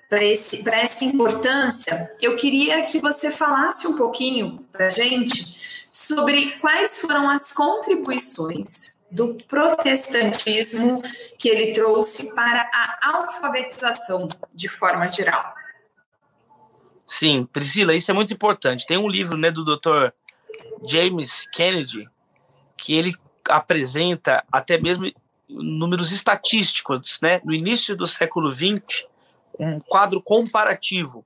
para 0.09 0.75
essa 0.75 1.05
importância, 1.05 2.11
eu 2.19 2.35
queria 2.35 2.83
que 2.83 2.99
você 2.99 3.29
falasse 3.29 3.85
um 3.85 3.95
pouquinho 3.95 4.65
para 4.71 4.87
a 4.87 4.89
gente 4.89 5.87
sobre 5.91 6.53
quais 6.53 6.97
foram 6.97 7.29
as 7.29 7.53
contribuições 7.53 9.03
do 9.11 9.35
protestantismo 9.47 11.03
que 11.37 11.47
ele 11.47 11.73
trouxe 11.73 12.33
para 12.33 12.67
a 12.73 13.09
alfabetização 13.17 14.27
de 14.51 14.67
forma 14.67 15.07
geral. 15.07 15.58
Sim, 17.09 17.43
Priscila, 17.43 17.95
isso 17.95 18.11
é 18.11 18.13
muito 18.13 18.31
importante. 18.31 18.85
Tem 18.85 18.95
um 18.95 19.09
livro 19.09 19.35
né, 19.35 19.49
do 19.49 19.65
Dr. 19.65 20.11
James 20.87 21.47
Kennedy 21.51 22.07
que 22.77 22.93
ele 22.93 23.15
apresenta 23.49 24.45
até 24.51 24.79
mesmo 24.79 25.11
números 25.49 26.11
estatísticos, 26.11 27.19
né? 27.19 27.41
No 27.43 27.51
início 27.51 27.97
do 27.97 28.05
século 28.05 28.53
XX, 28.53 29.07
um 29.57 29.79
quadro 29.79 30.21
comparativo 30.21 31.25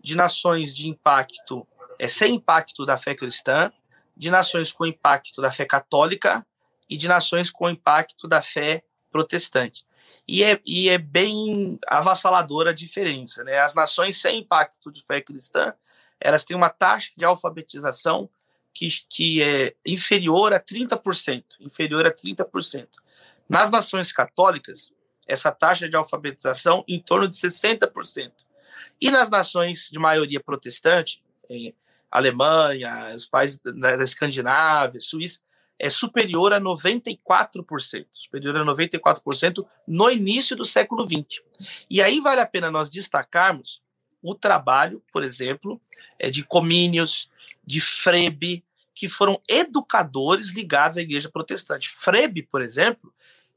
de 0.00 0.16
nações 0.16 0.74
de 0.74 0.88
impacto, 0.88 1.64
é, 2.00 2.08
sem 2.08 2.34
impacto 2.34 2.84
da 2.84 2.98
fé 2.98 3.14
cristã, 3.14 3.72
de 4.16 4.28
nações 4.28 4.72
com 4.72 4.84
impacto 4.84 5.40
da 5.40 5.52
fé 5.52 5.64
católica 5.64 6.44
e 6.90 6.96
de 6.96 7.06
nações 7.06 7.48
com 7.48 7.70
impacto 7.70 8.26
da 8.26 8.42
fé 8.42 8.82
protestante. 9.12 9.86
E 10.26 10.42
é, 10.42 10.60
e 10.64 10.88
é 10.88 10.98
bem 10.98 11.78
avassaladora 11.86 12.70
a 12.70 12.74
diferença. 12.74 13.42
Né? 13.44 13.58
As 13.58 13.74
nações 13.74 14.20
sem 14.20 14.40
impacto 14.40 14.90
de 14.90 15.04
fé 15.04 15.20
cristã, 15.20 15.74
elas 16.20 16.44
têm 16.44 16.56
uma 16.56 16.70
taxa 16.70 17.10
de 17.16 17.24
alfabetização 17.24 18.28
que, 18.72 18.88
que 19.08 19.42
é 19.42 19.74
inferior 19.84 20.54
a 20.54 20.60
30%, 20.60 21.44
inferior 21.60 22.06
a 22.06 22.10
30%. 22.10 22.88
Nas 23.48 23.70
nações 23.70 24.12
católicas, 24.12 24.92
essa 25.26 25.50
taxa 25.50 25.88
de 25.88 25.96
alfabetização 25.96 26.84
em 26.88 26.98
torno 26.98 27.28
de 27.28 27.36
60%. 27.36 28.32
E 29.00 29.10
nas 29.10 29.28
nações 29.28 29.88
de 29.90 29.98
maioria 29.98 30.40
protestante, 30.40 31.22
em 31.48 31.74
Alemanha, 32.10 33.14
os 33.14 33.26
países 33.26 33.58
da 33.58 34.02
Escandinávia, 34.02 35.00
Suíça, 35.00 35.40
é 35.82 35.90
superior 35.90 36.52
a 36.52 36.60
94%, 36.60 38.06
superior 38.12 38.56
a 38.56 38.64
94% 38.64 39.66
no 39.84 40.08
início 40.08 40.54
do 40.54 40.64
século 40.64 41.04
XX. 41.04 41.42
E 41.90 42.00
aí 42.00 42.20
vale 42.20 42.40
a 42.40 42.46
pena 42.46 42.70
nós 42.70 42.88
destacarmos 42.88 43.82
o 44.22 44.32
trabalho, 44.32 45.02
por 45.12 45.24
exemplo, 45.24 45.82
é 46.20 46.30
de 46.30 46.44
Comínios, 46.44 47.28
de 47.66 47.80
Frebe, 47.80 48.64
que 48.94 49.08
foram 49.08 49.42
educadores 49.48 50.52
ligados 50.54 50.98
à 50.98 51.02
igreja 51.02 51.28
protestante. 51.28 51.88
Frebe, 51.88 52.44
por 52.44 52.62
exemplo, 52.62 53.12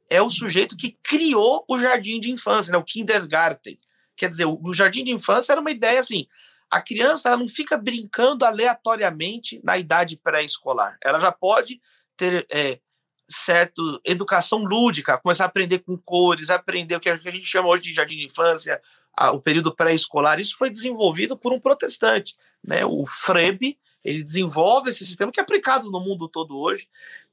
é 0.09 0.19
o 0.19 0.29
sujeito 0.29 0.75
que 0.75 0.97
criou 1.03 1.63
o 1.69 1.79
jardim 1.79 2.19
de 2.19 2.31
infância, 2.31 2.71
né, 2.71 2.77
o 2.79 2.83
kindergarten. 2.83 3.77
Quer 4.17 4.31
dizer, 4.31 4.45
o 4.45 4.73
jardim 4.73 5.03
de 5.03 5.11
infância 5.11 5.51
era 5.51 5.61
uma 5.61 5.69
ideia 5.69 5.99
assim, 5.99 6.25
a 6.71 6.81
criança 6.81 7.29
ela 7.29 7.37
não 7.37 7.47
fica 7.47 7.77
brincando 7.77 8.43
aleatoriamente 8.43 9.61
na 9.63 9.77
idade 9.77 10.17
pré-escolar. 10.17 10.97
Ela 11.03 11.19
já 11.19 11.31
pode 11.31 11.79
ter 12.17 12.45
é, 12.49 12.79
certo 13.27 13.99
educação 14.03 14.63
lúdica, 14.63 15.17
começar 15.17 15.45
a 15.45 15.47
aprender 15.47 15.79
com 15.79 15.97
cores, 15.97 16.49
aprender 16.49 16.95
o 16.95 16.99
que 16.99 17.09
a 17.09 17.15
gente 17.15 17.45
chama 17.45 17.69
hoje 17.69 17.83
de 17.83 17.93
jardim 17.93 18.17
de 18.17 18.25
infância, 18.25 18.81
a, 19.15 19.31
o 19.31 19.41
período 19.41 19.73
pré-escolar. 19.73 20.39
Isso 20.39 20.57
foi 20.57 20.69
desenvolvido 20.69 21.37
por 21.37 21.53
um 21.53 21.59
protestante, 21.59 22.35
né? 22.63 22.85
O 22.85 23.05
Frebe, 23.05 23.77
ele 24.03 24.23
desenvolve 24.23 24.89
esse 24.89 25.05
sistema 25.05 25.31
que 25.31 25.39
é 25.39 25.43
aplicado 25.43 25.89
no 25.89 25.99
mundo 25.99 26.27
todo 26.27 26.57
hoje. 26.57 26.87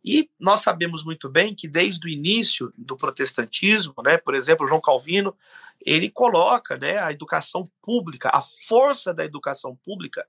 E 0.05 0.31
nós 0.41 0.63
sabemos 0.63 1.05
muito 1.05 1.29
bem 1.29 1.55
que 1.55 1.69
desde 1.69 2.07
o 2.07 2.11
início 2.11 2.73
do 2.77 2.97
protestantismo, 2.97 3.95
né, 4.03 4.17
por 4.17 4.35
exemplo, 4.35 4.67
João 4.67 4.81
Calvino, 4.81 5.37
ele 5.85 6.09
coloca 6.11 6.77
né, 6.77 6.99
a 6.99 7.13
educação 7.13 7.69
pública, 7.83 8.31
a 8.33 8.41
força 8.41 9.13
da 9.13 9.25
educação 9.25 9.77
pública, 9.85 10.27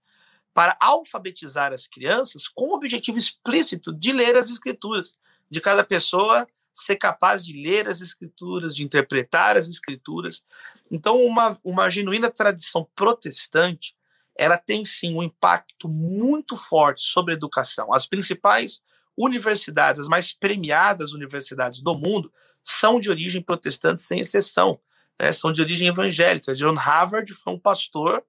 para 0.54 0.78
alfabetizar 0.80 1.74
as 1.74 1.88
crianças 1.88 2.48
com 2.48 2.70
o 2.70 2.76
objetivo 2.76 3.18
explícito 3.18 3.94
de 3.94 4.12
ler 4.12 4.36
as 4.36 4.50
escrituras, 4.50 5.18
de 5.50 5.60
cada 5.60 5.84
pessoa 5.84 6.48
ser 6.74 6.96
capaz 6.96 7.46
de 7.46 7.54
ler 7.54 7.88
as 7.88 8.02
escrituras, 8.02 8.76
de 8.76 8.84
interpretar 8.84 9.58
as 9.58 9.68
escrituras. 9.68 10.44
Então, 10.90 11.24
uma, 11.24 11.60
uma 11.64 11.90
genuína 11.90 12.32
tradição 12.32 12.88
protestante 12.96 13.96
ela 14.36 14.58
tem 14.58 14.84
sim 14.84 15.16
um 15.16 15.24
impacto 15.24 15.88
muito 15.88 16.58
forte 16.58 17.02
sobre 17.02 17.34
a 17.34 17.38
educação. 17.38 17.94
As 17.94 18.06
principais 18.06 18.82
universidades, 19.18 20.02
as 20.02 20.08
mais 20.08 20.32
premiadas 20.34 21.14
universidades 21.14 21.82
do 21.82 21.94
mundo, 21.94 22.32
são 22.64 23.00
de 23.00 23.10
origem 23.10 23.42
protestante, 23.42 24.02
sem 24.02 24.20
exceção. 24.20 24.80
Né? 25.22 25.32
São 25.32 25.52
de 25.52 25.62
origem 25.62 25.88
evangélica. 25.88 26.54
John 26.56 26.76
Harvard 26.76 27.32
foi 27.34 27.54
um 27.54 27.60
pastor 27.60 28.24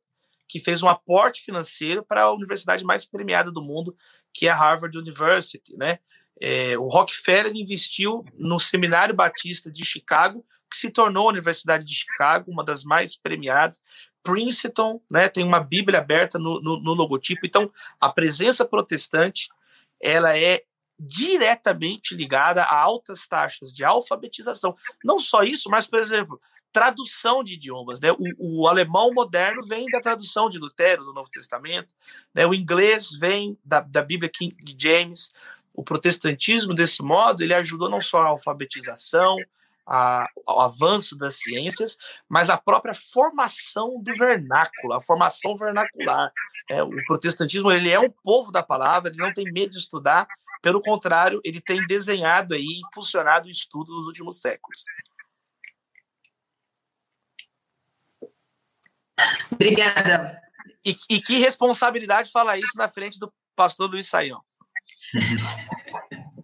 que 0.48 0.60
fez 0.60 0.82
um 0.82 0.88
aporte 0.88 1.42
financeiro 1.42 2.04
para 2.04 2.22
a 2.22 2.32
universidade 2.32 2.84
mais 2.84 3.04
premiada 3.04 3.50
do 3.50 3.62
mundo, 3.62 3.96
que 4.32 4.46
é 4.46 4.50
a 4.50 4.54
Harvard 4.54 4.96
University. 4.96 5.76
Né? 5.76 5.98
É, 6.40 6.76
o 6.78 6.88
Rockefeller 6.88 7.54
investiu 7.54 8.24
no 8.36 8.58
Seminário 8.58 9.14
Batista 9.14 9.70
de 9.70 9.84
Chicago, 9.84 10.44
que 10.70 10.76
se 10.76 10.90
tornou 10.90 11.28
a 11.28 11.32
Universidade 11.32 11.84
de 11.84 11.94
Chicago, 11.94 12.50
uma 12.50 12.64
das 12.64 12.84
mais 12.84 13.16
premiadas. 13.16 13.80
Princeton, 14.22 15.00
né, 15.10 15.28
tem 15.28 15.44
uma 15.44 15.60
Bíblia 15.60 15.98
aberta 15.98 16.38
no, 16.38 16.60
no, 16.60 16.80
no, 16.80 16.94
logotipo. 16.94 17.44
Então, 17.44 17.70
a 18.00 18.08
presença 18.08 18.64
protestante 18.64 19.48
ela 20.00 20.36
é 20.36 20.62
diretamente 20.98 22.14
ligada 22.14 22.62
a 22.62 22.80
altas 22.80 23.26
taxas 23.26 23.72
de 23.72 23.84
alfabetização. 23.84 24.74
Não 25.04 25.20
só 25.20 25.42
isso, 25.42 25.68
mas, 25.68 25.86
por 25.86 25.98
exemplo, 25.98 26.40
tradução 26.74 27.44
de 27.44 27.54
idiomas. 27.54 28.00
Né? 28.00 28.10
O, 28.12 28.62
o 28.62 28.68
alemão 28.68 29.14
moderno 29.14 29.62
vem 29.64 29.86
da 29.86 30.00
tradução 30.00 30.48
de 30.48 30.58
Lutero, 30.58 31.04
do 31.04 31.12
Novo 31.12 31.30
Testamento. 31.30 31.94
Né? 32.34 32.44
O 32.44 32.52
inglês 32.52 33.12
vem 33.12 33.56
da, 33.64 33.80
da 33.80 34.02
Bíblia 34.02 34.28
King 34.28 34.56
James. 34.76 35.32
O 35.72 35.84
protestantismo, 35.84 36.74
desse 36.74 37.00
modo, 37.00 37.44
ele 37.44 37.54
ajudou 37.54 37.88
não 37.88 38.00
só 38.00 38.22
a 38.22 38.28
alfabetização, 38.28 39.36
a, 39.86 40.28
ao 40.44 40.62
avanço 40.62 41.16
das 41.16 41.36
ciências, 41.36 41.96
mas 42.28 42.50
a 42.50 42.56
própria 42.56 42.94
formação 42.94 44.02
do 44.02 44.12
vernáculo, 44.16 44.94
a 44.94 45.00
formação 45.00 45.56
vernacular. 45.56 46.32
É, 46.68 46.82
o 46.82 46.90
protestantismo 47.06 47.70
ele 47.70 47.90
é 47.90 48.00
um 48.00 48.10
povo 48.10 48.50
da 48.50 48.64
palavra, 48.64 49.10
ele 49.10 49.22
não 49.22 49.32
tem 49.32 49.44
medo 49.44 49.70
de 49.70 49.78
estudar, 49.78 50.26
pelo 50.60 50.80
contrário, 50.80 51.40
ele 51.44 51.60
tem 51.60 51.86
desenhado 51.86 52.54
aí, 52.54 52.80
impulsionado 52.88 53.46
o 53.46 53.50
estudo 53.50 53.94
nos 53.94 54.06
últimos 54.06 54.40
séculos. 54.40 54.84
Obrigada. 59.50 60.40
E, 60.84 60.96
e 61.08 61.20
que 61.20 61.38
responsabilidade 61.38 62.30
falar 62.30 62.58
isso 62.58 62.76
na 62.76 62.88
frente 62.88 63.18
do 63.18 63.32
pastor 63.56 63.90
Luiz 63.90 64.06
Saião. 64.06 64.40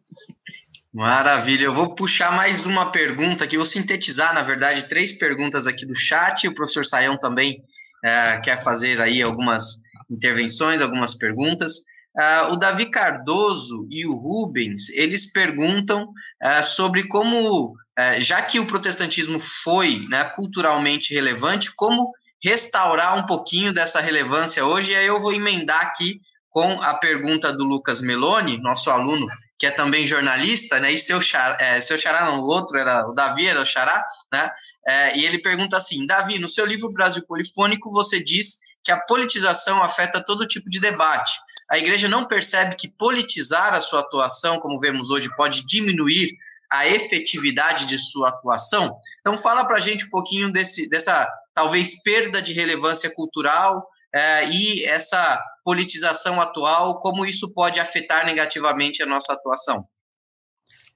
Maravilha, 0.93 1.67
eu 1.67 1.75
vou 1.75 1.95
puxar 1.95 2.33
mais 2.33 2.67
uma 2.67 2.91
pergunta 2.91 3.45
aqui, 3.45 3.57
vou 3.57 3.65
sintetizar, 3.65 4.35
na 4.35 4.43
verdade, 4.43 4.89
três 4.89 5.13
perguntas 5.13 5.69
aqui 5.69 5.87
do 5.87 5.95
chat. 5.95 6.49
O 6.49 6.55
professor 6.55 6.85
Saião 6.85 7.17
também 7.17 7.63
é, 8.05 8.41
quer 8.41 8.61
fazer 8.63 9.01
aí 9.01 9.23
algumas 9.23 9.77
intervenções, 10.11 10.81
algumas 10.81 11.15
perguntas. 11.15 11.79
Uh, 12.19 12.53
o 12.53 12.57
Davi 12.57 12.87
Cardoso 12.87 13.87
e 13.89 14.05
o 14.05 14.15
Rubens, 14.15 14.89
eles 14.91 15.31
perguntam 15.31 16.09
uh, 16.09 16.63
sobre 16.65 17.07
como, 17.07 17.71
uh, 17.71 18.21
já 18.21 18.43
que 18.43 18.59
o 18.59 18.67
protestantismo 18.67 19.39
foi 19.39 20.05
né, 20.09 20.25
culturalmente 20.35 21.15
relevante, 21.15 21.73
como 21.77 22.11
restaurar 22.43 23.17
um 23.17 23.27
pouquinho 23.27 23.73
dessa 23.73 24.01
relevância 24.01 24.65
hoje. 24.65 24.93
E 24.93 24.97
aí 24.97 25.07
eu 25.07 25.21
vou 25.21 25.33
emendar 25.33 25.81
aqui 25.81 26.21
com 26.49 26.81
a 26.83 26.95
pergunta 26.95 27.53
do 27.53 27.65
Lucas 27.65 28.01
Meloni, 28.01 28.61
nosso 28.61 28.91
aluno 28.91 29.27
que 29.61 29.67
é 29.67 29.71
também 29.71 30.07
jornalista, 30.07 30.81
né? 30.81 30.91
E 30.91 30.97
seu 30.97 31.21
xará, 31.21 31.59
é, 31.61 31.83
seu 31.83 31.99
xará 31.99 32.25
não, 32.25 32.41
o 32.41 32.47
outro 32.47 32.79
era 32.79 33.07
o 33.07 33.13
Davi, 33.13 33.47
era 33.47 33.61
o 33.61 33.67
xará, 33.67 34.03
né? 34.33 34.51
É, 34.89 35.19
e 35.19 35.27
ele 35.27 35.39
pergunta 35.39 35.77
assim: 35.77 36.07
Davi, 36.07 36.39
no 36.39 36.49
seu 36.49 36.65
livro 36.65 36.91
Brasil 36.91 37.23
Polifônico, 37.27 37.91
você 37.91 38.25
diz 38.25 38.57
que 38.83 38.91
a 38.91 38.99
politização 38.99 39.83
afeta 39.83 40.25
todo 40.25 40.47
tipo 40.47 40.71
de 40.71 40.81
debate. 40.81 41.33
A 41.71 41.77
igreja 41.77 42.09
não 42.09 42.27
percebe 42.27 42.75
que 42.75 42.89
politizar 42.89 43.75
a 43.75 43.83
sua 43.83 44.01
atuação, 44.01 44.59
como 44.59 44.81
vemos 44.81 45.11
hoje, 45.11 45.29
pode 45.37 45.65
diminuir 45.67 46.31
a 46.73 46.89
efetividade 46.89 47.85
de 47.85 47.99
sua 47.99 48.31
atuação? 48.31 48.97
Então, 49.21 49.37
fala 49.37 49.67
para 49.67 49.77
a 49.77 49.81
gente 49.81 50.07
um 50.07 50.11
pouquinho 50.11 50.51
desse, 50.51 50.89
dessa 50.89 51.31
talvez 51.61 52.03
perda 52.03 52.41
de 52.41 52.55
relevância 52.55 53.15
cultural 53.15 53.87
é, 54.15 54.49
e 54.49 54.83
essa 54.87 55.39
politização 55.63 56.41
atual, 56.41 57.03
como 57.03 57.27
isso 57.27 57.53
pode 57.53 57.79
afetar 57.79 58.25
negativamente 58.25 59.03
a 59.03 59.07
nossa 59.07 59.35
atuação? 59.35 59.87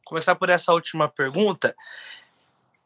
Começar 0.07 0.35
por 0.37 0.49
essa 0.49 0.73
última 0.73 1.07
pergunta. 1.07 1.77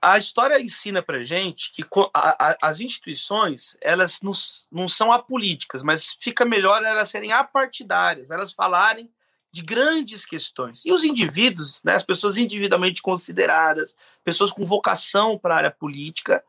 a 0.02 0.18
história 0.18 0.60
ensina 0.60 1.00
para 1.00 1.22
gente 1.22 1.70
que 1.70 1.84
a, 2.12 2.50
a, 2.50 2.56
as 2.62 2.80
instituições 2.80 3.76
elas 3.80 4.20
não, 4.22 4.32
não 4.72 4.88
são 4.88 5.12
apolíticas, 5.12 5.80
mas 5.80 6.16
fica 6.20 6.44
melhor 6.44 6.84
elas 6.84 7.08
serem 7.08 7.30
apartidárias, 7.30 8.32
elas 8.32 8.52
falarem 8.52 9.08
de 9.52 9.62
grandes 9.62 10.26
questões. 10.26 10.84
E 10.84 10.90
os 10.90 11.04
indivíduos, 11.04 11.80
né, 11.84 11.94
as 11.94 12.02
pessoas 12.02 12.36
individualmente 12.36 13.00
consideradas, 13.00 13.94
pessoas 14.24 14.50
com 14.50 14.66
vocação 14.66 15.38
para 15.38 15.54
a 15.54 15.58
área 15.58 15.70
política, 15.70 16.44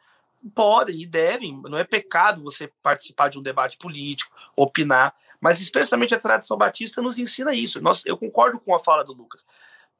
podem 0.53 1.01
e 1.01 1.05
devem, 1.05 1.61
não 1.63 1.77
é 1.77 1.83
pecado 1.83 2.43
você 2.43 2.71
participar 2.81 3.29
de 3.29 3.37
um 3.37 3.41
debate 3.41 3.77
político, 3.77 4.35
opinar, 4.55 5.13
mas 5.41 5.61
especialmente 5.61 6.13
a 6.13 6.19
tradição 6.19 6.57
batista 6.57 7.01
nos 7.01 7.17
ensina 7.17 7.53
isso. 7.53 7.81
Nós, 7.81 8.03
eu 8.05 8.17
concordo 8.17 8.59
com 8.59 8.75
a 8.75 8.79
fala 8.79 9.03
do 9.03 9.13
Lucas 9.13 9.45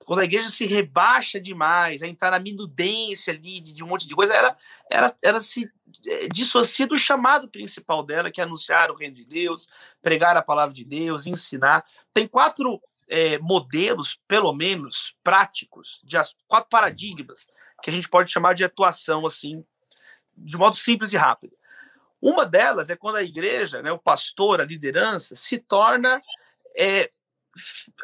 quando 0.05 0.19
a 0.19 0.25
igreja 0.25 0.49
se 0.49 0.65
rebaixa 0.65 1.39
demais, 1.39 2.01
a 2.01 2.07
entrar 2.07 2.31
na 2.31 2.39
minudência 2.39 3.33
ali 3.33 3.59
de, 3.59 3.73
de 3.73 3.83
um 3.83 3.87
monte 3.87 4.07
de 4.07 4.15
coisa, 4.15 4.33
ela, 4.33 4.57
ela, 4.89 5.15
ela 5.21 5.41
se 5.41 5.69
é, 6.07 6.27
dissocia 6.27 6.87
do 6.87 6.97
chamado 6.97 7.47
principal 7.47 8.03
dela, 8.03 8.31
que 8.31 8.41
é 8.41 8.43
anunciar 8.43 8.91
o 8.91 8.95
reino 8.95 9.15
de 9.15 9.25
Deus, 9.25 9.67
pregar 10.01 10.35
a 10.37 10.41
palavra 10.41 10.73
de 10.73 10.83
Deus, 10.83 11.27
ensinar. 11.27 11.85
Tem 12.13 12.27
quatro 12.27 12.81
é, 13.07 13.37
modelos, 13.39 14.19
pelo 14.27 14.53
menos, 14.53 15.15
práticos, 15.23 16.01
de 16.03 16.17
quatro 16.47 16.69
paradigmas 16.69 17.47
que 17.81 17.89
a 17.89 17.93
gente 17.93 18.09
pode 18.09 18.31
chamar 18.31 18.53
de 18.53 18.63
atuação, 18.63 19.25
assim, 19.25 19.63
de 20.39 20.57
modo 20.57 20.75
simples 20.75 21.13
e 21.13 21.17
rápido. 21.17 21.55
Uma 22.21 22.45
delas 22.45 22.89
é 22.89 22.95
quando 22.95 23.15
a 23.15 23.23
igreja, 23.23 23.81
né, 23.81 23.91
o 23.91 23.99
pastor, 23.99 24.59
a 24.59 24.65
liderança, 24.65 25.35
se 25.35 25.57
torna 25.57 26.21
é, 26.77 27.05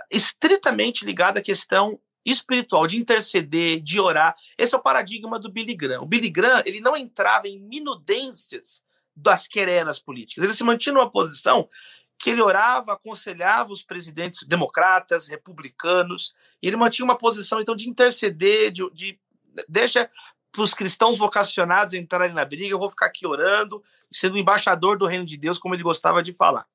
estritamente 0.10 1.06
ligado 1.06 1.38
à 1.38 1.42
questão 1.42 2.00
espiritual, 2.26 2.88
de 2.88 2.98
interceder, 2.98 3.80
de 3.82 4.00
orar. 4.00 4.36
Esse 4.58 4.74
é 4.74 4.78
o 4.78 4.82
paradigma 4.82 5.38
do 5.38 5.52
Billy 5.52 5.76
Graham. 5.76 6.02
O 6.02 6.08
Billy 6.08 6.30
Graham 6.30 6.64
ele 6.66 6.80
não 6.80 6.98
entrava 6.98 7.48
em 7.48 7.60
minudências 7.60 8.84
das 9.16 9.48
querelas 9.48 10.00
políticas. 10.00 10.44
Ele 10.44 10.54
se 10.54 10.64
mantinha 10.64 10.94
numa 10.94 11.12
posição 11.12 11.70
que 12.18 12.30
ele 12.30 12.42
orava, 12.42 12.94
aconselhava 12.94 13.72
os 13.72 13.84
presidentes 13.84 14.44
democratas, 14.48 15.28
republicanos, 15.28 16.34
e 16.62 16.68
ele 16.68 16.78
mantinha 16.78 17.06
uma 17.06 17.18
posição 17.18 17.62
então 17.62 17.76
de 17.76 17.90
interceder, 17.90 18.72
de, 18.72 18.90
de 18.92 19.20
deixa 19.68 20.10
para 20.56 20.64
os 20.64 20.74
cristãos 20.74 21.18
vocacionados 21.18 21.94
entrarem 21.94 22.34
na 22.34 22.46
briga, 22.46 22.74
eu 22.74 22.80
vou 22.80 22.90
ficar 22.90 23.08
aqui 23.08 23.28
orando, 23.28 23.84
sendo 24.12 24.38
embaixador 24.38 24.98
do 24.98 25.06
reino 25.06 25.26
de 25.26 25.38
Deus, 25.38 25.58
como 25.58 25.76
ele 25.76 25.84
gostava 25.84 26.24
de 26.24 26.34
falar. 26.34 26.66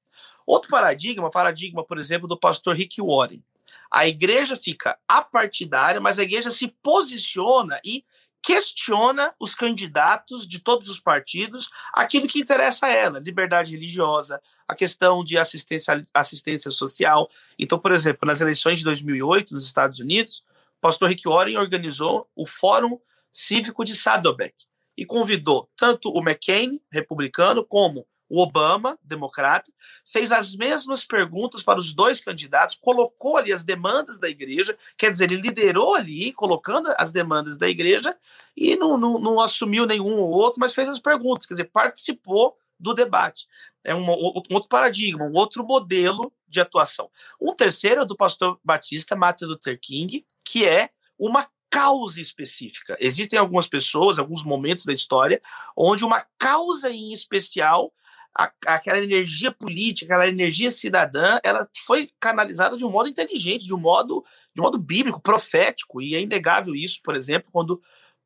Outro 0.47 0.71
paradigma, 0.71 1.31
paradigma, 1.31 1.85
por 1.85 1.99
exemplo, 1.99 2.29
do 2.29 2.39
pastor 2.39 2.77
Rick 2.77 3.01
Warren. 3.01 3.43
A 3.91 4.07
igreja 4.07 4.57
fica 4.57 4.99
apartidária, 5.09 6.01
mas 6.01 6.19
a 6.19 6.23
igreja 6.23 6.51
se 6.51 6.69
posiciona 6.83 7.81
e 7.85 8.05
questiona 8.43 9.35
os 9.39 9.55
candidatos 9.55 10.47
de 10.49 10.61
todos 10.61 10.89
os 10.89 10.99
partidos, 10.99 11.71
aquilo 11.93 12.27
que 12.27 12.41
interessa 12.41 12.87
a 12.87 12.91
ela, 12.91 13.19
liberdade 13.19 13.73
religiosa, 13.73 14.41
a 14.67 14.75
questão 14.75 15.23
de 15.23 15.37
assistência, 15.37 16.07
assistência 16.15 16.71
social. 16.71 17.29
Então, 17.59 17.79
por 17.79 17.93
exemplo, 17.93 18.27
nas 18.27 18.41
eleições 18.41 18.79
de 18.79 18.85
2008 18.85 19.55
nos 19.55 19.67
Estados 19.67 19.99
Unidos, 20.01 20.43
o 20.79 20.81
pastor 20.81 21.11
Rick 21.11 21.29
Warren 21.29 21.59
organizou 21.59 22.29
o 22.35 22.47
Fórum 22.47 22.99
Cívico 23.33 23.85
de 23.85 23.95
Saddleback 23.95 24.55
e 24.97 25.07
convidou 25.07 25.69
tanto 25.77 26.11
o 26.11 26.21
McCain, 26.21 26.81
republicano, 26.93 27.65
como 27.65 28.07
o 28.29 28.41
Obama, 28.41 28.97
democrata, 29.03 29.73
fez 30.07 30.31
as 30.31 30.55
mesmas 30.55 31.05
perguntas 31.05 31.65
para 31.65 31.81
os 31.81 31.93
dois 31.93 32.21
candidatos, 32.21 32.79
colocou 32.81 33.37
ali 33.37 33.53
as 33.53 33.65
demandas 33.65 34.21
da 34.21 34.29
igreja, 34.29 34.79
quer 34.97 35.11
dizer, 35.11 35.33
ele 35.33 35.41
liderou 35.41 35.97
ali, 35.97 36.33
colocando 36.33 36.95
as 36.97 37.11
demandas 37.11 37.59
da 37.59 37.69
igreja, 37.69 38.17
e 38.57 38.77
não, 38.77 38.97
não, 38.97 39.19
não 39.19 39.41
assumiu 39.41 39.85
nenhum 39.85 40.17
ou 40.21 40.31
outro, 40.31 40.61
mas 40.61 40.73
fez 40.73 40.89
as 40.89 41.01
perguntas, 41.01 41.45
quer 41.45 41.55
dizer, 41.55 41.71
participou 41.73 42.57
do 42.79 42.95
debate. 42.95 43.49
É 43.83 43.95
um, 43.95 44.09
um 44.09 44.55
outro 44.55 44.69
paradigma, 44.69 45.25
um 45.25 45.35
outro 45.35 45.65
modelo 45.65 46.33
de 46.49 46.61
atuação. 46.61 47.11
Um 47.41 47.55
terceiro 47.55 48.03
é 48.03 48.07
do 48.07 48.17
pastor 48.17 48.61
Batista 48.65 49.17
Martin 49.17 49.47
Luther 49.47 49.79
King, 49.81 50.25
que 50.45 50.67
é 50.67 50.91
uma 51.19 51.47
causa 51.71 52.21
específica. 52.21 52.97
Existem 53.01 53.39
algumas 53.39 53.67
pessoas, 53.67 54.19
alguns 54.19 54.45
momentos 54.45 54.85
da 54.85 54.93
história, 54.93 55.41
onde 55.77 56.05
uma 56.05 56.25
causa 56.37 56.91
em 56.91 57.13
especial 57.13 57.93
a, 58.37 58.51
aquela 58.67 58.99
energia 58.99 59.51
política, 59.53 60.07
aquela 60.07 60.29
energia 60.29 60.71
cidadã, 60.71 61.39
ela 61.43 61.69
foi 61.87 62.11
canalizada 62.19 62.77
de 62.77 62.85
um 62.85 62.91
modo 62.91 63.09
inteligente, 63.09 63.67
de 63.67 63.75
um 63.75 63.79
modo, 63.79 64.25
de 64.55 64.61
um 64.61 64.65
modo 64.65 64.79
bíblico, 64.79 65.21
profético, 65.21 66.01
e 66.03 66.15
é 66.15 66.21
inegável 66.21 66.75
isso, 66.75 67.01
por 67.03 67.17
exemplo, 67.17 67.51
quando 67.53 67.81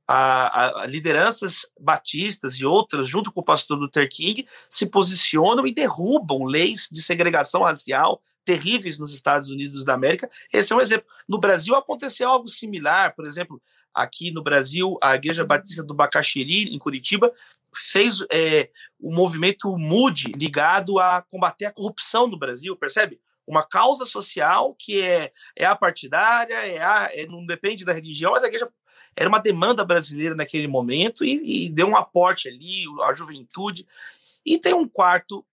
a, 0.06 0.82
a, 0.82 0.86
lideranças 0.86 1.66
batistas 1.80 2.56
e 2.56 2.66
outras, 2.66 3.08
junto 3.08 3.32
com 3.32 3.40
o 3.40 3.44
pastor 3.44 3.78
Luther 3.78 4.08
King, 4.08 4.46
se 4.68 4.86
posicionam 4.86 5.66
e 5.66 5.74
derrubam 5.74 6.44
leis 6.44 6.88
de 6.90 7.02
segregação 7.02 7.62
racial 7.62 8.22
terríveis 8.44 8.98
nos 8.98 9.12
Estados 9.12 9.50
Unidos 9.50 9.84
da 9.84 9.94
América. 9.94 10.30
Esse 10.52 10.72
é 10.72 10.76
um 10.76 10.80
exemplo. 10.80 11.06
No 11.28 11.38
Brasil 11.38 11.74
aconteceu 11.74 12.28
algo 12.28 12.48
similar, 12.48 13.14
por 13.14 13.26
exemplo, 13.26 13.60
aqui 13.94 14.30
no 14.30 14.42
Brasil, 14.42 14.98
a 15.00 15.14
Igreja 15.14 15.44
Batista 15.44 15.82
do 15.82 15.94
Bacaxiri, 15.94 16.74
em 16.74 16.78
Curitiba, 16.78 17.32
fez 17.74 18.24
é, 18.30 18.70
o 19.00 19.12
movimento 19.12 19.76
MUD 19.76 20.32
ligado 20.36 20.98
a 20.98 21.22
combater 21.22 21.66
a 21.66 21.72
corrupção 21.72 22.26
no 22.26 22.38
Brasil, 22.38 22.76
percebe? 22.76 23.20
Uma 23.46 23.62
causa 23.62 24.04
social 24.04 24.74
que 24.78 25.02
é, 25.02 25.30
é 25.56 25.64
apartidária, 25.64 26.54
é, 26.54 26.82
a, 26.82 27.10
é 27.12 27.26
não 27.26 27.44
depende 27.44 27.84
da 27.84 27.92
religião, 27.92 28.32
mas 28.32 28.42
a 28.42 28.46
igreja 28.46 28.68
era 29.16 29.28
uma 29.28 29.38
demanda 29.38 29.84
brasileira 29.84 30.34
naquele 30.34 30.66
momento 30.66 31.24
e, 31.24 31.66
e 31.66 31.70
deu 31.70 31.86
um 31.86 31.96
aporte 31.96 32.48
ali, 32.48 32.84
a 33.02 33.14
juventude. 33.14 33.86
E 34.44 34.58
tem 34.58 34.74
um 34.74 34.88
quarto 34.88 35.44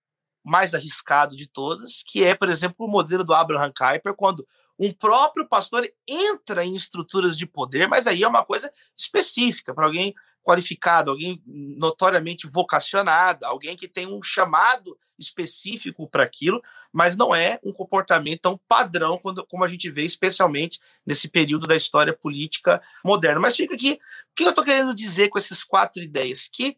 mais 0.44 0.74
arriscado 0.74 1.36
de 1.36 1.48
todas, 1.48 2.04
que 2.06 2.24
é, 2.24 2.34
por 2.36 2.50
exemplo, 2.50 2.86
o 2.86 2.90
modelo 2.90 3.24
do 3.24 3.34
Abraham 3.34 3.72
Kuyper, 3.76 4.14
quando 4.16 4.48
um 4.80 4.92
próprio 4.92 5.48
pastor 5.48 5.88
entra 6.08 6.66
em 6.66 6.76
estruturas 6.76 7.38
de 7.38 7.46
poder, 7.46 7.88
mas 7.88 8.08
aí 8.08 8.24
é 8.24 8.28
uma 8.28 8.44
coisa 8.44 8.72
específica 8.98 9.74
para 9.74 9.86
alguém 9.86 10.16
qualificado, 10.44 11.12
alguém 11.12 11.42
notoriamente 11.46 12.48
vocacionado, 12.48 13.46
alguém 13.46 13.76
que 13.76 13.88
tem 13.88 14.08
um 14.08 14.22
chamado 14.24 14.98
específico 15.20 16.10
para 16.10 16.24
aquilo, 16.24 16.62
mas 16.92 17.16
não 17.16 17.34
é 17.34 17.60
um 17.64 17.72
comportamento 17.72 18.42
tão 18.42 18.60
padrão 18.68 19.20
quando, 19.20 19.46
como 19.46 19.64
a 19.64 19.68
gente 19.68 19.90
vê, 19.90 20.04
especialmente 20.04 20.80
nesse 21.06 21.30
período 21.30 21.68
da 21.68 21.76
história 21.76 22.12
política 22.12 22.82
moderna. 23.06 23.40
Mas 23.40 23.56
fica 23.56 23.76
aqui, 23.76 24.00
o 24.32 24.36
que 24.36 24.44
eu 24.44 24.50
estou 24.50 24.66
querendo 24.66 24.96
dizer 24.96 25.30
com 25.30 25.38
essas 25.38 25.64
quatro 25.64 26.02
ideias? 26.02 26.48
Que 26.48 26.76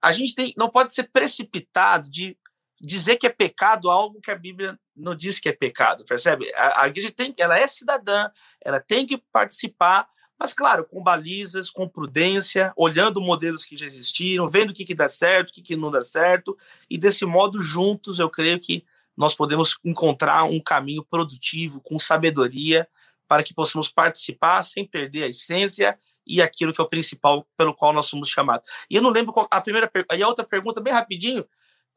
a 0.00 0.10
gente 0.10 0.34
tem, 0.34 0.54
não 0.56 0.70
pode 0.70 0.94
ser 0.94 1.04
precipitado 1.04 2.10
de 2.10 2.36
dizer 2.80 3.16
que 3.16 3.26
é 3.26 3.30
pecado 3.30 3.90
algo 3.90 4.20
que 4.20 4.30
a 4.30 4.36
Bíblia 4.36 4.78
não 4.96 5.14
diz 5.14 5.38
que 5.38 5.48
é 5.48 5.52
pecado, 5.52 6.04
percebe? 6.04 6.50
A, 6.54 6.82
a 6.82 6.88
igreja 6.88 7.10
tem, 7.10 7.34
ela 7.38 7.58
é 7.58 7.66
cidadã, 7.66 8.30
ela 8.64 8.80
tem 8.80 9.06
que 9.06 9.18
participar 9.32 10.08
mas, 10.40 10.54
claro, 10.54 10.86
com 10.86 11.02
balizas, 11.02 11.70
com 11.70 11.86
prudência, 11.86 12.72
olhando 12.74 13.20
modelos 13.20 13.62
que 13.66 13.76
já 13.76 13.84
existiram, 13.84 14.48
vendo 14.48 14.70
o 14.70 14.72
que, 14.72 14.86
que 14.86 14.94
dá 14.94 15.06
certo, 15.06 15.50
o 15.50 15.52
que, 15.52 15.60
que 15.60 15.76
não 15.76 15.90
dá 15.90 16.02
certo, 16.02 16.56
e 16.88 16.96
desse 16.96 17.26
modo, 17.26 17.60
juntos, 17.60 18.18
eu 18.18 18.30
creio 18.30 18.58
que 18.58 18.82
nós 19.14 19.34
podemos 19.34 19.78
encontrar 19.84 20.44
um 20.44 20.58
caminho 20.58 21.04
produtivo, 21.04 21.82
com 21.82 21.98
sabedoria, 21.98 22.88
para 23.28 23.42
que 23.42 23.52
possamos 23.52 23.90
participar 23.90 24.62
sem 24.62 24.86
perder 24.86 25.24
a 25.24 25.28
essência 25.28 25.98
e 26.26 26.40
aquilo 26.40 26.72
que 26.72 26.80
é 26.80 26.84
o 26.84 26.88
principal 26.88 27.46
pelo 27.54 27.74
qual 27.74 27.92
nós 27.92 28.06
somos 28.06 28.30
chamados. 28.30 28.66
E 28.88 28.96
eu 28.96 29.02
não 29.02 29.10
lembro 29.10 29.34
qual, 29.34 29.46
a 29.50 29.60
primeira 29.60 29.90
e 30.16 30.22
a 30.22 30.26
outra 30.26 30.42
pergunta, 30.44 30.80
bem 30.80 30.92
rapidinho, 30.92 31.46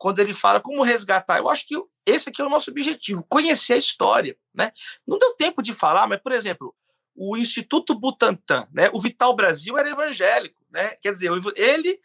quando 0.03 0.19
ele 0.19 0.33
fala 0.33 0.59
como 0.59 0.83
resgatar. 0.83 1.37
Eu 1.37 1.49
acho 1.49 1.65
que 1.65 1.81
esse 2.05 2.27
aqui 2.27 2.41
é 2.41 2.45
o 2.45 2.49
nosso 2.49 2.69
objetivo, 2.69 3.25
conhecer 3.29 3.71
a 3.71 3.77
história. 3.77 4.35
Né? 4.53 4.69
Não 5.07 5.17
deu 5.17 5.33
tempo 5.37 5.63
de 5.63 5.73
falar, 5.73 6.07
mas, 6.07 6.19
por 6.19 6.33
exemplo, 6.33 6.75
o 7.15 7.37
Instituto 7.37 7.97
Butantan, 7.97 8.67
né? 8.73 8.89
O 8.91 8.99
Vital 8.99 9.33
Brasil 9.33 9.77
era 9.77 9.89
evangélico, 9.89 10.59
né? 10.69 10.97
Quer 11.01 11.13
dizer, 11.13 11.31
ele 11.55 12.01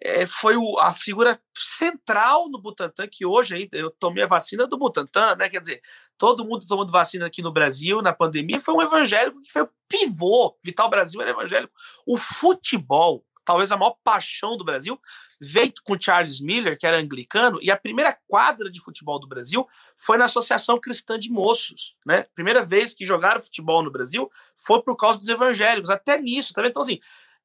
é, 0.00 0.26
foi 0.26 0.56
o, 0.56 0.78
a 0.78 0.92
figura 0.92 1.40
central 1.56 2.48
no 2.48 2.60
Butantan, 2.60 3.08
que 3.08 3.26
hoje 3.26 3.68
eu 3.72 3.90
tomei 3.90 4.22
a 4.22 4.28
vacina 4.28 4.68
do 4.68 4.78
Butantan, 4.78 5.34
né? 5.34 5.48
Quer 5.48 5.60
dizer, 5.60 5.82
todo 6.16 6.44
mundo 6.44 6.64
tomando 6.68 6.92
vacina 6.92 7.26
aqui 7.26 7.42
no 7.42 7.52
Brasil 7.52 8.00
na 8.00 8.12
pandemia 8.12 8.60
foi 8.60 8.74
um 8.74 8.82
evangélico 8.82 9.40
que 9.40 9.50
foi 9.50 9.62
o 9.62 9.70
pivô. 9.88 10.56
Vital 10.62 10.88
Brasil 10.88 11.20
era 11.20 11.30
evangélico. 11.30 11.74
O 12.06 12.16
futebol, 12.16 13.24
talvez 13.50 13.72
a 13.72 13.76
maior 13.76 13.96
paixão 14.04 14.56
do 14.56 14.62
Brasil, 14.62 14.96
veio 15.40 15.72
com 15.82 16.00
Charles 16.00 16.40
Miller, 16.40 16.78
que 16.78 16.86
era 16.86 16.98
anglicano, 16.98 17.58
e 17.60 17.68
a 17.68 17.76
primeira 17.76 18.16
quadra 18.28 18.70
de 18.70 18.80
futebol 18.80 19.18
do 19.18 19.26
Brasil 19.26 19.66
foi 19.96 20.16
na 20.16 20.26
Associação 20.26 20.78
Cristã 20.78 21.18
de 21.18 21.32
Moços. 21.32 21.96
Né? 22.06 22.26
Primeira 22.32 22.64
vez 22.64 22.94
que 22.94 23.04
jogaram 23.04 23.40
futebol 23.40 23.82
no 23.82 23.90
Brasil 23.90 24.30
foi 24.56 24.80
por 24.82 24.94
causa 24.94 25.18
dos 25.18 25.28
evangélicos, 25.28 25.90
até 25.90 26.20
nisso. 26.20 26.54
Tá 26.54 26.64
então, 26.64 26.80
assim, 26.80 27.00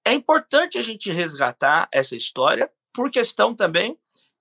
é 0.06 0.14
importante 0.14 0.78
a 0.78 0.84
gente 0.84 1.12
resgatar 1.12 1.90
essa 1.92 2.16
história 2.16 2.72
por 2.94 3.10
questão 3.10 3.56
também 3.56 3.98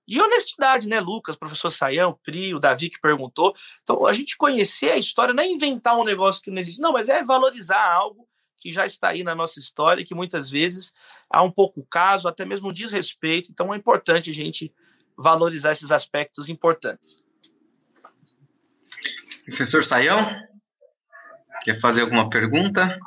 de 0.07 0.21
honestidade, 0.21 0.87
né, 0.87 0.99
Lucas, 0.99 1.35
professor 1.35 1.71
Saião, 1.71 2.15
Pri, 2.21 2.53
o 2.53 2.59
Davi 2.59 2.91
que 2.91 3.01
perguntou. 3.01 3.55
Então, 3.81 4.05
a 4.05 4.13
gente 4.13 4.37
conhecer 4.37 4.91
a 4.91 4.97
história 4.97 5.33
não 5.33 5.41
é 5.41 5.47
inventar 5.47 5.97
um 5.97 6.03
negócio 6.03 6.43
que 6.43 6.51
não 6.51 6.59
existe, 6.59 6.79
não, 6.79 6.93
mas 6.93 7.09
é 7.09 7.23
valorizar 7.23 7.83
algo 7.83 8.27
que 8.57 8.71
já 8.71 8.85
está 8.85 9.09
aí 9.09 9.23
na 9.23 9.35
nossa 9.35 9.59
história 9.59 10.01
e 10.01 10.05
que 10.05 10.15
muitas 10.15 10.49
vezes 10.49 10.93
há 11.29 11.41
um 11.43 11.51
pouco 11.51 11.85
caso, 11.85 12.27
até 12.27 12.45
mesmo 12.45 12.73
desrespeito. 12.73 13.51
Então 13.51 13.73
é 13.73 13.77
importante 13.77 14.29
a 14.29 14.33
gente 14.33 14.73
valorizar 15.17 15.71
esses 15.71 15.91
aspectos 15.91 16.49
importantes. 16.49 17.23
Professor 19.45 19.83
Saião, 19.83 20.35
quer 21.63 21.79
fazer 21.79 22.01
alguma 22.01 22.29
pergunta? 22.29 22.97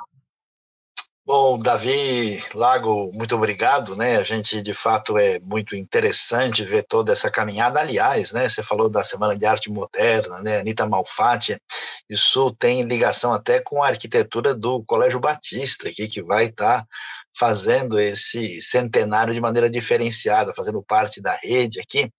Bom, 1.29 1.59
Davi 1.59 2.43
Lago, 2.55 3.11
muito 3.13 3.37
obrigado, 3.37 3.95
né? 3.95 4.17
A 4.17 4.23
gente 4.23 4.63
de 4.63 4.73
fato 4.73 5.19
é 5.19 5.39
muito 5.41 5.77
interessante 5.77 6.65
ver 6.65 6.85
toda 6.85 7.13
essa 7.13 7.31
caminhada. 7.31 7.81
Aliás, 7.81 8.33
né? 8.33 8.49
Você 8.49 8.63
falou 8.63 8.89
da 8.89 9.05
Semana 9.05 9.37
de 9.37 9.45
Arte 9.45 9.71
Moderna, 9.71 10.41
né? 10.41 10.61
Anitta 10.61 10.87
Malfatti, 10.87 11.61
isso 12.09 12.51
tem 12.53 12.81
ligação 12.83 13.35
até 13.35 13.61
com 13.61 13.83
a 13.83 13.89
arquitetura 13.89 14.55
do 14.55 14.83
Colégio 14.85 15.21
Batista 15.21 15.91
aqui, 15.91 16.09
que 16.09 16.23
vai 16.23 16.47
estar 16.47 16.81
tá 16.81 16.89
fazendo 17.37 17.99
esse 18.01 18.61
centenário 18.61 19.33
de 19.33 19.41
maneira 19.41 19.71
diferenciada, 19.71 20.53
fazendo 20.53 20.83
parte 20.83 21.21
da 21.21 21.35
rede 21.35 21.81
aqui. 21.81 22.11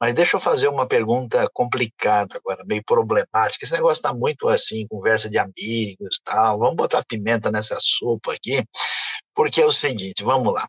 Mas 0.00 0.14
deixa 0.14 0.36
eu 0.36 0.40
fazer 0.40 0.68
uma 0.68 0.86
pergunta 0.86 1.48
complicada 1.52 2.36
agora, 2.36 2.64
meio 2.64 2.82
problemática. 2.84 3.64
Esse 3.64 3.74
negócio 3.74 3.98
está 3.98 4.14
muito 4.14 4.48
assim, 4.48 4.86
conversa 4.86 5.28
de 5.28 5.38
amigos, 5.38 6.20
tal. 6.24 6.58
Vamos 6.58 6.76
botar 6.76 7.04
pimenta 7.04 7.50
nessa 7.50 7.76
sopa 7.80 8.32
aqui, 8.32 8.64
porque 9.34 9.60
é 9.60 9.66
o 9.66 9.72
seguinte, 9.72 10.22
vamos 10.22 10.52
lá. 10.54 10.68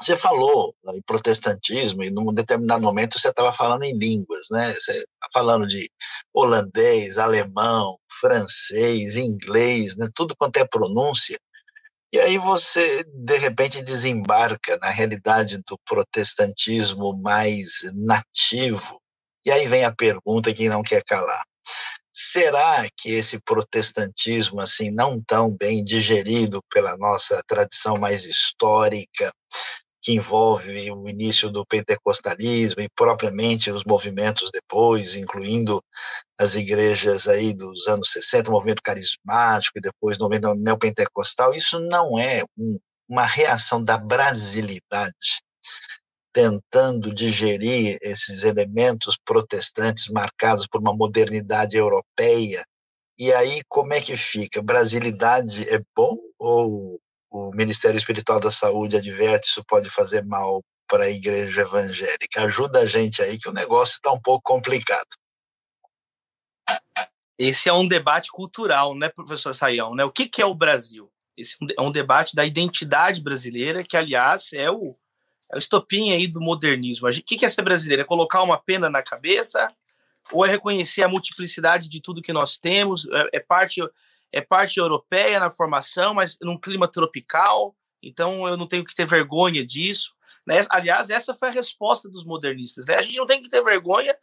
Você 0.00 0.14
falou 0.14 0.74
em 0.94 1.00
protestantismo 1.02 2.02
e 2.02 2.10
num 2.10 2.32
determinado 2.34 2.82
momento 2.82 3.18
você 3.18 3.28
estava 3.28 3.50
falando 3.50 3.84
em 3.84 3.96
línguas, 3.96 4.48
né? 4.50 4.74
Você 4.74 4.92
tá 5.18 5.28
falando 5.32 5.66
de 5.66 5.90
holandês, 6.34 7.16
alemão, 7.16 7.98
francês, 8.20 9.16
inglês, 9.16 9.96
né? 9.96 10.10
Tudo 10.14 10.36
quanto 10.36 10.58
é 10.58 10.66
pronúncia. 10.66 11.38
E 12.12 12.18
aí 12.20 12.38
você, 12.38 13.04
de 13.04 13.36
repente, 13.36 13.82
desembarca 13.82 14.78
na 14.78 14.90
realidade 14.90 15.58
do 15.66 15.78
protestantismo 15.84 17.16
mais 17.20 17.80
nativo. 17.94 19.00
E 19.44 19.50
aí 19.50 19.66
vem 19.66 19.84
a 19.84 19.94
pergunta 19.94 20.52
que 20.54 20.68
não 20.68 20.82
quer 20.82 21.02
calar. 21.04 21.44
Será 22.12 22.86
que 22.96 23.10
esse 23.10 23.38
protestantismo, 23.42 24.60
assim, 24.60 24.90
não 24.90 25.20
tão 25.20 25.50
bem 25.50 25.84
digerido 25.84 26.62
pela 26.72 26.96
nossa 26.96 27.42
tradição 27.46 27.98
mais 27.98 28.24
histórica, 28.24 29.32
que 30.06 30.12
envolve 30.12 30.88
o 30.92 31.08
início 31.08 31.50
do 31.50 31.66
pentecostalismo 31.66 32.80
e 32.80 32.88
propriamente 32.88 33.72
os 33.72 33.82
movimentos 33.82 34.52
depois, 34.52 35.16
incluindo 35.16 35.82
as 36.38 36.54
igrejas 36.54 37.26
aí 37.26 37.52
dos 37.52 37.88
anos 37.88 38.12
60, 38.12 38.48
o 38.48 38.52
movimento 38.52 38.82
carismático 38.84 39.76
e 39.76 39.80
depois 39.80 40.16
o 40.16 40.22
movimento 40.22 40.54
neopentecostal, 40.54 41.52
isso 41.54 41.80
não 41.80 42.16
é 42.16 42.44
um, 42.56 42.78
uma 43.08 43.24
reação 43.24 43.82
da 43.82 43.98
brasilidade 43.98 45.42
tentando 46.32 47.12
digerir 47.12 47.98
esses 48.00 48.44
elementos 48.44 49.18
protestantes 49.24 50.06
marcados 50.06 50.68
por 50.68 50.80
uma 50.80 50.94
modernidade 50.94 51.76
europeia. 51.76 52.64
E 53.18 53.32
aí, 53.32 53.60
como 53.68 53.92
é 53.92 54.00
que 54.00 54.16
fica? 54.16 54.62
Brasilidade 54.62 55.68
é 55.68 55.80
bom 55.96 56.16
ou 56.38 57.00
o 57.36 57.50
Ministério 57.54 57.98
Espiritual 57.98 58.40
da 58.40 58.50
Saúde 58.50 58.96
adverte 58.96 59.48
isso 59.48 59.62
pode 59.64 59.90
fazer 59.90 60.24
mal 60.24 60.64
para 60.88 61.04
a 61.04 61.10
igreja 61.10 61.62
evangélica. 61.62 62.42
Ajuda 62.42 62.80
a 62.80 62.86
gente 62.86 63.20
aí 63.20 63.38
que 63.38 63.48
o 63.48 63.52
negócio 63.52 63.96
está 63.96 64.10
um 64.10 64.20
pouco 64.20 64.42
complicado. 64.42 65.08
Esse 67.38 67.68
é 67.68 67.72
um 67.72 67.86
debate 67.86 68.30
cultural, 68.30 68.94
né, 68.94 69.10
professor 69.10 69.54
Saião? 69.54 69.94
Né? 69.94 70.04
O 70.04 70.10
que, 70.10 70.26
que 70.26 70.40
é 70.40 70.46
o 70.46 70.54
Brasil? 70.54 71.12
Esse 71.36 71.56
é 71.76 71.82
um 71.82 71.92
debate 71.92 72.34
da 72.34 72.46
identidade 72.46 73.20
brasileira, 73.20 73.84
que, 73.84 73.96
aliás, 73.96 74.54
é 74.54 74.70
o, 74.70 74.96
é 75.52 75.56
o 75.56 75.58
estopim 75.58 76.12
aí 76.12 76.26
do 76.26 76.40
modernismo. 76.40 77.06
O 77.06 77.12
que, 77.12 77.36
que 77.36 77.44
é 77.44 77.48
ser 77.50 77.62
brasileiro? 77.62 78.00
É 78.00 78.06
colocar 78.06 78.42
uma 78.42 78.56
pena 78.56 78.88
na 78.88 79.02
cabeça 79.02 79.70
ou 80.32 80.46
é 80.46 80.48
reconhecer 80.48 81.02
a 81.02 81.08
multiplicidade 81.08 81.88
de 81.90 82.00
tudo 82.00 82.22
que 82.22 82.32
nós 82.32 82.56
temos? 82.56 83.06
É, 83.06 83.36
é 83.36 83.40
parte 83.40 83.82
é 84.32 84.40
parte 84.40 84.78
europeia 84.78 85.40
na 85.40 85.50
formação, 85.50 86.14
mas 86.14 86.36
num 86.40 86.58
clima 86.58 86.88
tropical, 86.88 87.76
então 88.02 88.46
eu 88.46 88.56
não 88.56 88.66
tenho 88.66 88.84
que 88.84 88.94
ter 88.94 89.06
vergonha 89.06 89.64
disso. 89.64 90.14
Né? 90.46 90.64
Aliás, 90.70 91.10
essa 91.10 91.34
foi 91.34 91.48
a 91.48 91.52
resposta 91.52 92.08
dos 92.08 92.24
modernistas. 92.24 92.86
Né? 92.86 92.94
A 92.94 93.02
gente 93.02 93.16
não 93.16 93.26
tem 93.26 93.42
que 93.42 93.48
ter 93.48 93.62
vergonha 93.62 94.16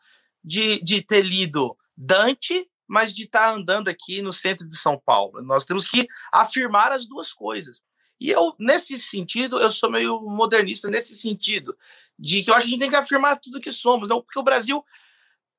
de, 0.44 0.80
de 0.82 1.02
ter 1.02 1.22
lido 1.22 1.76
Dante, 1.96 2.70
mas 2.88 3.14
de 3.16 3.24
estar 3.24 3.50
andando 3.50 3.88
aqui 3.88 4.22
no 4.22 4.32
centro 4.32 4.68
de 4.68 4.78
São 4.78 5.02
Paulo. 5.04 5.42
Nós 5.42 5.66
temos 5.66 5.88
que 5.88 6.08
afirmar 6.32 6.92
as 6.92 7.08
duas 7.08 7.34
coisas. 7.34 7.82
E 8.20 8.30
eu, 8.30 8.56
nesse 8.60 8.98
sentido, 8.98 9.60
eu 9.60 9.70
sou 9.70 9.90
meio 9.90 10.22
modernista 10.22 10.90
nesse 10.90 11.16
sentido, 11.16 11.76
de 12.18 12.44
que 12.44 12.50
eu 12.50 12.54
acho 12.54 12.66
que 12.66 12.70
a 12.70 12.72
gente 12.72 12.80
tem 12.80 12.90
que 12.90 12.96
afirmar 12.96 13.40
tudo 13.40 13.60
que 13.60 13.72
somos, 13.72 14.08
não, 14.08 14.22
porque 14.22 14.40
o 14.40 14.44
Brasil 14.44 14.84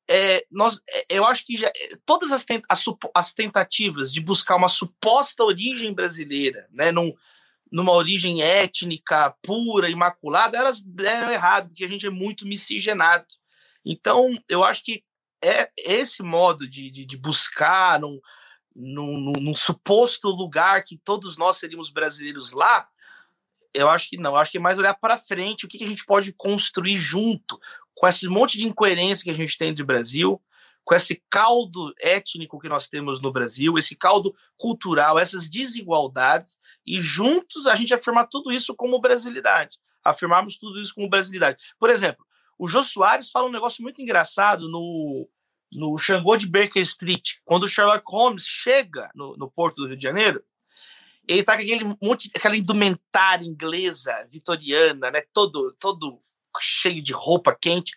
é, 0.08 0.44
nós, 0.50 0.80
é, 0.88 1.06
eu 1.08 1.24
acho 1.24 1.44
que 1.44 1.56
já, 1.56 1.68
é, 1.68 1.72
todas 2.04 2.30
as, 2.30 2.44
tent, 2.44 2.62
as, 2.68 2.84
as, 3.14 3.32
tentativas 3.32 4.12
de 4.12 4.20
buscar 4.20 4.56
uma 4.56 4.68
suposta 4.68 5.42
origem 5.42 5.92
brasileira, 5.94 6.68
né, 6.72 6.92
num, 6.92 7.12
numa 7.72 7.92
origem 7.92 8.42
étnica 8.42 9.34
pura, 9.42 9.88
imaculada, 9.88 10.56
elas 10.56 10.82
deram 10.82 11.32
errado, 11.32 11.68
porque 11.68 11.84
a 11.84 11.88
gente 11.88 12.06
é 12.06 12.10
muito 12.10 12.46
miscigenado. 12.46 13.26
Então, 13.84 14.36
eu 14.48 14.62
acho 14.62 14.82
que 14.82 15.02
é 15.42 15.70
esse 15.76 16.22
modo 16.22 16.68
de, 16.68 16.90
de, 16.90 17.04
de 17.04 17.16
buscar 17.16 18.00
num, 18.00 18.20
num, 18.74 19.32
num, 19.32 19.54
suposto 19.54 20.28
lugar 20.28 20.82
que 20.82 20.96
todos 20.96 21.36
nós 21.36 21.58
seríamos 21.58 21.90
brasileiros 21.90 22.52
lá, 22.52 22.88
eu 23.74 23.90
acho 23.90 24.08
que 24.08 24.16
não. 24.16 24.30
Eu 24.30 24.36
acho 24.36 24.50
que 24.50 24.58
é 24.58 24.60
mais 24.60 24.78
olhar 24.78 24.94
para 24.94 25.18
frente, 25.18 25.66
o 25.66 25.68
que, 25.68 25.78
que 25.78 25.84
a 25.84 25.88
gente 25.88 26.06
pode 26.06 26.32
construir 26.32 26.96
junto, 26.96 27.58
com 27.94 28.06
esse 28.08 28.28
monte 28.28 28.58
de 28.58 28.66
incoerência 28.66 29.24
que 29.24 29.30
a 29.30 29.34
gente 29.34 29.56
tem 29.56 29.72
de 29.72 29.84
Brasil, 29.84 30.40
com 30.84 30.94
esse 30.94 31.22
caldo 31.30 31.94
étnico 31.98 32.60
que 32.60 32.68
nós 32.68 32.88
temos 32.88 33.20
no 33.20 33.32
Brasil, 33.32 33.78
esse 33.78 33.96
caldo 33.96 34.34
cultural, 34.56 35.18
essas 35.18 35.48
desigualdades, 35.48 36.58
e 36.86 37.00
juntos 37.00 37.66
a 37.66 37.74
gente 37.74 37.94
afirmar 37.94 38.28
tudo 38.28 38.52
isso 38.52 38.74
como 38.74 39.00
brasilidade. 39.00 39.78
Afirmarmos 40.04 40.58
tudo 40.58 40.78
isso 40.78 40.94
como 40.94 41.08
brasilidade. 41.08 41.56
Por 41.78 41.88
exemplo, 41.88 42.24
o 42.58 42.68
Jô 42.68 42.82
Soares 42.82 43.30
fala 43.30 43.48
um 43.48 43.52
negócio 43.52 43.82
muito 43.82 44.02
engraçado 44.02 44.68
no, 44.68 45.26
no 45.72 45.96
Xangô 45.96 46.36
de 46.36 46.46
Baker 46.46 46.82
Street, 46.82 47.36
quando 47.44 47.64
o 47.64 47.68
Sherlock 47.68 48.04
Holmes 48.06 48.44
chega 48.44 49.10
no, 49.14 49.36
no 49.36 49.50
porto 49.50 49.76
do 49.76 49.88
Rio 49.88 49.96
de 49.96 50.02
Janeiro, 50.02 50.44
ele 51.26 51.42
tá 51.42 51.56
com 51.56 51.62
aquele 51.62 51.84
monte, 52.02 52.30
aquela 52.34 52.56
indumentária 52.56 53.46
inglesa, 53.46 54.12
vitoriana, 54.30 55.10
né, 55.10 55.22
todo, 55.32 55.74
todo 55.78 56.20
cheio 56.60 57.02
de 57.02 57.12
roupa 57.12 57.56
quente, 57.58 57.92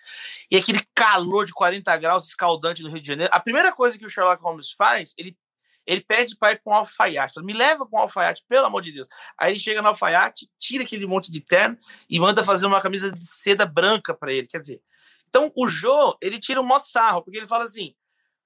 e 0.50 0.58
aquele 0.58 0.82
calor 0.94 1.46
de 1.46 1.54
40 1.54 1.96
graus 1.98 2.28
escaldante 2.28 2.84
no 2.84 2.90
Rio 2.90 3.02
de 3.02 3.08
Janeiro. 3.08 3.32
A 3.34 3.40
primeira 3.40 3.72
coisa 3.72 3.98
que 3.98 4.06
o 4.06 4.10
Sherlock 4.10 4.42
Holmes 4.44 4.72
faz, 4.72 5.14
ele, 5.18 5.38
ele 5.86 6.02
pede 6.02 6.36
para 6.36 6.54
ir 6.54 6.62
para 6.64 6.74
um 6.74 6.76
alfaiate. 6.76 7.34
Fala, 7.34 7.46
Me 7.46 7.54
leva 7.54 7.86
para 7.86 8.00
um 8.00 8.02
alfaiate, 8.02 8.44
pelo 8.48 8.66
amor 8.66 8.82
de 8.82 8.92
Deus. 8.92 9.08
Aí 9.38 9.52
ele 9.52 9.60
chega 9.60 9.82
no 9.82 9.90
alfaiate, 9.90 10.50
tira 10.60 10.84
aquele 10.84 11.06
monte 11.06 11.32
de 11.32 11.42
terno 11.42 11.78
e 12.10 12.20
manda 12.20 12.44
fazer 12.44 12.66
uma 12.66 12.82
camisa 12.82 13.12
de 13.12 13.26
seda 13.26 13.66
branca 13.66 14.14
para 14.14 14.32
ele. 14.32 14.48
Quer 14.48 14.60
dizer, 14.60 14.82
então 15.30 15.52
o 15.56 15.68
Joe, 15.68 16.16
ele 16.22 16.40
tira 16.40 16.62
um 16.62 16.66
mó 16.66 16.80
sarro, 16.80 17.22
porque 17.22 17.38
ele 17.38 17.48
fala 17.48 17.64
assim: 17.66 17.94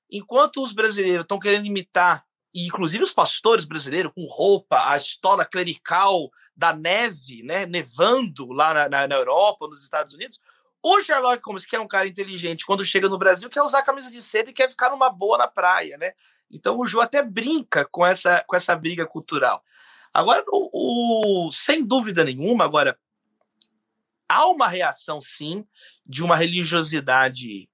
enquanto 0.09 0.61
os 0.61 0.73
brasileiros 0.73 1.23
estão 1.23 1.39
querendo 1.39 1.65
imitar, 1.65 2.25
e 2.53 2.65
inclusive 2.65 3.03
os 3.03 3.13
pastores 3.13 3.65
brasileiros 3.65 4.11
com 4.13 4.25
roupa, 4.25 4.89
a 4.89 4.97
história 4.97 5.45
clerical 5.45 6.29
da 6.55 6.73
neve, 6.73 7.43
né, 7.43 7.65
nevando 7.65 8.51
lá 8.51 8.87
na, 8.89 9.07
na, 9.07 9.15
Europa, 9.15 9.67
nos 9.67 9.83
Estados 9.83 10.13
Unidos. 10.13 10.39
O 10.83 10.99
Sherlock 10.99 11.41
Holmes, 11.45 11.65
que 11.65 11.75
é 11.75 11.79
um 11.79 11.87
cara 11.87 12.07
inteligente, 12.07 12.65
quando 12.65 12.83
chega 12.83 13.07
no 13.07 13.17
Brasil, 13.17 13.49
quer 13.49 13.61
usar 13.61 13.83
camisa 13.83 14.11
de 14.11 14.21
seda 14.21 14.49
e 14.49 14.53
quer 14.53 14.69
ficar 14.69 14.89
numa 14.89 15.09
boa 15.09 15.37
na 15.37 15.47
praia, 15.47 15.97
né? 15.97 16.13
Então 16.49 16.77
o 16.77 16.85
Ju 16.85 16.99
até 16.99 17.21
brinca 17.21 17.85
com 17.85 18.05
essa, 18.05 18.43
com 18.47 18.55
essa 18.55 18.75
briga 18.75 19.05
cultural. 19.05 19.63
Agora, 20.13 20.43
o, 20.49 21.47
o, 21.47 21.51
sem 21.51 21.85
dúvida 21.85 22.23
nenhuma, 22.23 22.65
agora, 22.65 22.99
há 24.27 24.47
uma 24.47 24.67
reação, 24.67 25.21
sim, 25.21 25.65
de 26.05 26.23
uma 26.23 26.35
religiosidade 26.35 27.69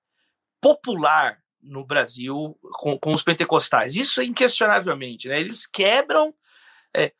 popular 0.61 1.41
no 1.61 1.85
Brasil 1.85 2.57
com, 2.73 2.97
com 2.97 3.13
os 3.13 3.23
pentecostais. 3.23 3.95
Isso 3.95 4.21
inquestionavelmente, 4.21 5.27
né? 5.27 5.39
Eles 5.39 5.65
quebram. 5.65 6.33
É, 6.95 7.13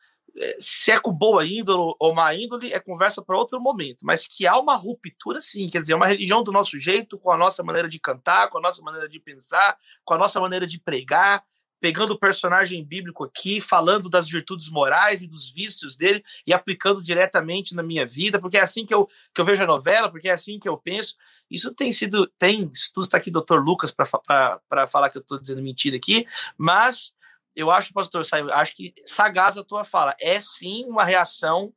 se 0.58 0.92
é 0.92 1.00
com 1.00 1.12
boa 1.12 1.46
índole 1.46 1.96
ou 2.00 2.14
má 2.14 2.34
índole, 2.34 2.72
é 2.72 2.80
conversa 2.80 3.22
para 3.22 3.38
outro 3.38 3.60
momento. 3.60 4.06
Mas 4.06 4.28
que 4.28 4.46
há 4.46 4.58
uma 4.58 4.76
ruptura, 4.76 5.42
sim. 5.42 5.70
Quer 5.70 5.82
dizer, 5.82 5.94
uma 5.94 6.08
religião 6.08 6.44
do 6.44 6.52
nosso 6.52 6.80
jeito, 6.80 7.18
com 7.18 7.32
a 7.32 7.38
nossa 7.38 7.64
maneira 7.64 7.88
de 7.88 8.00
cantar, 8.00 8.50
com 8.50 8.58
a 8.58 8.62
nossa 8.62 8.82
maneira 8.82 9.08
de 9.10 9.20
pensar, 9.20 9.78
com 10.06 10.14
a 10.14 10.18
nossa 10.18 10.40
maneira 10.40 10.68
de 10.68 10.80
pregar, 10.80 11.44
pegando 11.80 12.12
o 12.12 12.20
personagem 12.20 12.84
bíblico 12.84 13.24
aqui, 13.24 13.62
falando 13.62 14.10
das 14.10 14.28
virtudes 14.28 14.70
morais 14.70 15.22
e 15.22 15.28
dos 15.28 15.54
vícios 15.54 15.96
dele 15.96 16.24
e 16.46 16.54
aplicando 16.54 17.02
diretamente 17.02 17.76
na 17.76 17.84
minha 17.84 18.06
vida, 18.06 18.40
porque 18.40 18.58
é 18.58 18.62
assim 18.62 18.86
que 18.86 18.94
eu, 18.94 19.08
que 19.34 19.42
eu 19.42 19.46
vejo 19.46 19.64
a 19.64 19.68
novela, 19.68 20.10
porque 20.10 20.30
é 20.30 20.34
assim 20.34 20.60
que 20.60 20.68
eu 20.68 20.78
penso. 20.78 21.16
Isso 21.50 21.74
tem 21.74 21.92
sido. 21.92 22.28
Tem. 22.38 22.70
Está 22.74 23.18
aqui, 23.18 23.32
doutor 23.32 23.64
Lucas, 23.64 23.92
para 23.92 24.88
falar 24.88 25.10
que 25.10 25.18
eu 25.18 25.22
estou 25.22 25.40
dizendo 25.40 25.62
mentira 25.62 25.96
aqui, 25.96 26.26
mas 26.58 27.16
eu 27.58 27.72
acho, 27.72 27.92
pastor, 27.92 28.24
acho 28.54 28.76
que 28.76 28.94
sagaz 29.04 29.58
a 29.58 29.64
tua 29.64 29.84
fala. 29.84 30.16
É 30.22 30.40
sim 30.40 30.86
uma 30.86 31.04
reação 31.04 31.74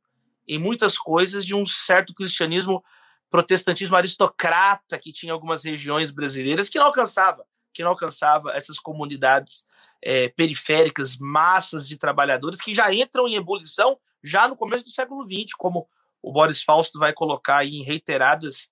em 0.47 0.59
muitas 0.59 0.95
coisas 0.95 1.43
de 1.43 1.55
um 1.55 1.65
certo 1.65 2.13
cristianismo, 2.13 2.83
protestantismo 3.31 3.95
aristocrata 3.95 4.99
que 4.99 5.11
tinha 5.11 5.33
algumas 5.33 5.63
regiões 5.63 6.11
brasileiras 6.11 6.69
que 6.69 6.77
não 6.77 6.85
alcançava, 6.85 7.47
que 7.73 7.81
não 7.81 7.89
alcançava 7.89 8.51
essas 8.51 8.79
comunidades 8.79 9.65
é, 10.03 10.29
periféricas, 10.29 11.17
massas 11.17 11.87
de 11.87 11.97
trabalhadores 11.97 12.61
que 12.61 12.75
já 12.75 12.93
entram 12.93 13.27
em 13.27 13.33
ebulição 13.33 13.97
já 14.23 14.47
no 14.47 14.55
começo 14.55 14.83
do 14.83 14.91
século 14.91 15.23
XX, 15.23 15.51
como 15.57 15.89
o 16.21 16.31
Boris 16.31 16.61
Fausto 16.61 16.99
vai 16.99 17.11
colocar 17.11 17.65
em 17.65 17.81
reiteradas 17.81 18.69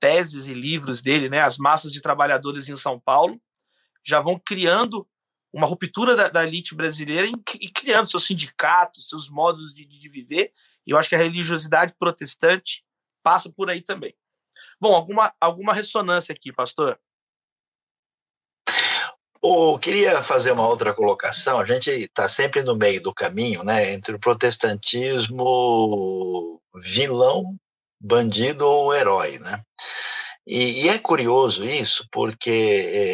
teses 0.00 0.46
e 0.46 0.54
livros 0.54 1.02
dele, 1.02 1.28
né? 1.28 1.42
As 1.42 1.58
massas 1.58 1.92
de 1.92 2.00
trabalhadores 2.00 2.70
em 2.70 2.76
São 2.76 2.98
Paulo 2.98 3.38
já 4.02 4.18
vão 4.18 4.40
criando 4.42 5.06
uma 5.52 5.66
ruptura 5.66 6.14
da, 6.14 6.28
da 6.28 6.44
elite 6.44 6.74
brasileira 6.74 7.26
e, 7.26 7.70
criando 7.70 8.08
seus 8.08 8.26
sindicatos, 8.26 9.08
seus 9.08 9.30
modos 9.30 9.72
de, 9.72 9.84
de 9.84 10.08
viver. 10.08 10.52
E 10.86 10.90
eu 10.90 10.98
acho 10.98 11.08
que 11.08 11.14
a 11.14 11.18
religiosidade 11.18 11.94
protestante 11.98 12.84
passa 13.22 13.50
por 13.50 13.70
aí 13.70 13.82
também. 13.82 14.14
Bom, 14.80 14.94
alguma, 14.94 15.32
alguma 15.40 15.72
ressonância 15.72 16.32
aqui, 16.32 16.52
pastor? 16.52 16.98
Oh, 19.40 19.78
queria 19.78 20.22
fazer 20.22 20.52
uma 20.52 20.66
outra 20.66 20.92
colocação. 20.92 21.60
A 21.60 21.66
gente 21.66 21.90
está 21.90 22.28
sempre 22.28 22.62
no 22.62 22.76
meio 22.76 23.02
do 23.02 23.14
caminho, 23.14 23.62
né, 23.62 23.92
entre 23.92 24.16
o 24.16 24.18
protestantismo 24.18 26.60
vilão, 26.74 27.44
bandido 28.00 28.66
ou 28.66 28.94
herói, 28.94 29.38
né? 29.38 29.62
E, 30.50 30.84
e, 30.84 30.88
é 30.88 30.98
curioso 30.98 31.62
isso, 31.62 32.08
porque, 32.10 32.50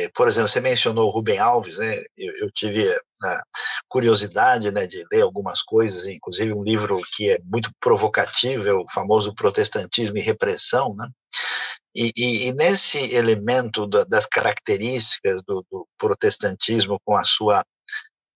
é, 0.07 0.09
por 0.15 0.29
exemplo, 0.29 0.49
você 0.49 0.61
mencionou 0.61 1.09
o 1.09 1.11
Rubem 1.11 1.37
Alves, 1.37 1.79
né? 1.79 1.97
Eu, 2.17 2.33
eu, 2.37 2.51
tive 2.53 2.89
a 3.25 3.43
curiosidade 3.89 4.71
né, 4.71 4.87
de 4.87 5.05
ler 5.13 5.23
algumas 5.23 5.61
coisas, 5.61 6.07
inclusive 6.07 6.53
um 6.55 6.63
livro 6.63 7.01
que 7.17 7.31
é 7.31 7.39
muito 7.45 7.73
provocativo, 7.81 8.69
é 8.69 8.73
o 8.73 8.89
famoso 8.89 9.35
Protestantismo 9.35 10.17
e 10.17 10.21
Repressão, 10.21 10.95
né? 10.95 11.09
E, 11.93 12.13
e, 12.17 12.47
e 12.47 12.53
nesse 12.53 12.99
elemento 13.13 13.85
da, 13.85 14.05
das 14.05 14.27
características 14.27 15.43
do, 15.45 15.67
do 15.69 15.89
protestantismo 15.99 17.01
com 17.05 17.17
a 17.17 17.25
sua 17.25 17.65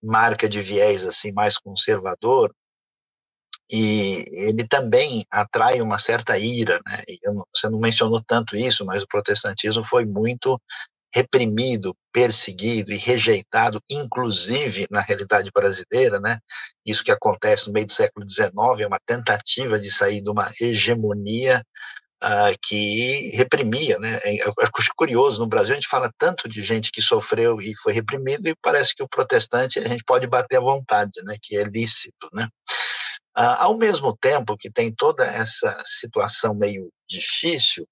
marca 0.03 0.49
de 0.49 0.61
viés 0.61 1.05
assim 1.05 1.31
mais 1.31 1.57
conservador, 1.57 2.53
e 3.71 4.25
ele 4.31 4.67
também 4.67 5.27
atrai 5.31 5.81
uma 5.81 5.99
certa 5.99 6.39
ira, 6.39 6.81
né? 6.87 7.03
Você 7.55 7.69
não 7.69 7.79
mencionou 7.79 8.23
tanto 8.27 8.57
isso, 8.57 8.85
mas 8.85 9.03
o 9.03 9.09
protestantismo 9.09 9.85
foi 9.85 10.07
muito 10.07 10.61
reprimido, 11.15 11.97
perseguido 12.13 12.93
e 12.93 12.97
rejeitado, 12.97 13.81
inclusive 13.91 14.87
na 14.91 15.01
realidade 15.01 15.51
brasileira, 15.53 16.21
né? 16.21 16.39
Isso 16.85 17.05
que 17.05 17.13
acontece 17.13 17.67
no 17.67 17.73
meio 17.73 17.87
do 17.87 17.93
século 17.93 18.29
XIX 18.29 18.51
é 18.81 18.87
uma 18.87 19.01
tentativa 19.07 19.79
de 19.79 19.91
sair 19.91 20.21
de 20.21 20.31
uma 20.31 20.51
hegemonia 20.61 21.65
uh, 22.23 22.57
que 22.63 23.31
reprimia, 23.35 23.99
né? 23.99 24.21
É, 24.25 24.39
curioso, 24.97 25.41
no 25.41 25.49
Brasil 25.49 25.73
a 25.73 25.77
gente 25.77 25.89
fala 25.89 26.11
tanto 26.19 26.49
de 26.49 26.63
gente 26.63 26.91
que 26.91 27.01
sofreu 27.01 27.61
e 27.61 27.75
foi 27.77 27.93
reprimido 27.93 28.49
e 28.49 28.57
parece 28.63 28.95
que 28.95 29.03
o 29.03 29.09
protestante 29.09 29.79
a 29.79 29.89
gente 29.89 30.05
pode 30.05 30.27
bater 30.27 30.57
à 30.57 30.61
vontade, 30.61 31.23
né? 31.25 31.37
Que 31.41 31.57
é 31.57 31.65
lícito, 31.65 32.29
né? 32.33 32.49
Ah, 33.41 33.67
ao 33.67 33.79
mesmo 33.79 34.17
tempo 34.17 34.57
que 34.57 34.69
tem 34.69 34.93
toda 34.93 35.25
essa 35.25 35.81
situação 35.87 36.53
meio 36.57 36.91
difícil, 37.09 37.87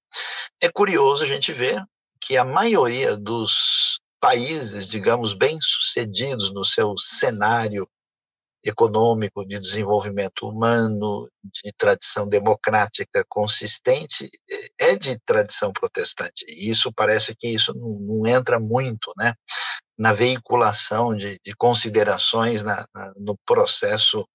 é 0.60 0.68
curioso 0.68 1.22
a 1.22 1.26
gente 1.26 1.52
ver 1.52 1.84
que 2.20 2.36
a 2.36 2.44
maioria 2.44 3.16
dos 3.16 4.00
países, 4.20 4.88
digamos, 4.88 5.34
bem-sucedidos 5.34 6.52
no 6.52 6.64
seu 6.64 6.98
cenário 6.98 7.88
econômico 8.64 9.46
de 9.46 9.60
desenvolvimento 9.60 10.48
humano, 10.48 11.30
de 11.44 11.72
tradição 11.78 12.28
democrática 12.28 13.24
consistente, 13.28 14.28
é 14.80 14.96
de 14.96 15.16
tradição 15.24 15.72
protestante. 15.72 16.44
E 16.48 16.68
isso 16.68 16.92
parece 16.92 17.36
que 17.36 17.46
isso 17.46 17.72
não, 17.72 18.00
não 18.00 18.26
entra 18.26 18.58
muito, 18.58 19.12
né, 19.16 19.32
na 19.96 20.12
veiculação 20.12 21.14
de, 21.14 21.38
de 21.44 21.54
considerações 21.54 22.64
na, 22.64 22.84
na, 22.92 23.12
no 23.16 23.38
processo 23.46 24.26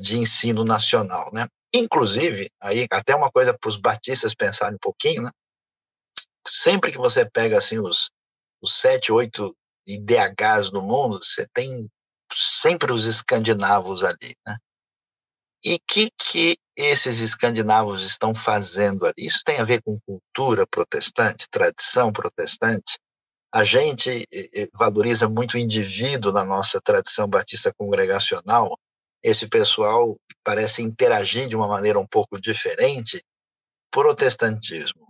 de 0.00 0.18
ensino 0.18 0.64
nacional, 0.64 1.30
né? 1.32 1.46
Inclusive, 1.74 2.50
aí 2.60 2.86
até 2.90 3.14
uma 3.14 3.30
coisa 3.30 3.56
para 3.58 3.68
os 3.68 3.76
batistas 3.76 4.34
pensarem 4.34 4.76
um 4.76 4.80
pouquinho, 4.80 5.22
né? 5.22 5.30
Sempre 6.46 6.92
que 6.92 6.98
você 6.98 7.28
pega 7.28 7.58
assim 7.58 7.78
os, 7.78 8.10
os 8.62 8.78
sete, 8.78 9.12
oito 9.12 9.56
IDHs 9.86 10.70
do 10.70 10.82
mundo, 10.82 11.22
você 11.22 11.46
tem 11.52 11.90
sempre 12.32 12.92
os 12.92 13.06
escandinavos 13.06 14.04
ali, 14.04 14.34
né? 14.46 14.56
E 15.64 15.78
que, 15.78 16.10
que 16.10 16.58
esses 16.76 17.20
escandinavos 17.20 18.04
estão 18.04 18.34
fazendo 18.34 19.06
ali? 19.06 19.14
Isso 19.18 19.40
tem 19.44 19.58
a 19.58 19.64
ver 19.64 19.82
com 19.82 19.98
cultura 20.06 20.66
protestante, 20.66 21.48
tradição 21.50 22.12
protestante. 22.12 22.98
A 23.52 23.64
gente 23.64 24.26
valoriza 24.74 25.28
muito 25.28 25.54
o 25.54 25.58
indivíduo 25.58 26.32
na 26.32 26.44
nossa 26.44 26.80
tradição 26.80 27.26
batista 27.26 27.72
congregacional, 27.72 28.76
esse 29.24 29.48
pessoal 29.48 30.16
parece 30.44 30.82
interagir 30.82 31.48
de 31.48 31.56
uma 31.56 31.66
maneira 31.66 31.98
um 31.98 32.06
pouco 32.06 32.38
diferente. 32.38 33.24
Protestantismo, 33.90 35.08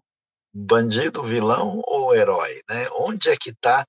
bandido, 0.55 1.25
vilão 1.25 1.83
ou 1.85 2.15
herói, 2.15 2.61
né? 2.71 2.87
Onde 2.93 3.29
é 3.29 3.37
que 3.37 3.51
está, 3.51 3.85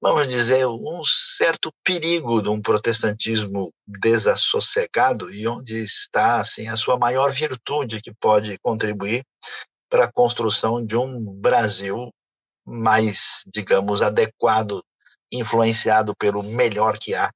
vamos 0.00 0.28
dizer, 0.28 0.64
um 0.66 1.02
certo 1.04 1.72
perigo 1.82 2.40
de 2.40 2.48
um 2.48 2.62
protestantismo 2.62 3.72
desassossegado 3.84 5.34
e 5.34 5.48
onde 5.48 5.82
está, 5.82 6.36
assim, 6.36 6.68
a 6.68 6.76
sua 6.76 6.96
maior 6.96 7.32
virtude 7.32 8.00
que 8.00 8.14
pode 8.14 8.56
contribuir 8.58 9.24
para 9.90 10.04
a 10.04 10.12
construção 10.12 10.84
de 10.84 10.96
um 10.96 11.20
Brasil 11.24 12.12
mais, 12.64 13.42
digamos, 13.46 14.00
adequado, 14.00 14.80
influenciado 15.32 16.14
pelo 16.16 16.42
melhor 16.42 16.98
que 16.98 17.16
há 17.16 17.32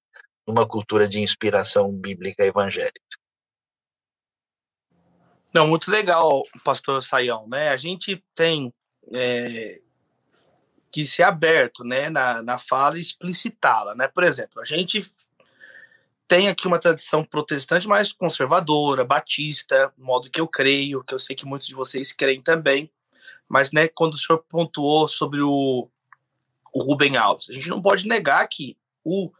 numa 0.50 0.66
cultura 0.66 1.08
de 1.08 1.20
inspiração 1.20 1.92
bíblica 1.92 2.44
evangélica. 2.44 3.00
Não, 5.54 5.66
muito 5.66 5.90
legal, 5.90 6.42
pastor 6.64 7.02
Saião, 7.02 7.48
né? 7.48 7.70
A 7.70 7.76
gente 7.76 8.22
tem 8.34 8.72
é, 9.12 9.80
que 10.92 11.06
ser 11.06 11.24
aberto, 11.24 11.82
né, 11.82 12.08
na, 12.08 12.42
na 12.42 12.58
fala 12.58 12.98
e 12.98 13.00
explicitá-la, 13.00 13.94
né? 13.94 14.06
Por 14.08 14.22
exemplo, 14.22 14.60
a 14.60 14.64
gente 14.64 15.10
tem 16.28 16.48
aqui 16.48 16.68
uma 16.68 16.78
tradição 16.78 17.24
protestante 17.24 17.88
mais 17.88 18.12
conservadora, 18.12 19.04
batista, 19.04 19.92
modo 19.98 20.30
que 20.30 20.40
eu 20.40 20.46
creio, 20.46 21.02
que 21.02 21.12
eu 21.12 21.18
sei 21.18 21.34
que 21.34 21.44
muitos 21.44 21.66
de 21.66 21.74
vocês 21.74 22.12
creem 22.12 22.40
também, 22.40 22.88
mas, 23.48 23.72
né, 23.72 23.88
quando 23.88 24.14
o 24.14 24.16
senhor 24.16 24.44
pontuou 24.48 25.08
sobre 25.08 25.40
o, 25.40 25.88
o 26.72 26.82
Rubem 26.84 27.16
Alves, 27.16 27.50
a 27.50 27.52
gente 27.52 27.68
não 27.68 27.82
pode 27.82 28.06
negar 28.06 28.46
que 28.46 28.76
o 29.04 29.32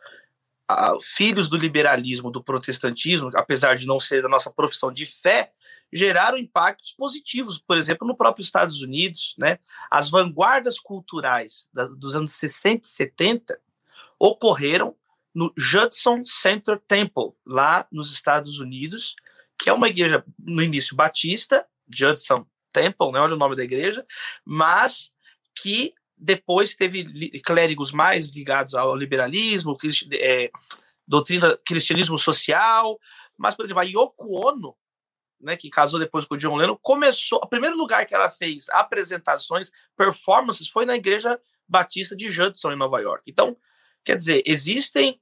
filhos 1.03 1.49
do 1.49 1.57
liberalismo, 1.57 2.31
do 2.31 2.43
protestantismo, 2.43 3.31
apesar 3.35 3.75
de 3.75 3.87
não 3.87 4.01
ser 4.01 4.23
da 4.23 4.29
nossa 4.29 4.51
profissão 4.51 4.93
de 4.93 5.07
fé, 5.07 5.53
geraram 5.93 6.39
impactos 6.39 6.93
positivos, 6.93 7.59
por 7.59 7.77
exemplo, 7.77 8.07
no 8.07 8.17
próprio 8.17 8.43
Estados 8.43 8.81
Unidos, 8.81 9.35
né? 9.39 9.59
As 9.91 10.09
vanguardas 10.09 10.79
culturais 10.79 11.69
da, 11.73 11.87
dos 11.87 12.15
anos 12.15 12.33
60 12.33 12.87
e 12.87 12.89
70 12.89 13.61
ocorreram 14.19 14.95
no 15.35 15.53
Judson 15.57 16.23
Center 16.25 16.81
Temple, 16.87 17.33
lá 17.47 17.87
nos 17.91 18.13
Estados 18.13 18.59
Unidos, 18.59 19.15
que 19.59 19.69
é 19.69 19.73
uma 19.73 19.89
igreja 19.89 20.25
no 20.39 20.63
início 20.63 20.97
batista, 20.97 21.67
Judson 21.93 22.47
Temple, 22.73 23.13
né? 23.13 23.21
Olha 23.21 23.35
o 23.35 23.39
nome 23.39 23.57
da 23.57 23.65
igreja, 23.65 24.07
mas 24.45 25.13
que 25.55 25.95
depois 26.21 26.75
teve 26.75 27.41
clérigos 27.41 27.93
mais 27.93 28.29
ligados 28.29 28.75
ao 28.75 28.95
liberalismo, 28.95 29.77
é, 30.13 30.51
doutrina 31.07 31.57
cristianismo 31.65 32.19
social, 32.19 32.99
mas, 33.39 33.55
por 33.55 33.65
exemplo, 33.65 33.81
a 33.81 33.85
Yoko 33.85 34.47
Ono, 34.47 34.77
né, 35.41 35.57
que 35.57 35.71
casou 35.71 35.99
depois 35.99 36.27
com 36.27 36.35
o 36.35 36.39
John 36.39 36.57
Lennon, 36.57 36.77
começou, 36.83 37.41
o 37.43 37.49
primeiro 37.49 37.77
lugar 37.77 38.05
que 38.05 38.15
ela 38.15 38.29
fez 38.29 38.69
apresentações, 38.69 39.71
performances, 39.97 40.69
foi 40.69 40.85
na 40.85 40.95
igreja 40.95 41.41
batista 41.67 42.15
de 42.15 42.31
Judson, 42.31 42.73
em 42.73 42.77
Nova 42.77 43.01
York. 43.01 43.31
Então, 43.31 43.57
quer 44.05 44.17
dizer, 44.17 44.43
existem 44.45 45.19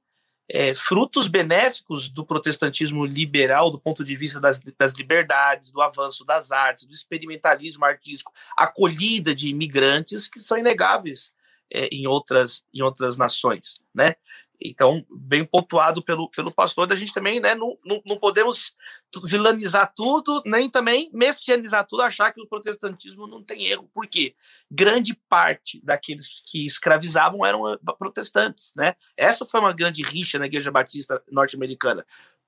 é, 0.49 0.73
frutos 0.73 1.27
benéficos 1.27 2.09
do 2.09 2.25
protestantismo 2.25 3.05
liberal 3.05 3.69
do 3.69 3.79
ponto 3.79 4.03
de 4.03 4.15
vista 4.15 4.39
das, 4.39 4.59
das, 4.77 4.93
liberdades, 4.93 5.71
do 5.71 5.81
avanço 5.81 6.25
das 6.25 6.51
artes, 6.51 6.85
do 6.85 6.93
experimentalismo 6.93 7.85
artístico, 7.85 8.33
acolhida 8.57 9.35
de 9.35 9.49
imigrantes 9.49 10.27
que 10.27 10.39
são 10.39 10.57
inegáveis 10.57 11.31
é, 11.71 11.85
em, 11.87 12.07
outras, 12.07 12.63
em 12.73 12.81
outras 12.81 13.15
nações, 13.15 13.79
né? 13.93 14.15
Então, 14.61 15.05
bem 15.09 15.45
pontuado 15.45 16.03
pelo, 16.03 16.29
pelo 16.29 16.51
pastor, 16.51 16.91
a 16.91 16.95
gente 16.95 17.13
também 17.13 17.39
né, 17.39 17.55
não, 17.55 17.77
não, 17.85 18.01
não, 18.05 18.17
podemos 18.17 18.75
vilanizar 19.23 19.93
tudo, 19.95 20.43
nem 20.45 20.69
também 20.69 21.09
messianizar 21.13 21.87
tudo, 21.87 22.01
achar 22.01 22.33
que 22.33 22.41
o 22.41 22.47
protestantismo 22.47 23.25
não 23.25 23.41
tem 23.41 23.67
erro. 23.67 23.89
Por 23.93 24.05
quê? 24.05 24.35
Grande 24.69 25.13
parte 25.29 25.79
daqueles 25.81 26.41
que 26.45 26.65
escravizavam 26.65 27.45
eram 27.45 27.71
eh, 27.71 27.77
protestantes. 27.97 28.73
Né? 28.75 28.95
Essa 29.15 29.45
foi 29.45 29.61
uma 29.61 29.71
grande 29.71 30.03
rixa 30.03 30.37
na 30.37 30.45
Igreja 30.45 30.71
Batista 30.71 31.23
norte-americana. 31.31 32.05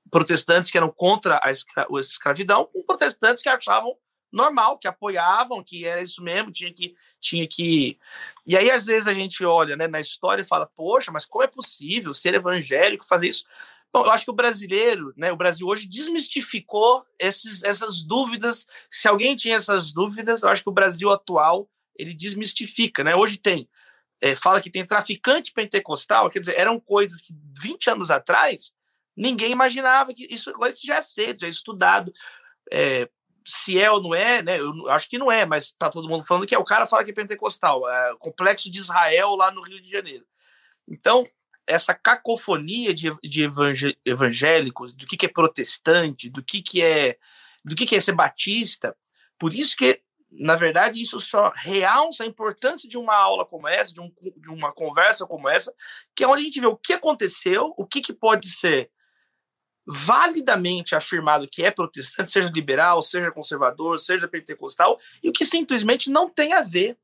Protestantes 0.09 0.69
que 0.69 0.77
eram 0.77 0.91
contra 0.91 1.39
a, 1.41 1.49
escra 1.49 1.87
a 1.89 1.99
escravidão, 1.99 2.65
com 2.65 2.83
protestantes 2.83 3.41
que 3.41 3.47
achavam 3.47 3.95
normal, 4.31 4.77
que 4.77 4.87
apoiavam, 4.87 5.63
que 5.63 5.85
era 5.85 6.01
isso 6.01 6.23
mesmo, 6.23 6.51
tinha 6.51 6.73
que 6.73 6.95
tinha 7.19 7.47
que 7.47 7.97
E 8.47 8.57
aí 8.57 8.71
às 8.71 8.85
vezes 8.85 9.07
a 9.07 9.13
gente 9.13 9.43
olha, 9.43 9.75
né, 9.75 9.87
na 9.87 9.99
história 9.99 10.41
e 10.41 10.45
fala: 10.45 10.65
"Poxa, 10.65 11.11
mas 11.11 11.25
como 11.25 11.43
é 11.43 11.47
possível 11.47 12.13
ser 12.13 12.33
evangélico 12.33 13.05
fazer 13.05 13.27
isso?" 13.27 13.45
Bom, 13.93 14.05
eu 14.05 14.11
acho 14.11 14.23
que 14.23 14.31
o 14.31 14.35
brasileiro, 14.35 15.13
né, 15.17 15.33
o 15.33 15.35
Brasil 15.35 15.67
hoje 15.67 15.85
desmistificou 15.85 17.05
esses, 17.19 17.61
essas 17.61 18.03
dúvidas. 18.03 18.65
Se 18.89 19.05
alguém 19.07 19.35
tinha 19.35 19.57
essas 19.57 19.91
dúvidas, 19.91 20.43
eu 20.43 20.49
acho 20.49 20.63
que 20.63 20.69
o 20.69 20.73
Brasil 20.73 21.11
atual 21.11 21.69
ele 21.97 22.13
desmistifica, 22.13 23.03
né? 23.03 23.15
Hoje 23.15 23.37
tem 23.37 23.67
é, 24.21 24.35
fala 24.35 24.61
que 24.61 24.69
tem 24.69 24.85
traficante 24.85 25.51
pentecostal, 25.51 26.29
quer 26.29 26.39
dizer, 26.39 26.57
eram 26.57 26.79
coisas 26.79 27.21
que 27.21 27.33
20 27.59 27.89
anos 27.89 28.11
atrás 28.11 28.71
ninguém 29.17 29.51
imaginava 29.51 30.13
que 30.13 30.23
isso, 30.33 30.53
isso 30.69 30.85
já 30.85 30.95
é 30.97 31.01
cedo, 31.01 31.41
já 31.41 31.47
é 31.47 31.49
estudado. 31.49 32.13
É, 32.71 33.09
se 33.45 33.79
é 33.79 33.89
ou 33.91 34.01
não 34.01 34.13
é, 34.13 34.41
né? 34.41 34.59
Eu 34.59 34.89
acho 34.89 35.09
que 35.09 35.17
não 35.17 35.31
é, 35.31 35.45
mas 35.45 35.71
tá 35.71 35.89
todo 35.89 36.07
mundo 36.07 36.23
falando 36.23 36.45
que 36.45 36.55
é. 36.55 36.59
O 36.59 36.65
cara 36.65 36.85
fala 36.85 37.03
que 37.03 37.11
é 37.11 37.13
pentecostal, 37.13 37.87
é 37.89 38.15
complexo 38.19 38.69
de 38.69 38.79
Israel 38.79 39.35
lá 39.35 39.51
no 39.51 39.61
Rio 39.61 39.81
de 39.81 39.89
Janeiro. 39.89 40.25
Então, 40.87 41.25
essa 41.65 41.93
cacofonia 41.93 42.93
de, 42.93 43.15
de 43.23 43.49
evangélicos, 44.05 44.93
do 44.93 45.05
que, 45.05 45.17
que 45.17 45.25
é 45.25 45.29
protestante, 45.29 46.29
do 46.29 46.43
que, 46.43 46.61
que 46.61 46.81
é 46.81 47.17
do 47.63 47.75
que, 47.75 47.85
que 47.85 47.95
é 47.95 47.99
ser 47.99 48.13
batista, 48.13 48.95
por 49.37 49.53
isso 49.53 49.75
que, 49.77 50.01
na 50.31 50.55
verdade, 50.55 51.01
isso 51.01 51.19
só 51.19 51.51
realça 51.55 52.23
a 52.23 52.27
importância 52.27 52.89
de 52.89 52.97
uma 52.97 53.15
aula 53.15 53.45
como 53.45 53.67
essa, 53.67 53.93
de, 53.93 54.01
um, 54.01 54.11
de 54.37 54.49
uma 54.49 54.71
conversa 54.71 55.27
como 55.27 55.47
essa, 55.47 55.73
que 56.15 56.23
é 56.23 56.27
onde 56.27 56.41
a 56.41 56.45
gente 56.45 56.59
vê 56.59 56.67
o 56.67 56.75
que 56.75 56.93
aconteceu, 56.93 57.73
o 57.77 57.85
que, 57.85 58.01
que 58.01 58.13
pode 58.13 58.47
ser 58.47 58.89
validamente 59.85 60.95
afirmado 60.95 61.47
que 61.47 61.63
é 61.63 61.71
protestante, 61.71 62.31
seja 62.31 62.49
liberal, 62.49 63.01
seja 63.01 63.31
conservador, 63.31 63.99
seja 63.99 64.27
pentecostal, 64.27 64.99
e 65.23 65.29
o 65.29 65.33
que 65.33 65.45
simplesmente 65.45 66.09
não 66.09 66.29
tem 66.29 66.53
a 66.53 66.61
ver 66.61 66.97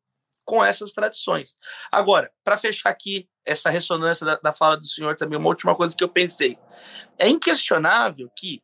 com 0.45 0.63
essas 0.63 0.93
tradições. 0.93 1.57
Agora, 1.91 2.31
para 2.43 2.55
fechar 2.55 2.89
aqui 2.89 3.27
essa 3.45 3.69
ressonância 3.69 4.25
da, 4.25 4.35
da, 4.37 4.53
fala 4.53 4.77
do 4.77 4.85
senhor 4.85 5.15
também, 5.17 5.37
uma 5.37 5.49
última 5.49 5.75
coisa 5.75 5.95
que 5.95 6.03
eu 6.03 6.09
pensei. 6.09 6.57
É 7.17 7.27
inquestionável 7.27 8.29
que 8.35 8.61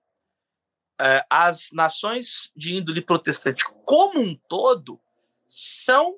uh, 1.01 1.25
as 1.29 1.71
nações 1.73 2.51
de 2.55 2.75
índole 2.75 3.01
protestante 3.01 3.65
como 3.85 4.19
um 4.19 4.35
todo 4.47 4.99
são 5.45 6.17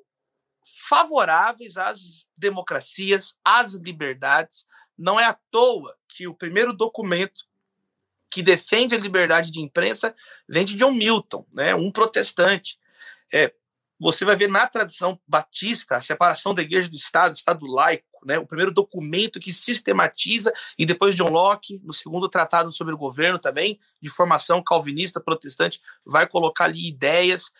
favoráveis 0.88 1.76
às 1.76 2.28
democracias, 2.36 3.36
às 3.44 3.74
liberdades. 3.74 4.66
Não 4.96 5.18
é 5.18 5.24
à 5.24 5.36
toa 5.50 5.96
que 6.08 6.28
o 6.28 6.34
primeiro 6.34 6.72
documento 6.72 7.44
que 8.30 8.42
defende 8.42 8.94
a 8.94 8.98
liberdade 8.98 9.50
de 9.50 9.60
imprensa 9.60 10.14
vem 10.48 10.64
de 10.64 10.76
John 10.76 10.92
Milton, 10.92 11.46
né, 11.52 11.74
um 11.74 11.90
protestante. 11.90 12.78
É, 13.32 13.52
você 13.98 14.24
vai 14.24 14.36
ver 14.36 14.48
na 14.48 14.66
tradição 14.66 15.18
batista 15.26 15.96
a 15.96 16.00
separação 16.00 16.54
da 16.54 16.62
igreja 16.62 16.88
do 16.88 16.96
Estado, 16.96 17.34
Estado 17.34 17.66
laico, 17.66 18.04
né, 18.24 18.38
o 18.38 18.46
primeiro 18.46 18.72
documento 18.72 19.40
que 19.40 19.52
sistematiza, 19.52 20.52
e 20.78 20.84
depois 20.84 21.14
John 21.14 21.30
Locke, 21.30 21.80
no 21.84 21.92
segundo 21.92 22.28
tratado 22.28 22.70
sobre 22.72 22.92
o 22.92 22.98
governo 22.98 23.38
também, 23.38 23.78
de 24.00 24.10
formação 24.10 24.62
calvinista, 24.62 25.20
protestante, 25.20 25.80
vai 26.04 26.26
colocar 26.26 26.64
ali 26.64 26.88
ideias. 26.88 27.52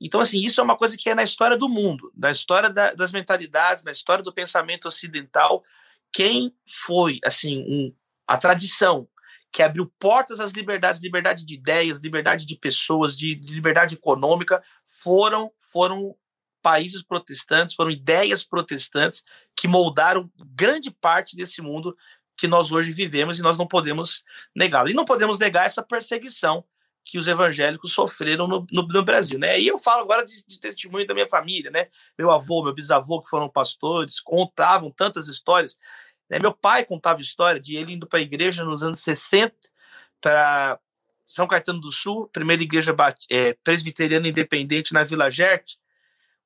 Então, 0.00 0.20
assim, 0.20 0.40
isso 0.40 0.60
é 0.60 0.64
uma 0.64 0.76
coisa 0.76 0.96
que 0.96 1.10
é 1.10 1.14
na 1.14 1.22
história 1.22 1.56
do 1.56 1.68
mundo, 1.68 2.12
na 2.16 2.30
história 2.30 2.70
da, 2.70 2.92
das 2.92 3.12
mentalidades, 3.12 3.84
na 3.84 3.92
história 3.92 4.22
do 4.22 4.32
pensamento 4.32 4.88
ocidental. 4.88 5.62
Quem 6.12 6.54
foi, 6.66 7.18
assim, 7.24 7.58
um, 7.68 7.94
a 8.26 8.36
tradição 8.36 9.08
que 9.52 9.62
abriu 9.62 9.92
portas 9.98 10.40
às 10.40 10.52
liberdades, 10.52 11.02
liberdade 11.02 11.44
de 11.44 11.54
ideias, 11.54 12.02
liberdade 12.02 12.46
de 12.46 12.56
pessoas, 12.56 13.16
de, 13.16 13.34
de 13.34 13.54
liberdade 13.54 13.94
econômica, 13.94 14.62
foram 14.86 15.52
foram 15.58 16.16
países 16.62 17.02
protestantes, 17.02 17.74
foram 17.74 17.90
ideias 17.90 18.44
protestantes 18.44 19.24
que 19.54 19.68
moldaram 19.68 20.30
grande 20.54 20.90
parte 20.90 21.36
desse 21.36 21.60
mundo 21.60 21.94
que 22.38 22.48
nós 22.48 22.72
hoje 22.72 22.92
vivemos 22.92 23.38
e 23.38 23.42
nós 23.42 23.58
não 23.58 23.66
podemos 23.66 24.24
negá-lo. 24.54 24.88
E 24.88 24.94
não 24.94 25.04
podemos 25.04 25.38
negar 25.38 25.66
essa 25.66 25.82
perseguição 25.82 26.64
que 27.04 27.18
os 27.18 27.26
evangélicos 27.26 27.92
sofreram 27.92 28.46
no, 28.46 28.66
no, 28.70 28.82
no 28.82 29.02
Brasil, 29.02 29.38
né? 29.38 29.60
E 29.60 29.66
eu 29.66 29.76
falo 29.76 30.02
agora 30.02 30.24
de, 30.24 30.46
de, 30.46 30.58
testemunho 30.60 31.06
da 31.06 31.14
minha 31.14 31.26
família, 31.26 31.70
né? 31.70 31.88
Meu 32.16 32.30
avô, 32.30 32.62
meu 32.62 32.72
bisavô, 32.72 33.20
que 33.20 33.28
foram 33.28 33.48
pastores, 33.48 34.20
contavam 34.20 34.90
tantas 34.90 35.26
histórias. 35.26 35.78
Né? 36.32 36.38
Meu 36.40 36.54
pai 36.54 36.82
contava 36.82 37.20
história 37.20 37.60
de 37.60 37.76
ele 37.76 37.92
indo 37.92 38.06
para 38.06 38.18
a 38.18 38.22
igreja 38.22 38.64
nos 38.64 38.82
anos 38.82 39.00
60 39.00 39.54
para 40.18 40.80
São 41.26 41.46
Caetano 41.46 41.78
do 41.78 41.90
Sul, 41.90 42.26
primeira 42.32 42.62
igreja 42.62 42.96
é, 43.30 43.52
presbiteriana 43.62 44.26
independente 44.26 44.94
na 44.94 45.04
Vila 45.04 45.30
Gerte. 45.30 45.78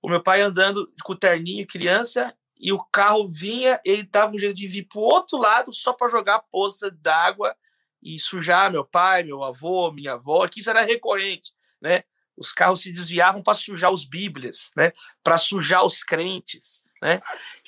O 0.02 0.08
meu 0.08 0.20
pai 0.20 0.40
andando 0.40 0.92
com 1.04 1.12
o 1.12 1.16
terninho, 1.16 1.64
criança, 1.66 2.34
e 2.58 2.72
o 2.72 2.82
carro 2.90 3.28
vinha, 3.28 3.80
ele 3.84 4.02
dava 4.02 4.34
um 4.34 4.38
jeito 4.38 4.56
de 4.56 4.66
vir 4.66 4.88
para 4.88 4.98
o 4.98 5.04
outro 5.04 5.38
lado 5.38 5.72
só 5.72 5.92
para 5.92 6.08
jogar 6.08 6.40
poça 6.50 6.90
d'água 6.90 7.54
e 8.02 8.18
sujar 8.18 8.72
meu 8.72 8.84
pai, 8.84 9.22
meu 9.22 9.44
avô, 9.44 9.92
minha 9.92 10.14
avó, 10.14 10.48
que 10.48 10.60
isso 10.60 10.70
era 10.70 10.82
recorrente, 10.82 11.52
né? 11.80 12.02
Os 12.36 12.52
carros 12.52 12.80
se 12.80 12.92
desviavam 12.92 13.42
para 13.42 13.54
sujar 13.54 13.92
os 13.92 14.04
bíblias, 14.04 14.70
né? 14.76 14.92
Para 15.22 15.38
sujar 15.38 15.84
os 15.84 16.02
crentes, 16.02 16.80
né? 17.00 17.20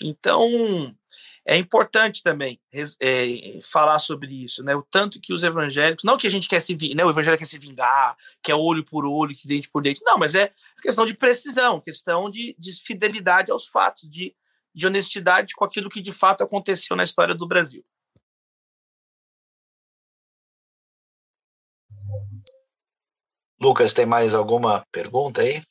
Então, 0.02 0.48
é 1.48 1.56
importante 1.56 2.22
também 2.22 2.60
é, 3.00 3.58
falar 3.62 3.98
sobre 3.98 4.44
isso, 4.44 4.62
né? 4.62 4.76
O 4.76 4.82
tanto 4.82 5.18
que 5.18 5.32
os 5.32 5.42
evangélicos, 5.42 6.04
não 6.04 6.18
que 6.18 6.26
a 6.26 6.30
gente 6.30 6.46
quer 6.46 6.60
se 6.60 6.76
né? 6.94 7.02
O 7.02 7.08
evangelho 7.08 7.38
quer 7.38 7.46
se 7.46 7.58
vingar, 7.58 8.14
que 8.42 8.52
é 8.52 8.54
olho 8.54 8.84
por 8.84 9.06
olho, 9.06 9.34
que 9.34 9.48
dente 9.48 9.66
por 9.70 9.82
dente. 9.82 10.02
Não, 10.04 10.18
mas 10.18 10.34
é 10.34 10.52
questão 10.82 11.06
de 11.06 11.14
precisão, 11.14 11.80
questão 11.80 12.28
de, 12.28 12.54
de 12.58 12.70
fidelidade 12.72 13.50
aos 13.50 13.66
fatos, 13.66 14.10
de, 14.10 14.36
de 14.74 14.86
honestidade 14.86 15.54
com 15.54 15.64
aquilo 15.64 15.88
que 15.88 16.02
de 16.02 16.12
fato 16.12 16.44
aconteceu 16.44 16.94
na 16.94 17.02
história 17.02 17.34
do 17.34 17.48
Brasil. 17.48 17.82
Lucas, 23.58 23.94
tem 23.94 24.04
mais 24.04 24.34
alguma 24.34 24.86
pergunta 24.92 25.40
aí? 25.40 25.62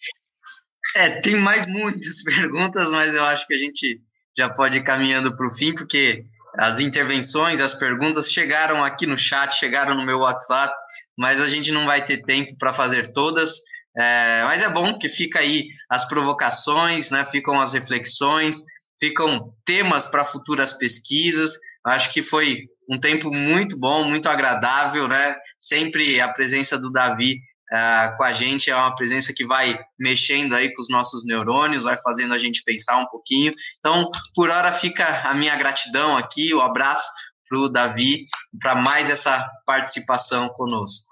É, 0.95 1.21
tem 1.21 1.35
mais 1.35 1.67
muitas 1.67 2.23
perguntas, 2.25 2.89
mas 2.89 3.13
eu 3.13 3.23
acho 3.23 3.45
que 3.45 3.53
a 3.53 3.59
gente 3.59 4.01
já 4.37 4.49
pode 4.49 4.77
ir 4.77 4.83
caminhando 4.83 5.35
para 5.35 5.47
o 5.47 5.51
fim, 5.51 5.73
porque 5.73 6.23
as 6.57 6.79
intervenções, 6.79 7.59
as 7.59 7.73
perguntas 7.73 8.31
chegaram 8.31 8.83
aqui 8.83 9.05
no 9.05 9.17
chat, 9.17 9.55
chegaram 9.55 9.95
no 9.95 10.05
meu 10.05 10.19
WhatsApp, 10.19 10.73
mas 11.17 11.41
a 11.41 11.47
gente 11.47 11.71
não 11.71 11.85
vai 11.85 12.03
ter 12.03 12.23
tempo 12.23 12.55
para 12.57 12.73
fazer 12.73 13.13
todas. 13.13 13.59
É, 13.97 14.43
mas 14.43 14.61
é 14.61 14.69
bom 14.69 14.97
que 14.99 15.09
fica 15.09 15.39
aí 15.39 15.67
as 15.89 16.07
provocações, 16.07 17.09
né? 17.09 17.25
Ficam 17.25 17.59
as 17.59 17.73
reflexões, 17.73 18.63
ficam 18.99 19.53
temas 19.65 20.05
para 20.05 20.23
futuras 20.23 20.73
pesquisas. 20.73 21.53
Acho 21.83 22.11
que 22.13 22.21
foi 22.21 22.65
um 22.89 22.99
tempo 22.99 23.31
muito 23.31 23.77
bom, 23.77 24.03
muito 24.03 24.27
agradável, 24.29 25.07
né? 25.07 25.35
Sempre 25.57 26.21
a 26.21 26.29
presença 26.29 26.77
do 26.77 26.91
Davi 26.91 27.39
uh, 27.71 28.17
com 28.17 28.23
a 28.23 28.33
gente, 28.33 28.69
é 28.69 28.75
uma 28.75 28.95
presença 28.95 29.33
que 29.33 29.45
vai 29.45 29.79
mexendo 29.99 30.53
aí 30.53 30.73
com 30.73 30.81
os 30.81 30.89
nossos 30.89 31.25
neurônios, 31.25 31.83
vai 31.83 31.97
fazendo 31.97 32.33
a 32.33 32.37
gente 32.37 32.63
pensar 32.63 32.97
um 32.97 33.07
pouquinho. 33.07 33.53
Então, 33.79 34.09
por 34.35 34.49
hora 34.49 34.71
fica 34.71 35.29
a 35.29 35.33
minha 35.33 35.55
gratidão 35.55 36.15
aqui, 36.15 36.53
o 36.53 36.61
abraço 36.61 37.07
para 37.47 37.59
o 37.59 37.69
Davi, 37.69 38.25
para 38.59 38.75
mais 38.75 39.09
essa 39.09 39.49
participação 39.65 40.49
conosco. 40.49 41.07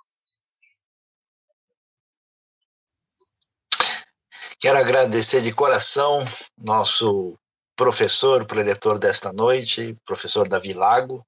Quero 4.60 4.80
agradecer 4.80 5.41
de 5.41 5.52
coração 5.52 6.26
nosso 6.57 7.38
professor, 7.76 8.45
preletor 8.45 8.98
desta 8.98 9.32
noite, 9.32 9.98
professor 10.06 10.48
Davi 10.48 10.73
Lago, 10.73 11.26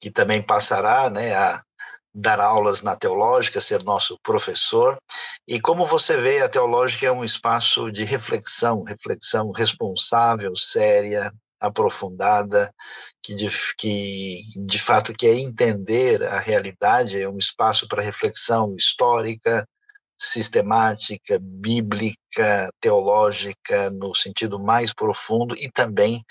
que 0.00 0.10
também 0.10 0.42
passará 0.42 1.10
né, 1.10 1.34
a 1.34 1.62
dar 2.14 2.40
aulas 2.40 2.82
na 2.82 2.96
teológica, 2.96 3.60
ser 3.60 3.82
nosso 3.84 4.18
professor. 4.22 4.98
E 5.46 5.60
como 5.60 5.86
você 5.86 6.16
vê, 6.16 6.42
a 6.42 6.48
teológica 6.48 7.06
é 7.06 7.12
um 7.12 7.24
espaço 7.24 7.90
de 7.92 8.04
reflexão, 8.04 8.82
reflexão 8.82 9.50
responsável, 9.50 10.56
séria, 10.56 11.32
aprofundada, 11.60 12.72
que 13.22 13.34
de, 13.34 13.48
que 13.76 14.42
de 14.64 14.78
fato 14.78 15.12
quer 15.12 15.34
entender 15.34 16.22
a 16.22 16.38
realidade, 16.38 17.20
é 17.20 17.28
um 17.28 17.38
espaço 17.38 17.86
para 17.88 18.02
reflexão 18.02 18.74
histórica, 18.76 19.66
sistemática, 20.18 21.38
bíblica, 21.40 22.72
teológica, 22.80 23.90
no 23.90 24.14
sentido 24.14 24.58
mais 24.58 24.92
profundo 24.92 25.54
e 25.56 25.70
também 25.70 26.24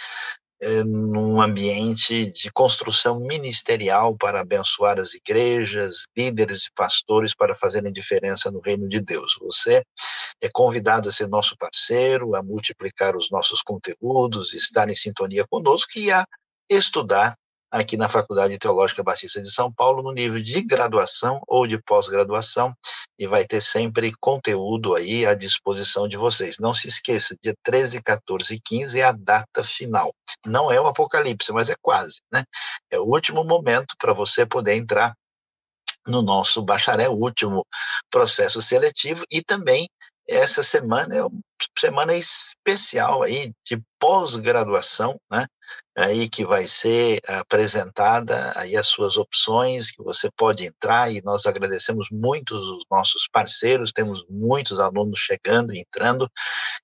é, 0.59 0.83
num 0.83 1.41
ambiente 1.41 2.31
de 2.31 2.51
construção 2.51 3.19
ministerial 3.19 4.15
para 4.15 4.41
abençoar 4.41 4.99
as 4.99 5.13
igrejas, 5.13 6.05
líderes 6.17 6.65
e 6.65 6.71
pastores 6.73 7.35
para 7.35 7.55
fazerem 7.55 7.91
diferença 7.91 8.49
no 8.49 8.59
reino 8.59 8.87
de 8.89 8.99
Deus. 8.99 9.37
Você 9.41 9.83
é 10.41 10.49
convidado 10.51 11.09
a 11.09 11.11
ser 11.11 11.27
nosso 11.27 11.55
parceiro, 11.57 12.35
a 12.35 12.41
multiplicar 12.41 13.15
os 13.15 13.29
nossos 13.29 13.61
conteúdos, 13.61 14.53
estar 14.53 14.89
em 14.89 14.95
sintonia 14.95 15.45
conosco 15.47 15.91
e 15.97 16.11
a 16.11 16.25
estudar 16.69 17.35
aqui 17.71 17.97
na 17.97 18.07
Faculdade 18.07 18.57
Teológica 18.57 19.03
Batista 19.03 19.41
de 19.41 19.51
São 19.51 19.71
Paulo, 19.71 20.01
no 20.01 20.11
nível 20.11 20.41
de 20.41 20.61
graduação 20.61 21.41
ou 21.47 21.67
de 21.67 21.81
pós-graduação, 21.81 22.73
e 23.19 23.27
vai 23.27 23.45
ter 23.45 23.61
sempre 23.61 24.13
conteúdo 24.19 24.95
aí 24.95 25.25
à 25.25 25.33
disposição 25.33 26.07
de 26.07 26.17
vocês. 26.17 26.57
Não 26.59 26.73
se 26.73 26.87
esqueça, 26.87 27.35
dia 27.41 27.53
13, 27.63 28.01
14 28.01 28.53
e 28.53 28.59
15 28.59 28.99
é 28.99 29.03
a 29.03 29.11
data 29.11 29.63
final. 29.63 30.13
Não 30.45 30.71
é 30.71 30.79
o 30.79 30.87
apocalipse, 30.87 31.51
mas 31.51 31.69
é 31.69 31.75
quase, 31.81 32.21
né? 32.31 32.43
É 32.89 32.99
o 32.99 33.05
último 33.05 33.43
momento 33.43 33.95
para 33.97 34.13
você 34.13 34.45
poder 34.45 34.75
entrar 34.75 35.13
no 36.07 36.21
nosso 36.21 36.61
bacharel, 36.61 37.13
último 37.13 37.65
processo 38.09 38.61
seletivo, 38.61 39.23
e 39.29 39.41
também 39.41 39.89
essa 40.27 40.61
semana 40.61 41.15
é 41.15 41.23
uma 41.23 41.39
semana 41.77 42.13
especial 42.13 43.23
aí 43.23 43.51
de 43.65 43.81
pós-graduação, 43.99 45.17
né? 45.31 45.47
Aí 45.97 46.29
que 46.29 46.45
vai 46.45 46.67
ser 46.67 47.19
apresentada 47.27 48.53
aí 48.55 48.77
as 48.77 48.87
suas 48.87 49.17
opções 49.17 49.89
que 49.89 50.03
você 50.03 50.29
pode 50.37 50.63
entrar 50.63 51.11
e 51.11 51.23
nós 51.23 51.47
agradecemos 51.47 52.09
muito 52.11 52.53
os 52.53 52.85
nossos 52.91 53.27
parceiros, 53.27 53.91
temos 53.91 54.23
muitos 54.29 54.79
alunos 54.79 55.17
chegando 55.19 55.73
e 55.73 55.79
entrando 55.79 56.29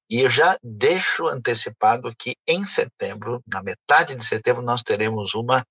e 0.09 0.21
eu 0.21 0.31
já 0.31 0.57
deixo 0.63 1.27
antecipado 1.27 2.11
que 2.17 2.35
em 2.47 2.63
setembro, 2.63 3.39
na 3.47 3.61
metade 3.61 4.15
de 4.15 4.25
setembro, 4.25 4.63
nós 4.63 4.81
teremos 4.81 5.35
uma 5.35 5.63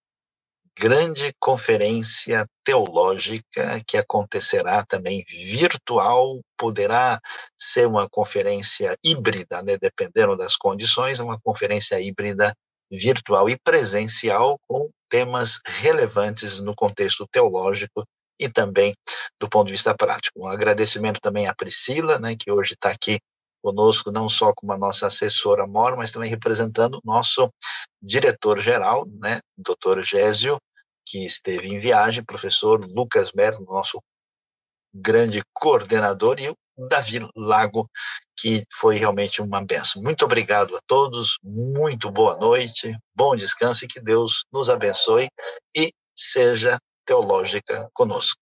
grande 0.78 1.32
conferência 1.38 2.46
teológica 2.64 3.82
que 3.86 3.98
acontecerá 3.98 4.84
também 4.86 5.24
virtual, 5.28 6.40
poderá 6.56 7.20
ser 7.58 7.86
uma 7.86 8.08
conferência 8.08 8.96
híbrida, 9.04 9.62
né, 9.62 9.76
dependendo 9.76 10.36
das 10.36 10.56
condições, 10.56 11.18
uma 11.18 11.40
conferência 11.40 12.00
híbrida 12.00 12.54
virtual 12.92 13.48
e 13.48 13.56
presencial 13.58 14.58
com 14.68 14.90
temas 15.08 15.60
relevantes 15.64 16.60
no 16.60 16.74
contexto 16.74 17.26
teológico 17.30 18.04
e 18.38 18.48
também 18.48 18.94
do 19.40 19.48
ponto 19.48 19.66
de 19.66 19.72
vista 19.72 19.94
prático. 19.94 20.40
Um 20.40 20.46
agradecimento 20.46 21.20
também 21.20 21.46
à 21.48 21.54
Priscila, 21.54 22.18
né, 22.18 22.36
que 22.38 22.50
hoje 22.50 22.72
está 22.74 22.90
aqui 22.90 23.18
conosco, 23.62 24.10
não 24.10 24.28
só 24.28 24.52
como 24.54 24.72
a 24.72 24.78
nossa 24.78 25.06
assessora 25.06 25.66
mor, 25.66 25.96
mas 25.96 26.10
também 26.10 26.28
representando 26.28 26.96
o 26.96 27.00
nosso 27.04 27.48
diretor-geral, 28.02 29.06
né, 29.06 29.40
doutor 29.56 30.02
Gésio, 30.02 30.58
que 31.06 31.24
esteve 31.24 31.68
em 31.68 31.78
viagem, 31.78 32.24
professor 32.24 32.84
Lucas 32.84 33.32
Mero, 33.32 33.64
nosso 33.64 34.00
grande 34.94 35.42
coordenador, 35.52 36.40
e 36.40 36.50
o 36.50 36.56
Davi 36.76 37.26
Lago, 37.36 37.88
que 38.36 38.64
foi 38.72 38.96
realmente 38.96 39.40
uma 39.40 39.64
benção. 39.64 40.02
Muito 40.02 40.24
obrigado 40.24 40.76
a 40.76 40.80
todos, 40.86 41.38
muito 41.42 42.10
boa 42.10 42.36
noite, 42.36 42.96
bom 43.14 43.36
descanso 43.36 43.84
e 43.84 43.88
que 43.88 44.00
Deus 44.00 44.44
nos 44.52 44.68
abençoe 44.68 45.28
e 45.76 45.92
seja 46.16 46.78
teológica 47.04 47.88
conosco. 47.92 48.41